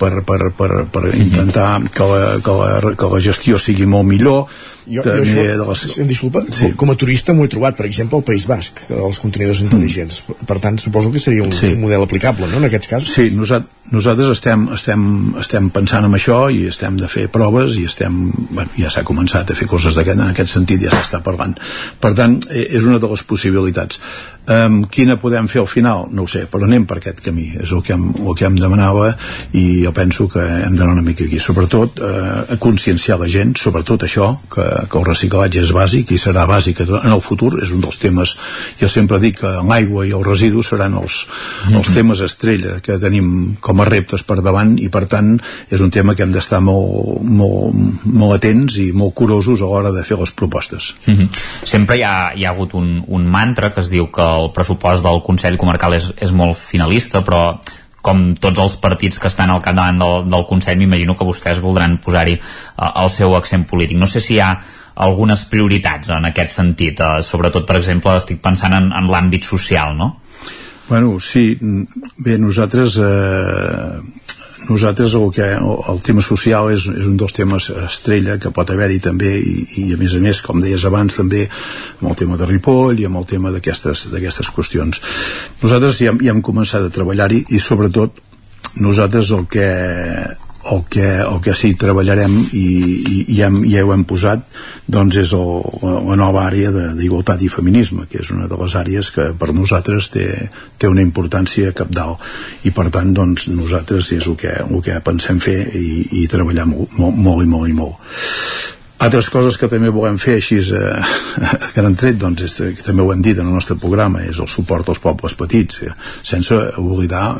per, 0.00 0.22
per, 0.24 0.40
per, 0.56 0.70
per 0.92 1.04
intentar 1.12 1.70
que 1.92 2.06
la, 2.08 2.20
que, 2.44 2.54
la, 2.56 2.94
que 2.96 3.10
la 3.12 3.20
gestió 3.24 3.58
sigui 3.60 3.88
molt 3.90 4.08
millor 4.08 4.46
jo, 4.90 5.04
jo 5.06 5.16
això, 5.22 5.44
de 5.60 5.66
les... 5.68 5.98
em 6.02 6.08
disculpa, 6.10 6.42
sí. 6.50 6.72
com 6.80 6.90
a 6.92 6.96
turista 6.98 7.34
m'ho 7.36 7.46
he 7.46 7.52
trobat, 7.52 7.76
per 7.78 7.86
exemple, 7.88 8.18
al 8.18 8.26
País 8.26 8.46
Basc, 8.50 8.82
els 8.90 9.20
contenidors 9.22 9.62
intel·ligents. 9.64 10.22
Mm. 10.26 10.48
Per 10.50 10.58
tant, 10.62 10.80
suposo 10.82 11.12
que 11.14 11.22
seria 11.22 11.44
un, 11.46 11.54
sí. 11.54 11.72
un 11.76 11.84
model 11.84 12.06
aplicable, 12.06 12.48
no?, 12.50 12.58
en 12.60 12.68
aquests 12.68 12.90
casos. 12.90 13.14
Sí, 13.14 13.30
nosaltres, 13.36 13.92
nosaltres 13.94 14.34
estem, 14.36 14.66
estem, 14.76 15.04
estem 15.42 15.70
pensant 15.74 16.06
en 16.06 16.18
això 16.18 16.42
i 16.52 16.64
estem 16.70 16.98
de 17.00 17.08
fer 17.10 17.28
proves 17.32 17.78
i 17.80 17.86
estem, 17.90 18.18
bueno, 18.50 18.68
ja 18.78 18.90
s'ha 18.92 19.06
començat 19.06 19.50
a 19.50 19.58
fer 19.58 19.70
coses 19.70 19.98
aquest, 19.98 20.18
en 20.18 20.28
aquest 20.28 20.52
sentit, 20.54 20.84
ja 20.84 20.92
s'està 20.94 21.22
parlant. 21.24 21.56
Per 22.02 22.12
tant, 22.18 22.40
eh, 22.50 22.66
és 22.68 22.86
una 22.86 23.00
de 23.02 23.10
les 23.10 23.24
possibilitats. 23.26 24.02
Um, 24.50 24.80
quina 24.90 25.14
podem 25.20 25.46
fer 25.50 25.60
al 25.60 25.68
final? 25.70 26.06
No 26.10 26.24
ho 26.24 26.30
sé, 26.30 26.46
però 26.50 26.66
anem 26.66 26.86
per 26.88 26.96
aquest 26.98 27.20
camí. 27.22 27.50
És 27.60 27.70
el 27.76 27.82
que 27.86 27.94
em, 27.94 28.08
el 28.24 28.34
que 28.38 28.48
em 28.48 28.56
demanava 28.58 29.12
i 29.54 29.84
jo 29.84 29.92
penso 29.94 30.26
que 30.32 30.42
hem 30.42 30.74
d'anar 30.78 30.96
una 30.96 31.04
mica 31.06 31.24
aquí. 31.24 31.38
Sobretot, 31.38 32.00
eh, 32.02 32.56
conscienciar 32.62 33.20
la 33.20 33.28
gent, 33.30 33.54
sobretot 33.60 34.06
això, 34.08 34.32
que, 34.50 34.64
que 34.90 34.98
el 34.98 35.06
reciclatge 35.06 35.62
és 35.62 35.70
bàsic 35.76 36.10
i 36.10 36.18
serà 36.18 36.46
bàsic 36.50 36.82
en 36.86 37.12
el 37.12 37.22
futur. 37.22 37.52
És 37.62 37.70
un 37.76 37.84
dels 37.84 38.00
temes, 38.02 38.34
jo 38.80 38.90
sempre 38.90 39.20
dic 39.22 39.38
que 39.42 39.52
l'aigua 39.66 40.06
i 40.08 40.14
els 40.16 40.26
residus 40.26 40.72
seran 40.72 40.98
els, 40.98 41.20
mm 41.26 41.68
-hmm. 41.70 41.76
els 41.78 41.94
temes 41.94 42.20
estrella 42.20 42.80
que 42.80 42.98
tenim 42.98 43.56
com 43.60 43.80
a 43.80 43.84
reptes 43.84 44.22
per 44.22 44.40
davant 44.42 44.78
i 44.78 44.88
per 44.88 45.06
tant 45.06 45.40
és 45.70 45.80
un 45.80 45.90
tema 45.90 46.14
que 46.14 46.22
hem 46.22 46.32
d'estar 46.32 46.60
molt, 46.60 47.22
molt, 47.22 47.74
molt 48.04 48.34
atents 48.34 48.76
i 48.76 48.90
molt 48.92 49.14
curosos 49.14 49.60
a 49.60 49.64
l'hora 49.64 49.92
de 49.92 50.02
fer 50.02 50.18
les 50.18 50.30
propostes. 50.30 50.94
Mm 51.06 51.14
-hmm. 51.14 51.28
Sempre 51.64 51.96
hi 51.96 52.02
ha, 52.02 52.32
hi 52.34 52.44
ha 52.44 52.50
hagut 52.50 52.74
un, 52.74 53.04
un 53.06 53.26
mantra 53.26 53.72
que 53.72 53.80
es 53.80 53.90
diu 53.90 54.10
que 54.10 54.22
el 54.30 54.50
pressupost 54.54 55.04
del 55.04 55.22
Consell 55.26 55.58
Comarcal 55.60 55.96
és, 55.98 56.10
és 56.22 56.32
molt 56.36 56.58
finalista, 56.58 57.24
però 57.26 57.60
com 58.00 58.30
tots 58.40 58.60
els 58.62 58.76
partits 58.80 59.20
que 59.20 59.28
estan 59.28 59.52
al 59.52 59.62
capdavant 59.64 59.98
del, 60.00 60.28
del 60.32 60.46
Consell, 60.48 60.78
m'imagino 60.80 61.16
que 61.16 61.26
vostès 61.28 61.60
voldran 61.60 61.98
posar-hi 62.00 62.38
uh, 62.38 62.92
el 63.02 63.10
seu 63.12 63.36
accent 63.36 63.66
polític. 63.68 63.98
No 64.00 64.08
sé 64.08 64.22
si 64.24 64.38
hi 64.38 64.40
ha 64.44 64.54
algunes 65.00 65.44
prioritats 65.50 66.12
en 66.16 66.28
aquest 66.30 66.56
sentit, 66.56 67.00
uh, 67.04 67.20
sobretot, 67.24 67.66
per 67.68 67.76
exemple, 67.80 68.16
estic 68.16 68.40
pensant 68.44 68.76
en, 68.76 68.90
en 68.96 69.12
l'àmbit 69.12 69.44
social, 69.48 69.96
no? 69.98 70.14
Bueno, 70.90 71.20
sí, 71.22 71.54
bé, 72.18 72.34
nosaltres 72.42 72.96
eh, 72.98 74.00
nosaltres 74.70 75.14
el, 75.18 75.26
que, 75.34 75.46
el 75.58 76.00
tema 76.06 76.22
social 76.24 76.70
és, 76.72 76.86
és 76.88 77.08
un 77.10 77.16
dels 77.20 77.34
temes 77.36 77.68
estrella 77.84 78.38
que 78.40 78.52
pot 78.54 78.70
haver-hi 78.70 79.00
també 79.02 79.34
i, 79.36 79.56
i 79.82 79.86
a 79.94 79.98
més 80.00 80.14
a 80.16 80.22
més, 80.22 80.42
com 80.46 80.62
deies 80.62 80.86
abans 80.88 81.18
també 81.18 81.46
amb 81.50 82.10
el 82.12 82.18
tema 82.22 82.38
de 82.40 82.48
Ripoll 82.48 83.02
i 83.02 83.08
amb 83.08 83.20
el 83.20 83.26
tema 83.30 83.52
d'aquestes 83.52 84.52
qüestions. 84.54 85.02
Nosaltres 85.62 86.00
ja, 86.00 86.14
ja 86.14 86.34
hem 86.34 86.44
començat 86.46 86.86
a 86.86 86.94
treballar-hi 86.94 87.44
i 87.50 87.60
sobretot 87.62 88.22
nosaltres 88.80 89.34
el 89.34 89.48
que 89.50 89.66
el 90.72 90.82
que, 90.92 91.06
el 91.20 91.40
que 91.40 91.54
sí 91.56 91.72
treballarem 91.78 92.34
i, 92.52 92.64
i, 93.00 93.18
i, 93.32 93.38
hem, 93.42 93.60
ja 93.70 93.84
ho 93.84 93.92
hem 93.94 94.04
posat 94.08 94.42
doncs 94.90 95.16
és 95.22 95.32
el, 95.36 95.52
la 95.82 96.18
nova 96.20 96.44
àrea 96.44 96.72
d'igualtat 96.98 97.40
i 97.42 97.48
feminisme 97.52 98.06
que 98.10 98.20
és 98.20 98.32
una 98.34 98.48
de 98.50 98.58
les 98.60 98.76
àrees 98.76 99.12
que 99.14 99.30
per 99.40 99.52
nosaltres 99.56 100.10
té, 100.12 100.26
té 100.78 100.90
una 100.90 101.04
importància 101.04 101.72
capdalt 101.76 102.68
i 102.68 102.74
per 102.76 102.90
tant 102.92 103.14
doncs 103.16 103.48
nosaltres 103.52 104.12
és 104.18 104.28
el 104.28 104.36
que, 104.40 104.52
el 104.66 104.84
que 104.84 105.00
pensem 105.04 105.40
fer 105.40 105.62
i, 105.78 105.88
i 106.22 106.28
treballar 106.28 106.68
molt, 106.68 106.92
molt, 106.98 107.16
molt 107.16 107.46
i 107.46 107.50
molt 107.50 107.72
i 107.72 107.78
molt 107.80 108.78
altres 109.00 109.30
coses 109.32 109.56
que 109.56 109.68
també 109.72 109.90
volem 109.92 110.18
fer 110.20 110.36
així 110.38 110.58
eh, 110.76 110.80
a 111.50 111.70
gran 111.74 111.96
tret, 111.98 112.18
doncs, 112.20 112.44
és, 112.46 112.56
que 112.76 112.84
també 112.86 113.04
ho 113.04 113.12
hem 113.14 113.22
dit 113.24 113.38
en 113.38 113.48
el 113.48 113.56
nostre 113.56 113.76
programa, 113.80 114.22
és 114.26 114.40
el 114.42 114.48
suport 114.50 114.88
als 114.92 115.00
pobles 115.02 115.34
petits, 115.38 115.80
eh, 115.86 115.94
sense 116.26 116.56
oblidar, 116.80 117.32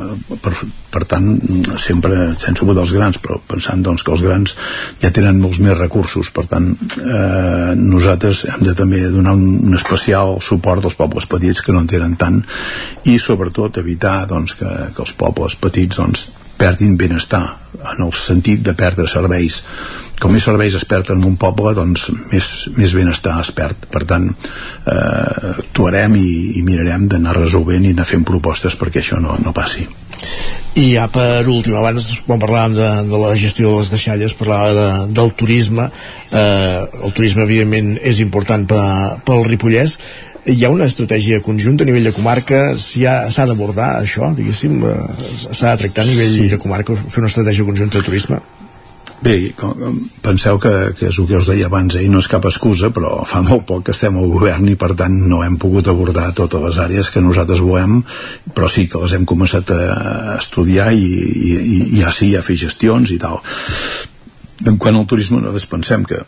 per, 0.43 0.55
per 0.91 1.05
tant, 1.11 1.29
sempre 1.83 2.31
sense 2.41 2.65
oblidar 2.65 2.87
els 2.87 2.95
grans, 2.97 3.21
però 3.23 3.39
pensant 3.53 3.85
doncs, 3.85 4.05
que 4.07 4.15
els 4.17 4.25
grans 4.25 4.57
ja 5.03 5.13
tenen 5.15 5.41
molts 5.43 5.61
més 5.61 5.77
recursos, 5.79 6.33
per 6.35 6.47
tant, 6.51 6.73
eh, 7.01 7.77
nosaltres 7.77 8.47
hem 8.51 8.65
de 8.67 8.77
també 8.79 9.05
donar 9.13 9.37
un, 9.37 9.61
un 9.69 9.77
especial 9.79 10.39
suport 10.45 10.89
als 10.89 10.97
pobles 10.99 11.29
petits 11.31 11.61
que 11.65 11.77
no 11.77 11.85
en 11.85 11.91
tenen 11.91 12.17
tant 12.21 12.41
i 13.11 13.19
sobretot 13.21 13.83
evitar 13.85 14.23
doncs, 14.31 14.57
que, 14.59 14.71
que 14.95 15.05
els 15.05 15.17
pobles 15.19 15.57
petits 15.61 16.01
doncs, 16.01 16.31
perdin 16.61 16.99
benestar 17.01 17.45
en 17.81 18.05
el 18.05 18.13
sentit 18.17 18.63
de 18.67 18.77
perdre 18.77 19.09
serveis. 19.09 19.63
Com 20.21 20.35
més 20.37 20.45
serveis 20.45 20.75
es 20.77 20.85
perd 20.85 21.15
en 21.15 21.25
un 21.25 21.39
poble 21.41 21.73
doncs 21.79 22.11
més, 22.33 22.51
més 22.77 22.93
benestar 22.93 23.39
es 23.41 23.53
perd. 23.57 23.89
Per 23.89 24.05
tant 24.09 24.29
eh, 24.29 25.55
actuarem 25.57 26.19
i, 26.21 26.31
i 26.61 26.65
mirarem 26.67 27.09
d'anar 27.09 27.39
resolvent 27.39 27.89
i 27.89 27.95
anar 27.97 28.09
fent 28.09 28.27
propostes 28.29 28.77
perquè 28.77 29.01
això 29.01 29.21
no, 29.23 29.39
no 29.41 29.57
passi. 29.57 29.89
I 30.77 30.85
ja 30.93 31.07
per 31.11 31.49
últim, 31.51 31.75
abans 31.75 32.11
quan 32.27 32.39
parlàvem 32.43 32.77
de, 32.77 32.89
de 33.09 33.21
la 33.23 33.33
gestió 33.41 33.73
de 33.73 33.79
les 33.81 33.91
deixalles 33.91 34.37
parlava 34.39 34.75
de, 34.77 34.89
del 35.17 35.33
turisme. 35.35 35.89
Eh, 36.31 36.81
el 37.01 37.15
turisme 37.17 37.47
evidentment 37.49 37.95
és 38.07 38.21
important 38.23 38.69
pel 38.69 39.47
Ripollès 39.49 39.97
hi 40.47 40.65
ha 40.65 40.71
una 40.73 40.87
estratègia 40.89 41.43
conjunta 41.45 41.85
a 41.85 41.89
nivell 41.89 42.09
de 42.09 42.15
comarca 42.17 42.61
s'ha 42.81 43.47
d'abordar 43.47 43.91
això, 44.01 44.33
diguéssim 44.37 44.81
eh, 44.89 44.97
s'ha 45.37 45.75
de 45.75 45.83
tractar 45.85 46.07
a 46.07 46.09
nivell 46.09 46.39
sí. 46.39 46.49
de 46.55 46.59
comarca 46.63 46.97
fer 46.97 47.21
una 47.21 47.29
estratègia 47.33 47.67
conjunta 47.69 47.99
de 47.99 48.09
turisme 48.09 48.41
Bé, 49.21 49.53
penseu 50.25 50.57
que, 50.57 50.71
que 50.97 51.11
és 51.11 51.17
el 51.21 51.27
que 51.29 51.37
us 51.37 51.49
deia 51.51 51.67
abans, 51.69 51.93
eh, 52.01 52.07
no 52.09 52.23
és 52.25 52.29
cap 52.33 52.47
excusa, 52.49 52.89
però 52.89 53.19
fa 53.29 53.43
molt 53.45 53.67
poc 53.69 53.83
que 53.85 53.93
estem 53.93 54.17
al 54.17 54.31
govern 54.33 54.71
i 54.73 54.79
per 54.81 54.95
tant 54.97 55.13
no 55.29 55.43
hem 55.45 55.59
pogut 55.61 55.91
abordar 55.93 56.31
totes 56.39 56.63
les 56.65 56.79
àrees 56.81 57.11
que 57.13 57.21
nosaltres 57.21 57.61
volem, 57.61 57.99
però 58.57 58.71
sí 58.73 58.87
que 58.89 59.03
les 59.03 59.13
hem 59.13 59.27
començat 59.29 59.75
a 59.77 60.39
estudiar 60.39 60.89
i, 60.97 61.05
i, 61.05 61.53
i 61.69 62.01
ja 62.01 62.15
sí, 62.17 62.33
a 62.33 62.41
fer 62.47 62.57
gestions 62.63 63.13
i 63.13 63.19
tal. 63.21 63.43
En 64.65 64.81
quant 64.81 64.97
al 64.97 65.05
turisme, 65.09 65.37
nosaltres 65.37 65.69
pensem 65.69 66.09
que 66.09 66.23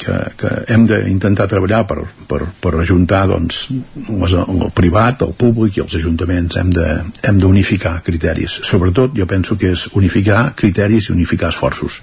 que, 0.00 0.16
que 0.40 0.50
hem 0.72 0.86
d'intentar 0.88 1.46
treballar 1.50 1.84
per, 1.88 2.00
per, 2.30 2.40
per 2.62 2.74
ajuntar 2.80 3.26
doncs, 3.30 3.62
les, 4.08 4.34
el 4.40 4.66
privat, 4.76 5.24
el 5.26 5.36
públic 5.38 5.78
i 5.78 5.84
els 5.84 5.96
ajuntaments 6.00 6.58
hem 6.60 7.40
d'unificar 7.42 7.98
criteris. 8.06 8.60
Sobretot 8.66 9.16
jo 9.16 9.28
penso 9.30 9.58
que 9.60 9.74
és 9.76 9.86
unificar 10.00 10.50
criteris 10.58 11.10
i 11.10 11.16
unificar 11.16 11.52
esforços. 11.52 12.00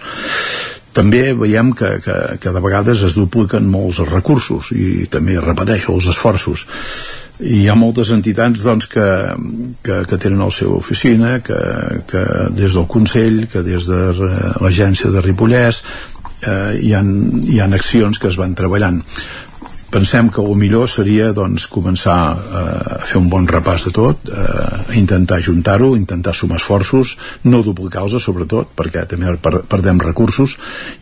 També 0.98 1.34
veiem 1.38 1.76
que, 1.78 1.98
que, 2.02 2.18
que 2.42 2.52
de 2.54 2.62
vegades 2.64 3.04
es 3.06 3.16
dupliquen 3.18 3.68
molts 3.70 4.00
recursos 4.10 4.72
i 4.74 5.06
també 5.14 5.38
repeteixo 5.38 5.94
els 5.94 6.08
esforços. 6.14 6.66
I 7.38 7.60
hi 7.62 7.68
ha 7.70 7.76
moltes 7.78 8.10
entitats 8.16 8.64
doncs, 8.66 8.88
que, 8.90 9.06
que, 9.86 10.00
que 10.10 10.18
tenen 10.18 10.42
la 10.42 10.50
seva 10.50 10.80
oficina 10.80 11.36
que, 11.46 11.58
que 12.10 12.24
des 12.58 12.74
del 12.74 12.88
Consell 12.90 13.44
que 13.52 13.62
des 13.62 13.86
de 13.86 14.00
l'agència 14.64 15.14
de 15.14 15.22
Ripollès 15.22 15.84
eh, 16.42 16.80
hi, 16.82 16.94
ha, 16.94 17.04
hi 17.04 17.60
ha 17.60 17.70
accions 17.74 18.20
que 18.20 18.32
es 18.32 18.40
van 18.40 18.56
treballant. 18.56 19.04
Pensem 19.88 20.28
que 20.28 20.42
el 20.44 20.58
millor 20.60 20.90
seria 20.92 21.30
doncs, 21.32 21.64
començar 21.72 22.18
eh, 22.36 22.64
a 22.98 23.06
fer 23.08 23.22
un 23.22 23.30
bon 23.32 23.46
repàs 23.48 23.86
de 23.86 23.94
tot, 23.96 24.28
eh, 24.28 24.98
intentar 25.00 25.38
ajuntar-ho, 25.40 25.94
intentar 25.96 26.34
sumar 26.36 26.58
esforços, 26.60 27.14
no 27.48 27.62
duplicar-los 27.64 28.28
sobretot, 28.28 28.74
perquè 28.76 29.06
també 29.08 29.32
per, 29.40 29.62
perdem 29.64 30.02
recursos, 30.04 30.58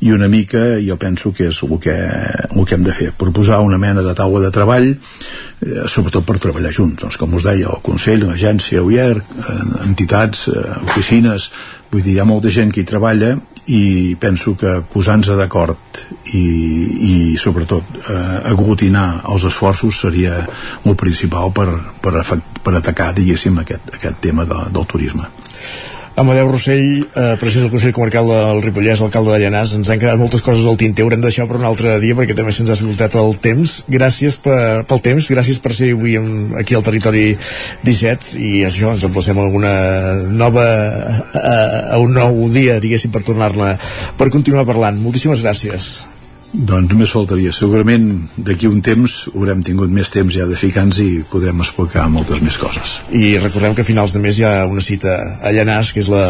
i 0.06 0.14
una 0.14 0.30
mica 0.30 0.78
jo 0.86 1.00
penso 1.02 1.34
que 1.34 1.50
és 1.50 1.64
el 1.66 1.74
que, 1.82 1.96
el 1.96 2.62
que 2.62 2.78
hem 2.78 2.86
de 2.86 2.94
fer, 2.94 3.10
proposar 3.18 3.64
una 3.66 3.82
mena 3.82 4.06
de 4.06 4.14
taula 4.14 4.44
de 4.46 4.54
treball, 4.54 4.92
eh, 4.94 5.88
sobretot 5.90 6.30
per 6.30 6.38
treballar 6.38 6.76
junts, 6.78 7.02
doncs, 7.02 7.18
com 7.18 7.34
us 7.34 7.50
deia, 7.50 7.74
el 7.74 7.82
Consell, 7.82 8.28
l'agència, 8.30 8.86
UIER, 8.86 9.18
eh, 9.18 9.60
entitats, 9.90 10.46
eh, 10.54 10.62
oficines, 10.86 11.50
vull 11.90 12.06
dir, 12.06 12.20
hi 12.20 12.22
ha 12.22 12.30
molta 12.30 12.54
gent 12.54 12.70
que 12.70 12.86
hi 12.86 12.90
treballa 12.94 13.34
i 13.68 14.16
penso 14.22 14.54
que 14.60 14.78
posant-se 14.94 15.36
d'acord 15.38 16.02
i, 16.38 16.44
i 17.10 17.16
sobretot 17.42 17.98
eh, 18.04 18.52
aglutinar 18.52 19.24
els 19.32 19.48
esforços 19.50 20.04
seria 20.06 20.38
el 20.84 20.96
principal 21.00 21.54
per, 21.56 21.68
per, 22.02 22.22
per 22.62 22.76
atacar 22.78 23.12
diguéssim 23.18 23.58
aquest, 23.64 23.96
aquest 23.98 24.22
tema 24.22 24.46
de, 24.46 24.60
del 24.70 24.86
turisme 24.86 25.30
Amadeu 26.16 26.48
Rossell, 26.48 27.04
eh, 27.14 27.36
president 27.38 27.66
del 27.66 27.72
Consell 27.72 27.92
Comarcal 27.92 28.30
del 28.30 28.62
Ripollès, 28.64 29.02
alcalde 29.04 29.34
de 29.34 29.42
Llanàs, 29.42 29.74
ens 29.76 29.90
han 29.92 30.00
quedat 30.00 30.16
moltes 30.16 30.40
coses 30.46 30.64
al 30.64 30.78
tinter, 30.80 31.04
haurem 31.04 31.20
de 31.20 31.28
deixar 31.28 31.44
per 31.50 31.58
un 31.60 31.66
altre 31.68 31.98
dia 32.00 32.16
perquè 32.16 32.38
també 32.38 32.54
se'ns 32.56 32.72
ha 32.72 32.78
esgotat 32.78 33.18
el 33.20 33.36
temps. 33.44 33.76
Gràcies 33.92 34.40
per, 34.40 34.86
pel 34.88 35.04
temps, 35.04 35.28
gràcies 35.28 35.60
per 35.60 35.74
ser 35.76 35.92
avui 35.92 36.16
aquí 36.56 36.80
al 36.80 36.88
territori 36.88 37.26
17 37.84 38.40
i 38.40 38.64
això, 38.64 38.96
ens 38.96 39.04
emplacem 39.04 39.44
a 39.44 39.50
una 39.60 39.76
nova 40.32 40.66
a, 41.36 41.60
a 41.98 42.00
un 42.00 42.16
nou 42.16 42.46
dia, 42.48 42.80
diguéssim, 42.80 43.12
per 43.12 43.26
tornar-la 43.28 43.76
per 44.16 44.32
continuar 44.32 44.64
parlant. 44.64 44.96
Moltíssimes 45.04 45.44
gràcies. 45.44 46.15
Doncs 46.56 46.88
només 46.94 47.12
faltaria. 47.12 47.52
Segurament 47.56 48.06
d'aquí 48.40 48.70
un 48.70 48.80
temps 48.86 49.14
haurem 49.34 49.60
tingut 49.66 49.92
més 49.92 50.08
temps 50.14 50.32
ja 50.32 50.46
de 50.48 50.56
ficar-nos 50.60 51.00
i 51.04 51.10
podrem 51.28 51.60
explicar 51.60 52.06
moltes 52.12 52.40
més 52.46 52.56
coses. 52.60 52.96
I 53.12 53.36
recordem 53.42 53.76
que 53.76 53.84
a 53.84 53.88
finals 53.88 54.16
de 54.16 54.22
mes 54.24 54.40
hi 54.40 54.46
ha 54.48 54.54
una 54.70 54.84
cita 54.84 55.18
a 55.44 55.52
Llanàs, 55.56 55.92
que 55.92 56.00
és 56.04 56.10
la, 56.12 56.24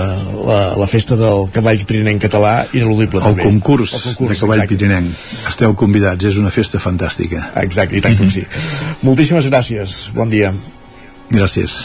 la, 0.47 0.59
la 0.81 0.87
festa 0.89 1.17
del 1.19 1.45
cavall 1.53 1.83
pirinenc 1.85 2.23
català, 2.25 2.55
ineludible 2.73 3.21
el 3.21 3.27
també. 3.27 3.45
Concurs 3.45 3.93
el 3.99 4.05
concurs 4.07 4.33
de 4.33 4.39
cavall 4.41 4.63
exacte. 4.63 4.77
pirinenc. 4.79 5.25
Esteu 5.51 5.75
convidats, 5.77 6.25
és 6.25 6.39
una 6.41 6.53
festa 6.53 6.81
fantàstica. 6.81 7.51
Exacte, 7.61 7.99
i 7.99 8.01
tant 8.05 8.17
com 8.17 8.31
sí. 8.31 8.45
Moltíssimes 9.07 9.51
gràcies. 9.51 9.97
Bon 10.15 10.31
dia. 10.31 10.53
Gràcies. 11.29 11.75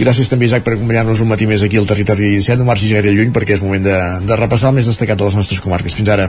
Gràcies 0.00 0.28
també, 0.32 0.48
Isaac, 0.48 0.64
per 0.66 0.74
acompanyar-nos 0.76 1.20
un 1.24 1.28
matí 1.32 1.48
més 1.48 1.64
aquí 1.64 1.80
al 1.80 1.88
territori 1.88 2.32
17. 2.34 2.60
No 2.60 2.68
marxis 2.68 2.92
gaire 2.96 3.12
lluny 3.12 3.32
perquè 3.36 3.56
és 3.56 3.64
moment 3.64 3.84
de, 3.84 3.96
de 4.24 4.40
repassar 4.40 4.72
el 4.72 4.78
més 4.80 4.88
destacat 4.88 5.20
de 5.20 5.28
les 5.28 5.38
nostres 5.38 5.64
comarques. 5.64 5.96
Fins 5.96 6.12
ara. 6.16 6.28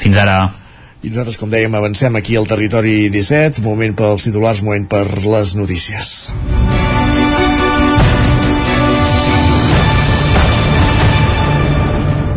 Fins 0.00 0.20
ara. 0.20 0.63
I 1.04 1.10
nosaltres, 1.12 1.36
com 1.36 1.50
dèiem, 1.52 1.74
avancem 1.76 2.14
aquí 2.16 2.32
al 2.40 2.46
territori 2.48 3.10
17, 3.12 3.60
moment 3.60 3.92
pels 3.98 4.24
titulars, 4.24 4.62
moment 4.64 4.86
per 4.88 5.02
les 5.04 5.52
notícies. 5.58 6.12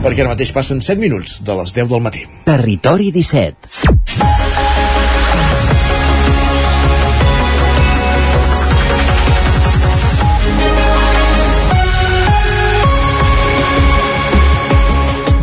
Perquè 0.03 0.19
ara 0.23 0.33
mateix 0.33 0.51
passen 0.55 0.83
7 0.83 0.99
minuts 0.99 1.39
de 1.47 1.55
les 1.61 1.71
10 1.79 1.95
del 1.95 2.03
matí. 2.03 2.27
Territori 2.47 3.07
17. 3.15 4.06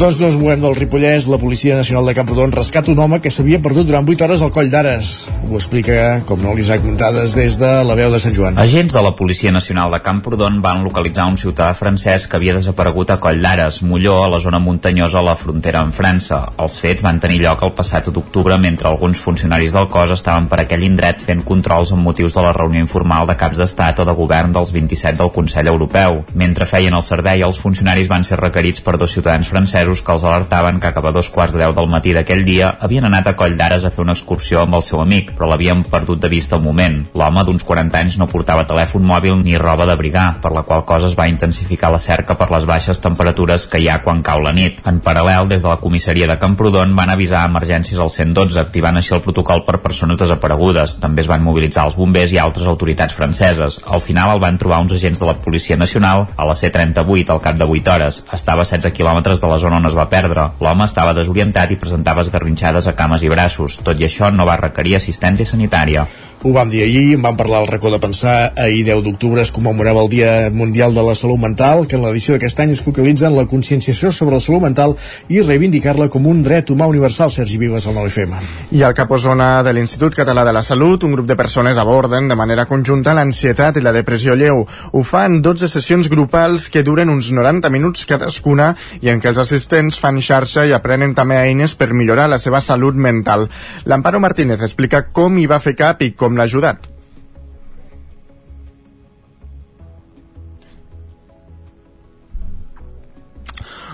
No 0.04 0.10
ens 0.12 0.36
movem 0.36 0.60
del 0.60 0.74
Ripollès, 0.76 1.24
la 1.32 1.38
Policia 1.40 1.78
Nacional 1.78 2.04
de 2.04 2.12
Camprodon 2.12 2.50
rescata 2.52 2.90
un 2.92 2.98
home 3.00 3.22
que 3.24 3.30
s'havia 3.32 3.56
perdut 3.64 3.86
durant 3.88 4.04
8 4.04 4.26
hores 4.26 4.42
al 4.44 4.50
Coll 4.52 4.68
d'Ares. 4.68 5.12
Ho 5.48 5.54
explica, 5.56 5.94
com 6.28 6.42
no, 6.44 6.52
l'Isaac 6.52 6.82
Muntades 6.84 7.32
des 7.32 7.54
de 7.56 7.70
la 7.88 7.96
veu 7.96 8.12
de 8.12 8.18
Sant 8.20 8.34
Joan. 8.36 8.58
Agents 8.60 8.92
de 8.92 9.00
la 9.00 9.14
Policia 9.16 9.48
Nacional 9.54 9.94
de 9.96 10.02
Camprodon 10.04 10.58
van 10.60 10.84
localitzar 10.84 11.24
un 11.30 11.38
ciutadà 11.40 11.70
francès 11.72 12.26
que 12.28 12.36
havia 12.36 12.52
desaparegut 12.58 13.14
a 13.14 13.16
Coll 13.16 13.40
d'Ares, 13.40 13.78
Molló, 13.80 14.18
a 14.26 14.28
la 14.28 14.42
zona 14.44 14.60
muntanyosa 14.60 15.22
a 15.22 15.24
la 15.24 15.38
frontera 15.40 15.80
amb 15.80 15.96
França. 15.96 16.42
Els 16.60 16.76
fets 16.84 17.06
van 17.08 17.22
tenir 17.24 17.40
lloc 17.40 17.64
el 17.64 17.72
passat 17.72 18.12
d'octubre 18.12 18.60
mentre 18.60 18.92
alguns 18.92 19.24
funcionaris 19.24 19.72
del 19.72 19.88
cos 19.88 20.12
estaven 20.12 20.50
per 20.52 20.60
aquell 20.66 20.84
indret 20.84 21.24
fent 21.24 21.40
controls 21.48 21.94
amb 21.96 22.04
motius 22.04 22.36
de 22.36 22.44
la 22.44 22.52
reunió 22.52 22.84
informal 22.84 23.24
de 23.32 23.38
caps 23.40 23.56
d'estat 23.62 24.04
o 24.04 24.08
de 24.10 24.18
govern 24.20 24.52
dels 24.52 24.76
27 24.76 25.16
del 25.22 25.32
Consell 25.32 25.72
Europeu. 25.72 26.26
Mentre 26.34 26.68
feien 26.68 26.92
el 26.92 27.08
servei, 27.08 27.40
els 27.40 27.64
funcionaris 27.64 28.12
van 28.12 28.28
ser 28.28 28.42
requerits 28.44 28.84
per 28.84 28.98
dos 29.00 29.16
ciutadans 29.16 29.48
francesos 29.48 29.93
francesos 29.94 30.02
que 30.02 30.12
els 30.12 30.24
alertaven 30.24 30.80
que 30.80 30.92
cap 30.92 31.04
a 31.04 31.12
dos 31.12 31.28
quarts 31.30 31.54
de 31.54 31.60
deu 31.60 31.72
del 31.74 31.88
matí 31.88 32.12
d'aquell 32.14 32.44
dia 32.44 32.76
havien 32.80 33.04
anat 33.04 33.28
a 33.28 33.34
Coll 33.36 33.56
d'Ares 33.56 33.84
a 33.84 33.90
fer 33.90 34.02
una 34.02 34.14
excursió 34.14 34.62
amb 34.62 34.74
el 34.74 34.82
seu 34.82 35.00
amic, 35.00 35.34
però 35.36 35.48
l'havien 35.48 35.84
perdut 35.84 36.20
de 36.20 36.28
vista 36.28 36.56
al 36.56 36.62
moment. 36.62 37.06
L'home 37.14 37.44
d'uns 37.44 37.64
40 37.64 37.98
anys 37.98 38.18
no 38.18 38.26
portava 38.26 38.66
telèfon 38.66 39.04
mòbil 39.04 39.42
ni 39.42 39.56
roba 39.58 39.86
d'abrigar, 39.86 40.40
per 40.40 40.52
la 40.52 40.62
qual 40.62 40.84
cosa 40.84 41.06
es 41.06 41.16
va 41.16 41.28
intensificar 41.28 41.92
la 41.92 41.98
cerca 41.98 42.34
per 42.34 42.50
les 42.50 42.66
baixes 42.66 43.00
temperatures 43.00 43.66
que 43.66 43.78
hi 43.78 43.88
ha 43.88 44.00
quan 44.02 44.22
cau 44.22 44.40
la 44.40 44.52
nit. 44.52 44.80
En 44.86 45.00
paral·lel, 45.00 45.48
des 45.48 45.62
de 45.62 45.68
la 45.68 45.78
comissaria 45.78 46.26
de 46.26 46.38
Camprodon 46.38 46.94
van 46.96 47.10
avisar 47.10 47.44
emergències 47.48 48.00
al 48.00 48.10
112, 48.10 48.58
activant 48.60 48.96
així 48.96 49.14
el 49.14 49.22
protocol 49.22 49.64
per 49.64 49.82
persones 49.82 50.18
desaparegudes. 50.18 50.98
També 51.00 51.22
es 51.22 51.30
van 51.30 51.44
mobilitzar 51.44 51.86
els 51.86 51.98
bombers 51.98 52.32
i 52.32 52.40
altres 52.40 52.66
autoritats 52.66 53.14
franceses. 53.14 53.80
Al 53.86 54.02
final 54.02 54.34
el 54.34 54.42
van 54.42 54.58
trobar 54.58 54.80
uns 54.82 54.96
agents 54.96 55.20
de 55.20 55.28
la 55.28 55.38
Policia 55.44 55.76
Nacional 55.76 56.26
a 56.36 56.48
la 56.48 56.54
C-38 56.58 57.30
al 57.30 57.42
cap 57.44 57.58
de 57.60 57.68
8 57.68 57.94
hores. 57.94 58.22
Estava 58.32 58.64
a 58.64 58.68
16 58.68 58.94
quilòmetres 58.94 59.40
de 59.40 59.48
la 59.50 59.58
zona 59.60 59.74
persona 59.74 59.83
on 59.84 59.90
es 59.90 59.96
va 59.96 60.06
perdre. 60.08 60.46
L'home 60.64 60.86
estava 60.88 61.12
desorientat 61.16 61.72
i 61.74 61.76
presentava 61.80 62.22
esgarrinxades 62.24 62.88
a 62.88 62.94
cames 62.96 63.24
i 63.24 63.28
braços. 63.28 63.76
Tot 63.84 64.00
i 64.00 64.06
això, 64.08 64.30
no 64.32 64.46
va 64.48 64.56
requerir 64.56 64.96
assistència 64.96 65.44
sanitària. 65.44 66.06
Ho 66.46 66.52
vam 66.52 66.68
dir 66.68 66.82
ahir, 66.84 67.14
en 67.16 67.22
vam 67.24 67.38
parlar 67.38 67.62
al 67.62 67.66
racó 67.66 67.88
de 67.90 67.96
pensar. 67.98 68.52
Ahir 68.60 68.82
10 68.84 68.98
d'octubre 69.06 69.40
es 69.40 69.50
commemorava 69.50 70.02
el 70.02 70.10
Dia 70.12 70.50
Mundial 70.52 70.92
de 70.92 71.02
la 71.02 71.14
Salut 71.14 71.40
Mental, 71.40 71.86
que 71.88 71.96
en 71.96 72.02
l'edició 72.04 72.34
d'aquest 72.34 72.58
any 72.60 72.74
es 72.74 72.82
focalitza 72.84 73.30
en 73.30 73.36
la 73.38 73.46
conscienciació 73.48 74.10
sobre 74.12 74.36
la 74.36 74.44
salut 74.44 74.60
mental 74.60 74.92
i 75.32 75.40
reivindicar-la 75.40 76.10
com 76.12 76.26
un 76.28 76.42
dret 76.44 76.68
humà 76.68 76.84
universal. 76.84 77.30
Sergi 77.32 77.56
Vives, 77.56 77.86
al 77.88 77.96
9FM. 77.96 78.36
I 78.76 78.82
al 78.84 78.92
Caposona 78.92 79.62
de 79.64 79.72
l'Institut 79.72 80.18
Català 80.18 80.44
de 80.44 80.52
la 80.52 80.62
Salut, 80.62 81.06
un 81.08 81.14
grup 81.16 81.30
de 81.30 81.34
persones 81.34 81.80
aborden 81.80 82.28
de 82.28 82.36
manera 82.36 82.68
conjunta 82.68 83.16
l'ansietat 83.16 83.80
i 83.80 83.86
la 83.86 83.96
depressió 83.96 84.36
lleu. 84.36 84.66
Ho 84.92 85.02
fan 85.02 85.40
12 85.40 85.72
sessions 85.72 86.12
grupals 86.12 86.68
que 86.68 86.84
duren 86.84 87.08
uns 87.08 87.32
90 87.32 87.72
minuts 87.72 88.04
cadascuna 88.04 88.74
i 89.00 89.08
en 89.08 89.24
què 89.24 89.32
els 89.32 89.40
assistents 89.40 89.96
fan 89.96 90.20
xarxa 90.20 90.66
i 90.68 90.76
aprenen 90.76 91.16
també 91.16 91.40
eines 91.40 91.72
per 91.72 91.94
millorar 91.96 92.28
la 92.28 92.36
seva 92.36 92.60
salut 92.60 93.00
mental. 93.08 93.48
L'Amparo 93.88 94.20
Martínez 94.20 94.60
explica 94.60 95.06
com 95.08 95.40
hi 95.40 95.48
va 95.48 95.62
fer 95.64 95.72
cap 95.80 96.04
i 96.04 96.12
com 96.12 96.33
l'ha 96.36 96.48
ajudat. 96.50 96.93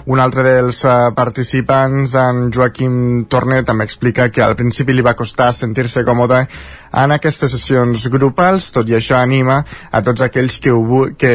Un 0.06 0.20
altre 0.20 0.44
dels 0.46 0.80
uh, 0.86 1.10
participants, 1.16 2.14
en 2.16 2.48
Joaquim 2.54 3.26
Torner, 3.28 3.62
també 3.68 3.84
explica 3.84 4.30
que 4.32 4.42
al 4.44 4.56
principi 4.56 4.96
li 4.96 5.04
va 5.04 5.16
costar 5.18 5.52
sentir-se 5.52 6.04
còmode 6.06 6.46
en 6.90 7.12
aquestes 7.14 7.52
sessions 7.54 8.06
grupals, 8.10 8.70
tot 8.74 8.88
i 8.90 8.96
això 8.96 9.18
anima 9.20 9.60
a 9.92 10.00
tots 10.02 10.24
aquells 10.24 10.58
que 10.62 10.72
ho, 10.72 11.02
que, 11.18 11.34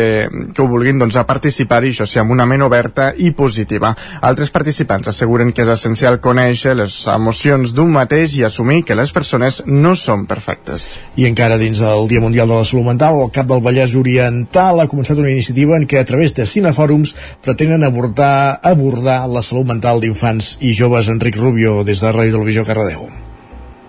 que 0.52 0.62
ho 0.64 0.68
vulguin 0.68 1.00
doncs, 1.00 1.16
a 1.16 1.26
participar 1.28 1.84
i 1.86 1.94
això 1.94 2.08
sí, 2.10 2.20
amb 2.20 2.34
una 2.36 2.48
ment 2.50 2.66
oberta 2.66 3.12
i 3.16 3.32
positiva. 3.38 3.94
Altres 4.26 4.52
participants 4.52 5.12
asseguren 5.12 5.54
que 5.56 5.64
és 5.64 5.72
essencial 5.72 6.20
conèixer 6.24 6.76
les 6.76 6.98
emocions 7.14 7.76
d'un 7.76 7.94
mateix 7.94 8.36
i 8.40 8.44
assumir 8.48 8.82
que 8.84 8.98
les 8.98 9.14
persones 9.16 9.62
no 9.66 9.96
són 9.96 10.26
perfectes. 10.28 10.96
I 11.16 11.30
encara 11.30 11.60
dins 11.62 11.80
del 11.80 12.10
Dia 12.12 12.24
Mundial 12.24 12.50
de 12.52 12.60
la 12.60 12.68
Salut 12.68 12.90
Mental, 12.90 13.22
el 13.24 13.32
cap 13.36 13.48
del 13.50 13.64
Vallès 13.64 13.96
Oriental 13.96 14.82
ha 14.82 14.90
començat 14.92 15.20
una 15.22 15.32
iniciativa 15.32 15.78
en 15.80 15.88
què 15.88 16.02
a 16.02 16.08
través 16.08 16.36
de 16.36 16.46
cinefòrums 16.50 17.16
pretenen 17.46 17.84
abordar, 17.88 18.55
abordar 18.62 19.26
la 19.28 19.44
salut 19.44 19.68
mental 19.74 20.02
d'infants 20.04 20.56
i 20.62 20.74
joves. 20.74 21.12
Enric 21.12 21.38
Rubio, 21.42 21.84
des 21.84 22.02
de 22.02 22.12
Ràdio 22.12 22.38
Televisió 22.38 22.66
Cardedeu. 22.68 23.25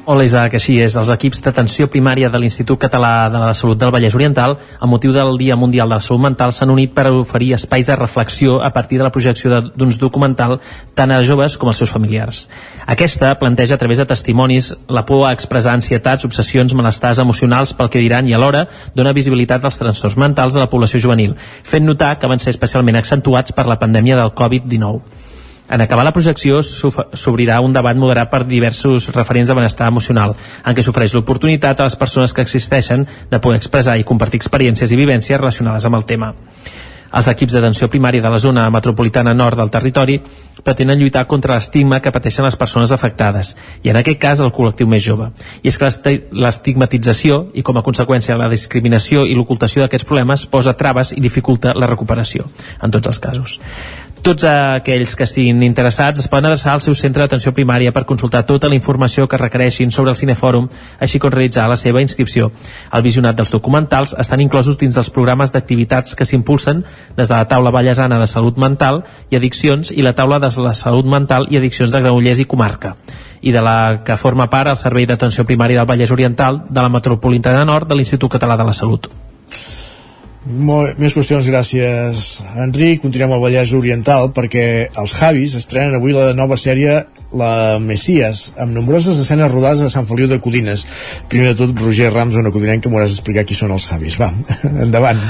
Hola 0.09 0.23
Isaac, 0.23 0.53
així 0.55 0.77
és. 0.78 0.95
Els 0.95 1.09
equips 1.11 1.41
d'atenció 1.43 1.89
primària 1.91 2.28
de 2.31 2.39
l'Institut 2.39 2.78
Català 2.78 3.27
de 3.27 3.41
la 3.43 3.55
Salut 3.59 3.81
del 3.81 3.91
Vallès 3.91 4.15
Oriental, 4.15 4.53
a 4.55 4.87
motiu 4.87 5.11
del 5.11 5.35
Dia 5.41 5.57
Mundial 5.59 5.91
de 5.91 5.97
la 5.99 6.05
Salut 6.07 6.23
Mental, 6.23 6.53
s'han 6.55 6.70
unit 6.70 6.93
per 6.95 7.09
oferir 7.11 7.57
espais 7.57 7.91
de 7.91 7.97
reflexió 7.99 8.61
a 8.62 8.70
partir 8.70 9.01
de 9.01 9.03
la 9.03 9.11
projecció 9.11 9.51
d'uns 9.66 9.99
documental 9.99 10.61
tant 10.95 11.11
a 11.11 11.19
joves 11.27 11.59
com 11.59 11.73
als 11.73 11.83
seus 11.83 11.91
familiars. 11.91 12.45
Aquesta 12.87 13.35
planteja 13.43 13.74
a 13.74 13.83
través 13.83 13.99
de 13.99 14.07
testimonis 14.07 14.77
la 14.87 15.03
por 15.11 15.27
a 15.27 15.35
expressar 15.35 15.74
ansietats, 15.74 16.23
obsessions, 16.24 16.78
malestars 16.78 17.19
emocionals 17.19 17.74
pel 17.74 17.91
que 17.91 18.07
diran 18.07 18.31
i 18.31 18.39
alhora 18.39 18.69
dona 18.95 19.11
visibilitat 19.11 19.66
als 19.66 19.83
trastorns 19.83 20.15
mentals 20.23 20.55
de 20.55 20.62
la 20.62 20.70
població 20.70 21.03
juvenil, 21.03 21.35
fent 21.66 21.83
notar 21.83 22.20
que 22.20 22.31
van 22.31 22.39
ser 22.39 22.55
especialment 22.55 23.03
accentuats 23.03 23.51
per 23.51 23.66
la 23.66 23.83
pandèmia 23.83 24.23
del 24.23 24.37
Covid-19. 24.39 25.26
En 25.69 25.81
acabar 25.83 26.05
la 26.07 26.15
projecció 26.15 26.61
s'obrirà 26.63 27.59
un 27.61 27.73
debat 27.75 27.99
moderat 27.99 28.31
per 28.31 28.45
diversos 28.47 29.09
referents 29.15 29.51
de 29.51 29.59
benestar 29.59 29.89
emocional, 29.91 30.37
en 30.65 30.77
què 30.77 30.85
s'ofereix 30.87 31.15
l'oportunitat 31.15 31.81
a 31.81 31.89
les 31.91 31.99
persones 31.99 32.33
que 32.33 32.45
existeixen 32.47 33.07
de 33.31 33.41
poder 33.41 33.59
expressar 33.59 33.99
i 33.99 34.07
compartir 34.07 34.39
experiències 34.39 34.93
i 34.93 35.01
vivències 35.01 35.41
relacionades 35.41 35.87
amb 35.87 35.99
el 35.99 36.07
tema. 36.07 36.35
Els 37.17 37.29
equips 37.31 37.55
d'atenció 37.55 37.87
primària 37.89 38.23
de 38.23 38.31
la 38.31 38.39
zona 38.43 38.67
metropolitana 38.71 39.33
nord 39.35 39.57
del 39.57 39.71
territori 39.71 40.19
pretenen 40.67 40.99
lluitar 40.99 41.27
contra 41.31 41.55
l'estigma 41.55 42.01
que 42.03 42.11
pateixen 42.13 42.45
les 42.45 42.57
persones 42.59 42.93
afectades, 42.93 43.55
i 43.83 43.93
en 43.93 43.97
aquest 44.01 44.19
cas 44.21 44.43
el 44.43 44.53
col·lectiu 44.53 44.89
més 44.91 45.05
jove. 45.05 45.31
I 45.63 45.71
és 45.71 45.79
que 45.79 46.17
l'estigmatització 46.33 47.47
i 47.55 47.63
com 47.63 47.79
a 47.79 47.85
conseqüència 47.87 48.37
la 48.37 48.51
discriminació 48.53 49.25
i 49.25 49.39
l'ocultació 49.39 49.85
d'aquests 49.85 50.09
problemes 50.09 50.47
posa 50.51 50.75
traves 50.75 51.15
i 51.17 51.23
dificulta 51.23 51.75
la 51.79 51.87
recuperació, 51.87 52.51
en 52.83 52.91
tots 52.91 53.15
els 53.15 53.23
casos. 53.23 53.61
Tots 54.27 54.43
aquells 54.43 55.12
que 55.15 55.23
estiguin 55.23 55.61
interessats 55.62 56.19
es 56.19 56.27
poden 56.27 56.48
adreçar 56.48 56.73
al 56.74 56.81
seu 56.82 56.97
centre 56.98 57.23
d'atenció 57.23 57.53
primària 57.55 57.93
per 57.94 58.03
consultar 58.09 58.40
tota 58.48 58.66
la 58.66 58.74
informació 58.74 59.28
que 59.31 59.39
requereixin 59.39 59.93
sobre 59.94 60.11
el 60.11 60.16
Cinefòrum, 60.19 60.65
així 60.98 61.20
com 61.23 61.31
realitzar 61.31 61.69
la 61.70 61.77
seva 61.78 62.03
inscripció. 62.03 62.48
El 62.90 63.05
visionat 63.07 63.39
dels 63.39 63.55
documentals 63.55 64.16
estan 64.19 64.43
inclosos 64.43 64.81
dins 64.81 64.98
dels 64.98 65.12
programes 65.15 65.55
d'activitats 65.55 66.19
que 66.19 66.27
s'impulsen 66.27 66.81
des 67.15 67.28
de 67.28 67.36
la 67.36 67.47
taula 67.47 67.70
ballesana 67.70 68.19
de 68.19 68.27
salut 68.27 68.59
mental 68.59 69.05
i 69.31 69.39
addiccions 69.39 69.93
i 69.94 70.03
la 70.03 70.16
taula 70.19 70.40
de 70.43 70.51
la 70.59 70.74
salut 70.74 71.07
mental 71.07 71.47
i 71.48 71.61
addiccions 71.61 71.94
de 71.94 72.01
Granollers 72.03 72.43
i 72.43 72.48
comarca 72.51 72.97
i 73.43 73.55
de 73.55 73.62
la 73.62 74.03
que 74.03 74.16
forma 74.19 74.48
part 74.51 74.73
el 74.73 74.81
Servei 74.81 75.07
d'Atenció 75.07 75.47
Primària 75.47 75.78
del 75.78 75.86
Vallès 75.86 76.11
Oriental 76.11 76.65
de 76.66 76.82
la 76.82 76.90
Metropolitana 76.90 77.62
Nord 77.65 77.86
de 77.86 77.94
l'Institut 77.94 78.32
Català 78.32 78.59
de 78.59 78.66
la 78.66 78.74
Salut. 78.74 79.07
Molt, 80.47 81.01
més 81.02 81.14
qüestions, 81.16 81.47
gràcies 81.51 82.20
Enric. 82.62 83.01
Continuem 83.02 83.32
al 83.35 83.40
Vallès 83.43 83.73
Oriental 83.74 84.31
perquè 84.35 84.66
els 85.02 85.14
Javis 85.18 85.56
estrenen 85.59 85.98
avui 85.98 86.14
la 86.14 86.28
nova 86.39 86.59
sèrie 86.60 87.01
La 87.36 87.81
Messias, 87.82 88.52
amb 88.62 88.77
nombroses 88.77 89.18
escenes 89.18 89.51
rodades 89.51 89.82
a 89.82 89.90
Sant 89.90 90.06
Feliu 90.06 90.31
de 90.31 90.39
Codines. 90.40 90.86
Primer 91.32 91.51
de 91.51 91.59
tot, 91.64 91.74
Roger 91.82 92.12
Rams, 92.14 92.39
una 92.39 92.55
codinenca, 92.55 92.86
que 92.86 92.94
m'hauràs 92.94 93.16
d'explicar 93.16 93.44
qui 93.48 93.59
són 93.59 93.74
els 93.74 93.89
Javis. 93.90 94.20
Va, 94.23 94.31
endavant. 94.86 95.27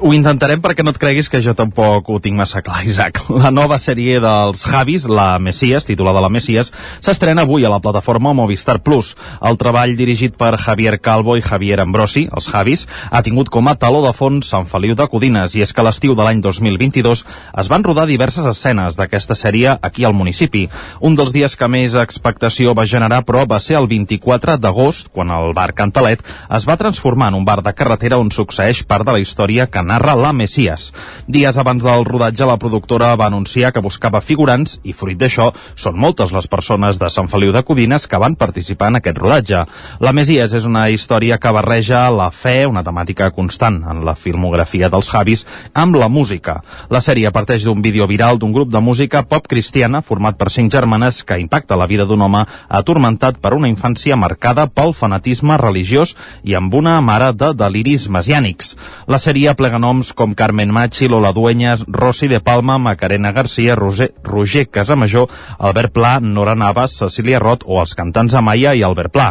Ho 0.00 0.14
intentarem 0.16 0.62
perquè 0.64 0.80
no 0.80 0.94
et 0.94 0.98
creguis 1.00 1.26
que 1.28 1.42
jo 1.44 1.52
tampoc 1.52 2.06
ho 2.08 2.14
tinc 2.24 2.38
massa 2.38 2.62
clar, 2.64 2.78
Isaac. 2.88 3.18
La 3.28 3.50
nova 3.52 3.76
sèrie 3.76 4.16
dels 4.22 4.62
Javis, 4.64 5.04
la 5.04 5.34
Messias, 5.36 5.84
titulada 5.84 6.22
La 6.24 6.30
Messias, 6.32 6.70
s'estrena 7.04 7.44
avui 7.44 7.66
a 7.68 7.72
la 7.72 7.82
plataforma 7.84 8.32
Movistar 8.32 8.78
Plus. 8.80 9.10
El 9.44 9.58
treball 9.60 9.92
dirigit 9.98 10.38
per 10.40 10.54
Javier 10.62 10.94
Calvo 11.04 11.36
i 11.36 11.44
Javier 11.44 11.82
Ambrosi, 11.84 12.22
els 12.32 12.48
Javis, 12.48 12.86
ha 13.10 13.20
tingut 13.26 13.50
com 13.52 13.68
a 13.68 13.74
taló 13.76 14.00
de 14.06 14.14
fons 14.16 14.48
Sant 14.48 14.64
Feliu 14.70 14.96
de 14.96 15.04
Codines 15.12 15.58
i 15.58 15.66
és 15.66 15.74
que 15.76 15.84
l'estiu 15.84 16.16
de 16.16 16.24
l'any 16.24 16.40
2022 16.40 17.24
es 17.60 17.68
van 17.68 17.84
rodar 17.84 18.08
diverses 18.08 18.48
escenes 18.48 18.96
d'aquesta 18.96 19.36
sèrie 19.36 19.76
aquí 19.84 20.08
al 20.08 20.16
municipi. 20.16 20.64
Un 21.04 21.20
dels 21.20 21.36
dies 21.36 21.58
que 21.60 21.68
més 21.68 21.98
expectació 22.00 22.72
va 22.72 22.88
generar, 22.88 23.20
però, 23.28 23.44
va 23.44 23.60
ser 23.60 23.76
el 23.76 23.90
24 23.92 24.56
d'agost, 24.64 25.12
quan 25.12 25.28
el 25.28 25.52
bar 25.52 25.74
Cantalet 25.76 26.24
es 26.48 26.64
va 26.64 26.80
transformar 26.80 27.28
en 27.34 27.40
un 27.42 27.44
bar 27.44 27.60
de 27.60 27.76
carretera 27.76 28.16
on 28.16 28.32
succeeix 28.32 28.86
part 28.88 29.04
de 29.04 29.18
la 29.18 29.20
història 29.20 29.68
que 29.68 29.89
narra 29.90 30.14
la 30.14 30.30
Messias. 30.32 30.92
Dies 31.26 31.56
abans 31.58 31.82
del 31.82 32.04
rodatge, 32.06 32.46
la 32.46 32.58
productora 32.62 33.10
va 33.18 33.26
anunciar 33.26 33.72
que 33.74 33.82
buscava 33.82 34.20
figurants 34.22 34.76
i, 34.86 34.94
fruit 34.94 35.18
d'això, 35.18 35.48
són 35.74 35.98
moltes 35.98 36.30
les 36.34 36.46
persones 36.50 37.00
de 37.00 37.08
Sant 37.10 37.30
Feliu 37.32 37.50
de 37.54 37.64
Codines 37.66 38.06
que 38.06 38.20
van 38.22 38.36
participar 38.38 38.92
en 38.92 39.00
aquest 39.00 39.18
rodatge. 39.18 39.64
La 39.98 40.12
Messias 40.14 40.54
és 40.54 40.68
una 40.68 40.86
història 40.94 41.40
que 41.42 41.54
barreja 41.56 42.04
la 42.14 42.28
fe, 42.30 42.68
una 42.70 42.84
temàtica 42.86 43.32
constant 43.34 43.80
en 43.90 44.04
la 44.06 44.14
filmografia 44.14 44.90
dels 44.92 45.10
Javis, 45.10 45.42
amb 45.74 45.98
la 45.98 46.08
música. 46.08 46.60
La 46.90 47.02
sèrie 47.02 47.32
parteix 47.34 47.66
d'un 47.66 47.82
vídeo 47.82 48.06
viral 48.06 48.38
d'un 48.38 48.54
grup 48.54 48.70
de 48.70 48.84
música 48.84 49.24
pop 49.26 49.50
cristiana 49.50 50.04
format 50.06 50.38
per 50.38 50.52
cinc 50.54 50.70
germanes 50.70 51.24
que 51.26 51.40
impacta 51.42 51.78
la 51.80 51.90
vida 51.90 52.06
d'un 52.06 52.22
home 52.22 52.44
atormentat 52.68 53.42
per 53.42 53.56
una 53.58 53.68
infància 53.72 54.14
marcada 54.16 54.68
pel 54.70 54.94
fanatisme 54.94 55.58
religiós 55.58 56.14
i 56.46 56.54
amb 56.54 56.74
una 56.78 57.00
mare 57.00 57.32
de 57.34 57.50
deliris 57.58 58.06
mesiànics. 58.06 58.76
La 59.10 59.18
sèrie 59.18 59.56
plega 59.58 59.79
noms 59.80 60.12
com 60.12 60.34
Carmen 60.36 60.70
Machi, 60.70 61.08
Lola 61.08 61.32
Dueñas, 61.32 61.84
Rossi 61.88 62.28
de 62.28 62.40
Palma, 62.40 62.78
Macarena 62.78 63.32
Garcia, 63.32 63.74
Roger, 63.74 64.12
Roger 64.22 64.68
Casamajor, 64.68 65.28
Albert 65.58 65.92
Pla, 65.92 66.20
Nora 66.20 66.54
Navas, 66.54 66.98
Cecília 67.00 67.40
Roth 67.40 67.64
o 67.66 67.80
els 67.80 67.96
cantants 67.96 68.36
Amaya 68.36 68.74
i 68.76 68.84
Albert 68.84 69.12
Pla. 69.16 69.30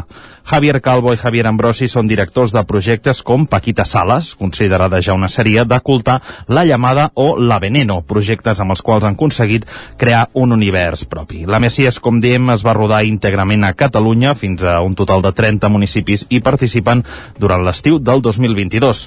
Javier 0.49 0.81
Calvo 0.81 1.13
i 1.13 1.19
Javier 1.21 1.45
Ambrosi 1.45 1.85
són 1.87 2.07
directors 2.09 2.49
de 2.55 2.63
projectes 2.65 3.21
com 3.21 3.45
Paquita 3.45 3.85
Salas, 3.85 4.31
considerada 4.33 4.97
ja 5.05 5.13
una 5.13 5.29
sèrie 5.29 5.61
de 5.63 5.77
culte, 5.85 6.15
La 6.47 6.63
Llamada 6.65 7.11
o 7.13 7.35
La 7.37 7.59
Veneno, 7.61 8.01
projectes 8.01 8.59
amb 8.59 8.73
els 8.73 8.81
quals 8.81 9.05
han 9.05 9.13
aconseguit 9.13 9.67
crear 10.01 10.25
un 10.33 10.55
univers 10.57 11.05
propi. 11.05 11.45
La 11.45 11.59
Messias, 11.61 11.99
com 12.01 12.17
diem, 12.19 12.49
es 12.55 12.65
va 12.65 12.73
rodar 12.73 13.03
íntegrament 13.05 13.67
a 13.67 13.75
Catalunya, 13.77 14.33
fins 14.33 14.63
a 14.63 14.79
un 14.81 14.95
total 14.97 15.21
de 15.21 15.35
30 15.37 15.69
municipis 15.69 16.25
i 16.29 16.41
participen 16.41 17.05
durant 17.37 17.61
l'estiu 17.67 17.99
del 17.99 18.25
2022. 18.25 19.05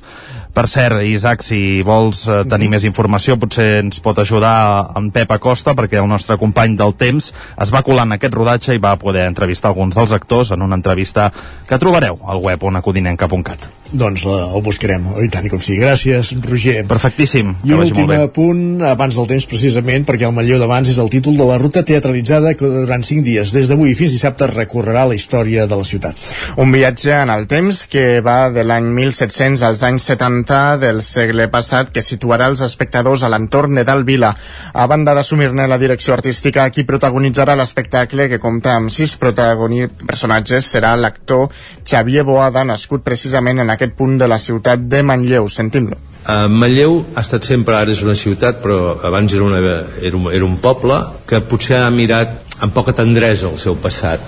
Per 0.53 0.67
cert, 0.69 1.01
Isaac, 1.09 1.41
si 1.41 1.81
vols 1.87 2.27
eh, 2.29 2.43
tenir 2.49 2.69
més 2.75 2.85
informació, 2.85 3.39
potser 3.41 3.69
ens 3.81 4.03
pot 4.05 4.19
ajudar 4.21 4.55
en 5.01 5.09
Pep 5.15 5.33
Acosta, 5.33 5.73
perquè 5.79 6.03
el 6.03 6.11
nostre 6.11 6.37
company 6.41 6.77
del 6.77 6.93
temps 7.01 7.33
es 7.33 7.73
va 7.73 7.85
colar 7.87 8.05
en 8.05 8.19
aquest 8.19 8.37
rodatge 8.37 8.77
i 8.77 8.83
va 8.83 8.99
poder 9.01 9.25
entrevistar 9.31 9.73
alguns 9.73 9.97
dels 9.97 10.13
actors 10.13 10.53
en 10.53 10.61
una 10.61 10.77
entrevista 10.77 11.31
que 11.69 11.81
trobareu 11.81 12.21
al 12.29 12.45
web 12.45 12.69
onacodinenca.cat. 12.69 13.82
doncs 13.93 14.25
la, 14.27 14.39
el 14.57 14.63
buscarem, 14.65 15.05
i 15.23 15.29
tant 15.33 15.49
com 15.53 15.61
sigui. 15.63 15.83
Gràcies, 15.83 16.33
Roger. 16.49 16.83
Perfectíssim. 16.89 17.55
I 17.67 17.75
un 17.77 17.85
últim 17.85 18.13
punt, 18.35 18.63
abans 18.89 19.17
del 19.19 19.29
temps 19.31 19.47
precisament, 19.51 20.07
perquè 20.09 20.27
el 20.29 20.35
Manlleu 20.37 20.61
d'abans 20.63 20.89
és 20.89 20.99
el 21.03 21.11
títol 21.13 21.37
de 21.39 21.47
la 21.49 21.59
ruta 21.61 21.85
teatralitzada 21.87 22.55
que 22.59 22.69
durant 22.69 23.05
5 23.05 23.25
dies, 23.27 23.53
des 23.55 23.69
d'avui 23.71 23.95
fins 23.99 24.15
dissabte, 24.15 24.49
recorrerà 24.51 25.05
la 25.09 25.17
història 25.19 25.67
de 25.69 25.79
la 25.79 25.87
ciutat. 25.87 26.21
Un 26.63 26.73
viatge 26.73 27.13
en 27.15 27.33
el 27.33 27.47
temps 27.51 27.85
que 27.91 28.21
va 28.25 28.51
de 28.55 28.65
l'any 28.65 28.89
1700 28.97 29.63
als 29.67 29.83
anys 29.87 30.09
70 30.13 30.63
del 30.83 31.03
segle 31.05 31.49
passat 31.53 31.93
que 31.93 32.05
situarà 32.05 32.49
els 32.51 32.63
espectadors 32.65 33.23
a 33.23 33.31
l'entorn 33.33 33.77
de 33.79 33.85
Dalt 33.89 34.07
Vila. 34.09 34.33
A 34.73 34.87
banda 34.91 35.15
d'assumir-ne 35.17 35.69
la 35.69 35.81
direcció 35.81 36.15
artística, 36.15 36.69
qui 36.71 36.87
protagonitzarà 36.89 37.57
l'espectacle 37.59 38.29
que 38.31 38.41
compta 38.43 38.77
amb 38.77 38.93
sis 38.93 39.17
personatges 39.19 40.69
serà 40.75 40.95
l'actor 40.97 41.49
Xavier 41.85 42.25
Boada, 42.25 42.65
nascut 42.65 43.05
precisament 43.05 43.61
en 43.63 43.71
aquest 43.71 43.82
punt 43.89 44.19
de 44.21 44.29
la 44.31 44.39
ciutat 44.39 44.87
de 44.89 45.03
Manlleu. 45.03 45.49
Sentim-lo. 45.49 45.99
Uh, 46.23 46.47
Manlleu 46.47 47.01
ha 47.17 47.25
estat 47.25 47.43
sempre, 47.43 47.75
ara 47.75 47.91
és 47.91 48.03
una 48.07 48.15
ciutat, 48.15 48.61
però 48.63 48.99
abans 49.03 49.33
era, 49.35 49.43
una, 49.43 49.59
era, 49.59 50.17
un, 50.17 50.29
era 50.31 50.47
un 50.47 50.55
poble 50.63 51.01
que 51.27 51.43
potser 51.51 51.81
ha 51.83 51.91
mirat 51.91 52.57
amb 52.63 52.75
poca 52.75 52.95
tendresa 52.95 53.49
el 53.51 53.59
seu 53.59 53.75
passat. 53.75 54.23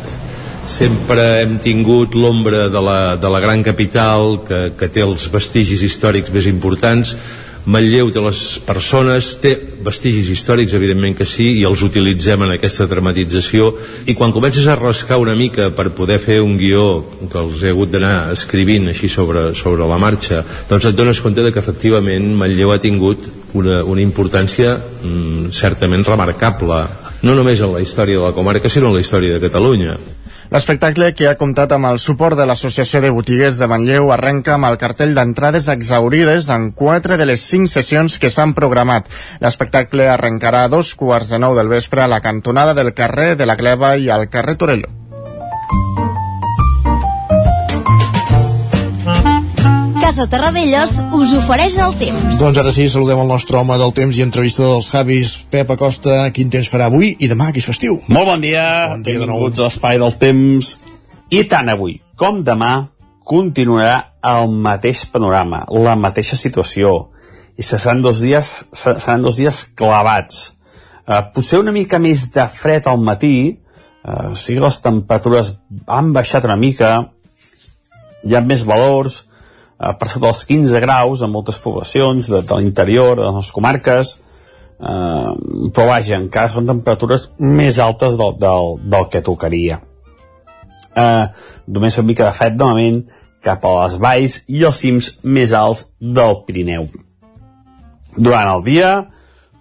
Sempre 0.67 1.23
hem 1.43 1.59
tingut 1.63 2.17
l'ombra 2.17 2.67
de, 2.73 2.83
la, 2.83 2.99
de 3.21 3.31
la 3.31 3.41
gran 3.45 3.63
capital 3.63 4.41
que, 4.49 4.61
que 4.79 4.89
té 4.91 5.05
els 5.05 5.29
vestigis 5.31 5.85
històrics 5.87 6.33
més 6.35 6.49
importants, 6.51 7.15
Manlleu 7.65 8.11
té 8.13 8.21
les 8.21 8.41
persones, 8.67 9.31
té 9.41 9.55
vestigis 9.85 10.29
històrics, 10.29 10.75
evidentment 10.77 11.15
que 11.17 11.25
sí, 11.25 11.47
i 11.61 11.65
els 11.65 11.81
utilitzem 11.87 12.43
en 12.45 12.53
aquesta 12.53 12.85
dramatització, 12.91 13.71
i 14.05 14.17
quan 14.19 14.35
comences 14.37 14.67
a 14.69 14.77
rascar 14.77 15.17
una 15.23 15.37
mica 15.39 15.71
per 15.77 15.89
poder 15.97 16.19
fer 16.21 16.43
un 16.45 16.59
guió 16.61 16.85
que 17.31 17.41
els 17.41 17.63
he 17.65 17.73
hagut 17.73 17.95
d'anar 17.95 18.35
escrivint 18.35 18.91
així 18.93 19.09
sobre, 19.09 19.47
sobre 19.57 19.89
la 19.89 19.99
marxa, 20.01 20.43
doncs 20.69 20.91
et 20.91 20.99
dones 20.99 21.23
compte 21.25 21.41
de 21.41 21.55
que 21.55 21.63
efectivament 21.65 22.35
Manlleu 22.37 22.75
ha 22.75 22.83
tingut 22.83 23.25
una, 23.57 23.81
una 23.89 24.05
importància 24.05 24.77
mm, 24.77 25.49
certament 25.57 26.05
remarcable, 26.05 26.83
no 27.25 27.33
només 27.39 27.65
en 27.65 27.73
la 27.73 27.81
història 27.81 28.21
de 28.21 28.29
la 28.29 28.37
comarca, 28.37 28.69
sinó 28.69 28.93
en 28.93 28.99
la 28.99 29.05
història 29.07 29.39
de 29.39 29.49
Catalunya. 29.49 29.97
L'espectacle, 30.53 31.13
que 31.17 31.29
ha 31.31 31.39
comptat 31.41 31.73
amb 31.73 31.89
el 31.89 31.99
suport 32.03 32.37
de 32.37 32.45
l'Associació 32.47 33.01
de 33.01 33.13
Botiguers 33.15 33.57
de 33.61 33.69
Manlleu, 33.71 34.11
arrenca 34.13 34.55
amb 34.55 34.69
el 34.69 34.77
cartell 34.81 35.15
d'entrades 35.17 35.71
exaurides 35.73 36.51
en 36.53 36.71
quatre 36.77 37.17
de 37.21 37.29
les 37.31 37.45
cinc 37.55 37.71
sessions 37.73 38.19
que 38.21 38.31
s'han 38.31 38.53
programat. 38.59 39.09
L'espectacle 39.41 40.11
arrencarà 40.13 40.65
a 40.65 40.73
dos 40.77 40.95
quarts 40.95 41.33
de 41.33 41.41
nou 41.41 41.57
del 41.57 41.73
vespre 41.73 42.05
a 42.05 42.11
la 42.11 42.21
cantonada 42.21 42.77
del 42.77 42.93
carrer 42.93 43.35
de 43.41 43.49
la 43.49 43.57
Gleva 43.57 43.97
i 43.97 44.11
al 44.11 44.29
carrer 44.29 44.59
Torelló. 44.61 44.93
Casa 50.05 50.27
Terradellos 50.29 50.99
us 51.17 51.31
ofereix 51.33 51.79
el 51.81 51.95
temps. 51.97 52.35
Doncs 52.37 52.59
ara 52.61 52.73
sí, 52.77 52.85
saludem 52.93 53.23
el 53.23 53.31
nostre 53.31 53.57
home 53.57 53.79
del 53.81 53.95
temps 53.97 54.19
i 54.19 54.25
entrevista 54.27 54.67
dels 54.67 54.91
Javis, 54.93 55.31
Pep 55.49 55.73
Acosta. 55.73 56.19
Quin 56.37 56.51
temps 56.53 56.69
farà 56.69 56.91
avui 56.91 57.15
i 57.25 57.31
demà, 57.31 57.47
que 57.55 57.63
és 57.63 57.69
festiu? 57.71 57.97
Molt 58.13 58.29
bon 58.29 58.45
dia, 58.45 58.67
bon 58.91 59.07
dia 59.07 59.23
benvinguts 59.23 59.63
a 59.63 59.71
l'Espai 59.71 60.03
del 60.03 60.13
Temps. 60.21 60.71
I 61.33 61.47
tant 61.49 61.73
avui 61.73 61.97
com 62.21 62.45
demà 62.45 62.75
continuarà 63.25 63.97
el 64.35 64.53
mateix 64.69 65.07
panorama, 65.09 65.65
la 65.73 65.97
mateixa 65.97 66.37
situació. 66.37 66.95
I 67.57 67.65
seran 67.65 68.05
dos 68.05 68.21
dies, 68.21 68.55
seran 68.77 69.25
dos 69.25 69.41
dies 69.41 69.65
clavats. 69.73 70.51
Uh, 71.09 71.23
potser 71.33 71.65
una 71.65 71.73
mica 71.73 71.97
més 71.97 72.29
de 72.37 72.51
fred 72.53 72.93
al 72.93 73.01
matí, 73.01 73.37
uh, 74.05 74.35
o 74.35 74.37
sigui, 74.37 74.61
les 74.69 74.83
temperatures 74.85 75.55
han 75.89 76.13
baixat 76.13 76.45
una 76.45 76.61
mica, 76.61 76.99
hi 78.21 78.37
ha 78.37 78.45
més 78.45 78.69
valors, 78.69 79.23
eh, 79.23 79.34
per 79.79 80.09
sota 80.09 80.29
dels 80.29 80.45
15 80.49 80.83
graus 80.85 81.25
en 81.25 81.33
moltes 81.33 81.59
poblacions 81.63 82.29
de, 82.31 82.43
de 82.47 82.61
l'interior, 82.61 83.19
de 83.19 83.33
les 83.37 83.51
comarques, 83.55 84.15
eh, 84.79 85.33
però 85.75 85.89
vaja, 85.91 86.19
encara 86.19 86.53
són 86.53 86.69
temperatures 86.71 87.31
més 87.39 87.81
altes 87.83 88.19
del, 88.21 88.39
del, 88.41 88.77
del 88.95 89.09
que 89.13 89.25
tocaria. 89.25 89.81
Eh, 90.95 91.25
només 91.67 91.99
una 91.99 92.11
mica 92.13 92.29
de 92.29 92.37
fred 92.37 92.59
de 92.59 92.71
moment 92.71 93.03
cap 93.45 93.65
a 93.67 93.75
les 93.83 93.99
valls 94.01 94.39
i 94.49 94.63
els 94.65 94.79
cims 94.81 95.11
més 95.25 95.53
alts 95.53 95.89
del 96.01 96.39
Pirineu. 96.47 96.87
Durant 98.15 98.53
el 98.55 98.63
dia 98.65 98.93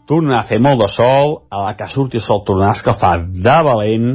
tornarà 0.08 0.44
a 0.44 0.48
fer 0.48 0.60
molt 0.62 0.84
de 0.84 0.90
sol, 0.92 1.40
a 1.50 1.66
la 1.66 1.74
que 1.80 1.90
surti 1.90 2.20
el 2.20 2.24
sol 2.24 2.44
tornarà 2.46 2.72
a 2.72 2.78
escalfar 2.78 3.18
de 3.26 3.58
valent, 3.66 4.14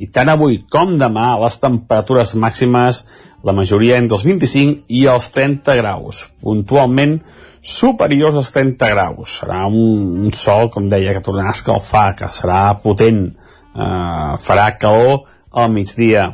i 0.00 0.08
tant 0.08 0.30
avui 0.32 0.62
com 0.72 0.94
demà 1.00 1.34
les 1.42 1.58
temperatures 1.60 2.34
màximes 2.40 3.02
la 3.44 3.54
majoria 3.56 3.98
entre 4.00 4.18
els 4.18 4.24
25 4.26 4.84
i 4.92 5.06
els 5.08 5.30
30 5.34 5.76
graus, 5.80 6.26
puntualment 6.44 7.18
superiors 7.60 8.36
als 8.36 8.52
30 8.52 8.90
graus. 8.92 9.38
Serà 9.40 9.64
un, 9.68 10.20
un 10.24 10.32
sol, 10.36 10.70
com 10.72 10.88
deia, 10.88 11.14
que 11.16 11.24
tornarà 11.24 11.52
a 11.52 11.56
escalfar, 11.56 12.14
que 12.18 12.28
serà 12.32 12.62
potent, 12.82 13.26
eh, 13.74 14.36
farà 14.44 14.70
calor 14.80 15.24
al 15.52 15.70
migdia. 15.72 16.30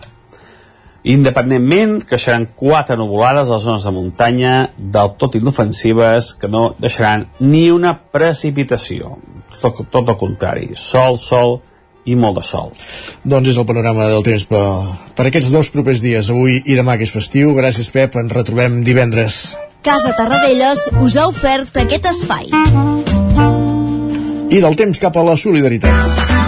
Independentment, 1.07 2.01
que 2.03 2.19
seran 2.19 2.49
quatre 2.59 2.97
nuvolades 2.99 3.47
a 3.47 3.55
les 3.55 3.62
zones 3.62 3.85
de 3.87 3.95
muntanya 3.95 4.55
del 4.77 5.12
tot 5.20 5.37
inofensives 5.39 6.33
que 6.41 6.51
no 6.51 6.73
deixaran 6.83 7.28
ni 7.39 7.69
una 7.70 7.95
precipitació. 8.11 9.15
Tot, 9.61 9.85
tot 9.91 10.11
el 10.11 10.19
contrari, 10.19 10.73
sol, 10.74 11.20
sol, 11.23 11.61
i 12.07 12.16
molt 12.16 12.39
de 12.41 12.45
sol. 12.47 12.73
Doncs 13.27 13.53
és 13.53 13.61
el 13.61 13.66
panorama 13.69 14.09
del 14.12 14.24
temps 14.27 14.47
per, 14.49 14.65
per 15.19 15.28
aquests 15.28 15.53
dos 15.55 15.70
propers 15.74 16.03
dies, 16.05 16.31
avui 16.33 16.61
i 16.62 16.78
demà 16.78 16.97
que 16.97 17.07
és 17.07 17.15
festiu. 17.15 17.53
Gràcies, 17.59 17.91
Pep, 17.93 18.16
ens 18.23 18.33
retrobem 18.33 18.81
divendres. 18.87 19.57
Casa 19.87 20.15
Tarradellas 20.19 20.89
us 21.03 21.19
ha 21.19 21.28
ofert 21.31 21.77
aquest 21.83 22.11
espai. 22.15 22.51
I 24.47 24.62
del 24.62 24.78
temps 24.78 25.03
cap 25.03 25.19
a 25.19 25.27
la 25.27 25.37
solidaritat. 25.39 26.45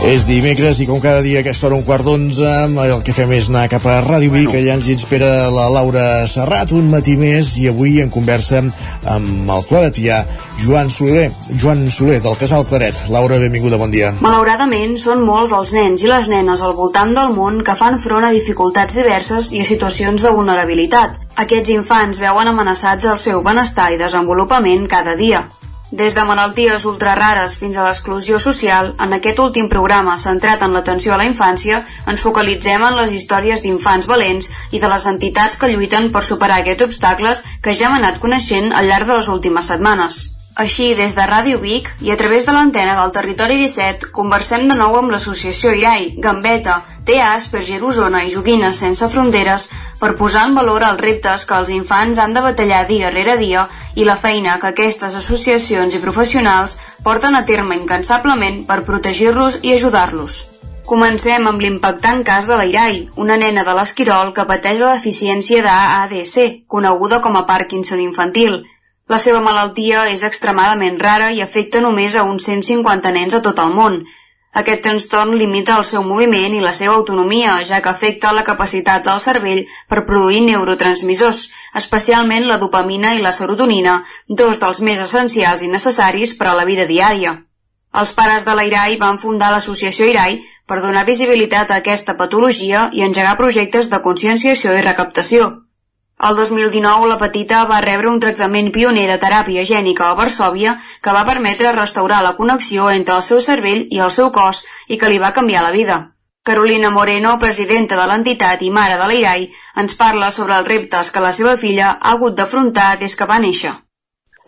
És 0.00 0.22
dimecres 0.24 0.78
i 0.80 0.86
com 0.88 0.96
cada 0.96 1.20
dia 1.20 1.38
a 1.38 1.44
aquesta 1.44 1.66
hora 1.68 1.76
un 1.76 1.84
quart 1.84 2.06
d'onze 2.06 2.48
el 2.80 3.02
que 3.04 3.12
fem 3.12 3.34
és 3.36 3.50
anar 3.50 3.66
cap 3.68 3.84
a 3.84 3.98
Ràdio 4.00 4.32
Vic 4.32 4.54
allà 4.56 4.78
ens 4.78 4.88
hi 4.88 4.94
espera 4.96 5.28
la 5.52 5.66
Laura 5.68 6.24
Serrat 6.30 6.72
un 6.72 6.88
matí 6.88 7.18
més 7.20 7.50
i 7.60 7.68
avui 7.68 8.00
en 8.00 8.08
conversa 8.14 8.62
amb 8.64 9.52
el 9.52 9.68
claretià 9.68 10.22
Joan 10.64 10.88
Soler, 10.88 11.28
Joan 11.52 11.86
Soler 11.92 12.18
del 12.24 12.36
Casal 12.40 12.64
Claret. 12.68 12.96
Laura, 13.12 13.38
benvinguda, 13.44 13.76
bon 13.80 13.92
dia. 13.92 14.14
Malauradament 14.24 14.96
són 15.00 15.20
molts 15.24 15.52
els 15.56 15.76
nens 15.76 16.04
i 16.04 16.10
les 16.10 16.32
nenes 16.32 16.64
al 16.64 16.76
voltant 16.80 17.12
del 17.16 17.36
món 17.36 17.60
que 17.64 17.76
fan 17.76 18.00
front 18.00 18.24
a 18.24 18.32
dificultats 18.34 18.96
diverses 18.96 19.52
i 19.52 19.60
a 19.60 19.68
situacions 19.68 20.24
de 20.24 20.32
vulnerabilitat. 20.32 21.20
Aquests 21.44 21.76
infants 21.76 22.24
veuen 22.24 22.48
amenaçats 22.48 23.08
el 23.08 23.20
seu 23.20 23.44
benestar 23.44 23.92
i 23.92 24.00
desenvolupament 24.00 24.88
cada 24.88 25.16
dia. 25.16 25.44
Des 25.90 26.14
de 26.14 26.22
malalties 26.22 26.84
ultrarares 26.86 27.56
fins 27.58 27.76
a 27.76 27.84
l'exclusió 27.86 28.38
social, 28.38 28.92
en 29.06 29.16
aquest 29.16 29.42
últim 29.42 29.68
programa 29.72 30.14
centrat 30.22 30.62
en 30.62 30.76
l'atenció 30.76 31.16
a 31.16 31.18
la 31.18 31.26
infància, 31.26 31.82
ens 32.06 32.22
focalitzem 32.22 32.86
en 32.86 32.98
les 33.00 33.14
històries 33.18 33.66
d'infants 33.66 34.06
valents 34.06 34.50
i 34.70 34.78
de 34.78 34.94
les 34.94 35.06
entitats 35.10 35.58
que 35.58 35.74
lluiten 35.74 36.12
per 36.14 36.22
superar 36.22 36.60
aquests 36.62 36.86
obstacles 36.92 37.46
que 37.60 37.74
ja 37.74 37.90
hem 37.90 37.98
anat 37.98 38.22
coneixent 38.22 38.70
al 38.72 38.86
llarg 38.86 39.10
de 39.10 39.18
les 39.18 39.34
últimes 39.38 39.74
setmanes. 39.74 40.26
Així, 40.58 40.94
des 40.98 41.12
de 41.14 41.22
Ràdio 41.30 41.60
Vic 41.62 41.88
i 42.02 42.10
a 42.10 42.16
través 42.18 42.44
de 42.46 42.52
l'antena 42.52 42.96
del 42.98 43.12
Territori 43.14 43.56
17, 43.60 44.08
conversem 44.10 44.66
de 44.66 44.74
nou 44.74 44.96
amb 44.98 45.12
l'associació 45.14 45.70
IRAI, 45.78 46.08
Gambeta, 46.18 46.80
TEA, 47.06 47.28
Asperger 47.36 47.78
Osona 47.86 48.24
i 48.26 48.32
Joguines 48.34 48.80
Sense 48.82 49.06
Fronteres 49.12 49.68
per 50.00 50.16
posar 50.18 50.48
en 50.48 50.56
valor 50.58 50.82
els 50.88 51.00
reptes 51.00 51.46
que 51.46 51.54
els 51.54 51.70
infants 51.70 52.18
han 52.18 52.34
de 52.34 52.42
batallar 52.42 52.82
dia 52.88 53.12
rere 53.14 53.36
dia 53.38 53.68
i 53.94 54.04
la 54.04 54.16
feina 54.18 54.56
que 54.58 54.72
aquestes 54.72 55.14
associacions 55.14 55.94
i 55.94 56.02
professionals 56.02 56.76
porten 57.06 57.38
a 57.38 57.44
terme 57.46 57.78
incansablement 57.78 58.64
per 58.66 58.82
protegir-los 58.90 59.60
i 59.62 59.76
ajudar-los. 59.76 60.40
Comencem 60.90 61.46
amb 61.46 61.62
l'impactant 61.62 62.24
cas 62.26 62.50
de 62.50 62.58
l'Irai, 62.58 63.04
una 63.14 63.38
nena 63.38 63.62
de 63.62 63.78
l'Esquirol 63.78 64.34
que 64.34 64.48
pateix 64.50 64.82
la 64.82 64.96
deficiència 64.98 65.62
d'AADC, 65.62 66.66
coneguda 66.66 67.22
com 67.22 67.38
a 67.38 67.46
Parkinson 67.46 68.02
infantil, 68.02 68.64
la 69.10 69.18
seva 69.18 69.40
malaltia 69.42 70.04
és 70.14 70.22
extremadament 70.26 70.98
rara 71.02 71.32
i 71.34 71.40
afecta 71.42 71.80
només 71.82 72.14
a 72.14 72.22
uns 72.22 72.44
150 72.46 73.10
nens 73.16 73.34
a 73.34 73.40
tot 73.42 73.58
el 73.58 73.72
món. 73.74 73.96
Aquest 74.60 74.82
trastorn 74.82 75.36
limita 75.38 75.76
el 75.78 75.84
seu 75.88 76.02
moviment 76.06 76.54
i 76.54 76.62
la 76.62 76.72
seva 76.74 76.94
autonomia, 76.98 77.56
ja 77.66 77.80
que 77.82 77.90
afecta 77.90 78.32
la 78.34 78.44
capacitat 78.46 79.04
del 79.06 79.20
cervell 79.22 79.60
per 79.90 80.04
produir 80.06 80.40
neurotransmissors, 80.46 81.44
especialment 81.80 82.46
la 82.46 82.58
dopamina 82.62 83.14
i 83.14 83.22
la 83.22 83.34
serotonina, 83.34 84.00
dos 84.42 84.58
dels 84.62 84.82
més 84.88 85.02
essencials 85.06 85.62
i 85.62 85.70
necessaris 85.70 86.34
per 86.38 86.50
a 86.50 86.56
la 86.58 86.66
vida 86.70 86.86
diària. 86.90 87.36
Els 88.02 88.12
pares 88.14 88.46
de 88.46 88.54
l'IRAI 88.54 88.98
van 88.98 89.18
fundar 89.18 89.50
l'associació 89.50 90.06
IRAI 90.06 90.38
per 90.66 90.78
donar 90.82 91.02
visibilitat 91.06 91.70
a 91.70 91.80
aquesta 91.82 92.14
patologia 92.18 92.86
i 92.94 93.02
engegar 93.06 93.34
projectes 93.42 93.90
de 93.90 94.02
conscienciació 94.06 94.76
i 94.78 94.86
recaptació. 94.86 95.50
El 96.28 96.36
2019 96.36 97.06
la 97.08 97.16
petita 97.20 97.62
va 97.68 97.80
rebre 97.80 98.10
un 98.10 98.18
tractament 98.20 98.66
pioner 98.74 99.06
de 99.08 99.16
teràpia 99.22 99.62
gènica 99.68 100.08
a 100.10 100.16
Varsòvia 100.18 100.74
que 101.04 101.14
va 101.16 101.24
permetre 101.28 101.70
restaurar 101.76 102.18
la 102.26 102.34
connexió 102.40 102.90
entre 102.92 103.14
el 103.16 103.22
seu 103.28 103.40
cervell 103.46 103.86
i 103.88 104.02
el 104.06 104.12
seu 104.16 104.28
cos 104.34 104.60
i 104.88 104.98
que 105.00 105.08
li 105.08 105.20
va 105.22 105.32
canviar 105.38 105.62
la 105.64 105.72
vida. 105.76 105.96
Carolina 106.44 106.90
Moreno, 106.90 107.38
presidenta 107.40 107.96
de 107.96 108.04
l'entitat 108.10 108.60
i 108.66 108.68
mare 108.78 108.98
de 109.00 109.06
l'IRAI, 109.08 109.46
ens 109.82 109.96
parla 109.96 110.30
sobre 110.36 110.58
els 110.60 110.68
reptes 110.68 111.10
que 111.14 111.24
la 111.24 111.32
seva 111.38 111.56
filla 111.62 111.94
ha 111.94 112.12
hagut 112.12 112.36
d'afrontar 112.36 112.90
des 113.00 113.16
que 113.16 113.28
va 113.32 113.40
néixer. 113.40 113.72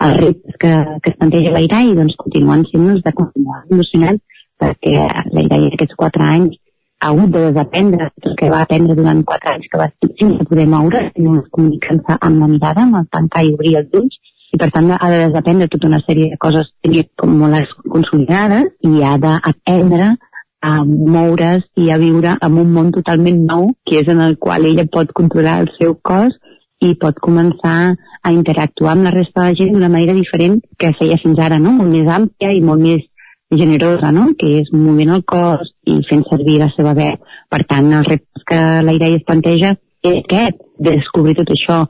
Els 0.04 0.16
reptes 0.20 0.60
que, 0.60 0.72
que 1.02 1.12
es 1.14 1.18
planteja 1.20 1.54
l'IRAI 1.56 1.94
doncs, 1.96 2.18
continuen 2.20 2.66
sent 2.68 2.88
els 2.96 3.04
de 3.06 3.16
continuar 3.22 3.62
evolucionant 3.64 4.20
perquè 4.60 5.08
l'IRAI 5.38 5.70
aquests 5.72 5.96
quatre 5.96 6.28
anys 6.36 6.60
ha 7.02 7.08
hagut 7.08 7.30
de 7.34 7.40
desaprendre 7.50 8.10
el 8.22 8.34
que 8.38 8.48
va 8.50 8.60
aprendre 8.62 8.94
durant 8.94 9.22
quatre 9.26 9.50
anys 9.52 9.70
que 9.70 9.78
va 9.80 9.88
estar 9.90 10.08
sense 10.20 10.44
poder 10.50 10.66
moure, 10.70 11.00
sinó 11.16 11.40
comunicant-se 11.56 12.18
amb 12.28 12.44
la 12.44 12.50
mirada, 12.52 12.84
amb 12.86 13.00
el 13.00 13.08
tancar 13.16 13.42
i 13.42 13.50
obrir 13.56 13.72
els 13.80 13.96
ulls, 14.00 14.20
i 14.54 14.60
per 14.60 14.68
tant 14.70 14.92
ha 14.94 15.08
de 15.10 15.18
desaprendre 15.24 15.68
tota 15.72 15.88
una 15.88 15.98
sèrie 16.04 16.30
de 16.30 16.38
coses 16.44 16.70
com 17.18 17.34
molt 17.40 17.74
consolidades 17.94 18.70
i 18.86 19.02
ha 19.02 19.16
d'aprendre 19.18 20.12
a 20.62 20.72
moure's 20.86 21.66
i 21.82 21.90
a 21.90 21.98
viure 21.98 22.36
en 22.38 22.62
un 22.62 22.72
món 22.76 22.94
totalment 22.94 23.42
nou, 23.50 23.72
que 23.88 23.98
és 24.04 24.14
en 24.14 24.22
el 24.22 24.38
qual 24.38 24.70
ella 24.70 24.86
pot 24.86 25.10
controlar 25.10 25.58
el 25.64 25.72
seu 25.80 25.98
cos 26.10 26.38
i 26.86 26.94
pot 27.02 27.18
començar 27.18 27.96
a 28.22 28.30
interactuar 28.30 28.94
amb 28.94 29.08
la 29.08 29.16
resta 29.16 29.40
de 29.40 29.48
la 29.48 29.58
gent 29.58 29.74
d'una 29.74 29.90
manera 29.90 30.14
diferent 30.14 30.60
que 30.78 30.94
feia 31.00 31.18
fins 31.24 31.42
ara, 31.42 31.58
no? 31.58 31.74
molt 31.80 31.90
més 31.90 32.06
àmplia 32.06 32.54
i 32.54 32.62
molt 32.62 32.82
més 32.86 33.02
generosa, 33.50 34.14
no? 34.14 34.30
que 34.38 34.58
és 34.62 34.70
movent 34.70 35.16
el 35.18 35.24
cos 35.26 35.71
i 35.88 35.98
fent 36.08 36.22
servir 36.28 36.60
la 36.60 36.70
seva 36.76 36.94
veu. 36.98 37.18
Per 37.50 37.62
tant, 37.68 37.90
el 37.98 38.06
repte 38.06 38.44
que 38.46 38.60
la 38.86 38.94
Irai 38.94 39.18
es 39.18 39.26
planteja 39.26 39.74
és 40.02 40.22
aquest, 40.22 40.62
de 40.78 40.96
descobrir 40.98 41.36
tot 41.38 41.50
això. 41.54 41.82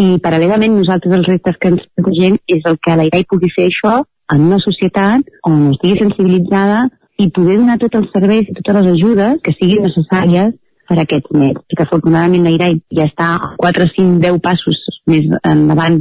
I 0.00 0.18
paral·lelament 0.24 0.74
nosaltres 0.78 1.14
els 1.18 1.28
reptes 1.30 1.60
que 1.60 1.70
ens 1.72 1.86
plantegem 1.94 2.36
és 2.50 2.66
el 2.70 2.80
que 2.82 2.96
la 2.98 3.06
Irai 3.08 3.24
pugui 3.30 3.52
fer 3.54 3.68
això 3.70 4.00
en 4.32 4.46
una 4.48 4.58
societat 4.64 5.28
on 5.46 5.70
estigui 5.74 6.00
sensibilitzada 6.00 6.84
i 7.20 7.30
poder 7.30 7.60
donar 7.60 7.78
tots 7.78 8.00
els 8.00 8.10
serveis 8.14 8.48
i 8.50 8.56
totes 8.58 8.80
les 8.80 8.92
ajudes 8.96 9.40
que 9.44 9.54
siguin 9.58 9.86
necessàries 9.86 10.56
per 10.88 10.98
a 10.98 11.04
aquests 11.04 11.36
nens. 11.36 11.60
Perquè 11.70 11.86
afortunadament 11.86 12.44
la 12.44 12.54
IRAI 12.56 12.78
ja 12.98 13.08
està 13.08 13.30
a 13.36 13.54
4, 13.60 13.88
5, 13.96 14.18
10 14.24 14.40
passos 14.44 14.80
més 15.10 15.28
endavant 15.44 16.00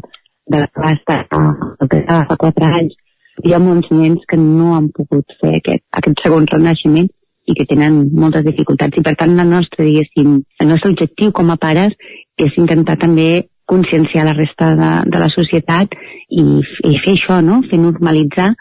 de 0.53 0.65
que 0.73 1.17
el 1.23 1.89
que 1.89 2.03
fa 2.07 2.37
4 2.37 2.71
anys. 2.79 2.95
Hi 3.43 3.53
ha 3.53 3.59
molts 3.59 3.89
nens 3.91 4.25
que 4.29 4.37
no 4.37 4.75
han 4.77 4.89
pogut 4.93 5.37
fer 5.41 5.55
aquest, 5.57 5.83
aquest 5.97 6.19
segon 6.23 6.45
renaixement 6.51 7.09
i 7.45 7.55
que 7.57 7.65
tenen 7.69 8.09
moltes 8.15 8.45
dificultats. 8.45 8.97
I 8.97 9.03
per 9.05 9.15
tant, 9.19 9.35
la 9.37 9.45
nostra, 9.47 9.85
el 9.85 10.69
nostre 10.69 10.91
objectiu 10.91 11.33
com 11.35 11.51
a 11.51 11.59
pares 11.59 11.95
és 12.39 12.55
intentar 12.57 12.97
també 13.01 13.45
conscienciar 13.69 14.25
la 14.27 14.35
resta 14.37 14.73
de, 14.79 14.91
de 15.11 15.21
la 15.21 15.29
societat 15.31 15.95
i, 16.29 16.43
i 16.43 16.93
fer 17.03 17.15
això, 17.15 17.39
no? 17.41 17.61
fer 17.69 17.79
normalitzar 17.79 18.51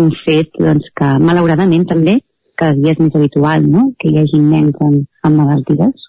un 0.00 0.10
fet 0.24 0.52
doncs, 0.58 0.90
que 0.96 1.14
malauradament 1.22 1.86
també 1.90 2.20
cada 2.60 2.76
dia 2.76 2.94
és 2.94 3.00
més 3.00 3.16
habitual 3.16 3.66
no? 3.66 3.90
que 3.98 4.10
hi 4.10 4.20
hagi 4.20 4.40
nens 4.44 4.80
amb, 4.84 5.04
amb 5.26 5.42
malalties. 5.42 6.08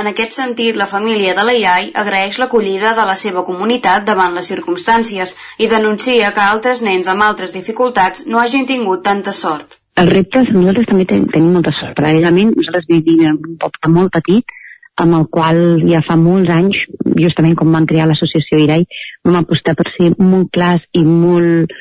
En 0.00 0.06
aquest 0.08 0.32
sentit, 0.32 0.76
la 0.78 0.86
família 0.88 1.34
de 1.36 1.44
la 1.44 1.52
IAI 1.52 1.90
agraeix 2.02 2.38
l'acollida 2.40 2.94
de 2.96 3.04
la 3.08 3.16
seva 3.22 3.42
comunitat 3.44 4.06
davant 4.08 4.36
les 4.38 4.48
circumstàncies 4.52 5.34
i 5.58 5.68
denuncia 5.68 6.30
que 6.36 6.44
altres 6.46 6.80
nens 6.86 7.10
amb 7.10 7.26
altres 7.26 7.52
dificultats 7.56 8.24
no 8.26 8.40
hagin 8.40 8.68
tingut 8.70 9.02
tanta 9.04 9.34
sort. 9.36 9.76
Els 9.98 10.12
reptes, 10.12 10.48
nosaltres 10.54 10.88
també 10.88 11.04
ten 11.08 11.26
tenim 11.32 11.56
molta 11.58 11.72
sort. 11.76 11.96
Paral·lelament, 11.98 12.54
nosaltres 12.56 12.88
vivim 12.88 13.26
en 13.26 13.38
un 13.38 13.56
poble 13.60 13.92
molt 13.92 14.12
petit, 14.14 14.56
amb 15.00 15.16
el 15.16 15.26
qual 15.32 15.60
ja 15.88 16.02
fa 16.06 16.16
molts 16.20 16.52
anys, 16.52 16.78
justament 17.16 17.56
com 17.58 17.72
van 17.72 17.88
crear 17.88 18.06
l'associació 18.08 18.60
IRAI, 18.64 18.84
vam 19.24 19.40
apostar 19.40 19.74
per 19.78 19.88
ser 19.96 20.12
molt 20.18 20.50
clars 20.54 20.84
i 20.96 21.04
molt 21.04 21.74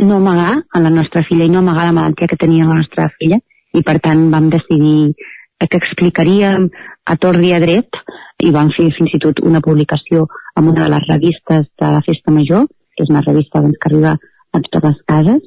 no 0.00 0.18
amagar 0.20 0.62
a 0.72 0.80
la 0.80 0.92
nostra 0.92 1.22
filla 1.28 1.46
i 1.46 1.52
no 1.52 1.62
amagar 1.62 1.86
la 1.88 1.96
malaltia 1.96 2.28
que 2.28 2.36
tenia 2.36 2.68
la 2.68 2.76
nostra 2.82 3.08
filla 3.16 3.38
i 3.76 3.82
per 3.84 3.96
tant 4.04 4.26
vam 4.32 4.50
decidir 4.52 5.14
que 5.56 5.78
explicaríem 5.80 6.68
a 7.08 7.16
tort 7.16 7.40
i 7.44 7.52
a 7.56 7.60
dret 7.62 8.00
i 8.44 8.52
vam 8.52 8.68
fer 8.76 8.90
fins 8.96 9.14
i 9.16 9.20
tot 9.22 9.40
una 9.40 9.62
publicació 9.64 10.26
en 10.56 10.68
una 10.68 10.84
de 10.84 10.90
les 10.92 11.06
revistes 11.08 11.68
de 11.80 11.92
la 11.94 12.02
Festa 12.04 12.32
Major, 12.32 12.66
que 12.96 13.04
és 13.04 13.12
una 13.12 13.24
revista 13.24 13.62
doncs, 13.64 13.78
que 13.80 13.88
arriba 13.90 14.16
a 14.16 14.60
totes 14.60 14.84
les 14.90 15.00
cases, 15.08 15.40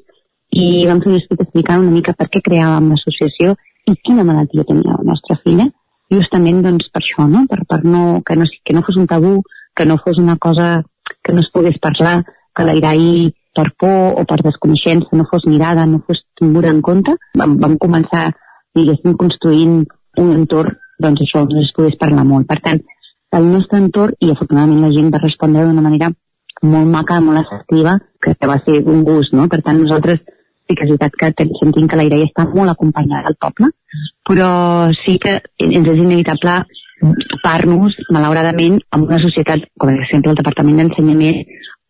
i 0.49 0.85
vam 0.87 1.01
fer 1.03 1.11
un 1.11 1.19
escrit 1.19 1.43
explicant 1.45 1.83
una 1.83 1.93
mica 1.93 2.15
per 2.17 2.29
què 2.33 2.41
creàvem 2.45 2.89
l'associació 2.91 3.55
i 3.89 3.95
quina 4.05 4.25
malaltia 4.25 4.65
tenia 4.67 4.97
la 4.97 5.11
nostra 5.11 5.37
filla, 5.43 5.67
justament 6.13 6.63
doncs, 6.65 6.89
per 6.93 7.03
això, 7.03 7.25
no? 7.29 7.45
Per, 7.49 7.59
per 7.69 7.83
no, 7.85 8.21
que, 8.25 8.37
no, 8.37 8.47
que 8.65 8.75
no 8.75 8.83
fos 8.85 8.97
un 8.97 9.07
tabú, 9.09 9.39
que 9.75 9.85
no 9.85 9.99
fos 10.03 10.17
una 10.17 10.37
cosa 10.37 10.81
que 11.23 11.33
no 11.33 11.43
es 11.43 11.51
pogués 11.53 11.77
parlar, 11.81 12.23
que 12.55 12.65
l'Irai 12.65 13.29
per 13.55 13.67
por 13.77 14.19
o 14.21 14.25
per 14.29 14.39
desconeixença 14.45 15.17
no 15.17 15.25
fos 15.29 15.45
mirada, 15.45 15.85
no 15.85 16.01
fos 16.07 16.21
tinguda 16.39 16.71
en 16.73 16.81
compte, 16.85 17.15
vam, 17.37 17.57
vam 17.61 17.75
començar, 17.81 18.29
diguéssim, 18.77 19.15
construint 19.19 19.83
un 20.21 20.31
entorn, 20.35 20.77
doncs 20.99 21.25
això, 21.25 21.45
no 21.45 21.61
es 21.61 21.73
pogués 21.75 21.97
parlar 21.99 22.25
molt. 22.27 22.47
Per 22.49 22.59
tant, 22.65 22.81
el 23.37 23.45
nostre 23.53 23.79
entorn, 23.81 24.17
i 24.19 24.31
afortunadament 24.33 24.81
la 24.85 24.91
gent 24.95 25.13
va 25.13 25.21
respondre 25.21 25.65
d'una 25.67 25.85
manera 25.85 26.09
molt 26.65 26.89
maca, 26.91 27.19
molt 27.23 27.43
assertiva, 27.43 27.95
que 28.19 28.35
va 28.49 28.57
ser 28.65 28.81
un 28.83 29.03
gust, 29.07 29.33
no? 29.37 29.47
Per 29.47 29.61
tant, 29.63 29.79
nosaltres 29.79 30.19
sí 30.69 30.75
que 30.77 30.85
és 30.85 30.91
veritat 30.93 31.15
que 31.17 31.47
sentim 31.57 31.87
que 31.89 31.97
la 31.97 32.05
idea 32.05 32.27
està 32.27 32.45
molt 32.45 32.69
acompanyada 32.69 33.31
al 33.31 33.37
poble, 33.41 33.71
però 34.29 34.49
sí 35.01 35.17
que 35.17 35.39
ens 35.65 35.89
és 35.89 36.03
inevitable 36.03 36.59
par-nos, 37.41 37.95
malauradament, 38.13 38.77
amb 38.93 39.09
una 39.09 39.19
societat, 39.23 39.65
com 39.79 39.89
per 39.89 40.03
exemple 40.03 40.33
el 40.33 40.37
Departament 40.37 40.81
d'Ensenyament 40.81 41.41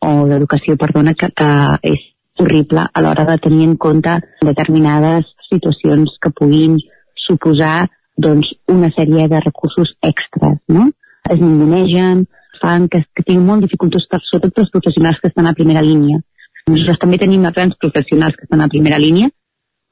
o 0.05 0.11
d'educació, 0.29 0.77
perdona, 0.79 1.15
que, 1.17 1.31
que 1.35 1.49
és 1.91 2.05
horrible 2.39 2.85
a 2.87 3.03
l'hora 3.03 3.25
de 3.27 3.37
tenir 3.43 3.67
en 3.67 3.75
compte 3.75 4.15
determinades 4.45 5.27
situacions 5.49 6.15
que 6.21 6.31
puguin 6.31 6.77
suposar 7.25 7.89
doncs, 8.15 8.53
una 8.71 8.91
sèrie 8.95 9.27
de 9.27 9.41
recursos 9.43 9.91
extras, 10.05 10.55
no? 10.67 10.87
Es 11.29 11.39
ningunegen, 11.41 12.27
fan 12.61 12.87
que, 12.91 13.03
que 13.15 13.25
tinguin 13.25 13.45
molt 13.47 13.65
dificultats, 13.65 14.07
per, 14.11 14.21
sobretot 14.23 14.63
els 14.63 14.71
professionals 14.73 15.19
que 15.21 15.31
estan 15.31 15.47
a 15.49 15.55
primera 15.57 15.83
línia. 15.83 16.21
Nosaltres 16.69 16.99
també 17.01 17.17
tenim 17.17 17.45
grans 17.49 17.77
professionals 17.81 18.35
que 18.37 18.45
estan 18.45 18.61
a 18.61 18.69
primera 18.71 18.99
línia, 19.01 19.29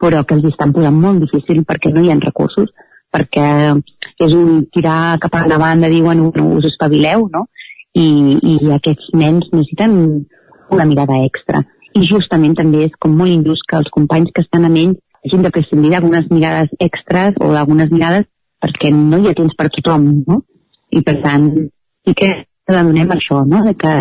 però 0.02 0.22
que 0.24 0.36
els 0.38 0.46
estan 0.52 0.74
posant 0.76 0.94
molt 0.94 1.24
difícil 1.26 1.64
perquè 1.66 1.90
no 1.94 2.04
hi 2.04 2.12
ha 2.14 2.18
recursos, 2.22 2.70
perquè 3.14 3.48
és 4.26 4.34
un 4.34 4.66
tirar 4.74 5.18
cap 5.24 5.36
a 5.36 5.46
una 5.48 5.58
banda, 5.62 5.90
diuen, 5.90 6.22
no, 6.22 6.50
us 6.58 6.68
espavileu, 6.70 7.26
no? 7.34 7.48
i, 7.98 8.08
i 8.54 8.72
aquests 8.76 9.10
nens 9.18 9.48
necessiten 9.54 9.98
una 10.70 10.86
mirada 10.86 11.18
extra. 11.26 11.64
I 11.98 12.06
justament 12.06 12.54
també 12.58 12.86
és 12.86 12.98
com 13.02 13.16
molt 13.18 13.34
injust 13.34 13.66
que 13.70 13.80
els 13.80 13.90
companys 13.94 14.34
que 14.36 14.44
estan 14.46 14.68
amb 14.68 14.78
ells 14.84 15.00
hagin 15.26 15.46
de 15.46 15.52
prescindir 15.56 15.94
d'algunes 15.94 16.28
mirades 16.30 16.70
extras 16.84 17.40
o 17.42 17.50
d'algunes 17.54 17.90
mirades 17.92 18.28
perquè 18.62 18.92
no 18.94 19.20
hi 19.22 19.32
ha 19.32 19.38
temps 19.38 19.56
per 19.58 19.70
tothom, 19.74 20.06
no? 20.28 20.42
I 20.94 21.02
per 21.06 21.18
tant, 21.24 21.50
sí 22.06 22.14
que 22.18 22.30
donem 22.70 23.12
això, 23.16 23.42
no? 23.50 23.64
De 23.66 23.74
que 23.82 23.96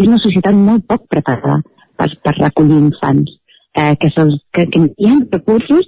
és 0.00 0.06
una 0.06 0.20
societat 0.22 0.56
molt 0.56 0.86
poc 0.90 1.08
preparada 1.08 1.60
per, 2.00 2.08
per 2.24 2.34
recollir 2.40 2.80
infants, 2.86 3.36
eh, 3.76 3.94
que, 4.00 4.10
són, 4.16 4.34
que, 4.56 4.66
que 4.72 4.82
hi 4.88 5.12
ha 5.12 5.20
recursos, 5.36 5.86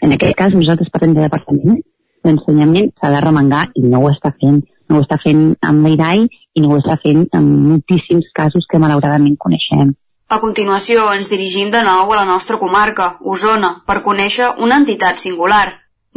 en 0.00 0.16
aquest 0.16 0.36
cas 0.40 0.56
nosaltres 0.56 0.90
parlem 0.92 1.14
de 1.18 1.28
departament 1.28 1.80
d'ensenyament, 2.24 2.90
s'ha 3.00 3.14
de 3.14 3.24
remengar 3.24 3.66
i 3.76 3.84
no 3.86 4.02
ho 4.02 4.12
està 4.12 4.32
fent 4.40 4.60
no 4.90 4.98
ho 4.98 5.04
està 5.04 5.20
fent 5.22 5.42
amb 5.66 5.86
l'IDAI 5.86 6.24
i 6.26 6.62
no 6.62 6.72
ho 6.72 6.78
està 6.80 6.96
fent 7.02 7.22
en 7.38 7.44
moltíssims 7.68 8.26
casos 8.34 8.66
que 8.70 8.80
malauradament 8.82 9.36
coneixem. 9.38 9.92
A 10.30 10.38
continuació 10.42 11.06
ens 11.14 11.30
dirigim 11.30 11.70
de 11.74 11.82
nou 11.86 12.10
a 12.10 12.18
la 12.18 12.26
nostra 12.26 12.58
comarca, 12.58 13.12
Osona, 13.32 13.70
per 13.86 14.00
conèixer 14.02 14.52
una 14.66 14.78
entitat 14.82 15.18
singular. 15.22 15.66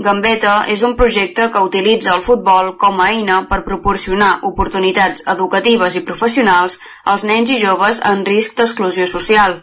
Gambeta 0.01 0.53
és 0.73 0.81
un 0.87 0.95
projecte 0.99 1.43
que 1.53 1.61
utilitza 1.65 2.13
el 2.15 2.21
futbol 2.27 2.71
com 2.83 3.01
a 3.01 3.09
eina 3.13 3.35
per 3.51 3.59
proporcionar 3.67 4.29
oportunitats 4.49 5.27
educatives 5.35 5.97
i 5.99 6.01
professionals 6.07 6.79
als 7.13 7.27
nens 7.29 7.53
i 7.53 7.59
joves 7.61 8.01
en 8.11 8.25
risc 8.25 8.57
d'exclusió 8.57 9.05
social. 9.05 9.59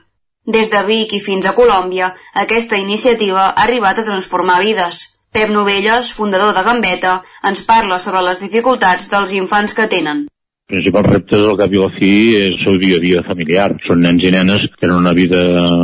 Des 0.47 0.71
de 0.71 0.85
Vic 0.87 1.19
i 1.19 1.23
fins 1.27 1.51
a 1.51 1.57
Colòmbia, 1.59 2.15
aquesta 2.47 2.79
iniciativa 2.79 3.49
ha 3.49 3.67
arribat 3.67 3.99
a 3.99 4.07
transformar 4.13 4.61
vides. 4.63 5.03
Pep 5.33 5.51
Novelles, 5.51 6.15
fundador 6.15 6.55
de 6.55 6.63
Gambeta, 6.63 7.21
ens 7.43 7.67
parla 7.67 7.99
sobre 7.99 8.23
les 8.23 8.39
dificultats 8.47 9.11
dels 9.11 9.35
infants 9.45 9.75
que 9.75 9.91
tenen 9.91 10.29
principal 10.71 11.05
repte 11.05 11.39
del 11.39 11.57
cap 11.59 11.73
i 11.75 11.81
la 11.81 11.91
fi 11.97 12.11
és 12.39 12.55
el 12.55 12.59
seu 12.63 12.79
dia 12.81 12.99
a 13.01 13.03
dia 13.03 13.25
familiar. 13.27 13.69
Són 13.87 14.03
nens 14.05 14.23
i 14.25 14.31
nenes 14.35 14.63
que 14.69 14.85
tenen 14.85 15.01
una 15.03 15.15
vida 15.17 15.41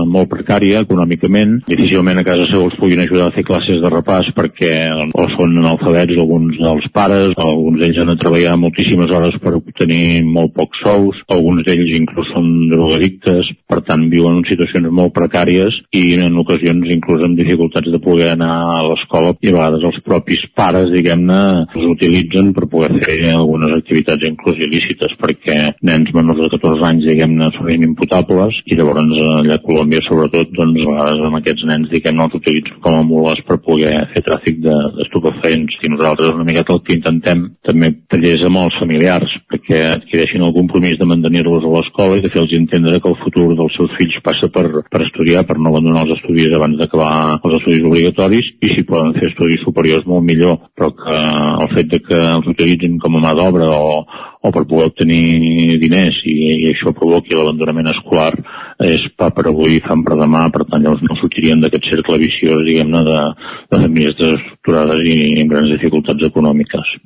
molt 0.06 0.30
precària 0.30 0.82
econòmicament. 0.86 1.58
Difícilment 1.66 2.22
a 2.22 2.26
casa 2.26 2.46
seu 2.50 2.66
els 2.68 2.76
puguin 2.78 3.02
ajudar 3.02 3.28
a 3.30 3.34
fer 3.34 3.44
classes 3.48 3.82
de 3.82 3.90
repàs 3.92 4.30
perquè 4.36 4.72
o 5.16 5.26
són 5.34 5.56
analfabets 5.62 6.20
alguns 6.20 6.60
dels 6.60 6.86
pares, 6.94 7.34
alguns 7.42 7.80
d'ells 7.82 8.00
han 8.02 8.12
de 8.12 8.18
treballar 8.22 8.54
moltíssimes 8.62 9.12
hores 9.12 9.38
per 9.42 9.56
obtenir 9.58 10.22
molt 10.26 10.54
pocs 10.56 10.84
sous, 10.84 11.22
alguns 11.34 11.66
d'ells 11.66 11.94
inclús 11.98 12.30
són 12.34 12.46
drogadictes, 12.70 13.50
per 13.66 13.82
tant 13.88 14.06
viuen 14.12 14.40
en 14.40 14.46
situacions 14.48 14.92
molt 14.94 15.14
precàries 15.16 15.80
i 15.96 16.04
en 16.22 16.38
ocasions 16.42 16.90
inclús 16.94 17.24
amb 17.26 17.38
dificultats 17.40 17.90
de 17.90 18.02
poder 18.02 18.32
anar 18.34 18.54
a 18.76 18.82
l'escola 18.86 19.34
i 19.40 19.50
a 19.50 19.56
vegades 19.56 19.86
els 19.90 19.98
propis 20.06 20.44
pares, 20.56 20.88
diguem-ne, 20.94 21.42
els 21.74 21.90
utilitzen 21.90 22.52
per 22.56 22.68
poder 22.70 22.92
fer 23.02 23.18
algunes 23.32 23.74
activitats 23.80 24.26
inclusives 24.28 24.75
il·lícites 24.76 25.16
perquè 25.20 25.56
nens 25.86 26.12
menors 26.14 26.42
de 26.44 26.50
14 26.52 26.84
anys 26.90 27.06
diguem-ne 27.08 27.48
són 27.56 27.70
inimputables 27.72 28.60
i 28.66 28.76
llavors 28.78 29.02
allà 29.02 29.56
a 29.56 29.62
Colòmbia 29.64 30.02
sobretot 30.04 30.52
doncs 30.56 30.84
a 30.84 30.90
vegades 30.90 31.24
amb 31.28 31.38
aquests 31.40 31.66
nens 31.70 31.90
diguem-ne 31.92 32.26
els 32.26 32.36
utilitzen 32.38 32.80
com 32.84 32.98
a 32.98 33.04
mules 33.06 33.40
per 33.48 33.58
poder 33.64 33.94
fer 34.12 34.22
tràfic 34.26 34.60
d'estupefaents. 34.64 35.76
De, 35.80 35.86
i 35.86 35.92
nosaltres 35.92 36.34
una 36.34 36.46
miqueta 36.46 36.74
el 36.74 36.82
que 36.84 36.96
intentem 36.96 37.42
també 37.66 37.92
tallers 38.10 38.44
amb 38.48 38.60
els 38.64 38.78
familiars 38.80 39.32
perquè 39.50 39.82
adquireixin 39.94 40.44
el 40.44 40.54
compromís 40.56 40.98
de 41.00 41.08
mantenir-los 41.08 41.64
a 41.64 41.72
l'escola 41.76 42.18
i 42.18 42.24
de 42.24 42.32
fer-los 42.32 42.54
entendre 42.58 43.00
que 43.00 43.10
el 43.12 43.18
futur 43.22 43.48
dels 43.58 43.76
seus 43.78 43.94
fills 43.98 44.18
passa 44.24 44.50
per, 44.52 44.66
per 44.90 45.02
estudiar, 45.06 45.44
per 45.48 45.58
no 45.58 45.72
abandonar 45.72 46.06
els 46.06 46.16
estudis 46.18 46.54
abans 46.56 46.78
d'acabar 46.80 47.12
els 47.36 47.58
estudis 47.60 47.86
obligatoris 47.88 48.52
i 48.60 48.72
si 48.72 48.86
poden 48.88 49.14
fer 49.16 49.30
estudis 49.30 49.62
superiors 49.64 50.06
molt 50.10 50.26
millor, 50.26 50.58
però 50.76 50.92
que 50.96 51.16
el 51.16 51.74
fet 51.76 51.92
de 51.92 52.02
que 52.04 52.22
els 52.36 52.48
utilitzin 52.52 52.98
com 53.02 53.18
a 53.18 53.24
mà 53.26 53.34
d'obra 53.38 53.70
o, 53.72 54.00
o 54.46 54.52
per 54.54 54.64
poder 54.70 54.90
obtenir 54.90 55.78
diners 55.82 56.20
i, 56.28 56.36
i 56.54 56.70
això 56.72 56.92
provoqui 56.94 57.34
l'abandonament 57.34 57.90
escolar 57.92 58.30
és 58.86 59.04
pa 59.18 59.30
per 59.34 59.48
avui 59.50 59.76
i 59.76 59.82
fam 59.84 60.04
per 60.06 60.18
demà, 60.20 60.46
per 60.54 60.66
tant 60.70 60.84
llavors 60.84 61.02
no 61.02 61.18
sortirien 61.18 61.60
d'aquest 61.62 61.90
cercle 61.90 62.20
viciós, 62.22 62.62
diguem-ne, 62.68 63.02
de, 63.08 63.20
de 63.72 63.82
famílies 63.82 64.16
desestructurades 64.20 65.04
i 65.10 65.18
amb 65.42 65.54
grans 65.54 65.72
dificultats 65.74 66.28
econòmiques. 66.30 66.96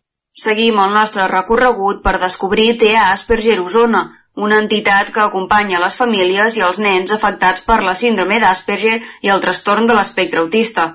Seguim 0.41 0.79
el 0.79 0.95
nostre 0.95 1.27
recorregut 1.31 2.03
per 2.05 2.19
descobrir 2.23 2.77
TEA 2.79 3.11
Asperger 3.15 3.59
Osona, 3.62 4.05
una 4.37 4.61
entitat 4.62 5.11
que 5.15 5.23
acompanya 5.25 5.81
les 5.83 5.97
famílies 5.99 6.57
i 6.57 6.65
els 6.67 6.79
nens 6.83 7.12
afectats 7.12 7.65
per 7.67 7.81
la 7.83 7.97
síndrome 7.99 8.39
d'Asperger 8.41 9.01
i 9.27 9.33
el 9.35 9.43
trastorn 9.43 9.91
de 9.91 9.97
l'espectre 9.99 10.41
autista. 10.41 10.87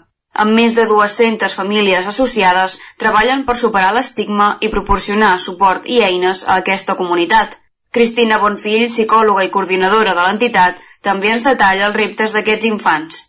Amb 0.43 0.51
més 0.51 0.73
de 0.75 0.83
200 0.89 1.53
famílies 1.55 2.07
associades, 2.11 2.79
treballen 2.99 3.45
per 3.47 3.55
superar 3.59 3.93
l'estigma 3.95 4.55
i 4.59 4.71
proporcionar 4.73 5.37
suport 5.39 5.85
i 5.87 6.01
eines 6.03 6.43
a 6.43 6.57
aquesta 6.63 6.97
comunitat. 6.99 7.55
Cristina 7.95 8.41
Bonfill, 8.41 8.89
psicòloga 8.91 9.45
i 9.45 9.53
coordinadora 9.53 10.17
de 10.17 10.25
l'entitat, 10.25 10.83
també 11.01 11.31
ens 11.31 11.47
detalla 11.47 11.87
els 11.87 11.95
reptes 11.95 12.35
d'aquests 12.35 12.67
infants. 12.73 13.21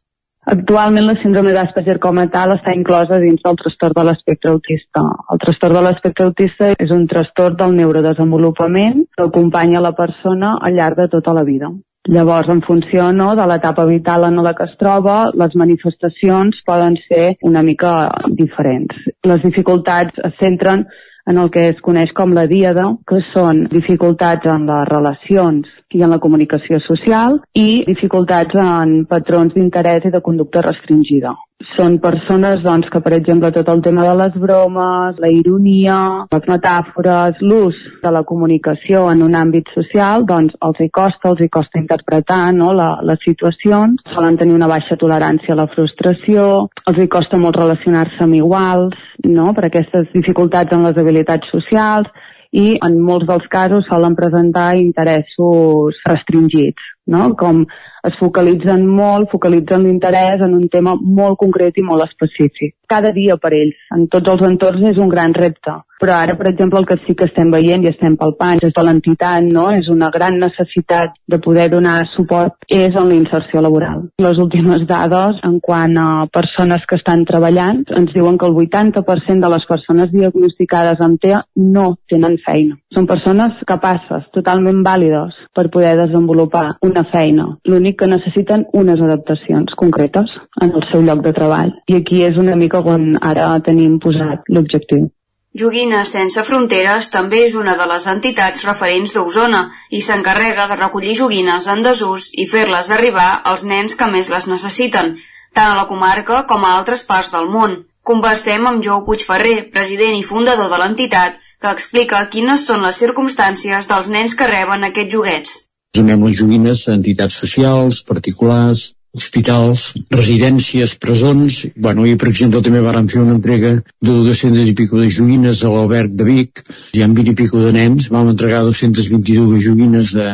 Actualment 0.51 1.07
la 1.07 1.15
síndrome 1.19 1.53
d'Asperger 1.55 1.97
com 2.03 2.19
a 2.23 2.27
tal 2.31 2.53
està 2.55 2.75
inclosa 2.75 3.17
dins 3.23 3.41
del 3.47 3.57
trastorn 3.63 3.97
de 3.99 4.05
l'espectre 4.09 4.53
autista. 4.53 5.03
El 5.35 5.41
trastorn 5.43 5.79
de 5.79 5.83
l'espectre 5.87 6.27
autista 6.27 6.69
és 6.85 6.93
un 6.95 7.07
trastorn 7.11 7.59
del 7.63 7.75
neurodesenvolupament 7.79 9.01
que 9.15 9.27
acompanya 9.27 9.83
la 9.83 9.95
persona 9.99 10.57
al 10.63 10.79
llarg 10.79 11.03
de 11.03 11.09
tota 11.15 11.35
la 11.35 11.43
vida. 11.47 11.71
Llavors, 12.07 12.49
en 12.53 12.61
funció 12.63 13.09
no, 13.13 13.33
de 13.35 13.47
l'etapa 13.51 13.85
vital 13.89 14.29
en 14.29 14.39
la 14.45 14.53
que 14.55 14.69
es 14.69 14.77
troba, 14.79 15.17
les 15.35 15.57
manifestacions 15.59 16.61
poden 16.67 16.95
ser 17.09 17.35
una 17.43 17.65
mica 17.67 17.97
diferents. 18.39 18.95
Les 19.27 19.43
dificultats 19.43 20.23
es 20.29 20.37
centren 20.39 20.87
en 21.27 21.41
el 21.43 21.51
que 21.51 21.65
es 21.73 21.81
coneix 21.83 22.13
com 22.15 22.31
la 22.37 22.47
díada, 22.47 22.87
que 23.11 23.19
són 23.33 23.65
dificultats 23.73 24.47
en 24.53 24.69
les 24.71 24.87
relacions 24.93 25.76
i 25.95 26.03
en 26.03 26.11
la 26.11 26.19
comunicació 26.19 26.81
social 26.83 27.41
i 27.55 27.85
dificultats 27.87 28.59
en 28.59 29.03
patrons 29.11 29.55
d'interès 29.55 30.09
i 30.09 30.15
de 30.15 30.23
conducta 30.25 30.65
restringida. 30.67 31.35
Són 31.73 31.95
persones 32.03 32.61
doncs, 32.65 32.89
que, 32.93 33.01
per 33.01 33.15
exemple, 33.17 33.49
tot 33.53 33.69
el 33.73 33.81
tema 33.85 34.03
de 34.05 34.13
les 34.19 34.35
bromes, 34.37 35.17
la 35.23 35.31
ironia, 35.33 36.27
les 36.33 36.45
metàfores, 36.51 37.41
l'ús 37.41 37.79
de 38.03 38.13
la 38.13 38.23
comunicació 38.29 39.07
en 39.13 39.23
un 39.25 39.39
àmbit 39.39 39.73
social, 39.73 40.27
doncs 40.29 40.53
els 40.69 40.83
hi 40.85 40.91
costa, 40.93 41.33
els 41.33 41.41
hi 41.41 41.49
costa 41.53 41.81
interpretar 41.81 42.43
no, 42.59 42.75
la, 42.77 42.91
les 43.09 43.25
situacions, 43.25 44.05
solen 44.13 44.37
tenir 44.37 44.57
una 44.59 44.69
baixa 44.69 44.99
tolerància 45.01 45.55
a 45.57 45.61
la 45.63 45.69
frustració, 45.73 46.69
els 46.85 47.01
hi 47.01 47.09
costa 47.17 47.41
molt 47.41 47.57
relacionar-se 47.57 48.21
amb 48.27 48.37
iguals, 48.37 49.01
no, 49.25 49.49
per 49.57 49.71
aquestes 49.71 50.13
dificultats 50.13 50.77
en 50.77 50.85
les 50.85 51.01
habilitats 51.01 51.49
socials, 51.57 52.13
i 52.57 52.67
en 52.87 53.01
molts 53.05 53.29
dels 53.29 53.47
casos 53.53 53.87
solen 53.91 54.17
presentar 54.17 54.71
interessos 54.81 55.99
restringits, 56.09 56.93
no? 57.07 57.35
com 57.39 57.65
es 58.07 58.15
focalitzen 58.21 58.87
molt, 58.87 59.31
focalitzen 59.33 59.83
l'interès 59.83 60.43
en 60.47 60.55
un 60.55 60.69
tema 60.73 60.95
molt 61.01 61.39
concret 61.41 61.79
i 61.79 61.85
molt 61.87 62.07
específic. 62.07 62.77
Cada 62.87 63.11
dia 63.15 63.39
per 63.43 63.53
ells, 63.57 63.79
en 63.97 64.07
tots 64.13 64.31
els 64.31 64.47
entorns, 64.47 64.87
és 64.93 65.03
un 65.03 65.11
gran 65.11 65.35
repte. 65.35 65.75
Però 65.97 66.13
ara, 66.13 66.35
per 66.37 66.51
exemple, 66.51 66.79
el 66.79 66.87
que 66.87 66.99
sí 67.07 67.15
que 67.17 67.25
estem 67.25 67.49
veient 67.51 67.83
i 67.83 67.89
estem 67.89 68.19
palpant 68.21 68.61
des 68.61 68.75
de 68.77 68.83
l'entitat, 68.85 69.47
no? 69.49 69.71
és 69.73 69.89
una 69.89 70.11
gran 70.13 70.37
necessitat 70.39 71.15
de 71.27 71.39
poder 71.41 71.71
donar 71.73 72.03
suport, 72.13 72.59
és 72.69 72.93
en 72.93 73.09
la 73.09 73.17
inserció 73.17 73.63
laboral. 73.65 74.05
Les 74.21 74.39
últimes 74.43 74.85
dades, 74.87 75.41
en 75.49 75.57
quant 75.65 75.97
a 75.99 76.09
persones 76.33 76.85
que 76.87 76.99
estan 77.01 77.25
treballant, 77.25 77.81
ens 77.97 78.13
diuen 78.13 78.37
que 78.37 78.47
el 78.47 78.59
80% 78.61 79.41
de 79.41 79.53
les 79.55 79.65
persones 79.71 80.13
diagnosticades 80.13 81.01
amb 81.01 81.19
TEA 81.23 81.41
no 81.65 81.89
tenen 82.13 82.37
feina. 82.45 82.77
Són 82.93 83.09
persones 83.09 83.57
capaces, 83.69 84.29
totalment 84.37 84.85
vàlides, 84.85 85.35
per 85.57 85.71
poder 85.73 85.97
desenvolupar 86.03 86.77
una 86.97 87.05
feina. 87.13 87.47
L'únic 87.69 87.99
que 88.01 88.09
necessiten 88.09 88.65
unes 88.73 89.01
adaptacions 89.01 89.75
concretes 89.77 90.33
en 90.63 90.73
el 90.73 90.85
seu 90.91 91.05
lloc 91.05 91.23
de 91.25 91.33
treball. 91.37 91.75
I 91.91 92.01
aquí 92.01 92.23
és 92.25 92.39
una 92.41 92.57
mica 92.57 92.81
on 92.81 93.15
ara 93.21 93.53
tenim 93.61 93.99
posat 94.01 94.49
l'objectiu. 94.49 95.11
Joguines 95.57 96.11
Sense 96.13 96.43
Fronteres 96.45 97.09
també 97.13 97.43
és 97.47 97.55
una 97.57 97.77
de 97.77 97.87
les 97.89 98.07
entitats 98.13 98.65
referents 98.69 99.15
d'Osona 99.15 99.63
i 99.91 100.03
s'encarrega 100.05 100.67
de 100.69 100.77
recollir 100.77 101.17
joguines 101.17 101.69
en 101.73 101.81
desús 101.85 102.29
i 102.37 102.45
fer-les 102.51 102.91
arribar 102.91 103.41
als 103.45 103.65
nens 103.65 103.97
que 103.97 104.09
més 104.13 104.29
les 104.33 104.49
necessiten, 104.53 105.15
tant 105.57 105.73
a 105.73 105.79
la 105.79 105.87
comarca 105.89 106.43
com 106.51 106.65
a 106.65 106.75
altres 106.77 107.05
parts 107.09 107.33
del 107.33 107.49
món. 107.49 107.85
Conversem 108.05 108.69
amb 108.69 108.85
Jou 108.85 109.03
Puigferrer, 109.07 109.71
president 109.73 110.17
i 110.17 110.23
fundador 110.23 110.69
de 110.73 110.81
l'entitat, 110.83 111.41
que 111.61 111.73
explica 111.73 112.27
quines 112.29 112.67
són 112.69 112.85
les 112.85 113.01
circumstàncies 113.01 113.89
dels 113.89 114.13
nens 114.13 114.37
que 114.37 114.53
reben 114.53 114.85
aquests 114.85 115.15
joguets. 115.17 115.57
Donem 115.97 116.27
les 116.27 116.37
joguines 116.41 116.85
a 116.89 116.95
entitats 116.99 117.41
socials, 117.43 118.03
particulars, 118.07 118.91
hospitals, 119.17 119.87
residències, 120.13 120.95
presons. 121.01 121.63
Bueno, 121.87 122.05
i 122.07 122.15
per 122.21 122.29
exemple 122.33 122.61
també 122.65 122.83
vàrem 122.85 123.09
fer 123.13 123.23
una 123.23 123.37
entrega 123.39 123.73
de 123.81 124.17
200 124.29 124.69
i 124.71 124.75
pico 124.77 125.01
de 125.01 125.09
joguines 125.19 125.63
a 125.65 125.73
l'Alberg 125.73 126.15
de 126.21 126.29
Vic. 126.29 126.63
Hi 126.93 127.03
ha 127.03 127.09
20 127.09 127.33
i 127.33 127.37
pico 127.41 127.65
de 127.65 127.73
nens. 127.79 128.11
Vam 128.13 128.31
entregar 128.35 128.63
222 128.69 129.65
joguines 129.65 130.13
de 130.19 130.29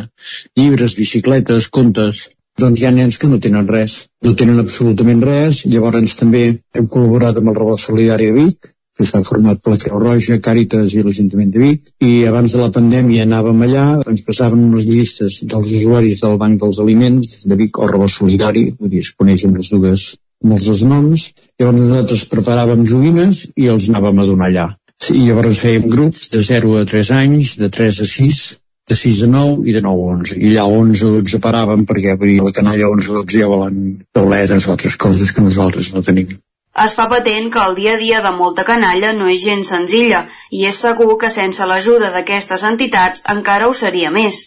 llibres, 0.59 0.97
bicicletes, 0.99 1.69
contes. 1.79 2.27
Doncs 2.59 2.81
hi 2.81 2.85
ha 2.85 2.93
nens 2.93 3.17
que 3.17 3.27
no 3.31 3.39
tenen 3.41 3.65
res, 3.71 4.03
no 4.21 4.35
tenen 4.37 4.61
absolutament 4.61 5.23
res. 5.25 5.63
Llavors 5.65 6.19
també 6.19 6.43
hem 6.51 6.89
col·laborat 6.95 7.39
amb 7.39 7.49
el 7.49 7.57
Rebot 7.57 7.81
Solidari 7.81 8.29
de 8.29 8.35
Vic, 8.41 8.73
que 8.97 9.05
s'ha 9.07 9.23
format 9.25 9.61
per 9.61 9.73
la 9.73 9.79
Creu 9.81 10.01
Roja, 10.01 10.37
Càritas 10.47 10.93
i 10.93 11.03
l'Ajuntament 11.05 11.53
de 11.53 11.61
Vic, 11.63 11.93
i 12.05 12.11
abans 12.29 12.53
de 12.53 12.61
la 12.61 12.69
pandèmia 12.75 13.25
anàvem 13.27 13.63
allà, 13.65 13.85
ens 14.11 14.25
passaven 14.27 14.67
unes 14.69 14.85
llistes 14.89 15.39
dels 15.49 15.71
usuaris 15.79 16.21
del 16.25 16.37
Banc 16.41 16.61
dels 16.61 16.79
Aliments, 16.83 17.39
de 17.49 17.57
Vic 17.59 17.79
o 17.79 17.89
Rebot 17.89 18.13
Solidari, 18.13 18.67
vull 18.79 18.93
dir, 18.93 19.01
es 19.05 19.13
coneixen 19.17 19.57
les 19.57 19.73
dues, 19.73 20.05
amb 20.43 20.57
els 20.57 20.65
dos 20.69 20.83
noms, 20.87 21.27
llavors 21.59 21.79
nosaltres 21.79 22.25
preparàvem 22.31 22.85
joguines 22.89 23.45
i 23.55 23.69
els 23.73 23.89
anàvem 23.89 24.19
a 24.19 24.27
donar 24.29 24.49
allà. 24.51 24.67
I 25.11 25.25
llavors 25.27 25.59
fèiem 25.59 25.87
grups 25.91 26.29
de 26.31 26.43
0 26.45 26.77
a 26.79 26.83
3 26.87 27.11
anys, 27.17 27.55
de 27.59 27.69
3 27.73 28.03
a 28.05 28.07
6, 28.07 28.43
de 28.89 28.95
6 28.99 29.23
a 29.25 29.29
9 29.31 29.67
i 29.69 29.75
de 29.75 29.81
9 29.83 30.05
a 30.05 30.15
11. 30.19 30.37
I 30.37 30.53
allà 30.53 30.65
11 30.79 31.07
a 31.07 31.13
12 31.17 31.41
paràvem 31.43 31.85
perquè 31.89 32.15
vull 32.19 32.33
dir, 32.33 32.39
la 32.43 32.55
canalla 32.55 32.91
11 32.91 33.11
a 33.11 33.19
12 33.21 33.39
ja 33.41 33.51
volen 33.51 33.77
tauletes 34.15 34.67
o 34.67 34.73
altres 34.75 34.97
coses 34.99 35.31
que 35.31 35.45
nosaltres 35.45 35.93
no 35.95 36.03
tenim. 36.05 36.35
Es 36.81 36.93
fa 36.97 37.03
patent 37.09 37.51
que 37.53 37.59
el 37.63 37.75
dia 37.77 37.91
a 37.93 37.97
dia 37.97 38.19
de 38.21 38.29
molta 38.35 38.63
canalla 38.65 39.11
no 39.13 39.27
és 39.33 39.43
gens 39.43 39.67
senzilla 39.73 40.21
i 40.59 40.63
és 40.69 40.79
segur 40.85 41.17
que 41.21 41.29
sense 41.35 41.67
l'ajuda 41.69 42.09
d'aquestes 42.15 42.63
entitats 42.69 43.21
encara 43.33 43.67
ho 43.69 43.75
seria 43.81 44.09
més. 44.15 44.39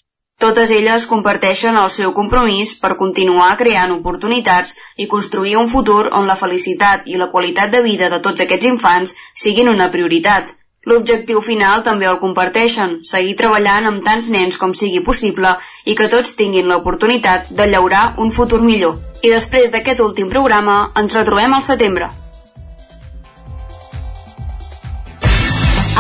Totes 0.45 0.73
elles 0.79 1.07
comparteixen 1.13 1.79
el 1.83 1.89
seu 1.99 2.11
compromís 2.17 2.75
per 2.81 2.97
continuar 3.03 3.53
creant 3.63 3.95
oportunitats 3.95 4.75
i 4.97 5.07
construir 5.15 5.55
un 5.63 5.71
futur 5.75 6.03
on 6.21 6.27
la 6.27 6.37
felicitat 6.43 7.07
i 7.07 7.17
la 7.23 7.31
qualitat 7.37 7.71
de 7.73 7.87
vida 7.87 8.11
de 8.13 8.21
tots 8.27 8.43
aquests 8.45 8.73
infants 8.75 9.15
siguin 9.45 9.71
una 9.73 9.89
prioritat. 9.95 10.51
L'objectiu 10.87 11.41
final 11.43 11.83
també 11.83 12.07
el 12.07 12.21
comparteixen, 12.23 13.01
seguir 13.03 13.35
treballant 13.39 13.89
amb 13.89 14.05
tants 14.07 14.29
nens 14.31 14.55
com 14.61 14.71
sigui 14.71 15.01
possible 15.03 15.57
i 15.85 15.97
que 15.99 16.07
tots 16.13 16.37
tinguin 16.39 16.69
l'oportunitat 16.71 17.51
de 17.59 17.67
llaurar 17.73 18.13
un 18.23 18.31
futur 18.31 18.61
millor. 18.63 19.01
I 19.27 19.33
després 19.33 19.75
d'aquest 19.75 20.05
últim 20.05 20.31
programa 20.31 20.93
ens 20.95 21.17
retrobem 21.19 21.57
al 21.59 21.65
setembre. 21.67 22.13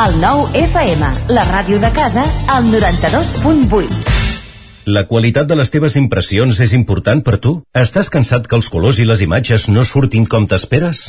El 0.06 0.20
nou 0.20 0.44
FM, 0.54 1.10
la 1.34 1.46
ràdio 1.50 1.80
de 1.82 1.90
casa, 1.96 2.22
al 2.52 2.70
92.8. 2.70 4.14
La 4.86 5.06
qualitat 5.10 5.48
de 5.50 5.56
les 5.58 5.72
teves 5.72 5.96
impressions 5.98 6.60
és 6.62 6.76
important 6.78 7.24
per 7.26 7.40
tu? 7.42 7.56
Estàs 7.74 8.12
cansat 8.12 8.46
que 8.46 8.54
els 8.60 8.70
colors 8.70 9.02
i 9.02 9.08
les 9.08 9.24
imatges 9.26 9.66
no 9.66 9.82
surtin 9.82 10.30
com 10.30 10.46
t'esperes? 10.46 11.08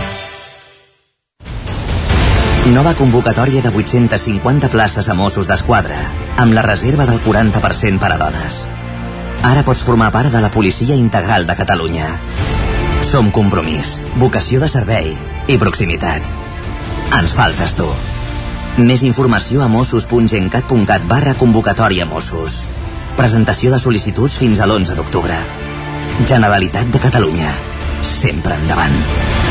Nova 2.71 2.93
convocatòria 2.95 3.59
de 3.61 3.67
850 3.67 4.69
places 4.71 5.09
a 5.11 5.13
Mossos 5.13 5.47
d'Esquadra, 5.49 5.97
amb 6.39 6.55
la 6.55 6.61
reserva 6.63 7.03
del 7.03 7.19
40% 7.19 7.99
per 7.99 8.13
a 8.15 8.19
dones. 8.21 8.61
Ara 9.43 9.65
pots 9.67 9.83
formar 9.83 10.07
part 10.15 10.31
de 10.31 10.39
la 10.39 10.53
Policia 10.53 10.95
Integral 10.95 11.43
de 11.49 11.57
Catalunya. 11.59 12.07
Som 13.03 13.27
compromís, 13.35 13.97
vocació 14.15 14.63
de 14.63 14.71
servei 14.71 15.11
i 15.51 15.59
proximitat. 15.59 16.23
Ens 17.19 17.35
faltes 17.35 17.75
tu. 17.75 17.89
Més 18.79 19.03
informació 19.03 19.65
a 19.65 19.67
mossos.gencat.cat 19.67 21.07
barra 21.11 21.35
convocatòria 21.35 22.07
Mossos. 22.07 22.61
Presentació 23.19 23.75
de 23.75 23.83
sol·licituds 23.83 24.39
fins 24.39 24.63
a 24.63 24.69
l'11 24.69 24.95
d'octubre. 24.95 25.43
Generalitat 26.23 26.87
de 26.87 27.03
Catalunya. 27.03 27.51
Sempre 28.15 28.55
endavant. 28.63 29.50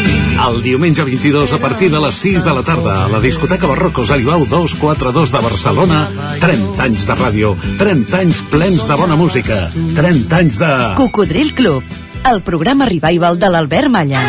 El 0.41 0.63
diumenge 0.63 1.03
22 1.05 1.53
a 1.53 1.59
partir 1.61 1.91
de 1.91 1.99
les 2.01 2.15
6 2.17 2.45
de 2.47 2.53
la 2.55 2.63
tarda 2.65 3.05
a 3.05 3.09
la 3.09 3.19
discoteca 3.21 3.67
Barrocos 3.69 4.09
Aribau 4.09 4.41
242 4.49 5.31
de 5.31 5.41
Barcelona 5.43 5.99
30 6.41 6.81
anys 6.81 7.05
de 7.05 7.17
ràdio 7.19 7.51
30 7.77 8.17
anys 8.17 8.41
plens 8.49 8.87
de 8.89 8.97
bona 8.97 9.17
música 9.19 9.59
30 9.99 10.39
anys 10.39 10.57
de... 10.63 10.71
Cocodril 10.97 11.53
Club, 11.53 11.85
el 12.25 12.41
programa 12.41 12.89
revival 12.89 13.37
de 13.37 13.51
l'Albert 13.53 13.93
Malla. 13.93 14.23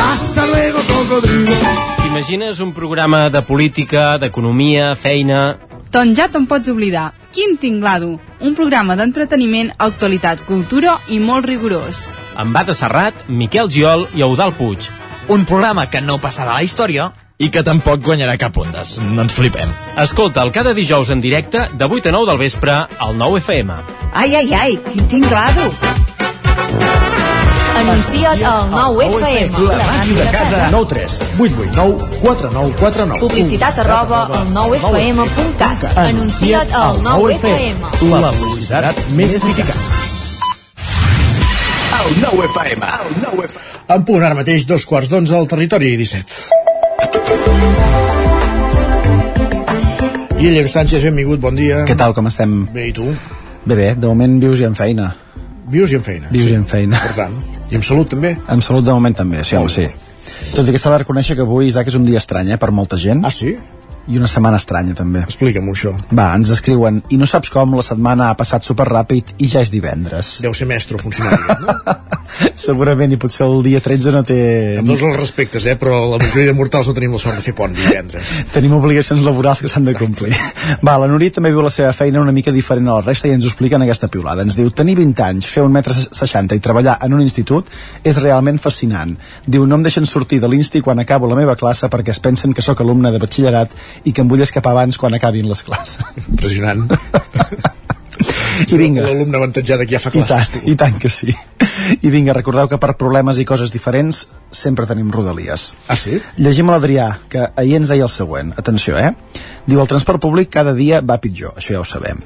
Hasta 0.00 0.46
luego, 0.46 0.80
cocodrilo. 0.88 1.52
T'imagines 2.00 2.60
un 2.60 2.72
programa 2.72 3.28
de 3.28 3.42
política, 3.42 4.16
d'economia, 4.18 4.94
feina... 4.96 5.58
Doncs 5.92 6.16
ja 6.18 6.30
te'n 6.32 6.48
pots 6.50 6.72
oblidar. 6.72 7.12
Quin 7.34 7.58
tinglado! 7.60 8.16
Un 8.40 8.56
programa 8.56 8.96
d'entreteniment, 8.96 9.74
actualitat, 9.78 10.42
cultura 10.48 10.96
i 11.12 11.20
molt 11.20 11.46
rigorós. 11.46 12.06
Amb 12.36 12.54
Bata 12.54 12.74
Serrat, 12.74 13.26
Miquel 13.28 13.70
Giol 13.70 14.08
i 14.14 14.22
Eudal 14.26 14.54
Puig. 14.58 14.88
Un 15.28 15.44
programa 15.48 15.88
que 15.90 16.02
no 16.04 16.18
passarà 16.20 16.52
a 16.52 16.60
la 16.60 16.66
història 16.66 17.10
i 17.38 17.50
que 17.50 17.64
tampoc 17.66 18.02
guanyarà 18.04 18.36
cap 18.38 18.56
ondes. 18.58 18.98
No 19.02 19.24
ens 19.24 19.34
flipem. 19.34 19.70
Escolta'l 20.02 20.52
cada 20.54 20.74
dijous 20.74 21.10
en 21.10 21.22
directe 21.24 21.68
de 21.72 21.88
8 21.90 22.10
a 22.10 22.14
9 22.14 22.30
del 22.30 22.38
vespre 22.38 22.76
al 22.98 23.18
9 23.18 23.40
FM. 23.42 23.78
Ai, 24.12 24.34
ai, 24.34 24.54
ai, 24.54 24.78
quin 24.92 25.08
tinglado! 25.08 25.70
Anuncia't 27.74 28.42
al 28.46 28.70
9FM. 28.70 29.58
La 29.66 29.88
màquina 29.90 30.22
de 30.22 30.30
casa. 30.30 30.68
9 30.70 30.86
3 30.88 31.18
8 31.38 31.66
8 31.66 31.74
9 31.74 32.06
4 32.22 32.50
9 32.54 32.72
4 32.80 33.06
9. 33.10 33.20
Publicitat 33.26 33.78
arroba 33.82 34.22
al 34.30 34.48
9FM.cat. 34.54 35.90
Anuncia't 36.06 36.72
al 36.72 37.02
9FM. 37.02 38.10
La 38.14 38.32
publicitat 38.38 39.06
més 39.18 39.34
eficaç. 39.42 40.03
El 41.94 42.20
9 42.20 42.46
FM. 42.50 42.86
El 43.06 43.22
9 43.22 43.46
FM. 43.46 43.64
En 43.94 44.04
punt 44.08 44.22
ara 44.24 44.34
mateix 44.34 44.66
dos 44.66 44.84
quarts 44.88 45.10
d'onze 45.12 45.34
al 45.36 45.46
territori 45.48 45.94
17. 46.00 46.64
Guillem 50.40 50.68
Sánchez, 50.68 51.04
benvingut, 51.06 51.40
bon 51.40 51.54
dia. 51.56 51.84
Què 51.88 51.96
tal, 51.96 52.12
com 52.16 52.26
estem? 52.28 52.64
Bé, 52.74 52.88
i 52.90 52.94
tu? 52.96 53.06
Bé, 53.64 53.74
bé, 53.74 53.86
de 53.94 54.06
moment 54.10 54.34
vius 54.42 54.60
i 54.60 54.66
en 54.68 54.74
feina. 54.76 55.12
Vius 55.70 55.94
i 55.94 56.00
en 56.00 56.04
feina. 56.04 56.28
Vius 56.34 56.50
i 56.50 56.58
en 56.58 56.66
feina. 56.68 57.00
Per 57.00 57.14
tant, 57.16 57.38
i 57.70 57.78
amb 57.78 57.86
salut 57.86 58.10
també? 58.12 58.34
En 58.52 58.60
salut 58.64 58.84
de 58.84 58.92
moment 58.92 59.16
també, 59.16 59.44
sí, 59.46 59.56
home, 59.56 59.72
sí. 59.72 59.86
Tot 60.54 60.68
i 60.68 60.74
que 60.74 60.80
s'ha 60.82 60.92
de 60.92 60.98
reconèixer 61.04 61.38
que 61.38 61.46
avui, 61.46 61.70
Isaac, 61.70 61.88
és 61.88 61.96
un 61.96 62.04
dia 62.04 62.20
estrany, 62.20 62.52
eh, 62.52 62.58
per 62.60 62.70
molta 62.74 62.98
gent. 63.00 63.24
Ah, 63.24 63.32
sí? 63.32 63.54
I 64.04 64.18
una 64.20 64.28
setmana 64.28 64.58
estranya, 64.60 64.92
també. 64.96 65.22
Explica'm 65.24 65.70
això. 65.72 65.94
Va, 66.12 66.28
ens 66.36 66.50
escriuen, 66.52 67.00
i 67.14 67.16
no 67.16 67.28
saps 67.28 67.48
com, 67.52 67.72
la 67.78 67.84
setmana 67.86 68.28
ha 68.28 68.36
passat 68.36 68.66
superràpid 68.66 69.36
i 69.40 69.48
ja 69.48 69.62
és 69.64 69.72
divendres. 69.72 70.36
Deu 70.44 70.52
ser 70.56 70.68
mestre 70.68 71.00
funcionari, 71.00 71.56
no? 71.64 71.94
Segurament, 72.58 73.14
i 73.14 73.18
potser 73.20 73.46
el 73.46 73.62
dia 73.64 73.80
13 73.84 74.12
no 74.14 74.22
té... 74.26 74.38
Amb 74.80 74.90
tots 74.90 75.04
els 75.06 75.16
respectes, 75.16 75.64
eh? 75.70 75.76
Però 75.80 76.02
la 76.10 76.18
majoria 76.20 76.50
de 76.50 76.56
mortals 76.58 76.90
no 76.90 76.94
tenim 76.96 77.14
la 77.16 77.20
sort 77.22 77.38
de 77.38 77.44
fer 77.44 77.54
pont 77.56 77.72
divendres. 77.74 78.32
Tenim 78.54 78.74
obligacions 78.76 79.22
laborals 79.24 79.62
que 79.64 79.70
s'han 79.70 79.86
de 79.88 79.94
complir. 79.96 80.34
Va, 80.84 80.96
la 81.00 81.08
Núria 81.10 81.32
també 81.34 81.52
viu 81.54 81.62
la 81.64 81.72
seva 81.72 81.92
feina 81.96 82.20
una 82.20 82.34
mica 82.34 82.52
diferent 82.52 82.90
a 82.90 82.98
la 82.98 83.06
resta 83.06 83.30
i 83.30 83.34
ens 83.36 83.46
ho 83.46 83.52
explica 83.52 83.78
en 83.78 83.86
aquesta 83.86 84.10
piulada. 84.12 84.44
Ens 84.44 84.58
diu, 84.58 84.72
tenir 84.74 84.96
20 85.00 85.24
anys, 85.28 85.48
fer 85.50 85.64
un 85.64 85.72
metre 85.74 85.94
60 85.94 86.58
i 86.58 86.64
treballar 86.64 86.98
en 87.06 87.16
un 87.16 87.22
institut 87.24 87.70
és 88.04 88.20
realment 88.20 88.60
fascinant. 88.60 89.14
Diu, 89.46 89.64
no 89.68 89.78
em 89.78 89.86
deixen 89.86 90.08
sortir 90.08 90.40
de 90.42 90.50
l'insti 90.50 90.82
quan 90.84 91.00
acabo 91.00 91.30
la 91.30 91.38
meva 91.38 91.56
classe 91.60 91.88
perquè 91.92 92.12
es 92.14 92.22
pensen 92.24 92.54
que 92.54 92.64
sóc 92.64 92.82
alumne 92.84 93.12
de 93.14 93.22
batxillerat 93.22 93.72
i 94.04 94.12
que 94.12 94.24
em 94.24 94.30
vull 94.30 94.42
escapar 94.44 94.74
abans 94.74 94.98
quan 94.98 95.14
acabin 95.14 95.48
les 95.48 95.62
classes. 95.62 96.02
Impressionant. 96.26 96.88
I 98.70 98.78
vinga. 98.78 99.02
L'alumne 99.02 99.38
avantatjat 99.38 99.82
que 99.82 99.96
ja 99.96 100.00
fa 100.02 100.12
I 100.12 100.22
classes, 100.22 100.52
tant, 100.54 100.68
I 100.70 100.74
tant 100.78 100.98
que 101.02 101.10
sí. 101.10 101.34
I 102.02 102.10
vinga, 102.12 102.34
recordeu 102.36 102.68
que 102.70 102.78
per 102.80 102.94
problemes 103.00 103.38
i 103.42 103.46
coses 103.48 103.72
diferents 103.74 104.24
sempre 104.54 104.86
tenim 104.86 105.10
rodalies. 105.12 105.72
Ah, 105.90 105.96
sí? 105.98 106.20
Llegim 106.38 106.70
a 106.70 106.76
l'Adrià, 106.76 107.08
que 107.30 107.48
ahir 107.60 107.78
ens 107.80 107.90
deia 107.90 108.06
el 108.06 108.12
següent. 108.12 108.52
Atenció, 108.60 108.96
eh? 109.00 109.10
Diu, 109.66 109.80
el 109.80 109.90
transport 109.90 110.22
públic 110.22 110.52
cada 110.54 110.74
dia 110.76 111.00
va 111.02 111.18
pitjor, 111.22 111.56
això 111.58 111.74
ja 111.74 111.82
ho 111.82 111.88
sabem. 111.88 112.20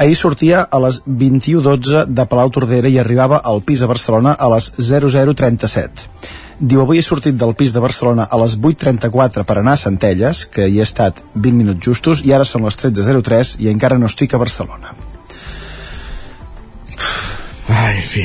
Ahir 0.00 0.16
sortia 0.18 0.64
a 0.64 0.80
les 0.82 1.02
21.12 1.04 2.06
de 2.10 2.26
Palau 2.30 2.52
Tordera 2.54 2.90
i 2.90 2.98
arribava 3.02 3.42
al 3.44 3.62
pis 3.66 3.82
a 3.82 3.90
Barcelona 3.90 4.34
a 4.38 4.48
les 4.54 4.72
0037. 4.78 6.08
Diu, 6.64 6.80
avui 6.80 6.96
he 7.00 7.04
sortit 7.04 7.36
del 7.36 7.52
pis 7.58 7.74
de 7.74 7.80
Barcelona 7.82 8.24
a 8.30 8.38
les 8.40 8.54
8.34 8.56 9.42
per 9.44 9.56
anar 9.60 9.74
a 9.76 9.80
Centelles, 9.80 10.44
que 10.48 10.64
hi 10.70 10.78
he 10.80 10.84
estat 10.86 11.18
20 11.34 11.58
minuts 11.60 11.84
justos, 11.84 12.22
i 12.24 12.32
ara 12.32 12.46
són 12.48 12.64
les 12.64 12.78
13.03 12.80 13.58
i 13.64 13.68
encara 13.72 13.98
no 14.00 14.08
estic 14.08 14.32
a 14.32 14.40
Barcelona. 14.40 14.94
Ai, 17.68 17.96
en 17.98 18.06
fi. 18.08 18.24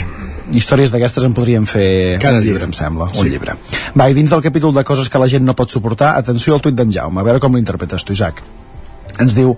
Històries 0.60 0.92
d'aquestes 0.94 1.26
en 1.28 1.34
podríem 1.38 1.66
fer 1.70 2.18
Cada 2.22 2.38
un 2.40 2.42
dia. 2.44 2.52
llibre, 2.54 2.66
em 2.70 2.74
sembla, 2.74 3.10
Sí. 3.14 3.20
un 3.22 3.28
llibre. 3.30 3.56
Va, 3.98 4.10
i 4.10 4.14
dins 4.18 4.30
del 4.32 4.42
capítol 4.42 4.74
de 4.74 4.84
coses 4.84 5.10
que 5.10 5.20
la 5.20 5.28
gent 5.28 5.44
no 5.46 5.56
pot 5.56 5.70
suportar, 5.70 6.16
atenció 6.18 6.54
al 6.56 6.62
tuit 6.62 6.76
d'en 6.76 6.92
Jaume, 6.92 7.20
a 7.20 7.24
veure 7.24 7.40
com 7.40 7.54
l'interpretes 7.56 8.04
tu, 8.04 8.14
Isaac. 8.14 8.42
Ens 9.20 9.36
diu, 9.36 9.56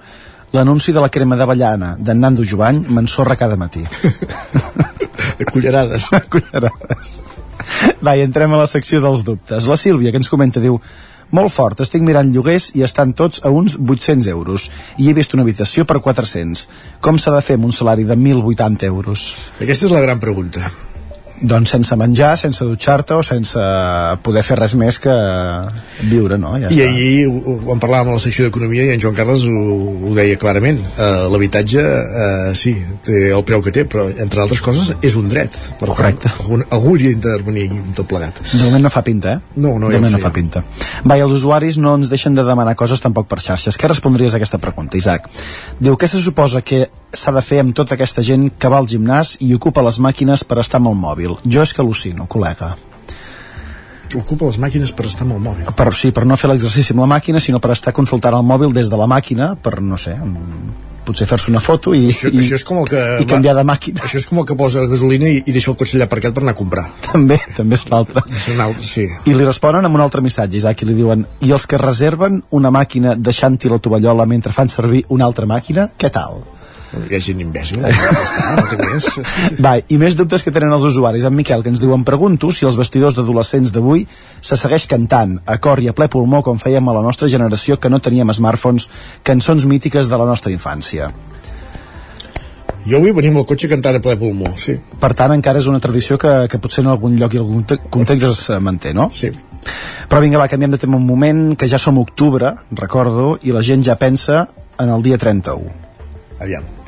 l'anunci 0.53 0.91
de 0.91 0.99
la 0.99 1.09
crema 1.09 1.35
d'avellana 1.37 1.95
d'en 1.99 2.19
Nando 2.19 2.43
Jovany 2.43 2.81
m'ensorra 2.89 3.35
cada 3.37 3.55
matí. 3.55 3.83
De 5.39 5.45
cullerades. 5.45 6.09
cullerades. 6.29 7.11
Va, 8.05 8.17
i 8.17 8.25
entrem 8.25 8.53
a 8.53 8.61
la 8.63 8.69
secció 8.69 9.01
dels 9.03 9.25
dubtes. 9.27 9.69
La 9.69 9.79
Sílvia, 9.79 10.11
que 10.11 10.21
ens 10.21 10.31
comenta, 10.31 10.63
diu 10.63 10.79
molt 11.31 11.53
fort, 11.53 11.79
estic 11.83 12.03
mirant 12.03 12.31
lloguers 12.33 12.71
i 12.75 12.83
estan 12.83 13.15
tots 13.15 13.41
a 13.43 13.51
uns 13.55 13.77
800 13.79 14.27
euros 14.33 14.67
i 14.99 15.07
he 15.07 15.15
vist 15.15 15.33
una 15.33 15.45
habitació 15.47 15.87
per 15.87 16.01
400 16.03 16.67
com 16.99 17.17
s'ha 17.17 17.35
de 17.37 17.43
fer 17.45 17.59
amb 17.59 17.71
un 17.71 17.75
salari 17.75 18.07
de 18.07 18.19
1.080 18.19 18.87
euros? 18.91 19.27
Aquesta 19.61 19.87
és 19.87 19.95
la 19.95 20.03
gran 20.03 20.19
pregunta. 20.19 20.90
Doncs 21.41 21.71
sense 21.73 21.95
menjar, 21.97 22.35
sense 22.37 22.65
dutxar-te 22.65 23.15
o 23.17 23.23
sense 23.25 23.61
poder 24.21 24.43
fer 24.45 24.57
res 24.59 24.75
més 24.77 24.99
que 25.01 25.13
viure, 26.09 26.37
no? 26.37 26.53
Ja 26.61 26.69
I 26.69 26.77
està. 26.77 26.87
ahir 26.87 27.71
en 27.73 27.81
parlàvem 27.81 28.11
a 28.11 28.17
la 28.17 28.21
secció 28.21 28.45
d'Economia 28.45 28.85
i 28.85 28.93
en 28.95 29.01
Joan 29.01 29.17
Carles 29.17 29.47
ho, 29.49 29.63
ho 30.09 30.13
deia 30.17 30.37
clarament. 30.41 30.81
Uh, 30.93 31.25
L'habitatge, 31.33 31.81
uh, 31.81 32.51
sí, 32.57 32.75
té 33.05 33.23
el 33.31 33.45
preu 33.47 33.63
que 33.65 33.73
té, 33.73 33.87
però 33.89 34.05
entre 34.11 34.43
altres 34.45 34.61
coses 34.61 34.93
és 35.01 35.17
un 35.17 35.29
dret. 35.31 35.57
Per 35.81 35.89
Correcte. 35.89 36.29
Tant, 36.29 36.45
algú, 36.45 36.61
algú 36.69 36.93
hauria 36.93 37.15
d'intervenir 37.15 37.67
tot 37.97 38.09
plegat. 38.11 38.43
De 38.51 38.63
moment 38.65 38.85
no 38.85 38.93
fa 38.93 39.03
pinta, 39.07 39.37
eh? 39.37 39.57
No, 39.57 39.75
no, 39.79 39.89
de 39.89 39.97
ja 39.97 40.03
moment 40.03 40.17
no 40.17 40.23
fa 40.23 40.33
pinta. 40.35 40.63
Va, 41.01 41.17
i 41.17 41.25
els 41.25 41.33
usuaris 41.41 41.81
no 41.81 41.97
ens 41.97 42.11
deixen 42.13 42.37
de 42.37 42.45
demanar 42.45 42.77
coses 42.79 43.01
tampoc 43.01 43.29
per 43.31 43.41
xarxes. 43.41 43.79
Què 43.81 43.89
respondries 43.89 44.35
a 44.35 44.41
aquesta 44.41 44.61
pregunta, 44.61 44.99
Isaac? 44.99 45.29
Diu, 45.79 45.97
què 45.97 46.09
se 46.09 46.21
suposa 46.21 46.61
que 46.61 46.85
s'ha 47.13 47.33
de 47.35 47.43
fer 47.45 47.61
amb 47.63 47.75
tota 47.75 47.97
aquesta 47.97 48.23
gent 48.25 48.49
que 48.57 48.71
va 48.71 48.79
al 48.81 48.89
gimnàs 48.91 49.37
i 49.41 49.53
ocupa 49.55 49.83
les 49.85 49.99
màquines 49.99 50.45
per 50.47 50.61
estar 50.63 50.81
amb 50.81 50.93
el 50.93 50.97
mòbil? 50.99 51.37
Jo 51.45 51.65
és 51.65 51.73
que 51.75 51.83
al·lucino, 51.83 52.29
col·lega 52.31 52.75
ocupa 54.17 54.49
les 54.49 54.57
màquines 54.59 54.91
per 54.91 55.05
estar 55.07 55.23
amb 55.23 55.37
el 55.37 55.41
mòbil. 55.43 55.71
Per, 55.77 55.91
sí, 55.95 56.11
per 56.11 56.25
no 56.27 56.35
fer 56.35 56.51
l'exercici 56.51 56.91
amb 56.95 57.05
la 57.05 57.11
màquina, 57.13 57.39
sinó 57.39 57.61
per 57.63 57.71
estar 57.75 57.93
consultant 57.95 58.35
el 58.35 58.43
mòbil 58.43 58.73
des 58.75 58.91
de 58.91 58.99
la 58.99 59.07
màquina, 59.07 59.53
per, 59.55 59.79
no 59.81 59.95
sé, 59.95 60.17
potser 61.05 61.25
fer-se 61.29 61.49
una 61.51 61.61
foto 61.63 61.95
i, 61.97 62.03
això, 62.11 62.29
i, 62.29 62.41
això 62.43 62.59
és 62.59 62.65
com 62.67 62.81
el 62.83 62.89
que 62.91 63.01
i 63.23 63.27
canviar 63.29 63.55
de 63.57 63.63
màquina. 63.67 64.03
Això 64.05 64.19
és 64.21 64.27
com 64.29 64.41
el 64.41 64.47
que 64.49 64.57
posa 64.57 64.85
gasolina 64.89 65.29
i, 65.31 65.41
i 65.41 65.55
deixa 65.55 65.71
el 65.73 65.77
cotxe 65.79 65.97
allà 65.97 66.07
aparcat 66.09 66.35
per 66.35 66.43
anar 66.45 66.55
a 66.55 66.59
comprar. 66.59 66.85
També, 67.11 67.39
també 67.57 67.79
és 67.79 67.85
l'altre. 67.91 68.23
Sí. 68.85 69.07
I 69.25 69.35
li 69.35 69.47
responen 69.47 69.87
amb 69.87 69.97
un 69.97 70.05
altre 70.05 70.23
missatge, 70.25 70.59
Isaac, 70.61 70.83
i 70.83 70.91
li 70.91 70.97
diuen 70.97 71.25
i 71.47 71.51
els 71.51 71.67
que 71.67 71.79
reserven 71.81 72.41
una 72.57 72.71
màquina 72.73 73.15
deixant-hi 73.17 73.71
la 73.71 73.81
tovallola 73.83 74.27
mentre 74.29 74.53
fan 74.55 74.71
servir 74.71 75.05
una 75.09 75.27
altra 75.27 75.49
màquina, 75.49 75.89
què 75.97 76.11
tal? 76.13 76.43
Hi 76.91 77.15
ha 77.15 77.21
gent 77.23 77.39
imbècil 77.43 77.81
no, 77.81 77.89
Va, 79.65 79.77
i 79.79 79.99
més 80.01 80.17
dubtes 80.19 80.43
que 80.43 80.51
tenen 80.53 80.73
els 80.75 80.85
usuaris 80.89 81.25
en 81.27 81.35
Miquel 81.35 81.63
que 81.63 81.71
ens 81.71 81.81
diu 81.83 81.93
em 81.95 82.03
pregunto 82.07 82.51
si 82.51 82.67
els 82.67 82.77
vestidors 82.79 83.15
d'adolescents 83.17 83.71
d'avui 83.75 84.05
se 84.41 84.59
segueix 84.59 84.87
cantant 84.91 85.37
a 85.45 85.57
cor 85.63 85.79
i 85.79 85.87
a 85.91 85.95
ple 85.97 86.09
pulmó 86.11 86.43
com 86.43 86.59
fèiem 86.59 86.87
a 86.87 86.97
la 86.99 87.03
nostra 87.05 87.31
generació 87.31 87.79
que 87.79 87.91
no 87.91 88.01
teníem 88.03 88.33
smartphones 88.35 88.89
cançons 89.23 89.67
mítiques 89.69 90.11
de 90.11 90.19
la 90.19 90.27
nostra 90.27 90.51
infància 90.51 91.11
jo 92.81 92.97
avui 92.97 93.13
venim 93.13 93.37
al 93.37 93.45
cotxe 93.45 93.69
cantant 93.69 93.99
a 93.99 94.01
ple 94.01 94.15
pulmó, 94.17 94.55
sí. 94.57 94.73
Per 95.01 95.11
tant, 95.17 95.35
encara 95.35 95.61
és 95.61 95.67
una 95.69 95.79
tradició 95.83 96.17
que, 96.17 96.31
que 96.49 96.57
potser 96.57 96.81
en 96.81 96.89
algun 96.89 97.13
lloc 97.19 97.35
i 97.37 97.41
algun 97.41 97.61
context 97.93 98.25
es 98.25 98.41
manté, 98.57 98.95
no? 98.97 99.11
Sí. 99.13 99.29
Però 100.09 100.21
vinga, 100.23 100.41
va, 100.41 100.49
canviem 100.49 100.73
de 100.73 100.81
tema 100.81 100.97
un 100.97 101.05
moment, 101.05 101.51
que 101.53 101.69
ja 101.69 101.77
som 101.77 102.01
octubre, 102.01 102.55
recordo, 102.73 103.35
i 103.45 103.53
la 103.53 103.61
gent 103.61 103.85
ja 103.85 103.99
pensa 104.01 104.47
en 104.81 104.89
el 104.89 105.05
dia 105.05 105.21
31. 105.21 105.69
Aviam. 106.41 106.80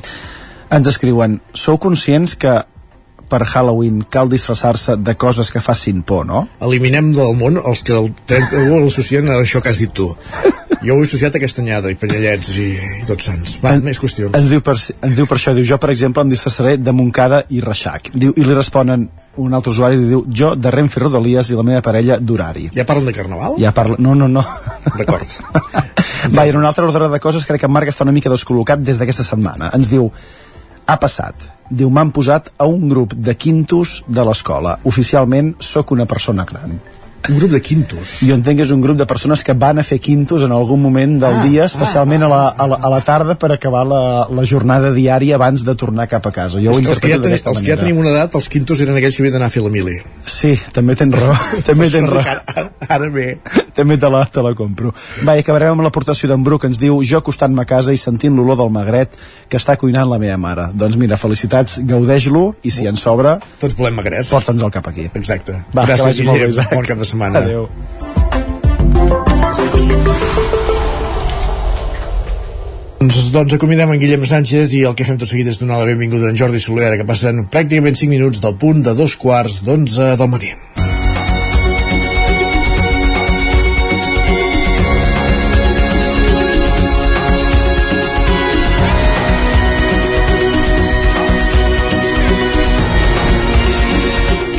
Ens 0.74 0.88
escriuen, 0.90 1.38
sou 1.54 1.78
conscients 1.78 2.34
que 2.34 2.54
per 3.30 3.44
Halloween 3.46 4.02
cal 4.10 4.28
disfressar-se 4.28 4.96
de 5.00 5.14
coses 5.16 5.50
que 5.50 5.62
facin 5.62 6.02
por, 6.02 6.26
no? 6.26 6.44
Eliminem 6.62 7.12
del 7.16 7.32
món 7.38 7.58
els 7.60 7.82
que 7.86 7.94
el 7.96 8.10
31 8.26 8.82
l'associen 8.82 9.30
a 9.30 9.38
això 9.42 9.62
que 9.62 9.72
has 9.72 9.80
dit 9.82 9.94
tu. 9.94 10.10
Jo 10.84 10.98
ho 10.98 11.00
he 11.00 11.06
associat 11.06 11.38
a 11.38 11.40
castanyada 11.40 11.88
i 11.92 11.96
panyallets 11.96 12.50
i, 12.60 12.66
i 13.00 13.06
tots 13.08 13.30
sants. 13.30 13.56
Va, 13.62 13.72
en, 13.78 13.84
més 13.86 14.00
qüestions. 14.00 14.34
Ens 14.36 14.50
diu, 14.52 14.60
per, 14.64 14.74
ens 14.76 15.16
diu 15.16 15.28
per 15.30 15.38
això, 15.38 15.54
diu, 15.56 15.64
jo 15.64 15.78
per 15.80 15.88
exemple 15.94 16.24
em 16.26 16.32
disfressaré 16.32 16.76
de 16.76 16.92
Montcada 16.92 17.40
i 17.54 17.62
Reixac. 17.64 18.10
Diu, 18.12 18.34
I 18.36 18.44
li 18.44 18.56
responen 18.56 19.06
un 19.40 19.56
altre 19.56 19.72
usuari 19.72 19.96
i 19.96 20.04
diu, 20.10 20.24
jo 20.28 20.52
de 20.58 20.74
Renfe 20.74 21.00
Rodalies 21.00 21.50
i 21.50 21.56
la 21.56 21.64
meva 21.66 21.80
parella 21.86 22.18
d'horari. 22.20 22.68
Ja 22.76 22.84
parlen 22.88 23.08
de 23.08 23.16
carnaval? 23.16 23.56
Ja 23.62 23.72
parla... 23.76 23.96
No, 23.98 24.14
no, 24.18 24.28
no. 24.28 24.44
D'acord. 24.98 25.38
Va, 26.36 26.44
i 26.44 26.52
en 26.52 26.60
un 26.60 26.68
altre 26.68 26.84
ordre 26.84 27.08
de 27.08 27.20
coses 27.22 27.48
crec 27.48 27.64
que 27.64 27.70
en 27.70 27.74
Marc 27.74 27.88
està 27.90 28.04
una 28.04 28.14
mica 28.14 28.32
descol·locat 28.32 28.84
des 28.84 29.00
d'aquesta 29.00 29.24
setmana. 29.24 29.72
Ens 29.76 29.88
diu, 29.92 30.10
ha 30.86 30.96
passat. 31.00 31.50
Diu, 31.70 31.88
m'han 31.90 32.12
posat 32.12 32.50
a 32.60 32.66
un 32.68 32.88
grup 32.90 33.14
de 33.16 33.34
quintos 33.40 34.02
de 34.06 34.24
l'escola. 34.26 34.76
Oficialment 34.84 35.54
sóc 35.60 35.94
una 35.96 36.06
persona 36.06 36.44
gran. 36.44 36.76
Un 37.28 37.38
grup 37.38 37.54
de 37.54 37.60
quintos. 37.64 38.18
Jo 38.20 38.34
entenc 38.36 38.58
que 38.60 38.66
és 38.66 38.72
un 38.74 38.82
grup 38.84 38.98
de 39.00 39.06
persones 39.08 39.40
que 39.44 39.54
van 39.56 39.80
a 39.80 39.84
fer 39.86 39.96
quintos 40.02 40.42
en 40.44 40.52
algun 40.52 40.80
moment 40.82 41.16
del 41.22 41.38
ah, 41.38 41.44
dia, 41.46 41.64
especialment 41.70 42.26
ah, 42.26 42.28
ah, 42.28 42.28
a, 42.28 42.34
la, 42.34 42.48
a, 42.50 42.66
la, 42.68 42.78
a 42.84 42.90
la 42.92 43.00
tarda 43.06 43.36
per 43.40 43.48
acabar 43.54 43.84
la, 43.88 44.00
la 44.28 44.44
jornada 44.44 44.90
diària 44.92 45.38
abans 45.38 45.64
de 45.64 45.74
tornar 45.80 46.04
cap 46.10 46.26
a 46.28 46.32
casa. 46.34 46.60
Jo 46.60 46.74
ho 46.74 46.82
els 46.82 47.00
que, 47.00 47.14
ja 47.14 47.20
ten, 47.22 47.32
els 47.32 47.62
que 47.62 47.70
ja 47.70 47.78
tenim 47.80 48.02
una 48.02 48.12
edat, 48.12 48.36
els 48.36 48.48
quintos 48.52 48.82
eren 48.84 48.98
aquells 49.00 49.16
que 49.16 49.24
havien 49.24 49.38
d'anar 49.38 49.48
a 49.48 49.54
fer 49.54 49.64
la 49.64 49.72
mili. 49.72 49.96
Sí, 50.28 50.52
també 50.76 50.98
tens 51.00 51.16
raó. 51.16 51.38
també 51.68 51.88
tens 51.94 52.12
raó. 52.12 52.24
Ara, 52.24 52.66
ara 52.98 53.10
bé. 53.14 53.26
també 53.74 53.96
te 54.00 54.12
la, 54.12 54.24
te 54.28 54.44
la 54.44 54.52
compro. 54.58 54.92
Va, 55.24 55.38
i 55.38 55.44
acabarem 55.44 55.78
amb 55.78 55.86
l'aportació 55.86 56.28
d'en 56.28 56.44
Bru 56.44 56.60
que 56.60 56.68
ens 56.68 56.80
diu 56.82 57.00
jo 57.08 57.22
acostant-me 57.24 57.64
a 57.64 57.68
casa 57.68 57.96
i 57.96 58.00
sentint 58.00 58.36
l'olor 58.36 58.60
del 58.60 58.72
magret 58.74 59.16
que 59.48 59.56
està 59.56 59.78
cuinant 59.80 60.12
la 60.12 60.20
meva 60.20 60.36
mare. 60.40 60.68
Doncs 60.76 61.00
mira, 61.00 61.16
felicitats, 61.20 61.80
gaudeix-lo 61.88 62.50
i 62.62 62.74
si 62.74 62.84
en 62.90 63.00
sobra... 63.00 63.38
Tots 63.64 63.80
volem 63.80 63.96
magret. 64.02 64.28
Porta'ns 64.28 64.60
el 64.60 64.72
cap 64.74 64.92
aquí. 64.92 65.08
Exacte. 65.16 65.56
Va, 65.72 65.88
Gràcies, 65.88 66.20
Guillem. 66.20 66.52
Bon 66.74 66.84
cap 66.84 67.00
de 67.00 67.08
setmana. 67.08 67.13
Adéu. 67.22 67.68
Doncs, 73.04 73.30
doncs 73.30 73.54
acomidem 73.54 73.90
en 73.92 73.98
Guillem 74.00 74.24
Sánchez 74.26 74.72
i 74.74 74.84
el 74.88 74.94
que 74.98 75.04
fem 75.06 75.18
tot 75.20 75.28
seguit 75.30 75.46
és 75.52 75.58
donar 75.60 75.76
la 75.80 75.86
benvinguda 75.86 76.26
a 76.26 76.32
en 76.32 76.38
Jordi 76.40 76.60
Soler 76.62 76.94
que 76.98 77.06
passen 77.06 77.44
pràcticament 77.52 77.98
5 78.00 78.10
minuts 78.10 78.40
del 78.42 78.56
punt 78.56 78.80
de 78.86 78.94
dos 78.98 79.14
quarts 79.20 79.60
d'onze 79.66 80.14
del 80.18 80.30
matí. 80.32 80.54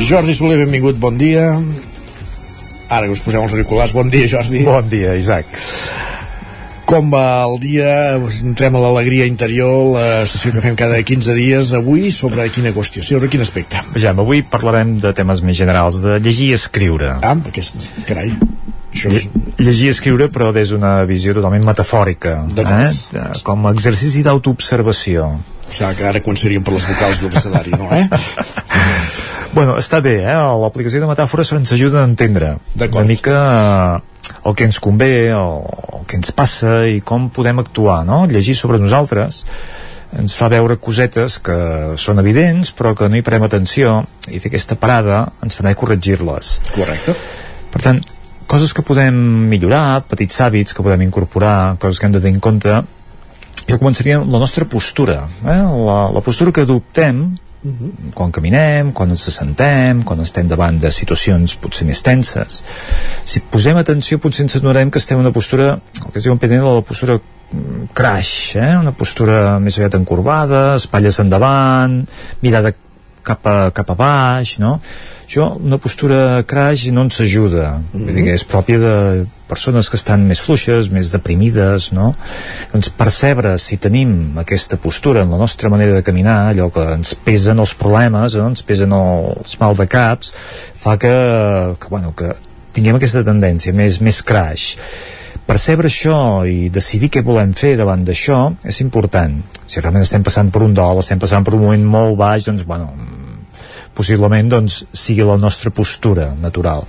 Jordi 0.06 0.38
Soler, 0.38 0.60
benvingut, 0.62 1.00
bon 1.02 1.18
dia. 1.18 1.48
Ara 2.88 3.06
que 3.06 3.16
us 3.16 3.22
posem 3.24 3.42
els 3.42 3.54
auriculars. 3.56 3.94
Bon 3.96 4.10
dia, 4.10 4.28
Jordi. 4.30 4.62
Bon 4.66 4.86
dia, 4.88 5.16
Isaac. 5.18 5.58
Com 6.86 7.08
va 7.10 7.42
el 7.42 7.56
dia? 7.58 7.88
Entrem 8.46 8.76
a 8.78 8.82
l'alegria 8.84 9.26
interior, 9.26 9.96
la 9.96 10.22
sessió 10.30 10.52
que 10.54 10.62
fem 10.62 10.76
cada 10.78 11.00
15 11.02 11.34
dies. 11.34 11.72
Avui, 11.74 12.12
sobre 12.14 12.46
quina 12.54 12.70
qüestió? 12.76 13.02
Sobre 13.02 13.30
quin 13.32 13.42
aspecte? 13.42 13.82
Vejam, 13.96 14.22
avui 14.22 14.44
parlarem 14.46 14.94
de 15.02 15.10
temes 15.18 15.42
més 15.42 15.58
generals, 15.58 15.98
de 16.04 16.20
llegir 16.22 16.52
i 16.52 16.60
escriure. 16.60 17.10
Ah, 17.26 17.34
aquest, 17.50 17.90
carai. 18.06 18.30
Això 18.94 19.10
és... 19.10 19.26
Llegir 19.58 19.90
i 19.90 19.92
escriure, 19.96 20.30
però 20.30 20.52
des 20.54 20.70
d'una 20.70 21.00
visió 21.10 21.34
totalment 21.34 21.66
metafòrica. 21.66 22.38
Eh? 22.54 23.28
Com 23.42 23.66
a 23.66 23.74
exercici 23.74 24.22
d'autoobservació. 24.22 25.30
Sigui, 25.66 25.94
que 25.98 26.06
ara 26.06 26.22
seríem 26.38 26.62
per 26.62 26.76
les 26.76 26.86
vocals 26.86 27.24
del 27.24 27.32
abecedari, 27.32 27.74
no, 27.74 27.90
eh? 27.90 28.06
Bueno, 29.54 29.76
està 29.80 30.00
bé, 30.04 30.18
eh? 30.24 30.36
L'aplicació 30.62 31.00
de 31.02 31.08
metàfores 31.10 31.52
ens 31.56 31.72
ajuda 31.76 32.02
a 32.02 32.08
entendre 32.08 32.56
una 32.86 33.04
mica 33.08 33.36
eh, 33.40 34.30
el 34.46 34.54
que 34.54 34.66
ens 34.68 34.78
convé, 34.82 35.30
el, 35.34 35.60
el 36.00 36.06
que 36.08 36.18
ens 36.20 36.32
passa 36.36 36.80
i 36.88 37.00
com 37.04 37.28
podem 37.34 37.62
actuar, 37.62 38.02
no? 38.08 38.24
Llegir 38.30 38.56
sobre 38.58 38.80
nosaltres 38.82 39.44
ens 40.16 40.36
fa 40.38 40.48
veure 40.48 40.78
cosetes 40.80 41.40
que 41.44 41.56
són 42.00 42.22
evidents 42.22 42.70
però 42.76 42.94
que 42.96 43.08
no 43.10 43.18
hi 43.18 43.24
parem 43.26 43.44
atenció 43.44 43.98
i 44.30 44.38
fer 44.40 44.52
aquesta 44.52 44.78
parada 44.80 45.24
ens 45.44 45.58
permet 45.58 45.78
corregir-les. 45.78 46.52
Correcte. 46.74 47.16
Per 47.74 47.82
tant, 47.82 48.00
coses 48.46 48.72
que 48.72 48.84
podem 48.86 49.16
millorar, 49.50 50.04
petits 50.08 50.38
hàbits 50.40 50.76
que 50.76 50.84
podem 50.86 51.02
incorporar, 51.08 51.76
coses 51.82 51.98
que 52.00 52.08
hem 52.08 52.14
de 52.14 52.22
tenir 52.22 52.38
en 52.38 52.44
compte, 52.44 52.78
jo 53.66 53.80
començaria 53.80 54.20
la 54.22 54.40
nostra 54.40 54.64
postura, 54.70 55.24
eh? 55.42 55.58
la, 55.58 55.98
la 56.14 56.22
postura 56.22 56.54
que 56.54 56.62
adoptem 56.62 57.26
Uh 57.66 57.72
-huh. 57.72 58.12
quan 58.14 58.30
caminem, 58.30 58.92
quan 58.92 59.10
ens 59.10 59.26
assentem 59.28 60.02
quan 60.02 60.20
estem 60.20 60.46
davant 60.46 60.78
de 60.78 60.90
situacions 60.90 61.56
potser 61.56 61.86
més 61.86 62.02
tenses 62.02 62.62
si 63.24 63.40
posem 63.40 63.76
atenció 63.76 64.18
potser 64.18 64.44
ens 64.44 64.56
adonarem 64.56 64.90
que 64.90 64.98
estem 64.98 65.18
en 65.18 65.24
una 65.24 65.32
postura 65.32 65.80
el 66.04 66.12
que 66.12 66.18
es 66.18 66.24
diu 66.24 66.32
en 66.32 66.38
PNL 66.38 66.74
la 66.76 66.82
postura 66.82 67.18
mm, 67.18 67.88
crash, 67.92 68.56
eh? 68.56 68.76
una 68.78 68.92
postura 68.92 69.58
més 69.58 69.78
aviat 69.78 69.94
encorbada, 69.94 70.76
espatlles 70.76 71.18
endavant 71.18 72.06
mirada 72.40 72.72
cap 73.26 73.46
a, 73.50 73.56
cap 73.74 73.90
a 73.92 73.96
baix 73.98 74.56
no? 74.62 74.76
això, 75.26 75.48
una 75.58 75.78
postura 75.82 76.42
crash 76.46 76.86
no 76.94 77.06
ens 77.06 77.20
ajuda 77.20 77.80
mm 77.80 78.00
-hmm. 78.00 78.14
dir, 78.14 78.28
és 78.34 78.46
pròpia 78.46 78.78
de 78.78 79.26
persones 79.48 79.90
que 79.90 79.96
estan 79.96 80.26
més 80.26 80.40
fluixes, 80.40 80.90
més 80.90 81.12
deprimides 81.12 81.92
no? 81.92 82.14
doncs 82.72 82.90
percebre 82.90 83.56
si 83.58 83.76
tenim 83.76 84.38
aquesta 84.38 84.76
postura 84.76 85.22
en 85.22 85.30
la 85.30 85.38
nostra 85.38 85.68
manera 85.68 85.94
de 85.94 86.02
caminar 86.02 86.50
allò 86.50 86.70
que 86.70 86.86
ens 86.94 87.14
pesen 87.14 87.58
els 87.58 87.74
problemes 87.74 88.34
no? 88.34 88.48
ens 88.48 88.62
pesen 88.62 88.92
els 88.92 89.58
mal 89.60 89.76
de 89.76 89.86
caps 89.86 90.32
fa 90.74 90.96
que, 90.96 91.14
que, 91.80 91.88
bueno, 91.88 92.14
que 92.14 92.34
tinguem 92.72 92.96
aquesta 92.96 93.24
tendència 93.24 93.72
més, 93.72 94.00
més 94.00 94.22
crash 94.22 94.76
percebre 95.46 95.86
això 95.86 96.44
i 96.48 96.68
decidir 96.74 97.10
què 97.14 97.22
volem 97.22 97.52
fer 97.54 97.76
davant 97.78 98.02
d'això 98.04 98.40
és 98.66 98.80
important 98.80 99.38
si 99.66 99.80
realment 99.80 100.02
estem 100.02 100.24
passant 100.26 100.50
per 100.50 100.62
un 100.66 100.74
dol 100.74 100.98
estem 100.98 101.22
passant 101.22 101.46
per 101.46 101.54
un 101.54 101.62
moment 101.62 101.86
molt 101.86 102.18
baix 102.18 102.48
doncs 102.48 102.66
bueno, 102.66 102.90
possiblement 103.96 104.52
doncs, 104.52 104.84
sigui 104.92 105.24
la 105.26 105.38
nostra 105.40 105.72
postura 105.74 106.32
natural 106.40 106.86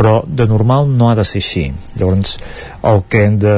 però 0.00 0.22
de 0.24 0.46
normal 0.48 0.88
no 0.88 1.10
ha 1.10 1.16
de 1.18 1.26
ser 1.28 1.42
així 1.42 1.66
llavors 2.00 2.38
el 2.88 3.02
que 3.12 3.24
hem 3.26 3.36
de 3.42 3.56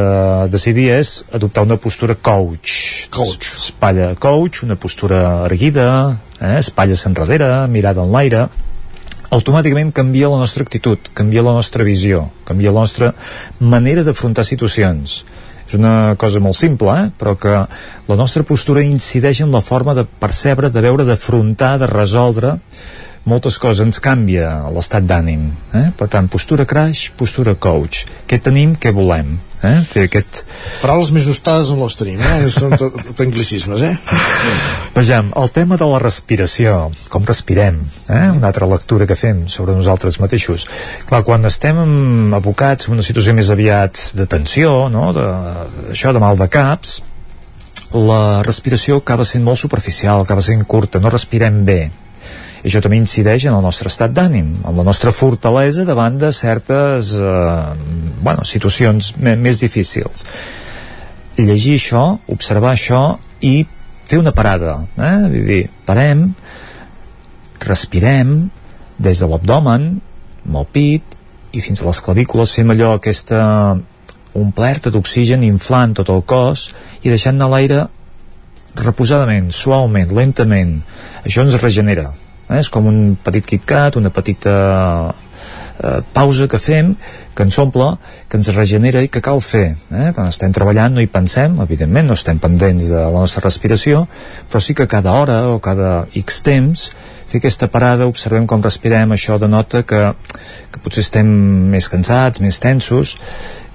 decidir 0.50 0.88
és 0.96 1.14
adoptar 1.38 1.66
una 1.68 1.78
postura 1.78 2.16
coach 2.18 3.06
coach 3.14 3.52
espatlla 3.60 4.12
coach, 4.18 4.64
una 4.66 4.74
postura 4.74 5.22
erguida 5.46 5.86
eh? 6.40 6.58
espatlles 6.58 7.06
enrere, 7.06 7.52
mirada 7.68 8.02
en 8.02 8.10
l'aire 8.16 8.48
automàticament 9.32 9.94
canvia 9.96 10.28
la 10.28 10.40
nostra 10.42 10.64
actitud, 10.66 11.08
canvia 11.16 11.44
la 11.44 11.54
nostra 11.56 11.86
visió, 11.88 12.26
canvia 12.44 12.72
la 12.72 12.84
nostra 12.84 13.12
manera 13.58 14.04
d'afrontar 14.04 14.44
situacions. 14.44 15.22
És 15.72 15.78
una 15.78 16.12
cosa 16.20 16.40
molt 16.44 16.58
simple, 16.58 16.92
eh? 17.00 17.10
però 17.16 17.32
que 17.40 17.52
la 18.04 18.16
nostra 18.18 18.44
postura 18.44 18.82
incideix 18.84 19.40
en 19.40 19.54
la 19.54 19.62
forma 19.64 19.94
de 19.96 20.04
percebre, 20.04 20.68
de 20.68 20.82
veure, 20.84 21.06
d'afrontar, 21.08 21.78
de 21.80 21.88
resoldre 21.88 22.58
moltes 23.28 23.58
coses, 23.62 23.84
ens 23.84 24.00
canvia 24.02 24.48
l'estat 24.74 25.06
d'ànim. 25.06 25.46
Eh? 25.78 25.86
Per 25.98 26.08
tant, 26.10 26.28
postura 26.30 26.66
crash, 26.68 27.10
postura 27.18 27.54
coach. 27.54 28.04
Què 28.26 28.38
tenim, 28.42 28.74
què 28.74 28.92
volem? 28.94 29.36
Eh? 29.62 29.76
Fer 29.86 30.06
aquest... 30.08 30.40
Paraules 30.82 31.12
més 31.14 31.22
justades 31.28 31.70
no 31.70 31.84
les 31.84 31.98
tenim, 31.98 32.18
eh? 32.18 32.48
Són 32.50 32.74
tot, 32.74 32.96
tot 33.12 33.22
anglicismes, 33.22 33.84
eh? 33.86 33.92
Vejam, 34.96 35.30
el 35.38 35.52
tema 35.54 35.78
de 35.78 35.86
la 35.86 36.00
respiració, 36.02 36.90
com 37.12 37.28
respirem, 37.28 37.78
eh? 38.08 38.26
una 38.34 38.50
altra 38.50 38.66
lectura 38.66 39.06
que 39.06 39.18
fem 39.18 39.46
sobre 39.52 39.76
nosaltres 39.78 40.18
mateixos. 40.22 40.66
Clar, 41.06 41.22
quan 41.28 41.46
estem 41.46 41.78
abocats 42.34 42.90
en 42.90 42.98
una 42.98 43.06
situació 43.06 43.36
més 43.38 43.54
aviat 43.54 44.02
de 44.18 44.26
tensió, 44.26 44.74
no? 44.90 45.12
de, 45.14 45.30
això 45.94 46.10
de 46.12 46.22
mal 46.22 46.40
de 46.40 46.50
caps, 46.50 46.98
la 47.92 48.42
respiració 48.42 48.98
acaba 48.98 49.24
sent 49.28 49.44
molt 49.46 49.60
superficial, 49.60 50.24
acaba 50.24 50.42
sent 50.42 50.64
curta, 50.66 50.98
no 50.98 51.12
respirem 51.12 51.62
bé, 51.68 51.82
i 52.62 52.68
això 52.70 52.78
també 52.82 52.98
incideix 53.00 53.48
en 53.48 53.56
el 53.56 53.64
nostre 53.64 53.90
estat 53.90 54.12
d'ànim, 54.14 54.52
en 54.62 54.76
la 54.78 54.84
nostra 54.86 55.10
fortalesa 55.10 55.84
davant 55.88 56.18
de 56.18 56.30
certes 56.32 57.10
eh, 57.18 57.74
bueno, 58.22 58.44
situacions 58.46 59.16
més 59.18 59.62
difícils. 59.64 60.26
Llegir 61.40 61.74
això, 61.80 62.04
observar 62.30 62.76
això 62.76 63.02
i 63.42 63.64
fer 64.06 64.20
una 64.20 64.34
parada, 64.36 64.76
eh? 64.94 65.16
Vull 65.32 65.48
dir, 65.48 65.62
parem, 65.88 66.28
respirem 67.66 68.36
des 69.02 69.22
de 69.24 69.30
l'abdomen, 69.30 69.88
amb 70.46 70.62
el 70.62 70.68
pit, 70.70 71.18
i 71.52 71.60
fins 71.60 71.82
a 71.82 71.88
les 71.88 72.00
clavícules 72.04 72.54
fem 72.54 72.70
allò, 72.72 72.94
aquesta 72.94 73.42
omplerta 74.38 74.92
d'oxigen 74.92 75.42
inflant 75.44 75.98
tot 75.98 76.08
el 76.14 76.22
cos 76.24 76.68
i 77.02 77.10
deixant 77.10 77.36
anar 77.36 77.50
l'aire 77.52 77.82
reposadament, 78.78 79.50
suaument, 79.52 80.14
lentament. 80.16 80.78
Això 81.26 81.42
ens 81.44 81.58
regenera, 81.60 82.12
eh? 82.52 82.60
és 82.60 82.70
com 82.72 82.88
un 82.88 83.02
petit 83.22 83.46
KitKat, 83.48 83.98
una 84.00 84.12
petita 84.14 84.54
eh, 85.82 86.00
pausa 86.12 86.48
que 86.48 86.60
fem, 86.60 86.94
que 87.34 87.46
ens 87.46 87.58
omple, 87.58 87.88
que 88.28 88.38
ens 88.40 88.52
regenera 88.54 89.02
i 89.02 89.10
que 89.12 89.22
cal 89.24 89.40
fer. 89.44 89.72
Eh? 89.90 90.10
Quan 90.14 90.30
estem 90.30 90.52
treballant 90.54 90.96
no 90.96 91.02
hi 91.02 91.10
pensem, 91.10 91.58
evidentment 91.64 92.10
no 92.10 92.18
estem 92.18 92.40
pendents 92.42 92.90
de 92.92 93.00
la 93.00 93.24
nostra 93.24 93.44
respiració, 93.46 94.06
però 94.50 94.62
sí 94.62 94.76
que 94.78 94.88
cada 94.90 95.16
hora 95.18 95.42
o 95.52 95.58
cada 95.64 96.06
X 96.22 96.42
temps 96.46 96.90
fer 97.32 97.40
aquesta 97.40 97.68
parada, 97.72 98.06
observem 98.10 98.46
com 98.46 98.60
respirem, 98.60 99.14
això 99.14 99.38
denota 99.40 99.82
que, 99.88 100.02
que 100.72 100.82
potser 100.84 101.00
estem 101.06 101.28
més 101.72 101.88
cansats, 101.88 102.42
més 102.44 102.60
tensos, 102.60 103.16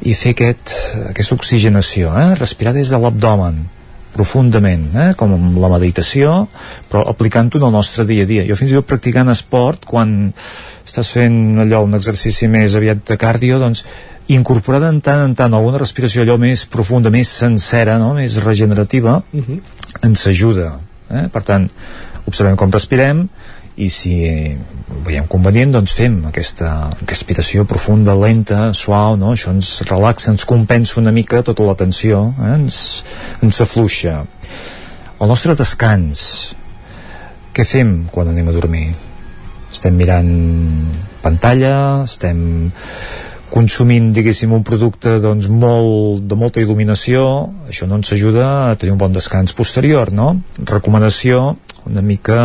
i 0.06 0.14
fer 0.14 0.36
aquest, 0.36 0.76
aquesta 1.10 1.34
oxigenació, 1.40 2.14
eh? 2.22 2.36
respirar 2.38 2.76
des 2.78 2.94
de 2.94 3.02
l'abdomen, 3.02 3.64
profundament, 4.18 4.90
eh? 4.98 5.08
com 5.20 5.36
amb 5.36 5.60
la 5.62 5.70
meditació, 5.72 6.48
però 6.90 7.06
aplicant-ho 7.12 7.62
en 7.62 7.68
el 7.70 7.76
nostre 7.78 8.06
dia 8.10 8.26
a 8.26 8.30
dia. 8.30 8.46
Jo 8.50 8.58
fins 8.60 8.74
i 8.74 8.78
tot 8.80 8.90
practicant 8.90 9.30
esport, 9.34 9.86
quan 9.88 10.34
estàs 10.88 11.14
fent 11.14 11.62
allò, 11.64 11.84
un 11.86 11.98
exercici 11.98 12.50
més 12.52 12.76
aviat 12.80 13.06
de 13.08 13.20
cardio, 13.22 13.62
doncs 13.62 13.86
incorporar 14.34 14.82
de 14.84 14.92
tant 15.06 15.24
en 15.24 15.36
tant 15.40 15.54
alguna 15.56 15.80
respiració 15.80 16.26
allò 16.26 16.36
més 16.42 16.66
profunda, 16.68 17.14
més 17.14 17.32
sencera, 17.32 17.96
no? 18.02 18.14
més 18.18 18.42
regenerativa, 18.44 19.22
uh 19.22 19.44
-huh. 19.48 19.62
ens 20.04 20.28
ajuda. 20.28 20.80
Eh? 21.10 21.28
Per 21.32 21.44
tant, 21.44 21.70
observem 22.28 22.58
com 22.60 22.72
respirem, 22.72 23.28
i 23.78 23.90
si 23.94 24.14
veiem 25.06 25.28
convenient 25.30 25.76
doncs 25.76 25.94
fem 26.00 26.18
aquesta 26.30 26.90
respiració 27.04 27.66
profunda, 27.70 28.16
lenta, 28.18 28.72
suau 28.74 29.18
no? 29.20 29.36
això 29.36 29.54
ens 29.54 29.70
relaxa, 29.90 30.32
ens 30.34 30.48
compensa 30.50 30.98
una 31.02 31.14
mica 31.14 31.44
tota 31.46 31.66
la 31.68 31.78
tensió, 31.78 32.24
eh? 32.42 32.56
ens, 32.56 32.80
ens 33.46 33.62
afluixa 33.62 34.24
el 35.18 35.30
nostre 35.30 35.54
descans 35.58 36.24
què 37.54 37.66
fem 37.66 38.00
quan 38.14 38.34
anem 38.34 38.50
a 38.50 38.58
dormir? 38.58 38.88
estem 39.70 39.98
mirant 40.00 40.34
pantalla 41.22 42.04
estem 42.08 42.44
consumint, 43.48 44.10
diguéssim, 44.12 44.52
un 44.52 44.64
producte 44.68 45.18
doncs, 45.24 45.48
molt, 45.48 46.26
de 46.28 46.36
molta 46.36 46.60
il·luminació, 46.60 47.22
això 47.72 47.88
no 47.88 48.02
ens 48.02 48.12
ajuda 48.12 48.48
a 48.68 48.76
tenir 48.76 48.92
un 48.92 49.00
bon 49.00 49.16
descans 49.16 49.56
posterior, 49.56 50.12
no? 50.12 50.34
Recomanació 50.68 51.56
una 51.88 52.04
mica 52.04 52.42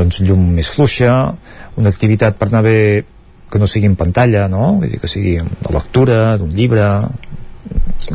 doncs 0.00 0.22
llum 0.26 0.50
més 0.56 0.70
fluixa, 0.72 1.14
una 1.80 1.92
activitat 1.92 2.38
per 2.40 2.48
anar 2.50 2.64
bé 2.66 2.78
que 3.50 3.58
no 3.58 3.66
sigui 3.66 3.90
en 3.90 3.98
pantalla, 3.98 4.46
no? 4.48 4.76
Vull 4.80 4.92
dir 4.92 5.00
que 5.02 5.10
sigui 5.10 5.36
de 5.42 5.74
lectura, 5.74 6.20
d'un 6.38 6.52
llibre, 6.54 6.86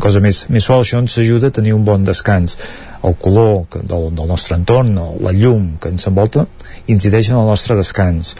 cosa 0.01 0.21
més, 0.23 0.45
més 0.51 0.65
suau, 0.65 0.83
això 0.83 0.99
ens 1.01 1.17
ajuda 1.21 1.51
a 1.51 1.55
tenir 1.55 1.75
un 1.75 1.83
bon 1.87 2.05
descans. 2.07 2.57
El 3.05 3.17
color 3.21 3.65
que, 3.69 3.81
del, 3.85 4.09
del 4.17 4.29
nostre 4.31 4.57
entorn, 4.57 4.95
la 5.21 5.33
llum 5.35 5.75
que 5.81 5.91
ens 5.93 6.07
envolta, 6.09 6.45
incideix 6.91 7.29
en 7.31 7.39
el 7.41 7.49
nostre 7.51 7.77
descans. 7.77 8.33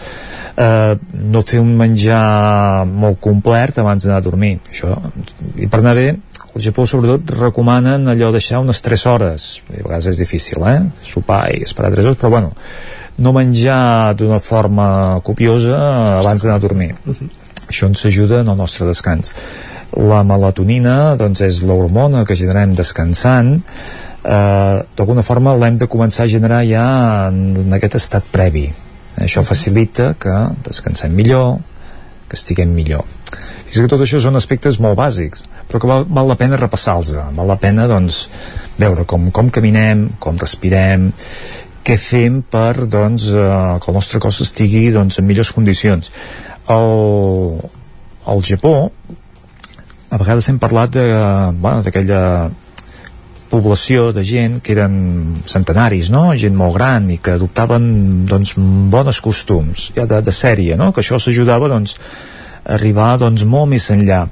Eh, 0.56 0.96
no 1.36 1.44
fer 1.46 1.60
un 1.62 1.76
menjar 1.78 2.86
molt 2.90 3.20
complet 3.22 3.78
abans 3.82 4.06
d'anar 4.08 4.22
a 4.22 4.26
dormir. 4.26 4.56
Això, 4.72 4.96
I 5.60 5.70
per 5.70 5.84
anar 5.84 5.96
bé, 6.00 6.08
el 6.56 6.64
Japó 6.64 6.88
sobretot 6.88 7.36
recomanen 7.38 8.08
allò 8.08 8.32
deixar 8.34 8.64
unes 8.64 8.82
3 8.86 9.06
hores. 9.12 9.50
A 9.70 9.78
vegades 9.82 10.14
és 10.16 10.24
difícil, 10.24 10.64
eh? 10.72 10.80
Sopar 11.04 11.44
i 11.54 11.64
esperar 11.68 11.94
3 11.94 12.08
hores, 12.08 12.22
però 12.22 12.34
bueno, 12.38 12.56
no 13.18 13.34
menjar 13.36 14.14
d'una 14.20 14.40
forma 14.40 15.20
copiosa 15.24 15.78
abans 16.20 16.44
d'anar 16.44 16.56
a 16.56 16.64
dormir. 16.64 16.96
Uh 17.06 17.14
-huh. 17.14 17.30
Això 17.70 17.88
ens 17.88 18.06
ajuda 18.06 18.42
en 18.42 18.48
el 18.48 18.58
nostre 18.58 18.86
descans. 18.86 19.34
La 19.98 20.24
melatonina 20.24 21.16
doncs, 21.16 21.42
és 21.42 21.62
l'hormona 21.62 22.26
que 22.26 22.36
generem 22.36 22.74
descansant 22.74 23.64
eh, 24.26 24.86
d'alguna 24.96 25.22
forma 25.22 25.56
l'hem 25.56 25.78
de 25.78 25.88
començar 25.88 26.26
a 26.26 26.32
generar 26.32 26.64
ja 26.68 27.30
en, 27.30 27.56
en 27.66 27.74
aquest 27.74 27.96
estat 27.96 28.24
previ. 28.32 28.68
Això 29.18 29.44
facilita 29.44 30.14
que 30.20 30.34
descansem 30.66 31.14
millor, 31.16 31.60
que 32.28 32.36
estiguem 32.36 32.74
millor. 32.76 33.06
Fins 33.66 33.82
que 33.82 33.92
tot 33.92 34.02
això 34.04 34.20
són 34.22 34.36
aspectes 34.36 34.78
molt 34.84 34.98
bàsics, 35.00 35.46
però 35.70 35.80
que 35.82 35.90
val, 35.90 36.06
val 36.08 36.28
la 36.28 36.38
pena 36.40 36.60
repassar-los. 36.60 37.14
Val 37.38 37.48
la 37.48 37.58
pena, 37.62 37.88
doncs, 37.88 38.26
veure 38.78 39.06
com, 39.10 39.30
com 39.32 39.50
caminem, 39.50 40.10
com 40.20 40.38
respirem, 40.42 41.10
què 41.86 41.98
fem 42.02 42.42
per 42.42 42.88
doncs, 42.90 43.30
eh, 43.30 43.78
que 43.82 43.92
el 43.92 43.98
nostre 43.98 44.22
cos 44.24 44.42
estigui 44.46 44.90
doncs, 44.96 45.20
en 45.22 45.28
millors 45.28 45.54
condicions. 45.54 46.12
El, 46.74 47.60
al 48.26 48.46
Japó 48.46 48.76
a 50.10 50.20
vegades 50.22 50.48
hem 50.50 50.60
parlat 50.62 50.94
d'aquella 50.96 52.22
bueno, 52.48 52.62
població 53.50 54.10
de 54.16 54.24
gent 54.26 54.60
que 54.64 54.74
eren 54.74 54.96
centenaris, 55.50 56.10
no? 56.14 56.28
gent 56.40 56.56
molt 56.58 56.76
gran 56.78 57.10
i 57.14 57.20
que 57.22 57.36
adoptaven 57.38 58.26
doncs, 58.30 58.56
bones 58.92 59.22
costums 59.24 59.90
ja 59.96 60.08
de, 60.10 60.22
de 60.26 60.34
sèrie, 60.34 60.78
no? 60.80 60.92
que 60.92 61.04
això 61.04 61.20
s'ajudava 61.22 61.70
doncs, 61.72 61.98
a 62.66 62.80
arribar 62.80 63.16
doncs, 63.22 63.46
molt 63.46 63.70
més 63.76 63.86
enllà 63.94 64.26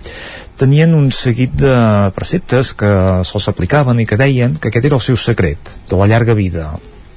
tenien 0.58 0.94
un 0.98 1.12
seguit 1.14 1.54
de 1.58 1.76
preceptes 2.16 2.74
que 2.78 2.90
se'ls 3.26 3.48
aplicaven 3.50 4.02
i 4.02 4.08
que 4.10 4.18
deien 4.18 4.58
que 4.58 4.70
aquest 4.70 4.90
era 4.90 4.98
el 5.00 5.06
seu 5.06 5.18
secret 5.20 5.72
de 5.90 6.00
la 6.00 6.10
llarga 6.10 6.36
vida 6.38 6.72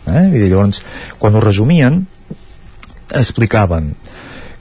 Eh? 0.06 0.26
I 0.32 0.46
llavors, 0.46 0.82
quan 1.18 1.36
ho 1.36 1.42
resumien, 1.42 2.04
explicaven 3.14 3.94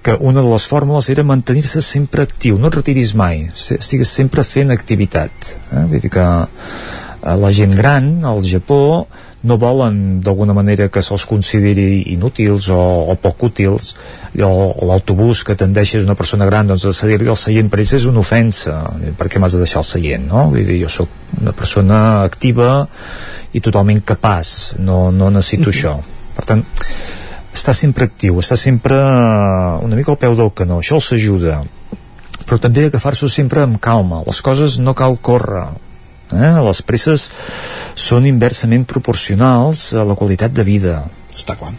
que 0.06 0.14
una 0.22 0.44
de 0.46 0.50
les 0.52 0.66
fórmules 0.70 1.08
era 1.10 1.24
mantenir-se 1.26 1.82
sempre 1.82 2.22
actiu, 2.28 2.60
no 2.62 2.70
et 2.70 2.76
retiris 2.78 3.16
mai, 3.18 3.48
estigues 3.56 4.12
sempre 4.14 4.44
fent 4.46 4.70
activitat. 4.74 5.56
Eh? 5.72 5.86
Vull 5.90 6.04
dir 6.04 6.12
que 6.14 6.26
eh, 6.26 7.38
la 7.42 7.52
gent 7.58 7.74
gran 7.74 8.20
al 8.30 8.46
Japó 8.46 9.08
no 9.46 9.58
volen 9.62 10.20
d'alguna 10.26 10.56
manera 10.58 10.88
que 10.90 11.04
se'ls 11.06 11.26
consideri 11.30 12.02
inútils 12.14 12.70
o, 12.74 12.80
o 13.12 13.16
poc 13.22 13.46
útils. 13.48 13.94
L'autobús 14.36 15.44
que 15.46 15.58
tendeixes 15.60 16.04
una 16.08 16.18
persona 16.18 16.48
gran 16.50 16.72
doncs, 16.72 16.88
a 16.90 16.94
cedir-li 16.96 17.30
el 17.30 17.40
seient 17.40 17.70
per 17.70 17.84
ells 17.84 17.94
és 18.00 18.08
una 18.10 18.24
ofensa. 18.24 18.80
Per 19.20 19.30
què 19.30 19.42
m'has 19.42 19.56
de 19.56 19.62
deixar 19.62 19.84
el 19.84 19.90
seient 19.90 20.26
no? 20.32 20.48
Vull 20.54 20.66
dir, 20.66 20.80
jo 20.82 20.90
sóc 20.92 21.40
una 21.40 21.54
persona 21.54 22.00
activa 22.24 22.88
i 23.54 23.62
totalment 23.62 24.02
capaç. 24.02 24.76
No, 24.80 25.12
no 25.12 25.30
necessito 25.30 25.70
uh 25.70 25.74
-huh. 25.74 25.78
això. 25.78 25.96
Per 26.36 26.46
tant 26.46 26.66
està 27.56 27.74
sempre 27.74 28.06
actiu, 28.06 28.40
està 28.40 28.58
sempre 28.60 28.96
una 28.96 29.96
mica 29.96 30.12
al 30.12 30.18
peu 30.18 30.36
del 30.36 30.52
canó, 30.54 30.80
això 30.80 31.00
els 31.00 31.12
ajuda. 31.14 31.64
Però 32.46 32.60
també 32.60 32.86
agafar-s'ho 32.86 33.30
sempre 33.30 33.62
amb 33.62 33.80
calma. 33.80 34.24
Les 34.28 34.42
coses 34.42 34.78
no 34.80 34.94
cal 34.94 35.18
córrer 35.22 35.70
eh? 36.32 36.54
les 36.68 36.82
presses 36.88 37.30
són 37.96 38.26
inversament 38.30 38.86
proporcionals 38.90 39.92
a 39.94 40.06
la 40.08 40.18
qualitat 40.18 40.54
de 40.56 40.66
vida 40.68 41.04
està 41.36 41.58
clar 41.60 41.74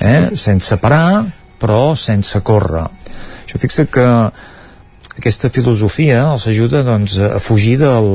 eh? 0.00 0.34
sense 0.36 0.76
parar 0.82 1.24
però 1.60 1.94
sense 1.96 2.40
córrer 2.44 2.86
això 3.46 3.62
fixa 3.62 3.86
que 3.86 4.06
aquesta 5.16 5.48
filosofia 5.48 6.20
els 6.32 6.46
ajuda 6.50 6.82
doncs, 6.84 7.16
a 7.18 7.38
fugir 7.40 7.76
del, 7.80 8.10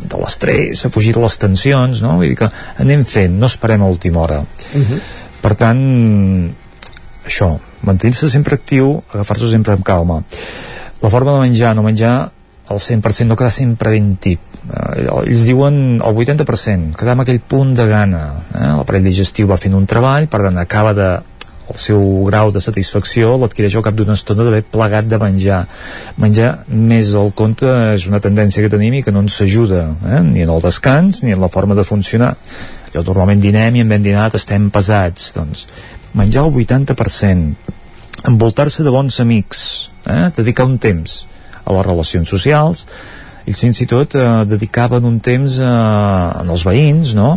de 0.00 0.20
l'estrès, 0.20 0.86
a 0.86 0.92
fugir 0.92 1.14
de 1.16 1.22
les 1.22 1.36
tensions, 1.40 2.02
no? 2.04 2.16
Vull 2.20 2.32
dir 2.32 2.38
que 2.40 2.48
anem 2.82 3.04
fent, 3.08 3.36
no 3.40 3.50
esperem 3.50 3.84
a 3.84 3.90
última 3.92 4.22
hora. 4.24 4.40
Uh 4.40 4.80
-huh. 4.80 5.00
Per 5.42 5.54
tant, 5.54 5.82
això, 7.26 7.58
mantenir-se 7.82 8.30
sempre 8.30 8.54
actiu, 8.54 9.02
agafar-se 9.12 9.50
sempre 9.50 9.72
amb 9.72 9.84
calma. 9.84 10.22
La 11.02 11.10
forma 11.10 11.32
de 11.32 11.40
menjar, 11.40 11.74
no 11.76 11.82
menjar 11.82 12.30
el 12.70 12.78
100%, 12.78 13.26
no 13.26 13.36
quedar 13.36 13.52
sempre 13.52 13.90
ben 13.90 14.16
tip. 14.16 14.40
Eh, 14.66 15.06
ells 15.06 15.46
diuen 15.46 16.00
el 16.02 16.20
80%, 16.24 16.96
quedar 16.98 17.14
amb 17.14 17.26
aquell 17.26 17.40
punt 17.40 17.74
de 17.78 17.86
gana. 17.90 18.26
Eh? 18.52 18.72
L'aparell 18.80 19.06
digestiu 19.06 19.48
va 19.50 19.60
fent 19.60 19.76
un 19.78 19.86
treball, 19.86 20.28
per 20.30 20.42
tant, 20.48 20.58
acaba 20.62 20.94
de 20.96 21.10
el 21.66 21.78
seu 21.82 22.02
grau 22.28 22.52
de 22.54 22.60
satisfacció 22.62 23.32
l'adquireix 23.40 23.74
al 23.76 23.84
cap 23.86 23.96
d'una 23.98 24.14
estona 24.14 24.44
d'haver 24.46 24.62
plegat 24.70 25.08
de 25.10 25.18
menjar 25.18 25.64
menjar 26.22 26.50
més 26.68 27.12
al 27.18 27.32
compte 27.34 27.66
és 27.94 28.06
una 28.06 28.20
tendència 28.22 28.62
que 28.62 28.70
tenim 28.70 28.94
i 28.98 29.02
que 29.02 29.14
no 29.14 29.24
ens 29.24 29.40
ajuda 29.42 29.82
eh? 30.06 30.22
ni 30.22 30.44
en 30.44 30.52
el 30.54 30.62
descans 30.62 31.24
ni 31.24 31.34
en 31.34 31.42
la 31.42 31.50
forma 31.50 31.74
de 31.74 31.84
funcionar 31.88 32.36
allò 32.92 33.02
normalment 33.08 33.42
dinem 33.42 33.76
i 33.76 33.82
en 33.82 33.90
ben 33.90 34.06
dinat 34.06 34.38
estem 34.38 34.70
pesats 34.70 35.32
doncs 35.36 35.66
menjar 36.14 36.46
el 36.46 36.54
80% 36.54 37.74
envoltar-se 38.30 38.86
de 38.86 38.94
bons 38.94 39.18
amics 39.26 39.62
eh? 40.06 40.30
dedicar 40.38 40.70
un 40.70 40.78
temps 40.78 41.24
a 41.64 41.74
les 41.74 41.86
relacions 41.86 42.30
socials 42.30 42.86
ells 43.46 43.62
fins 43.62 43.80
i 43.82 43.86
tot 43.90 44.16
eh, 44.18 44.26
dedicaven 44.48 45.06
un 45.06 45.20
temps 45.22 45.60
eh, 45.62 45.70
en 46.42 46.50
els 46.50 46.66
veïns 46.66 47.14
no? 47.18 47.36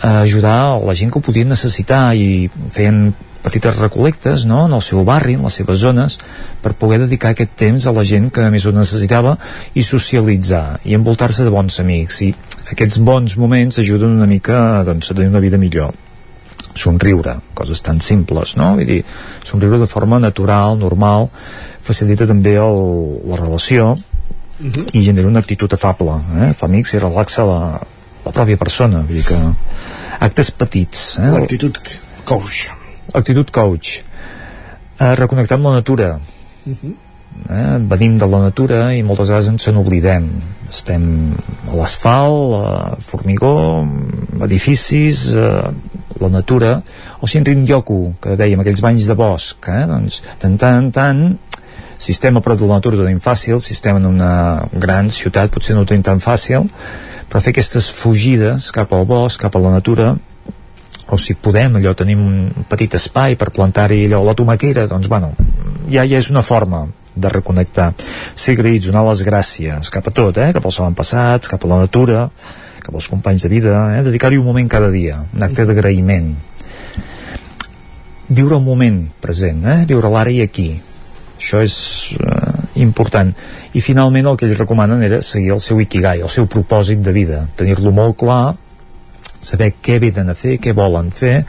a 0.00 0.20
ajudar 0.22 0.80
la 0.84 0.94
gent 0.96 1.10
que 1.12 1.20
ho 1.20 1.24
podien 1.24 1.50
necessitar 1.52 2.10
i 2.16 2.48
feien 2.72 3.10
petites 3.40 3.76
recolectes 3.76 4.44
no? 4.48 4.66
en 4.66 4.76
el 4.76 4.82
seu 4.84 5.02
barri, 5.04 5.36
en 5.38 5.46
les 5.48 5.56
seves 5.60 5.80
zones 5.80 6.18
per 6.60 6.74
poder 6.76 7.00
dedicar 7.04 7.32
aquest 7.32 7.56
temps 7.56 7.86
a 7.86 7.94
la 7.96 8.04
gent 8.04 8.28
que 8.32 8.44
més 8.52 8.66
ho 8.68 8.74
necessitava 8.76 9.36
i 9.74 9.84
socialitzar 9.84 10.80
i 10.84 10.96
envoltar-se 10.96 11.46
de 11.46 11.52
bons 11.52 11.80
amics 11.80 12.20
i 12.28 12.30
aquests 12.70 13.00
bons 13.04 13.36
moments 13.40 13.80
ajuden 13.80 14.18
una 14.20 14.28
mica 14.28 14.84
doncs, 14.86 15.10
a 15.10 15.16
tenir 15.16 15.32
una 15.32 15.42
vida 15.42 15.60
millor 15.60 15.96
somriure, 16.76 17.40
coses 17.56 17.80
tan 17.82 18.00
simples 18.04 18.54
no? 18.60 18.74
Vull 18.76 18.88
dir, 18.88 19.00
somriure 19.44 19.80
de 19.80 19.88
forma 19.90 20.20
natural, 20.20 20.76
normal 20.78 21.30
facilita 21.82 22.28
també 22.28 22.58
el, 22.60 22.80
la 23.26 23.40
relació 23.40 23.94
uh 24.60 24.66
-huh. 24.66 24.86
i 24.92 25.02
genera 25.02 25.28
una 25.28 25.38
actitud 25.38 25.72
afable 25.72 26.20
eh? 26.40 26.52
fa 26.52 26.66
amics 26.66 26.92
i 26.94 26.98
relaxa 26.98 27.44
la, 27.44 27.80
la 28.24 28.32
pròpia 28.32 28.56
persona 28.56 28.98
vull 29.00 29.16
dir 29.16 29.24
que 29.24 29.38
actes 30.18 30.50
petits 30.50 31.18
eh? 31.18 31.30
l'actitud 31.30 31.78
coach 32.24 32.70
actitud 33.12 33.50
coach 33.50 34.02
eh, 34.98 35.14
reconnectar 35.14 35.56
amb 35.56 35.64
la 35.64 35.72
natura 35.72 36.20
uh 36.66 36.72
-huh. 36.72 36.92
eh? 37.50 37.78
venim 37.78 38.18
de 38.18 38.26
la 38.26 38.38
natura 38.38 38.94
i 38.94 39.02
moltes 39.02 39.28
vegades 39.28 39.48
ens 39.48 39.66
n'oblidem 39.66 40.28
estem 40.70 41.34
a 41.70 41.76
l'asfalt 41.76 42.54
a 42.54 42.96
formigó 43.00 43.86
edificis 44.42 45.34
eh, 45.34 45.70
la 46.20 46.28
natura 46.28 46.82
o 47.20 47.26
Shinrin 47.26 47.66
Yoku 47.66 48.14
que 48.20 48.36
dèiem 48.36 48.60
aquells 48.60 48.80
banys 48.80 49.06
de 49.06 49.14
bosc 49.14 49.68
eh? 49.68 49.86
doncs 49.86 50.22
tant 50.38 50.58
tant 50.58 50.92
tant 50.92 51.38
si 52.00 52.14
estem 52.16 52.40
a 52.40 52.42
prop 52.44 52.58
de 52.58 52.66
la 52.66 52.80
natura 52.80 52.96
ho 52.96 53.04
tenim 53.04 53.20
fàcil 53.20 53.60
si 53.60 53.76
estem 53.76 54.00
en 54.00 54.08
una 54.08 54.32
gran 54.72 55.12
ciutat 55.12 55.52
potser 55.52 55.76
no 55.76 55.84
ho 55.84 55.88
tenim 55.88 56.06
tan 56.06 56.22
fàcil 56.24 56.66
però 57.30 57.42
fer 57.44 57.52
aquestes 57.54 57.86
fugides 57.94 58.72
cap 58.74 58.90
al 58.96 59.06
bosc, 59.06 59.38
cap 59.44 59.54
a 59.54 59.62
la 59.62 59.76
natura 59.76 60.14
o 61.10 61.18
si 61.18 61.34
podem, 61.34 61.76
allò, 61.76 61.92
tenim 61.98 62.20
un 62.22 62.66
petit 62.70 62.94
espai 62.94 63.36
per 63.38 63.50
plantar-hi 63.54 64.04
allò, 64.06 64.22
la 64.22 64.34
tomaquera, 64.38 64.86
doncs, 64.90 65.08
bueno, 65.10 65.32
ja, 65.90 66.04
ja 66.06 66.20
és 66.20 66.30
una 66.30 66.42
forma 66.46 66.84
de 67.14 67.30
reconnectar. 67.32 67.88
Agraïts, 68.54 68.86
donar 68.86 69.02
les 69.08 69.24
gràcies 69.26 69.90
cap 69.90 70.06
a 70.06 70.12
tot, 70.14 70.38
eh? 70.38 70.52
cap 70.54 70.66
als 70.66 70.78
passats, 70.96 71.50
cap 71.50 71.64
a 71.64 71.70
la 71.70 71.80
natura, 71.82 72.28
cap 72.80 72.94
als 72.94 73.08
companys 73.10 73.42
de 73.42 73.50
vida, 73.50 73.74
eh? 73.96 74.04
dedicar-hi 74.06 74.38
un 74.38 74.46
moment 74.46 74.70
cada 74.70 74.90
dia, 74.94 75.18
un 75.34 75.42
acte 75.42 75.66
d'agraïment. 75.66 76.30
Viure 78.30 78.60
el 78.60 78.62
moment 78.62 79.02
present, 79.20 79.64
eh? 79.66 79.82
viure 79.90 80.10
l'ara 80.10 80.30
i 80.30 80.40
aquí. 80.46 80.70
Això 81.40 81.62
és 81.64 81.74
eh, 82.20 82.60
important 82.84 83.32
i 83.72 83.80
finalment 83.80 84.28
el 84.28 84.36
que 84.36 84.46
ells 84.46 84.60
recomanen 84.60 85.02
era 85.02 85.22
seguir 85.24 85.54
el 85.56 85.62
seu 85.64 85.80
ikigai, 85.80 86.20
el 86.20 86.32
seu 86.32 86.48
propòsit 86.50 87.00
de 87.04 87.14
vida 87.16 87.44
tenir-lo 87.56 87.92
molt 87.96 88.18
clar 88.20 88.42
saber 89.40 89.72
què 89.80 89.96
venen 90.02 90.28
a 90.28 90.36
fer, 90.36 90.58
què 90.60 90.76
volen 90.76 91.08
fer 91.16 91.40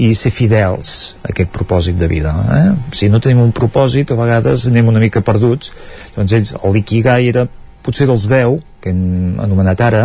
i 0.00 0.12
ser 0.16 0.32
fidels 0.32 1.16
a 1.22 1.30
aquest 1.32 1.52
propòsit 1.52 1.98
de 2.00 2.08
vida 2.08 2.32
eh? 2.56 2.64
si 2.96 3.10
no 3.12 3.20
tenim 3.20 3.44
un 3.44 3.52
propòsit 3.56 4.12
a 4.12 4.18
vegades 4.18 4.66
anem 4.70 4.88
una 4.92 5.02
mica 5.02 5.24
perduts 5.24 5.72
doncs 6.16 6.36
ells, 6.36 6.56
l'ikigai 6.64 7.30
era 7.32 7.46
potser 7.86 8.08
dels 8.08 8.26
10 8.32 8.58
que 8.82 8.90
hem 8.90 9.38
anomenat 9.42 9.80
ara 9.82 10.04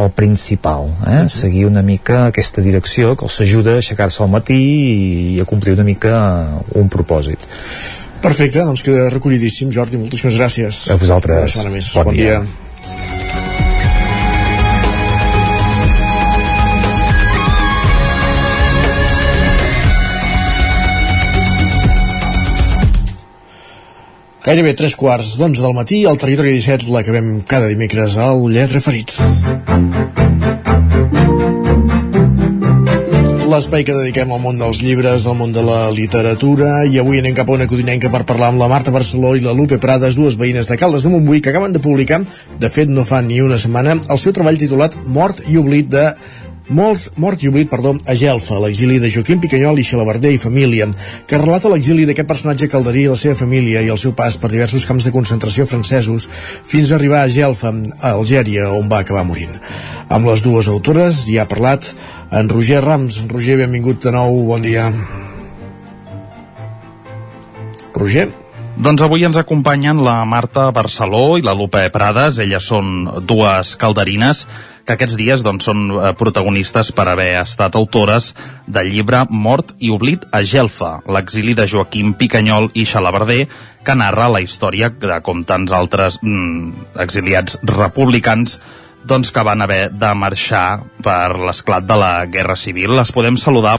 el 0.00 0.12
principal, 0.14 0.86
eh? 1.10 1.24
seguir 1.28 1.64
una 1.66 1.82
mica 1.82 2.26
aquesta 2.28 2.62
direcció 2.62 3.16
que 3.18 3.26
els 3.26 3.40
ajuda 3.42 3.74
a 3.74 3.80
aixecar-se 3.82 4.22
al 4.22 4.30
matí 4.30 4.60
i 5.34 5.40
a 5.42 5.48
complir 5.48 5.74
una 5.74 5.86
mica 5.86 6.14
un 6.78 6.92
propòsit 6.92 7.48
Perfecte, 8.20 8.60
doncs 8.60 8.82
queda 8.84 9.08
recollidíssim, 9.08 9.70
Jordi, 9.72 9.96
moltíssimes 10.00 10.36
gràcies. 10.36 10.82
A 10.92 10.98
vosaltres. 11.00 11.56
Una 11.62 11.72
més. 11.72 11.88
Bon, 11.96 12.10
bon 12.10 12.18
dia. 12.18 12.40
dia. 12.42 12.68
Gairebé 24.40 24.72
tres 24.72 24.94
quarts 24.96 25.34
d'onze 25.36 25.60
del 25.60 25.74
matí, 25.76 26.00
al 26.08 26.16
territori 26.20 26.54
17 26.56 26.88
l'acabem 26.92 27.42
cada 27.48 27.68
dimecres 27.68 28.16
al 28.20 28.46
Lletra 28.48 28.80
Ferits 28.80 29.20
l'espai 33.50 33.82
que 33.82 33.94
dediquem 33.96 34.30
al 34.30 34.40
món 34.42 34.60
dels 34.60 34.78
llibres, 34.84 35.24
al 35.26 35.34
món 35.38 35.50
de 35.54 35.62
la 35.66 35.90
literatura, 35.90 36.84
i 36.86 37.00
avui 37.00 37.18
anem 37.18 37.34
cap 37.34 37.48
a 37.50 37.56
una 37.56 37.66
codinenca 37.70 38.10
per 38.12 38.22
parlar 38.28 38.52
amb 38.52 38.62
la 38.62 38.68
Marta 38.70 38.92
Barceló 38.94 39.32
i 39.34 39.42
la 39.42 39.54
Lupe 39.56 39.80
Prades, 39.82 40.14
dues 40.18 40.36
veïnes 40.38 40.70
de 40.70 40.78
Caldes 40.78 41.02
de 41.06 41.10
Montbui, 41.10 41.40
que 41.42 41.50
acaben 41.50 41.74
de 41.74 41.82
publicar, 41.82 42.20
de 42.60 42.70
fet 42.70 42.92
no 42.92 43.04
fa 43.08 43.20
ni 43.26 43.40
una 43.42 43.58
setmana, 43.58 43.96
el 43.98 44.20
seu 44.22 44.34
treball 44.36 44.60
titulat 44.60 44.94
Mort 45.06 45.42
i 45.50 45.58
oblit 45.58 45.90
de 45.90 46.06
Molts, 46.70 47.08
mort 47.18 47.42
i 47.42 47.48
oblit, 47.50 47.66
perdó, 47.66 47.96
a 48.06 48.14
Gelfa, 48.14 48.60
l'exili 48.62 49.00
de 49.02 49.08
Joaquim 49.10 49.40
Picanyol 49.42 49.80
i 49.82 49.84
Xalabarder 49.88 50.30
i 50.30 50.38
família, 50.38 50.86
que 51.26 51.38
relata 51.40 51.72
l'exili 51.72 52.04
d'aquest 52.06 52.28
personatge 52.28 52.68
calderí 52.70 53.08
i 53.08 53.10
la 53.10 53.16
seva 53.18 53.34
família 53.40 53.82
i 53.82 53.90
el 53.90 53.98
seu 53.98 54.12
pas 54.14 54.36
per 54.38 54.52
diversos 54.52 54.84
camps 54.86 55.08
de 55.08 55.10
concentració 55.10 55.66
francesos 55.66 56.28
fins 56.30 56.92
a 56.92 56.94
arribar 57.00 57.24
a 57.24 57.32
Gelfa, 57.34 57.72
a 57.98 58.12
Algèria, 58.12 58.68
on 58.70 58.86
va 58.92 59.00
acabar 59.02 59.24
morint. 59.26 59.56
Amb 60.14 60.30
les 60.30 60.44
dues 60.46 60.70
autores 60.70 61.24
hi 61.26 61.40
ha 61.42 61.48
parlat 61.50 61.90
en 62.30 62.52
Roger 62.54 62.84
Rams. 62.84 63.18
Roger, 63.34 63.58
benvingut 63.64 64.06
de 64.06 64.14
nou, 64.14 64.38
bon 64.52 64.62
dia. 64.62 64.86
Roger? 67.98 68.28
Doncs 68.80 69.02
avui 69.04 69.26
ens 69.28 69.36
acompanyen 69.36 69.98
la 70.00 70.22
Marta 70.24 70.70
Barceló 70.72 71.34
i 71.36 71.42
la 71.44 71.52
Lupe 71.52 71.82
Prades. 71.92 72.38
Elles 72.40 72.64
són 72.64 73.02
dues 73.28 73.74
calderines 73.76 74.46
que 74.88 74.94
aquests 74.94 75.18
dies 75.20 75.44
doncs, 75.44 75.66
són 75.68 75.82
eh, 75.92 76.12
protagonistes 76.16 76.88
per 76.96 77.04
haver 77.12 77.34
estat 77.42 77.76
autores 77.76 78.30
del 78.64 78.88
llibre 78.88 79.26
Mort 79.28 79.74
i 79.84 79.92
oblit 79.92 80.24
a 80.32 80.40
Gelfa, 80.40 80.94
l'exili 81.12 81.52
de 81.58 81.68
Joaquim 81.68 82.14
Picanyol 82.16 82.70
i 82.72 82.86
Xalabarder, 82.88 83.42
que 83.84 83.98
narra 84.00 84.32
la 84.32 84.40
història 84.40 84.88
de 84.88 85.20
com 85.28 85.44
tants 85.44 85.76
altres 85.76 86.16
mm, 86.24 86.88
exiliats 87.04 87.60
republicans 87.76 88.56
doncs, 89.04 89.28
que 89.28 89.44
van 89.44 89.60
haver 89.60 89.90
de 89.92 90.16
marxar 90.16 90.86
per 91.04 91.36
l'esclat 91.36 91.84
de 91.84 92.00
la 92.00 92.14
Guerra 92.32 92.56
Civil. 92.56 92.96
Les 92.96 93.12
podem 93.12 93.36
saludar. 93.36 93.76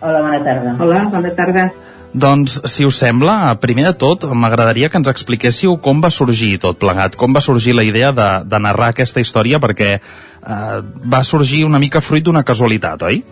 Hola, 0.00 0.20
bona 0.24 0.44
tarda. 0.48 0.78
Hola, 0.80 1.08
bona 1.12 1.36
tarda. 1.36 1.72
Doncs, 2.12 2.58
si 2.68 2.84
us 2.84 2.98
sembla, 3.00 3.54
primer 3.56 3.86
de 3.86 3.94
tot, 3.96 4.26
m'agradaria 4.36 4.90
que 4.92 4.98
ens 5.00 5.08
expliquéssiu 5.08 5.78
com 5.80 6.02
va 6.04 6.10
sorgir 6.12 6.58
tot 6.60 6.76
plegat, 6.76 7.16
com 7.16 7.32
va 7.32 7.40
sorgir 7.40 7.72
la 7.72 7.86
idea 7.88 8.10
de, 8.12 8.26
de 8.44 8.58
narrar 8.60 8.90
aquesta 8.92 9.22
història, 9.24 9.60
perquè 9.62 9.94
eh, 9.96 10.80
va 11.08 11.22
sorgir 11.24 11.62
una 11.64 11.80
mica 11.80 12.02
fruit 12.04 12.26
d'una 12.26 12.44
casualitat, 12.44 13.06
oi? 13.08 13.22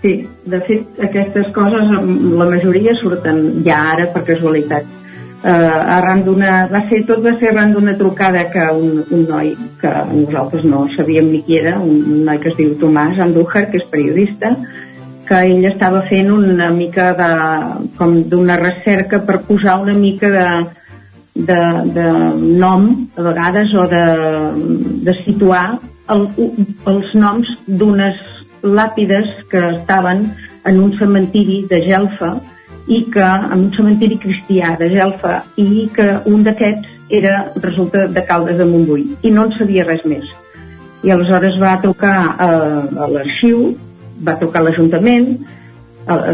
Sí, 0.00 0.14
de 0.48 0.60
fet, 0.64 0.86
aquestes 1.02 1.50
coses, 1.52 1.92
la 2.40 2.48
majoria 2.48 2.96
surten 3.02 3.42
ja 3.66 3.82
ara 3.92 4.08
per 4.14 4.24
casualitat. 4.30 4.88
Eh, 5.44 5.52
arran 5.52 6.24
d'una... 6.24 6.54
Va 6.72 6.86
ser, 6.88 7.02
tot 7.04 7.20
va 7.20 7.34
ser 7.36 7.52
arran 7.52 7.76
d'una 7.76 7.98
trucada 8.00 8.46
que 8.48 8.64
un, 8.72 9.02
un 9.12 9.28
noi, 9.28 9.52
que 9.82 9.92
nosaltres 10.08 10.64
no 10.64 10.86
sabíem 10.96 11.28
ni 11.34 11.44
qui 11.44 11.60
era, 11.60 11.76
un, 11.84 12.00
un 12.16 12.24
noi 12.30 12.40
que 12.40 12.54
es 12.54 12.56
diu 12.56 12.72
Tomàs 12.80 13.20
Andújar, 13.20 13.66
que 13.68 13.82
és 13.82 13.88
periodista, 13.92 14.56
que 15.26 15.42
ell 15.48 15.66
estava 15.68 16.04
fent 16.08 16.30
una 16.32 16.70
mica 16.70 17.10
de, 17.18 17.30
com 17.98 18.16
d'una 18.30 18.56
recerca 18.60 19.20
per 19.26 19.42
posar 19.48 19.80
una 19.82 19.94
mica 19.94 20.30
de, 20.30 20.46
de, 21.34 21.60
de 21.96 22.06
nom 22.62 22.88
a 23.16 23.26
vegades 23.28 23.74
o 23.74 23.86
de, 23.90 24.04
de 25.06 25.14
situar 25.24 25.78
el, 26.14 26.26
els 26.86 27.14
noms 27.14 27.50
d'unes 27.66 28.18
làpides 28.62 29.32
que 29.50 29.62
estaven 29.76 30.30
en 30.66 30.80
un 30.82 30.94
cementiri 30.98 31.64
de 31.70 31.82
Gelfa 31.86 32.36
i 32.86 33.02
que 33.10 33.26
en 33.26 33.66
un 33.66 33.70
cementiri 33.74 34.18
cristià 34.22 34.76
de 34.78 34.88
Gelfa 34.94 35.40
i 35.58 35.88
que 35.94 36.06
un 36.30 36.46
d'aquests 36.46 36.94
era, 37.10 37.52
resulta, 37.62 38.06
de 38.10 38.22
Caldes 38.26 38.58
de 38.58 38.66
Montbui 38.66 39.06
i 39.22 39.30
no 39.30 39.46
en 39.46 39.54
sabia 39.58 39.86
res 39.86 40.02
més. 40.06 40.26
I 41.06 41.12
aleshores 41.14 41.58
va 41.62 41.76
trucar 41.82 42.16
a, 42.34 42.48
a 42.86 43.10
l'arxiu 43.12 43.74
va 44.24 44.38
trucar 44.40 44.62
a 44.62 44.68
l'Ajuntament 44.68 45.30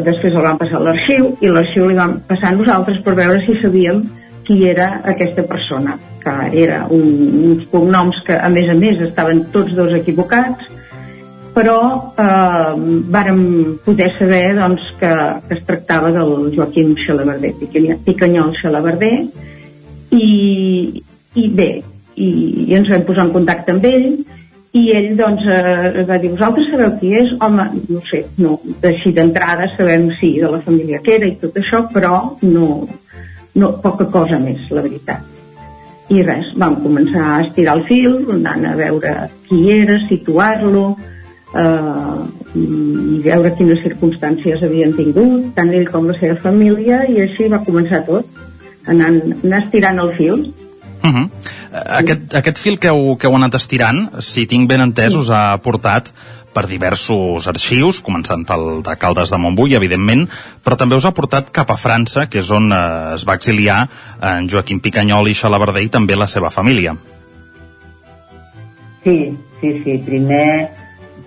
després 0.04 0.34
el 0.34 0.44
van 0.44 0.58
passar 0.60 0.78
a 0.80 0.84
l'arxiu 0.84 1.30
i 1.40 1.48
l'arxiu 1.48 1.86
li 1.88 1.96
van 1.96 2.18
passar 2.28 2.50
a 2.50 2.56
nosaltres 2.56 3.00
per 3.04 3.14
veure 3.16 3.40
si 3.46 3.56
sabíem 3.62 4.02
qui 4.44 4.66
era 4.68 5.00
aquesta 5.08 5.46
persona 5.48 5.96
que 6.22 6.34
era 6.64 6.84
un, 6.90 7.06
uns 7.52 7.64
cognoms 7.72 8.20
que 8.26 8.36
a 8.36 8.50
més 8.52 8.68
a 8.68 8.76
més 8.78 9.00
estaven 9.00 9.46
tots 9.54 9.72
dos 9.78 9.94
equivocats 9.96 10.68
però 11.52 11.78
eh, 12.16 12.74
vàrem 13.12 13.40
poder 13.84 14.10
saber 14.18 14.54
doncs, 14.56 14.84
que, 15.00 15.12
que 15.48 15.56
es 15.58 15.64
tractava 15.68 16.12
del 16.14 16.50
Joaquim 16.54 16.94
Xalabarder, 16.96 17.52
Picanyol 18.06 18.54
Xalabarder, 18.56 19.16
i, 20.16 21.02
i 21.36 21.48
bé, 21.52 21.70
i, 22.16 22.28
i 22.68 22.76
ens 22.78 22.88
vam 22.92 23.04
posar 23.08 23.26
en 23.26 23.34
contacte 23.36 23.74
amb 23.74 23.84
ell, 23.88 24.08
i 24.72 24.82
ell 24.96 25.10
doncs 25.18 25.44
eh, 25.52 26.04
va 26.08 26.16
dir, 26.20 26.30
vosaltres 26.32 26.70
sabeu 26.72 26.94
qui 27.00 27.12
és? 27.18 27.34
Home, 27.44 27.66
no 27.92 28.00
sé, 28.08 28.22
no, 28.40 28.56
així 28.88 29.12
d'entrada 29.12 29.68
sabem 29.74 30.08
sí, 30.20 30.38
de 30.40 30.48
la 30.54 30.62
família 30.64 31.02
que 31.04 31.18
era 31.18 31.28
i 31.28 31.36
tot 31.40 31.58
això, 31.60 31.82
però 31.92 32.14
no, 32.46 32.68
no, 33.60 33.72
poca 33.84 34.08
cosa 34.14 34.40
més, 34.40 34.64
la 34.72 34.84
veritat. 34.86 35.28
I 36.12 36.24
res, 36.24 36.50
vam 36.60 36.78
començar 36.84 37.26
a 37.34 37.40
estirar 37.44 37.76
el 37.78 37.84
fil, 37.88 38.16
anant 38.32 38.64
a 38.68 38.72
veure 38.76 39.12
qui 39.48 39.60
era, 39.74 39.98
situar-lo, 40.08 40.86
eh, 41.52 42.22
i 42.56 43.20
veure 43.24 43.52
quines 43.58 43.84
circumstàncies 43.84 44.64
havien 44.64 44.96
tingut, 44.96 45.52
tant 45.56 45.72
ell 45.72 45.88
com 45.92 46.08
la 46.08 46.16
seva 46.16 46.40
família, 46.40 47.04
i 47.12 47.20
així 47.26 47.48
va 47.52 47.62
començar 47.68 48.02
tot, 48.08 48.42
anant, 48.88 49.20
anar 49.42 49.62
estirant 49.66 50.00
el 50.02 50.16
fil. 50.16 50.44
Uh 51.02 51.10
-huh. 51.10 51.30
aquest, 51.98 52.34
aquest 52.34 52.58
fil 52.58 52.78
que 52.78 52.88
heu, 52.88 53.16
que 53.18 53.26
heu 53.26 53.34
anat 53.34 53.54
estirant, 53.54 54.20
si 54.20 54.46
tinc 54.46 54.68
ben 54.68 54.80
entès, 54.80 55.14
us 55.14 55.30
ha 55.30 55.58
portat 55.58 56.12
per 56.52 56.66
diversos 56.68 57.46
arxius, 57.48 58.00
començant 58.04 58.44
pel 58.46 58.82
de 58.84 58.96
Caldes 59.00 59.30
de 59.32 59.38
Montbui, 59.40 59.74
evidentment, 59.74 60.28
però 60.64 60.76
també 60.76 60.96
us 60.96 61.06
ha 61.08 61.14
portat 61.16 61.50
cap 61.50 61.70
a 61.70 61.78
França, 61.80 62.26
que 62.28 62.38
és 62.38 62.50
on 62.50 62.72
eh, 62.72 63.14
es 63.14 63.24
va 63.28 63.34
exiliar 63.34 63.88
en 64.20 64.48
Joaquim 64.48 64.80
Picanyol 64.80 65.28
i 65.28 65.34
Xalabarder 65.34 65.82
i 65.82 65.88
també 65.88 66.16
la 66.16 66.26
seva 66.26 66.50
família. 66.50 66.94
Sí, 69.02 69.16
sí, 69.60 69.82
sí. 69.84 69.98
Primer 70.06 70.68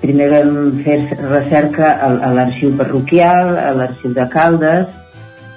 primer 0.02 0.28
vam 0.30 0.84
fer 0.86 1.00
recerca 1.18 1.96
a, 1.96 2.12
a 2.28 2.34
l'arxiu 2.36 2.76
parroquial, 2.78 3.56
a 3.58 3.72
l'arxiu 3.74 4.14
de 4.14 4.28
Caldes, 4.30 4.86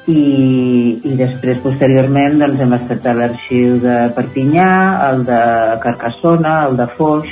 i, 0.09 1.01
i 1.05 1.15
després 1.19 1.61
posteriorment 1.65 2.39
doncs, 2.41 2.61
hem 2.65 2.75
estat 2.79 3.07
a 3.11 3.15
l'arxiu 3.19 3.77
de 3.83 3.97
Perpinyà, 4.17 4.69
el 5.11 5.25
de 5.29 5.41
Carcassona, 5.83 6.55
el 6.69 6.79
de 6.81 6.87
Foix, 6.97 7.29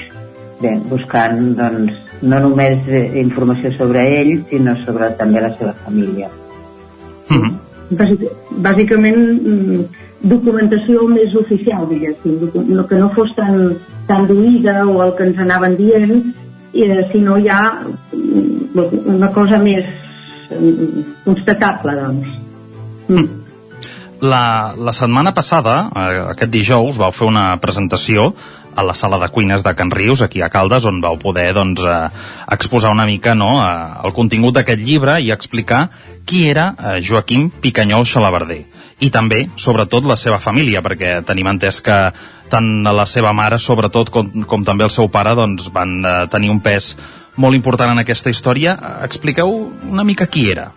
bé, 0.61 0.75
buscant 0.91 1.55
doncs, 1.57 1.97
no 2.23 2.41
només 2.41 2.89
informació 3.21 3.73
sobre 3.77 4.05
ell, 4.21 4.33
sinó 4.51 4.77
sobre 4.85 5.11
també 5.21 5.41
la 5.45 5.53
seva 5.57 5.73
família. 5.85 6.29
Mm 7.29 7.37
-hmm. 7.37 7.55
Bàsic, 7.97 8.23
bàsicament 8.67 9.19
mm, 9.19 9.81
documentació 10.23 11.07
més 11.09 11.35
oficial, 11.35 11.87
diguéssim, 11.89 12.51
no, 12.69 12.87
que 12.87 12.97
no 12.97 13.11
fos 13.11 13.35
tan, 13.37 13.77
tan 14.07 14.27
duïda 14.27 14.85
o 14.87 15.03
el 15.03 15.15
que 15.15 15.25
ens 15.25 15.39
anaven 15.39 15.77
dient, 15.77 16.35
eh, 16.75 17.09
sinó 17.13 17.39
ja 17.39 17.61
mm, 18.13 18.79
una 19.07 19.31
cosa 19.33 19.59
més 19.59 19.85
mm, 20.51 21.01
constatable, 21.25 21.95
doncs. 22.01 22.46
Mm. 23.09 23.43
La, 24.21 24.75
la 24.79 24.93
setmana 24.97 25.35
passada, 25.37 25.91
eh, 25.93 26.21
aquest 26.33 26.53
dijous, 26.53 26.97
vau 26.97 27.13
fer 27.13 27.27
una 27.29 27.49
presentació 27.61 28.31
a 28.77 28.85
la 28.85 28.95
sala 28.95 29.19
de 29.19 29.29
cuines 29.33 29.63
de 29.65 29.75
Can 29.75 29.91
Rius, 29.91 30.23
aquí 30.23 30.43
a 30.43 30.49
Caldes, 30.53 30.85
on 30.85 31.01
vau 31.01 31.19
poder 31.21 31.51
doncs, 31.57 31.83
eh, 31.85 32.09
exposar 32.53 32.93
una 32.93 33.07
mica 33.09 33.35
no, 33.35 33.57
eh, 33.65 34.07
el 34.09 34.15
contingut 34.17 34.57
d'aquest 34.57 34.81
llibre 34.81 35.19
i 35.21 35.33
explicar 35.33 35.89
qui 36.25 36.47
era 36.49 36.71
eh, 36.77 37.01
Joaquim 37.05 37.51
Picanyol 37.51 38.05
Xalabarder 38.09 38.63
i 39.01 39.11
també, 39.13 39.43
sobretot, 39.61 40.07
la 40.09 40.17
seva 40.17 40.39
família, 40.41 40.81
perquè 40.85 41.19
tenim 41.29 41.51
entès 41.53 41.83
que 41.85 41.97
tant 42.49 42.71
la 42.85 43.05
seva 43.09 43.35
mare, 43.37 43.59
sobretot, 43.61 44.13
com, 44.13 44.31
com 44.49 44.65
també 44.65 44.87
el 44.87 44.95
seu 44.95 45.11
pare, 45.13 45.35
doncs, 45.37 45.69
van 45.73 45.99
eh, 46.01 46.17
tenir 46.33 46.53
un 46.53 46.63
pes 46.65 46.95
molt 47.37 47.57
important 47.57 47.93
en 47.93 48.01
aquesta 48.01 48.33
història. 48.33 48.79
Expliqueu 49.05 49.53
una 49.93 50.05
mica 50.05 50.29
qui 50.29 50.49
era. 50.53 50.71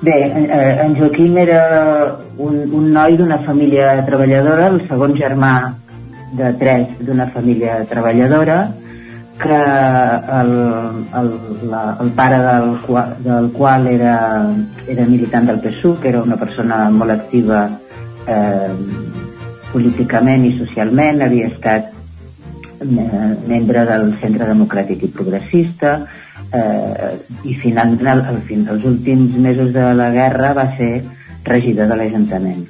Bé, 0.00 0.12
eh, 0.12 0.80
en 0.84 0.94
Joaquim 0.94 1.38
era 1.38 2.16
un, 2.36 2.56
un 2.72 2.90
noi 2.92 3.16
d'una 3.16 3.38
família 3.46 3.94
treballadora, 4.04 4.68
el 4.68 4.82
segon 4.90 5.16
germà 5.16 5.52
de 6.36 6.50
tres 6.60 6.98
d'una 7.00 7.30
família 7.32 7.78
treballadora, 7.88 8.58
que 9.40 9.56
el, 9.56 10.52
el, 11.20 11.30
la, 11.70 11.82
el 12.00 12.10
pare 12.16 12.38
del, 12.44 12.68
del 13.24 13.50
qual 13.56 13.86
era, 13.88 14.18
era 14.86 15.08
militant 15.08 15.48
del 15.48 15.60
PSUC, 15.64 16.04
era 16.12 16.22
una 16.22 16.36
persona 16.40 16.86
molt 16.90 17.16
activa 17.16 17.64
eh, 18.28 18.70
políticament 19.72 20.44
i 20.44 20.54
socialment, 20.58 21.24
havia 21.24 21.48
estat 21.52 21.88
eh, 22.84 23.32
membre 23.48 23.88
del 23.88 24.12
Centre 24.20 24.48
Democràtic 24.52 25.08
i 25.08 25.12
Progressista 25.16 25.98
eh, 26.52 27.12
i 27.44 27.54
finalment 27.62 28.12
al, 28.12 28.24
al 28.34 28.40
fin 28.48 28.64
dels 28.68 28.84
últims 28.84 29.36
mesos 29.40 29.72
de 29.74 29.86
la 29.94 30.10
guerra 30.14 30.52
va 30.56 30.68
ser 30.76 30.92
regidor 31.44 31.88
de 31.90 31.96
l'Ajuntament. 31.98 32.64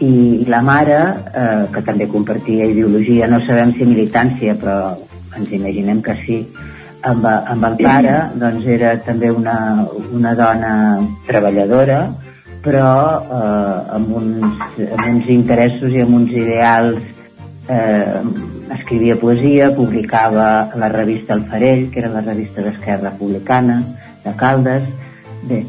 I 0.00 0.46
la 0.48 0.62
mare, 0.64 0.98
eh, 1.36 1.64
que 1.74 1.84
també 1.84 2.08
compartia 2.08 2.70
ideologia, 2.70 3.28
no 3.28 3.42
sabem 3.46 3.74
si 3.76 3.84
militància, 3.84 4.56
però 4.56 4.96
ens 5.36 5.52
imaginem 5.52 6.00
que 6.02 6.16
sí, 6.24 6.40
amb, 7.02 7.26
amb 7.26 7.64
el 7.68 7.76
pare 7.80 8.16
doncs 8.40 8.66
era 8.68 8.94
també 9.04 9.30
una, 9.32 9.86
una 10.12 10.34
dona 10.38 10.72
treballadora 11.28 12.00
però 12.64 12.90
eh, 13.24 13.76
amb, 13.96 14.10
uns, 14.20 14.66
amb 14.84 15.06
uns 15.08 15.30
interessos 15.32 15.94
i 15.96 16.02
amb 16.04 16.18
uns 16.18 16.34
ideals 16.36 17.00
eh, 17.70 18.22
escrivia 18.74 19.16
poesia, 19.16 19.70
publicava 19.74 20.70
la 20.76 20.88
revista 20.88 21.34
El 21.34 21.44
Farell, 21.46 21.88
que 21.90 22.00
era 22.02 22.10
la 22.12 22.24
revista 22.26 22.62
d'Esquerra 22.62 23.10
Republicana 23.10 23.80
de 24.24 24.34
Caldes 24.36 24.84
bé, 25.48 25.64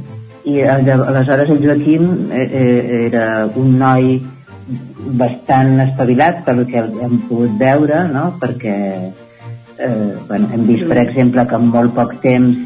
i 0.49 0.61
aleshores 0.65 1.49
el 1.53 1.61
Joaquim 1.63 2.07
eh, 2.33 2.45
eh, 2.45 3.07
era 3.07 3.25
un 3.55 3.77
noi 3.79 4.15
bastant 5.21 5.79
espavilat 5.85 6.43
pel 6.45 6.63
que 6.69 6.81
hem 6.81 7.19
pogut 7.29 7.57
veure 7.59 8.05
no? 8.11 8.25
perquè 8.41 8.77
eh, 9.81 10.13
bueno, 10.27 10.49
hem 10.53 10.65
vist, 10.67 10.87
per 10.89 10.99
exemple, 11.03 11.45
que 11.47 11.57
en 11.57 11.69
molt 11.73 11.93
poc 11.97 12.17
temps 12.23 12.57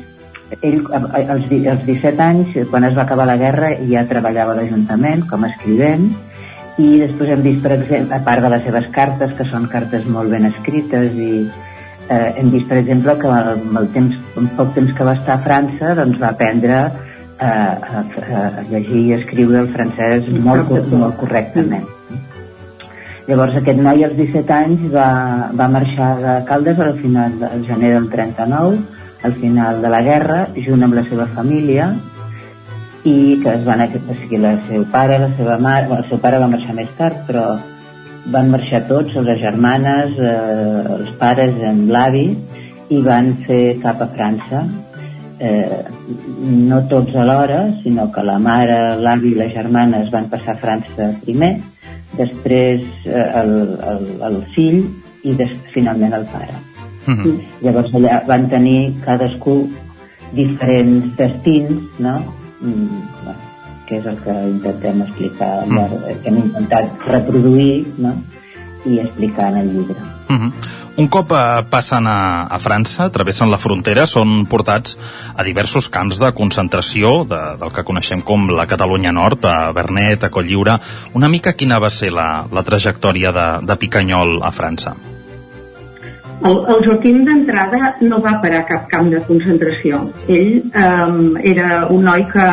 ell, 0.62 0.82
als, 0.94 1.50
als 1.52 1.86
17 1.88 2.22
anys, 2.22 2.56
quan 2.70 2.86
es 2.88 2.96
va 2.96 3.04
acabar 3.04 3.26
la 3.28 3.38
guerra, 3.42 3.74
ja 3.90 4.06
treballava 4.10 4.54
a 4.54 4.60
l'Ajuntament 4.60 5.26
com 5.30 5.44
a 5.44 5.52
escrivent, 5.52 6.12
i 6.82 6.88
després 7.00 7.32
hem 7.32 7.44
vist, 7.46 7.62
per 7.64 7.72
exemple, 7.78 8.18
a 8.18 8.24
part 8.26 8.44
de 8.44 8.52
les 8.52 8.64
seves 8.68 8.88
cartes, 8.96 9.34
que 9.38 9.48
són 9.48 9.70
cartes 9.72 10.06
molt 10.12 10.34
ben 10.34 10.48
escrites, 10.50 11.14
i 11.16 11.46
eh, 12.10 12.34
hem 12.36 12.52
vist, 12.52 12.68
per 12.68 12.82
exemple, 12.82 13.16
que 13.22 13.32
amb 13.32 13.80
el 13.80 13.88
temps, 13.96 14.18
en 14.42 14.50
poc 14.58 14.74
temps 14.76 14.92
que 14.98 15.08
va 15.08 15.16
estar 15.16 15.38
a 15.38 15.44
França, 15.46 15.94
doncs 15.96 16.20
va 16.22 16.34
aprendre 16.34 16.82
eh, 16.84 17.46
a, 17.48 18.02
a, 18.04 18.42
a 18.48 18.66
llegir 18.72 19.04
i 19.06 19.14
escriure 19.20 19.62
el 19.64 19.72
francès 19.76 20.28
molt, 20.48 20.74
molt 20.92 21.16
correctament. 21.22 21.88
Llavors 23.26 23.56
aquest 23.58 23.80
noi 23.82 24.04
als 24.06 24.20
17 24.20 24.54
anys 24.54 24.84
va, 24.94 25.08
va 25.58 25.70
marxar 25.72 26.12
de 26.20 26.36
Caldes 26.50 26.82
al 26.84 26.94
final 27.00 27.40
del 27.40 27.64
gener 27.66 27.96
del 27.96 28.12
39, 28.12 28.84
al 29.26 29.34
final 29.40 29.82
de 29.82 29.90
la 29.96 30.04
guerra, 30.06 30.44
junt 30.68 30.86
amb 30.86 31.00
la 31.00 31.06
seva 31.08 31.26
família, 31.34 31.88
i 33.06 33.40
que 33.44 33.54
es 33.54 33.64
van, 33.66 33.84
o 33.86 34.18
sigui, 34.18 34.40
el 34.42 34.62
seu 34.68 34.86
pare, 34.92 35.20
la 35.22 35.30
seva 35.38 35.60
mare, 35.62 35.88
bueno, 35.88 36.04
el 36.04 36.10
seu 36.10 36.20
pare 36.22 36.40
va 36.42 36.50
marxar 36.50 36.74
més 36.74 36.90
tard, 36.98 37.22
però 37.28 37.46
van 38.34 38.50
marxar 38.50 38.82
tots, 38.90 39.14
les 39.28 39.40
germanes, 39.42 40.18
eh, 40.18 40.96
els 40.98 41.12
pares, 41.20 41.54
en 41.62 41.86
l'avi, 41.94 42.26
i 42.90 43.02
van 43.06 43.36
fer 43.46 43.78
cap 43.84 44.02
a 44.02 44.10
França. 44.16 44.64
Eh, 45.38 45.84
no 46.66 46.80
tots 46.90 47.14
alhora, 47.16 47.60
sinó 47.84 48.08
que 48.12 48.24
la 48.24 48.40
mare, 48.40 48.96
l'avi 48.98 49.34
i 49.34 49.38
les 49.38 49.54
germanes 49.54 50.10
van 50.14 50.30
passar 50.32 50.56
a 50.56 50.62
França 50.62 51.12
primer, 51.26 51.58
després 52.18 52.86
eh, 53.06 53.26
el, 53.42 53.54
el, 53.92 54.08
el 54.30 54.40
fill 54.56 54.80
i 55.26 55.36
des, 55.38 55.52
finalment 55.74 56.14
el 56.18 56.26
pare. 56.34 56.58
Mhm. 57.06 57.20
-huh. 57.22 57.38
Llavors 57.62 57.94
allà 57.94 58.24
van 58.26 58.50
tenir 58.50 58.96
cadascú 59.06 59.70
diferents 60.34 61.16
destins, 61.18 62.00
no? 62.00 62.16
Mm, 62.66 63.02
bueno, 63.24 63.40
que 63.86 64.00
és 64.00 64.06
el 64.10 64.18
que 64.18 64.34
intentem 64.50 65.02
explicar, 65.04 65.66
-huh. 65.68 66.22
que 66.22 66.30
hem 66.30 66.38
intentat 66.38 67.06
reproduir 67.06 67.86
no? 67.98 68.16
i 68.86 69.00
explicar 69.00 69.52
en 69.52 69.58
el 69.58 69.72
llibre. 69.74 69.96
Uh 70.30 70.36
-huh. 70.36 70.52
Un 70.98 71.08
cop 71.08 71.32
eh, 71.32 71.64
passen 71.70 72.08
a, 72.08 72.48
a 72.48 72.58
França, 72.60 73.10
travessen 73.12 73.52
la 73.52 73.58
frontera, 73.58 74.06
són 74.06 74.46
portats 74.46 74.98
a 75.36 75.44
diversos 75.44 75.90
camps 75.90 76.20
de 76.20 76.32
concentració 76.32 77.26
de, 77.26 77.42
del 77.60 77.74
que 77.76 77.84
coneixem 77.84 78.22
com 78.22 78.48
la 78.50 78.66
Catalunya 78.66 79.12
Nord, 79.12 79.44
a 79.46 79.72
Bernet, 79.76 80.24
a 80.24 80.30
Colliure. 80.30 80.80
Una 81.14 81.28
mica 81.28 81.54
quina 81.54 81.80
va 81.80 81.90
ser 81.90 82.12
la, 82.12 82.48
la 82.52 82.64
trajectòria 82.64 83.32
de, 83.32 83.66
de 83.68 83.76
Picanyol 83.76 84.40
a 84.42 84.52
França? 84.52 84.96
El, 86.44 86.58
el 86.68 86.82
Joaquim 86.86 87.24
d'entrada 87.26 87.96
no 88.02 88.20
va 88.22 88.40
parar 88.44 88.64
a 88.64 88.68
cap 88.70 88.90
camp 88.92 89.10
de 89.14 89.22
concentració. 89.28 90.02
Ell 90.28 90.58
eh, 90.68 91.52
era 91.52 91.86
un 91.90 92.04
noi 92.04 92.26
que 92.32 92.48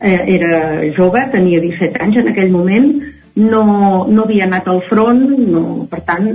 eh, 0.00 0.22
era 0.38 0.52
jove, 0.96 1.24
tenia 1.32 1.60
17 1.60 2.02
anys 2.04 2.20
en 2.22 2.30
aquell 2.32 2.52
moment, 2.54 2.92
no, 3.38 4.06
no 4.10 4.24
havia 4.24 4.46
anat 4.46 4.66
al 4.70 4.80
front, 4.88 5.22
no, 5.50 5.64
per 5.90 6.00
tant, 6.06 6.30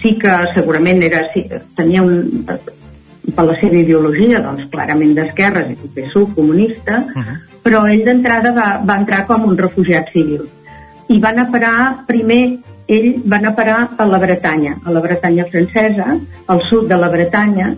sí 0.00 0.16
que 0.20 0.34
segurament 0.54 1.02
era, 1.06 1.22
sí, 1.34 1.44
tenia 1.78 2.02
un, 2.02 2.42
per 2.44 3.46
la 3.46 3.56
seva 3.60 3.78
ideologia, 3.78 4.42
doncs 4.42 4.66
clarament 4.72 5.14
d'esquerres, 5.16 5.72
i 5.74 5.90
PSU, 5.94 6.26
comunista, 6.34 7.04
uh 7.06 7.22
-huh. 7.22 7.38
però 7.62 7.86
ell 7.90 8.04
d'entrada 8.04 8.52
va, 8.52 8.68
va 8.84 8.98
entrar 9.00 9.26
com 9.26 9.44
un 9.44 9.56
refugiat 9.56 10.10
civil. 10.12 10.48
I 11.08 11.20
van 11.20 11.38
a 11.38 11.50
parar 11.50 12.04
primer 12.06 12.58
ell 12.86 13.22
va 13.24 13.38
anar 13.38 13.52
a 13.52 13.56
parar 13.56 13.80
a 13.96 14.06
la 14.06 14.18
Bretanya, 14.18 14.76
a 14.84 14.92
la 14.92 15.00
Bretanya 15.00 15.46
francesa, 15.50 16.18
al 16.46 16.62
sud 16.68 16.88
de 16.88 16.96
la 17.00 17.08
Bretanya, 17.08 17.74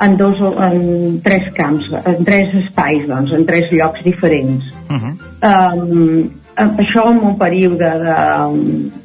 en, 0.00 0.16
dos, 0.16 0.38
en 0.40 1.20
tres 1.22 1.52
camps, 1.54 1.86
en 2.04 2.24
tres 2.24 2.54
espais, 2.62 3.06
doncs, 3.08 3.32
en 3.34 3.46
tres 3.46 3.70
llocs 3.72 4.02
diferents. 4.04 4.64
Uh 4.88 4.96
-huh. 4.96 5.12
um, 5.50 6.30
això 6.78 7.10
en 7.10 7.18
un 7.18 7.38
període 7.38 7.90
de, 8.04 8.16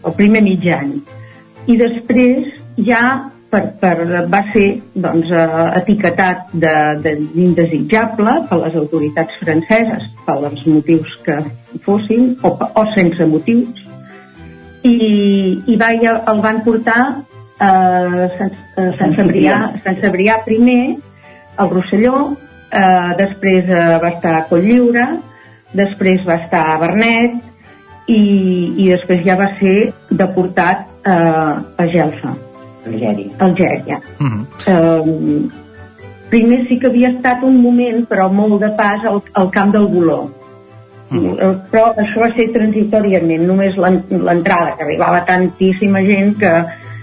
el 0.05 0.13
primer 0.15 0.41
mig 0.41 0.65
any. 0.67 1.01
I 1.67 1.77
després 1.77 2.45
ja 2.77 3.29
per, 3.49 3.61
per, 3.79 4.27
va 4.29 4.41
ser 4.53 4.81
doncs, 4.93 5.29
uh, 5.29 5.77
etiquetat 5.77 6.37
d'indesitjable 6.53 8.33
de, 8.39 8.47
per 8.49 8.57
les 8.65 8.75
autoritats 8.75 9.33
franceses 9.43 10.09
pels 10.25 10.65
motius 10.65 11.17
que 11.25 11.37
fossin 11.85 12.35
o, 12.41 12.49
o 12.49 12.85
sense 12.95 13.25
motius 13.25 13.82
i, 14.83 14.95
i 15.65 15.77
va, 15.79 15.91
el 15.95 16.41
van 16.43 16.61
portar 16.65 16.99
a 17.63 17.71
Sant, 18.37 18.53
a 18.75 18.89
Sant, 18.99 19.15
Sabrià, 19.17 19.57
Sant 19.85 19.99
Sabrià 20.01 20.39
primer, 20.45 20.97
al 21.61 21.71
Rosselló, 21.71 22.33
eh, 22.73 23.09
després 23.19 23.69
eh, 23.69 23.83
va 24.03 24.11
estar 24.15 24.35
a 24.39 24.45
Colliure, 24.49 25.07
després 25.73 26.23
va 26.27 26.41
estar 26.43 26.65
a 26.73 26.77
Bernet 26.81 27.39
i, 28.11 28.21
i 28.83 28.89
després 28.89 29.23
ja 29.25 29.37
va 29.39 29.53
ser 29.61 29.93
deportat 30.11 30.87
eh, 31.07 31.83
a 31.83 31.89
Gelfa. 31.93 32.35
Algèria. 32.83 33.31
Algèria. 33.39 33.99
Uh 34.19 34.27
-huh. 34.27 34.41
eh, 34.67 35.49
primer 36.29 36.65
sí 36.67 36.79
que 36.79 36.87
havia 36.87 37.13
estat 37.15 37.43
un 37.43 37.61
moment, 37.61 38.07
però 38.09 38.29
molt 38.31 38.59
de 38.59 38.71
pas, 38.75 39.05
al, 39.05 39.21
al 39.33 39.51
camp 39.51 39.71
del 39.71 39.87
Boló 39.87 40.42
Mm. 41.09 41.57
Però 41.71 41.89
això 41.99 42.23
va 42.23 42.29
ser 42.37 42.47
transitoriament, 42.53 43.43
només 43.47 43.75
l'entrada, 43.77 44.73
que 44.77 44.85
arribava 44.87 45.25
tantíssima 45.27 46.01
gent 46.07 46.37
que 46.39 46.53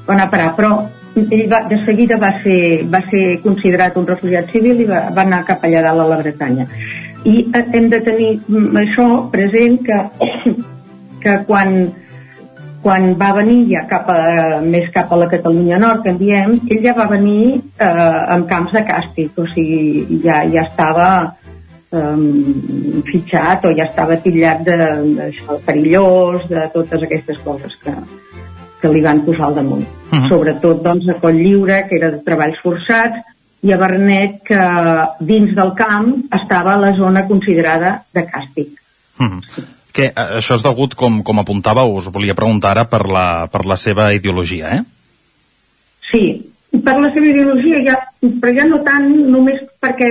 va 0.07 0.17
anar 0.17 0.27
a 0.27 0.33
parar. 0.33 0.55
Però 0.57 0.73
ell 1.17 1.47
va, 1.51 1.63
de 1.69 1.79
seguida 1.85 2.19
va 2.23 2.33
ser, 2.43 2.85
va 2.91 3.03
ser 3.11 3.25
considerat 3.45 3.97
un 3.99 4.09
refugiat 4.09 4.51
civil 4.55 4.83
i 4.85 4.89
va, 4.89 5.07
va 5.15 5.25
anar 5.27 5.45
cap 5.49 5.65
allà 5.67 5.83
dalt 5.87 6.05
a 6.05 6.11
la 6.13 6.21
Bretanya. 6.23 6.67
I 7.25 7.35
eh, 7.53 7.65
hem 7.77 7.89
de 7.93 8.01
tenir 8.07 8.31
això 8.81 9.09
present 9.33 9.81
que, 9.87 9.99
que 11.25 11.35
quan, 11.49 11.75
quan 12.85 13.11
va 13.21 13.33
venir 13.41 13.59
ja 13.73 13.85
cap 13.91 14.09
a, 14.13 14.21
més 14.65 14.89
cap 14.95 15.13
a 15.13 15.19
la 15.21 15.29
Catalunya 15.33 15.81
Nord, 15.83 16.05
que 16.05 16.15
en 16.15 16.23
diem, 16.23 16.57
ell 16.71 16.87
ja 16.87 16.97
va 16.97 17.11
venir 17.11 17.59
eh, 17.59 18.19
en 18.37 18.47
camps 18.51 18.73
de 18.77 18.87
càstig, 18.89 19.35
o 19.37 19.47
sigui, 19.51 20.21
ja, 20.25 20.43
ja 20.49 20.65
estava 20.71 21.11
um, 21.91 23.03
fitxat 23.07 23.67
o 23.67 23.75
ja 23.77 23.89
estava 23.89 24.19
titllat 24.23 24.63
de, 24.67 24.77
de, 24.77 25.29
de 25.33 25.59
perillós, 25.67 26.47
de 26.51 26.67
totes 26.75 27.03
aquestes 27.07 27.41
coses 27.45 27.75
que, 27.83 27.95
que 28.81 28.93
li 28.93 29.03
van 29.05 29.25
posar 29.27 29.49
al 29.51 29.59
damunt. 29.61 29.87
Uh 29.87 30.15
mhm. 30.15 30.23
-huh. 30.23 30.29
Sobretot 30.29 30.83
doncs, 30.83 31.09
a 31.09 31.19
Coll 31.21 31.43
Lliure, 31.43 31.87
que 31.89 31.97
era 31.97 32.11
de 32.11 32.23
treballs 32.25 32.61
forçats, 32.63 33.19
i 33.63 33.73
a 33.73 33.77
Bernet, 33.77 34.41
que 34.45 34.63
dins 35.21 35.55
del 35.55 35.75
camp 35.77 36.15
estava 36.33 36.77
la 36.77 36.95
zona 36.97 37.27
considerada 37.27 38.05
de 38.13 38.27
càstig. 38.27 38.69
Uh 39.19 39.27
-huh. 39.27 39.43
sí. 39.55 39.63
que 39.93 40.05
eh, 40.05 40.39
això 40.39 40.55
és 40.55 40.63
degut, 40.63 40.95
com, 40.95 41.23
com 41.23 41.39
apuntava, 41.39 41.85
us 41.85 42.07
volia 42.13 42.35
preguntar 42.35 42.71
ara 42.71 42.85
per 42.85 43.09
la, 43.09 43.49
per 43.53 43.67
la 43.67 43.77
seva 43.77 44.13
ideologia, 44.15 44.77
eh? 44.77 44.83
Sí, 46.11 46.47
per 46.85 47.01
la 47.01 47.11
seva 47.13 47.27
ideologia, 47.27 47.83
ja, 47.83 47.97
però 48.41 48.55
ja 48.55 48.65
no 48.65 48.83
tant 48.87 49.09
només 49.31 49.61
perquè 49.81 50.11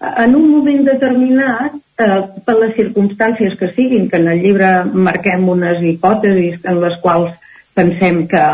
en 0.00 0.36
un 0.36 0.50
moment 0.50 0.84
determinat, 0.84 1.76
eh, 1.98 2.20
per 2.44 2.56
les 2.60 2.74
circumstàncies 2.76 3.56
que 3.58 3.72
siguin, 3.72 4.08
que 4.10 4.20
en 4.20 4.28
el 4.28 4.42
llibre 4.44 4.70
marquem 4.92 5.48
unes 5.48 5.82
hipòtesis 5.82 6.64
en 6.64 6.80
les 6.82 6.98
quals 7.00 7.32
pensem 7.74 8.26
que 8.28 8.44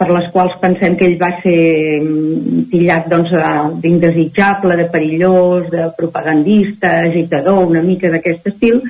per 0.00 0.08
les 0.08 0.30
quals 0.32 0.54
pensem 0.62 0.94
que 0.96 1.04
ell 1.10 1.18
va 1.20 1.28
ser 1.42 2.00
mm, 2.00 2.62
tillat 2.72 3.08
doncs, 3.12 3.34
d'indesitjable, 3.82 4.78
de 4.80 4.86
perillós, 4.94 5.68
de 5.70 5.90
propagandista, 5.98 6.94
agitador, 7.04 7.66
una 7.68 7.82
mica 7.84 8.08
d'aquest 8.08 8.48
estil, 8.48 8.80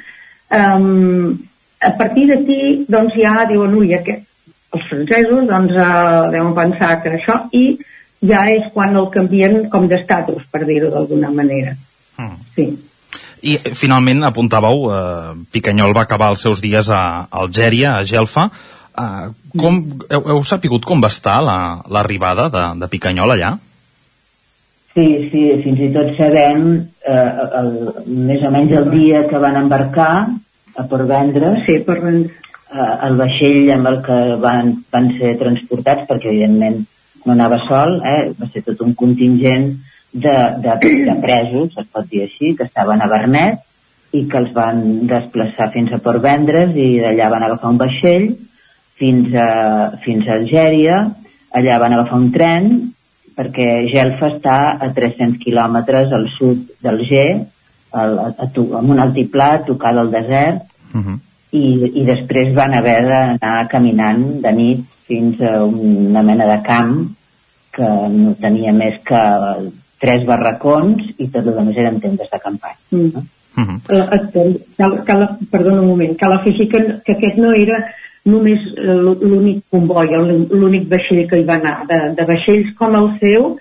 um, 0.55 1.35
a 1.83 1.91
partir 1.99 2.29
d'aquí 2.31 2.87
doncs, 2.87 3.19
ja 3.19 3.43
diuen, 3.51 3.75
ui, 3.75 3.91
aquest, 3.99 4.23
els 4.71 4.87
francesos 4.87 5.51
doncs, 5.51 5.75
uh, 5.75 6.31
deuen 6.31 6.55
pensar 6.55 7.01
que 7.03 7.17
això, 7.19 7.41
i 7.51 7.65
ja 8.31 8.47
és 8.55 8.71
quan 8.71 8.95
el 8.95 9.11
canvien 9.11 9.65
com 9.73 9.91
d'estatus, 9.91 10.47
per 10.53 10.63
dir-ho 10.69 10.95
d'alguna 10.95 11.35
manera. 11.35 11.75
Mm. 12.21 12.37
Sí. 12.57 12.69
I 13.41 13.57
finalment 13.79 14.27
apuntàveu, 14.29 14.85
eh, 14.93 15.33
Picanyol 15.55 15.95
va 15.97 16.05
acabar 16.05 16.29
els 16.35 16.43
seus 16.45 16.61
dies 16.61 16.91
a 16.93 17.27
Algèria, 17.43 17.97
a 17.97 18.05
Gelfa. 18.05 18.51
Eh, 19.01 19.31
com, 19.57 19.81
heu, 20.11 20.23
heu 20.35 20.45
sapigut 20.45 20.85
com 20.85 21.01
va 21.01 21.09
estar 21.09 21.41
l'arribada 21.43 22.51
la, 22.51 22.53
de, 22.75 22.85
de 22.85 22.91
Picanyol 22.93 23.37
allà? 23.37 23.55
Sí, 24.93 25.07
sí, 25.31 25.43
fins 25.65 25.81
i 25.87 25.89
tot 25.95 26.13
sabem 26.19 26.71
eh, 27.07 27.33
el, 27.63 27.73
més 28.29 28.43
o 28.45 28.51
menys 28.53 28.77
el 28.77 28.91
dia 28.93 29.25
que 29.31 29.41
van 29.43 29.57
embarcar 29.57 30.13
a 30.77 30.87
Port 30.91 31.09
Vendres. 31.09 31.63
Sí, 31.67 31.79
Vendres. 31.87 32.37
Eh, 32.71 32.95
el 33.07 33.17
vaixell 33.19 33.71
amb 33.75 33.89
el 33.91 34.01
que 34.07 34.17
van, 34.43 34.75
van 34.95 35.09
ser 35.19 35.37
transportats, 35.41 36.05
perquè 36.11 36.31
evidentment 36.31 36.85
no 37.25 37.33
anava 37.35 37.59
sol, 37.67 37.97
eh, 38.07 38.31
va 38.39 38.47
ser 38.53 38.63
tot 38.67 38.85
un 38.85 38.93
contingent 38.99 39.73
de, 40.13 40.37
de, 40.59 40.77
de 41.07 41.17
presos, 41.23 41.75
es 41.79 41.89
pot 41.93 42.07
dir 42.11 42.25
així, 42.27 42.55
que 42.57 42.67
estaven 42.67 43.03
a 43.03 43.09
Bernet 43.11 43.67
i 44.17 44.25
que 44.27 44.41
els 44.43 44.53
van 44.55 45.07
desplaçar 45.11 45.71
fins 45.75 45.93
a 45.95 46.01
Port 46.03 46.23
Vendres 46.23 46.75
i 46.75 46.99
d'allà 47.03 47.29
van 47.31 47.47
agafar 47.47 47.71
un 47.71 47.79
vaixell 47.79 48.31
fins 49.01 49.35
a, 49.39 49.51
fins 50.05 50.27
a 50.27 50.37
Algèria, 50.41 51.05
allà 51.57 51.79
van 51.83 51.95
agafar 51.97 52.19
un 52.19 52.31
tren 52.35 52.71
perquè 53.39 53.69
Gelfa 53.89 54.35
està 54.35 54.59
a 54.83 54.91
300 54.97 55.39
quilòmetres 55.41 56.13
al 56.13 56.27
sud 56.35 56.67
d'Alger, 56.85 57.29
amb 57.97 58.93
un 58.95 59.01
altiplà 59.03 59.49
a 59.55 59.63
tocar 59.67 59.95
del 59.97 60.11
desert, 60.13 60.67
uh 60.93 60.99
mhm. 60.99 61.05
-huh. 61.07 61.19
i, 61.51 61.67
i 62.01 62.05
després 62.05 62.55
van 62.55 62.75
haver 62.75 63.01
d'anar 63.07 63.69
caminant 63.69 64.43
de 64.43 64.53
nit 64.53 64.85
fins 65.07 65.41
a 65.41 65.65
una 65.65 66.23
mena 66.23 66.47
de 66.47 66.61
camp 66.63 67.09
que 67.73 67.89
no 68.11 68.35
tenia 68.41 68.73
més 68.73 69.01
que 69.05 69.23
tres 70.01 70.25
barracons 70.29 71.13
i 71.19 71.29
tot 71.29 71.47
el 71.47 71.61
més 71.67 71.79
eren 71.79 72.01
tendes 72.03 72.31
de 72.33 72.43
campanya. 72.43 72.81
Mm. 72.91 73.11
No? 73.15 73.25
Uh 73.61 73.67
-huh. 73.67 73.79
uh, 73.97 74.55
cal, 74.79 74.93
cal, 75.05 75.29
perdona 75.51 75.83
un 75.83 75.89
moment, 75.89 76.17
cal 76.17 76.33
afegir 76.33 76.69
que, 76.69 76.81
que 77.05 77.13
aquest 77.13 77.37
no 77.37 77.53
era 77.53 77.81
només 78.25 78.61
eh, 78.77 78.95
l'únic 79.01 79.65
comboi, 79.73 80.13
l'únic 80.51 80.89
vaixell 80.91 81.27
que 81.29 81.41
hi 81.41 81.47
va 81.49 81.57
anar. 81.57 81.87
De, 81.89 81.99
de 82.17 82.27
vaixells 82.29 82.75
com 82.79 82.97
el 82.99 83.09
seu 83.23 83.57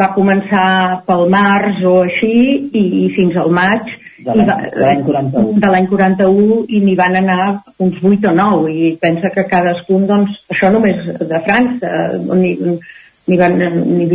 va 0.00 0.14
començar 0.14 1.02
pel 1.06 1.28
març 1.30 1.82
o 1.86 2.00
així 2.02 2.34
i, 2.72 2.84
i 3.04 3.08
fins 3.14 3.36
al 3.36 3.50
maig 3.54 3.90
de 4.24 4.34
l'any 4.34 5.02
41. 5.06 5.60
De 5.62 5.70
l'any 5.70 5.86
41 5.90 6.58
i 6.68 6.80
n'hi 6.84 6.96
van 6.98 7.18
anar 7.20 7.40
uns 7.78 8.00
8 8.02 8.30
o 8.30 8.34
9 8.38 8.72
i 8.72 8.92
pensa 9.02 9.30
que 9.34 9.46
cadascun, 9.50 10.06
doncs, 10.10 10.38
això 10.50 10.70
només 10.74 11.02
de 11.20 11.40
França, 11.46 11.90
ni, 12.34 12.54
n'hi 13.26 13.38
van, 13.40 13.60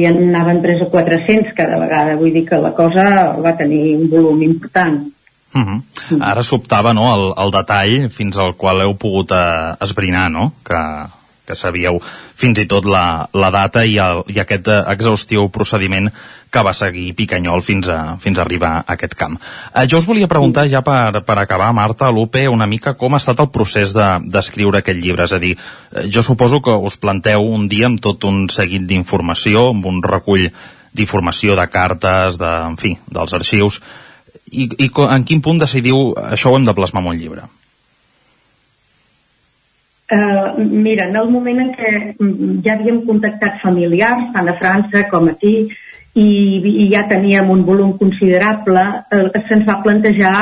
anaven 0.09 0.61
3 0.61 0.83
o 0.85 0.89
400 0.89 1.55
cada 1.57 1.79
vegada, 1.81 2.17
vull 2.19 2.33
dir 2.33 2.45
que 2.49 2.59
la 2.61 2.73
cosa 2.77 3.05
va 3.41 3.55
tenir 3.57 3.95
un 3.97 4.09
volum 4.09 4.43
important. 4.45 5.07
Uh 5.49 5.61
-huh. 5.61 5.81
Mm. 6.11 6.21
Ara 6.21 6.43
sobtava 6.43 6.93
no, 6.93 7.07
el, 7.15 7.33
el 7.43 7.51
detall 7.51 8.09
fins 8.09 8.37
al 8.37 8.55
qual 8.55 8.81
heu 8.81 8.93
pogut 8.93 9.31
eh, 9.31 9.75
esbrinar, 9.81 10.29
no? 10.31 10.51
Que, 10.63 10.81
que 11.49 11.57
sabíeu 11.57 11.97
fins 12.39 12.61
i 12.61 12.67
tot 12.69 12.85
la, 12.85 13.25
la 13.33 13.49
data 13.53 13.81
i, 13.85 13.97
el, 13.97 14.21
i 14.29 14.37
aquest 14.41 14.69
exhaustiu 14.79 15.49
procediment 15.53 16.11
que 16.49 16.63
va 16.65 16.73
seguir 16.73 17.13
Picanyol 17.17 17.61
fins 17.65 17.89
a, 17.93 17.99
fins 18.21 18.39
a 18.39 18.43
arribar 18.45 18.71
a 18.79 18.95
aquest 18.95 19.13
camp. 19.17 19.37
Eh, 19.73 19.85
jo 19.89 20.01
us 20.01 20.07
volia 20.09 20.29
preguntar 20.29 20.65
ja 20.69 20.81
per, 20.85 21.21
per 21.25 21.37
acabar, 21.41 21.69
Marta, 21.77 22.09
Lupe, 22.13 22.47
una 22.49 22.67
mica 22.69 22.95
com 22.97 23.13
ha 23.13 23.21
estat 23.21 23.41
el 23.43 23.51
procés 23.53 23.93
d'escriure 23.93 24.79
de, 24.79 24.83
aquest 24.83 25.01
llibre. 25.01 25.27
És 25.29 25.35
a 25.37 25.41
dir, 25.41 25.55
eh, 25.93 26.07
jo 26.13 26.25
suposo 26.25 26.61
que 26.65 26.73
us 26.73 26.97
planteu 26.97 27.45
un 27.45 27.69
dia 27.69 27.89
amb 27.89 28.01
tot 28.01 28.25
un 28.29 28.47
seguit 28.53 28.87
d'informació, 28.89 29.69
amb 29.75 29.85
un 29.89 30.01
recull 30.05 30.49
d'informació, 30.93 31.55
de 31.59 31.67
cartes, 31.69 32.39
de, 32.41 32.53
en 32.71 32.77
fi, 32.81 32.95
dels 33.13 33.33
arxius, 33.37 33.79
i, 34.49 34.65
i 34.65 34.89
en 34.89 35.25
quin 35.29 35.41
punt 35.45 35.61
decidiu 35.61 36.15
això 36.31 36.49
ho 36.49 36.57
hem 36.57 36.65
de 36.65 36.73
plasmar 36.73 37.05
en 37.05 37.13
un 37.13 37.19
llibre? 37.19 37.45
Uh, 40.09 40.57
mira, 40.57 41.05
en 41.05 41.15
el 41.15 41.27
moment 41.29 41.59
en 41.61 41.67
què 41.77 41.89
mm, 42.17 42.61
ja 42.65 42.73
havíem 42.73 43.03
contactat 43.05 43.59
familiars, 43.61 44.31
tant 44.33 44.47
a 44.49 44.55
França 44.57 45.03
com 45.11 45.27
aquí, 45.29 45.67
i, 46.17 46.29
i 46.83 46.87
ja 46.89 47.03
teníem 47.11 47.51
un 47.53 47.61
volum 47.67 47.91
considerable, 47.99 48.85
uh, 49.13 49.27
se'ns 49.45 49.67
va 49.67 49.77
plantejar 49.83 50.39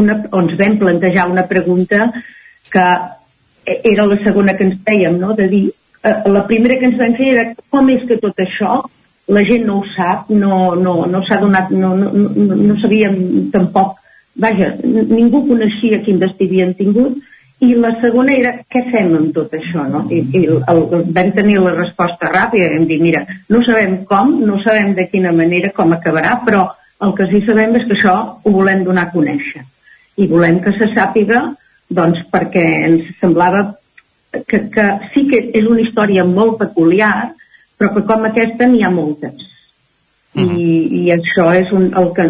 una, 0.00 0.16
o 0.30 0.40
ens 0.40 0.54
vam 0.56 0.78
plantejar 0.80 1.26
una 1.28 1.44
pregunta 1.50 2.06
que 2.72 2.86
era 3.92 4.06
la 4.08 4.18
segona 4.24 4.56
que 4.56 4.70
ens 4.70 4.80
fèiem, 4.88 5.20
no? 5.20 5.36
de 5.36 5.50
dir, 5.52 5.62
uh, 5.68 6.32
la 6.32 6.46
primera 6.48 6.80
que 6.80 6.88
ens 6.88 6.96
vam 6.96 7.12
fer 7.20 7.28
era 7.34 7.44
com 7.68 7.92
és 7.92 8.08
que 8.08 8.16
tot 8.24 8.40
això 8.40 8.80
la 9.36 9.44
gent 9.44 9.68
no 9.68 9.82
ho 9.82 9.84
sap, 9.92 10.32
no, 10.32 10.74
no, 10.80 10.96
no 11.12 11.20
s'ha 11.28 11.42
donat, 11.44 11.70
no, 11.76 11.92
no, 11.96 12.08
no, 12.12 12.56
no 12.56 12.80
sabíem 12.80 13.50
tampoc, 13.52 13.98
vaja, 14.40 14.72
ningú 14.84 15.44
coneixia 15.44 16.00
quin 16.04 16.24
destí 16.24 16.48
havien 16.48 16.72
tingut, 16.80 17.20
i 17.64 17.74
la 17.80 17.90
segona 18.00 18.34
era 18.36 18.52
què 18.70 18.84
fem 18.92 19.12
amb 19.16 19.32
tot 19.36 19.52
això, 19.56 19.84
no? 19.90 20.04
I, 20.12 20.20
i 20.36 20.44
el, 20.46 20.62
el, 20.70 21.04
vam 21.16 21.30
tenir 21.36 21.58
la 21.62 21.74
resposta 21.76 22.30
ràpida, 22.32 22.70
vam 22.72 22.86
dir, 22.90 23.00
mira, 23.02 23.24
no 23.52 23.62
sabem 23.66 24.00
com, 24.08 24.32
no 24.46 24.60
sabem 24.64 24.94
de 24.98 25.06
quina 25.12 25.32
manera, 25.32 25.72
com 25.76 25.92
acabarà, 25.94 26.38
però 26.46 26.66
el 27.04 27.14
que 27.18 27.28
sí 27.30 27.42
sabem 27.46 27.76
és 27.78 27.86
que 27.88 27.96
això 27.98 28.16
ho 28.42 28.52
volem 28.54 28.84
donar 28.86 29.08
a 29.08 29.12
conèixer. 29.14 29.64
I 30.20 30.28
volem 30.30 30.60
que 30.64 30.74
se 30.78 30.90
sàpiga, 30.94 31.42
doncs, 31.94 32.22
perquè 32.32 32.64
ens 32.88 33.08
semblava 33.20 33.64
que, 34.48 34.60
que 34.74 34.86
sí 35.14 35.26
que 35.30 35.40
és 35.54 35.66
una 35.70 35.82
història 35.84 36.24
molt 36.26 36.58
peculiar, 36.62 37.32
però 37.78 37.92
que 37.94 38.04
com 38.08 38.28
aquesta 38.28 38.68
n'hi 38.70 38.84
ha 38.84 38.90
moltes. 38.90 39.34
Mm 40.34 40.44
-hmm. 40.44 40.58
I, 40.58 40.70
I 41.02 41.10
això 41.18 41.50
és 41.54 41.70
un, 41.72 41.90
el 41.96 42.12
que 42.14 42.24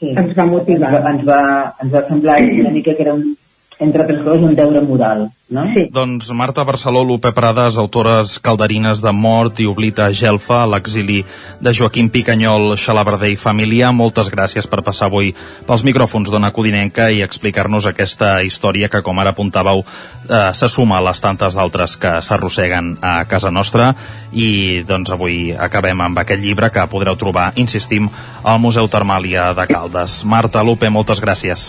sí. 0.00 0.12
ens 0.16 0.36
va 0.36 0.46
motivar. 0.46 0.94
Ens 1.12 1.24
va, 1.26 1.40
ens 1.82 1.92
va 1.92 2.08
semblar 2.08 2.40
una 2.42 2.70
mica 2.70 2.94
que 2.94 3.02
era 3.02 3.14
un, 3.14 3.36
entre 3.78 4.02
altres 4.02 4.22
coses, 4.24 4.40
un 4.40 4.54
deure 4.56 4.80
moral, 4.80 5.26
no? 5.52 5.64
Sí. 5.74 5.82
Doncs 5.92 6.30
Marta 6.32 6.64
Barceló, 6.64 7.02
Lupe 7.04 7.28
Prades, 7.36 7.76
autores 7.76 8.38
calderines 8.40 9.02
de 9.04 9.12
Mort 9.12 9.60
i 9.60 9.66
Oblita 9.68 10.08
Gelfa, 10.16 10.62
l'exili 10.64 11.18
de 11.60 11.74
Joaquim 11.76 12.08
Picanyol, 12.08 12.72
Xalabarder 12.80 13.28
i 13.34 13.36
família, 13.36 13.92
moltes 13.92 14.30
gràcies 14.32 14.68
per 14.70 14.80
passar 14.86 15.10
avui 15.10 15.34
pels 15.68 15.84
micròfons 15.84 16.32
d'Ona 16.32 16.54
Codinenca 16.56 17.10
i 17.12 17.20
explicar-nos 17.24 17.88
aquesta 17.90 18.38
història 18.42 18.88
que, 18.88 19.02
com 19.04 19.20
ara 19.20 19.34
apuntàveu, 19.36 19.84
eh, 19.84 20.52
se 20.56 20.70
suma 20.72 20.96
a 20.96 21.04
les 21.10 21.20
tantes 21.20 21.58
d'altres 21.58 21.98
que 22.00 22.14
s'arrosseguen 22.22 22.96
a 23.02 23.18
casa 23.28 23.52
nostra 23.52 23.92
i 24.32 24.82
doncs 24.88 25.12
avui 25.12 25.52
acabem 25.52 26.00
amb 26.00 26.24
aquest 26.24 26.40
llibre 26.40 26.72
que 26.72 26.88
podreu 26.88 27.16
trobar, 27.20 27.52
insistim, 27.60 28.08
al 28.42 28.58
Museu 28.58 28.88
Termàlia 28.88 29.52
de 29.52 29.68
Caldes. 29.68 30.22
Marta, 30.24 30.64
Lupe, 30.64 30.88
moltes 30.88 31.20
gràcies. 31.20 31.68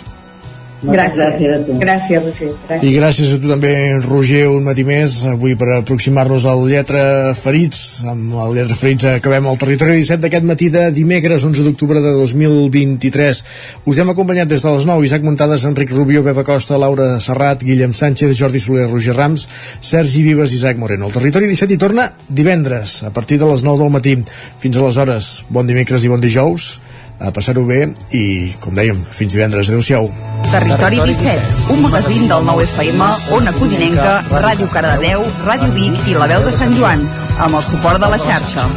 Gràcies. 0.77 1.17
Gràcies 1.17 1.53
a 1.55 1.59
tu. 1.65 1.75
Gràcies, 1.81 2.21
Roger. 2.21 2.49
Gràcies. 2.67 2.83
I 2.85 2.91
gràcies 2.93 3.31
a 3.33 3.37
tu 3.41 3.49
també, 3.49 3.73
Roger, 4.05 4.43
un 4.53 4.65
matí 4.67 4.83
més, 4.85 5.15
avui 5.25 5.55
per 5.57 5.71
aproximar-nos 5.79 6.45
al 6.45 6.61
Lletra 6.69 7.33
Ferits. 7.33 7.79
Amb 8.05 8.35
el 8.43 8.53
Lletra 8.59 8.77
Ferits 8.77 9.07
acabem 9.09 9.49
el 9.49 9.57
territori 9.57 9.97
17 9.97 10.21
d'aquest 10.21 10.45
matí 10.45 10.69
de 10.73 10.83
dimecres, 10.93 11.45
11 11.49 11.65
d'octubre 11.65 12.03
de 12.03 12.11
2023. 12.19 13.41
Us 13.89 13.97
hem 13.97 14.13
acompanyat 14.13 14.51
des 14.51 14.61
de 14.61 14.75
les 14.75 14.85
9, 14.85 15.07
Isaac 15.09 15.25
Muntades, 15.25 15.65
Enric 15.65 15.95
Rubio, 15.95 16.21
Beba 16.27 16.45
Costa, 16.45 16.77
Laura 16.77 17.15
Serrat, 17.25 17.65
Guillem 17.65 17.95
Sánchez, 17.97 18.37
Jordi 18.37 18.61
Soler, 18.61 18.85
Roger 18.91 19.17
Rams, 19.17 19.47
Sergi 19.81 20.21
Vives 20.21 20.53
i 20.53 20.61
Isaac 20.61 20.77
Moreno. 20.77 21.09
El 21.09 21.17
territori 21.17 21.49
17 21.49 21.73
hi 21.73 21.81
torna 21.81 22.11
divendres, 22.29 23.01
a 23.01 23.09
partir 23.09 23.41
de 23.41 23.49
les 23.49 23.65
9 23.65 23.81
del 23.81 23.93
matí. 23.97 24.17
Fins 24.61 24.77
aleshores, 24.77 25.33
bon 25.49 25.65
dimecres 25.65 26.05
i 26.05 26.13
bon 26.13 26.21
dijous 26.21 26.77
a 27.19 27.31
passar-ho 27.33 27.63
bé 27.65 27.81
i, 28.13 28.23
com 28.63 28.75
dèiem, 28.77 28.99
fins 29.09 29.33
divendres. 29.33 29.71
Adéu-siau. 29.71 30.09
Territori 30.51 31.01
17, 31.01 31.71
un 31.73 31.81
magazín 31.83 32.27
del 32.29 32.45
nou 32.47 32.61
FM, 32.63 33.11
Ona 33.37 33.53
Codinenca, 33.57 34.19
Ràdio 34.31 34.69
Cardedeu, 34.73 35.25
Ràdio 35.47 35.71
Vic 35.75 36.11
i 36.11 36.17
La 36.17 36.29
Veu 36.29 36.45
de 36.45 36.53
Sant 36.55 36.77
Joan, 36.77 37.07
amb 37.37 37.57
el 37.57 37.65
suport 37.65 38.03
de 38.03 38.13
la 38.13 38.21
xarxa. 38.21 38.69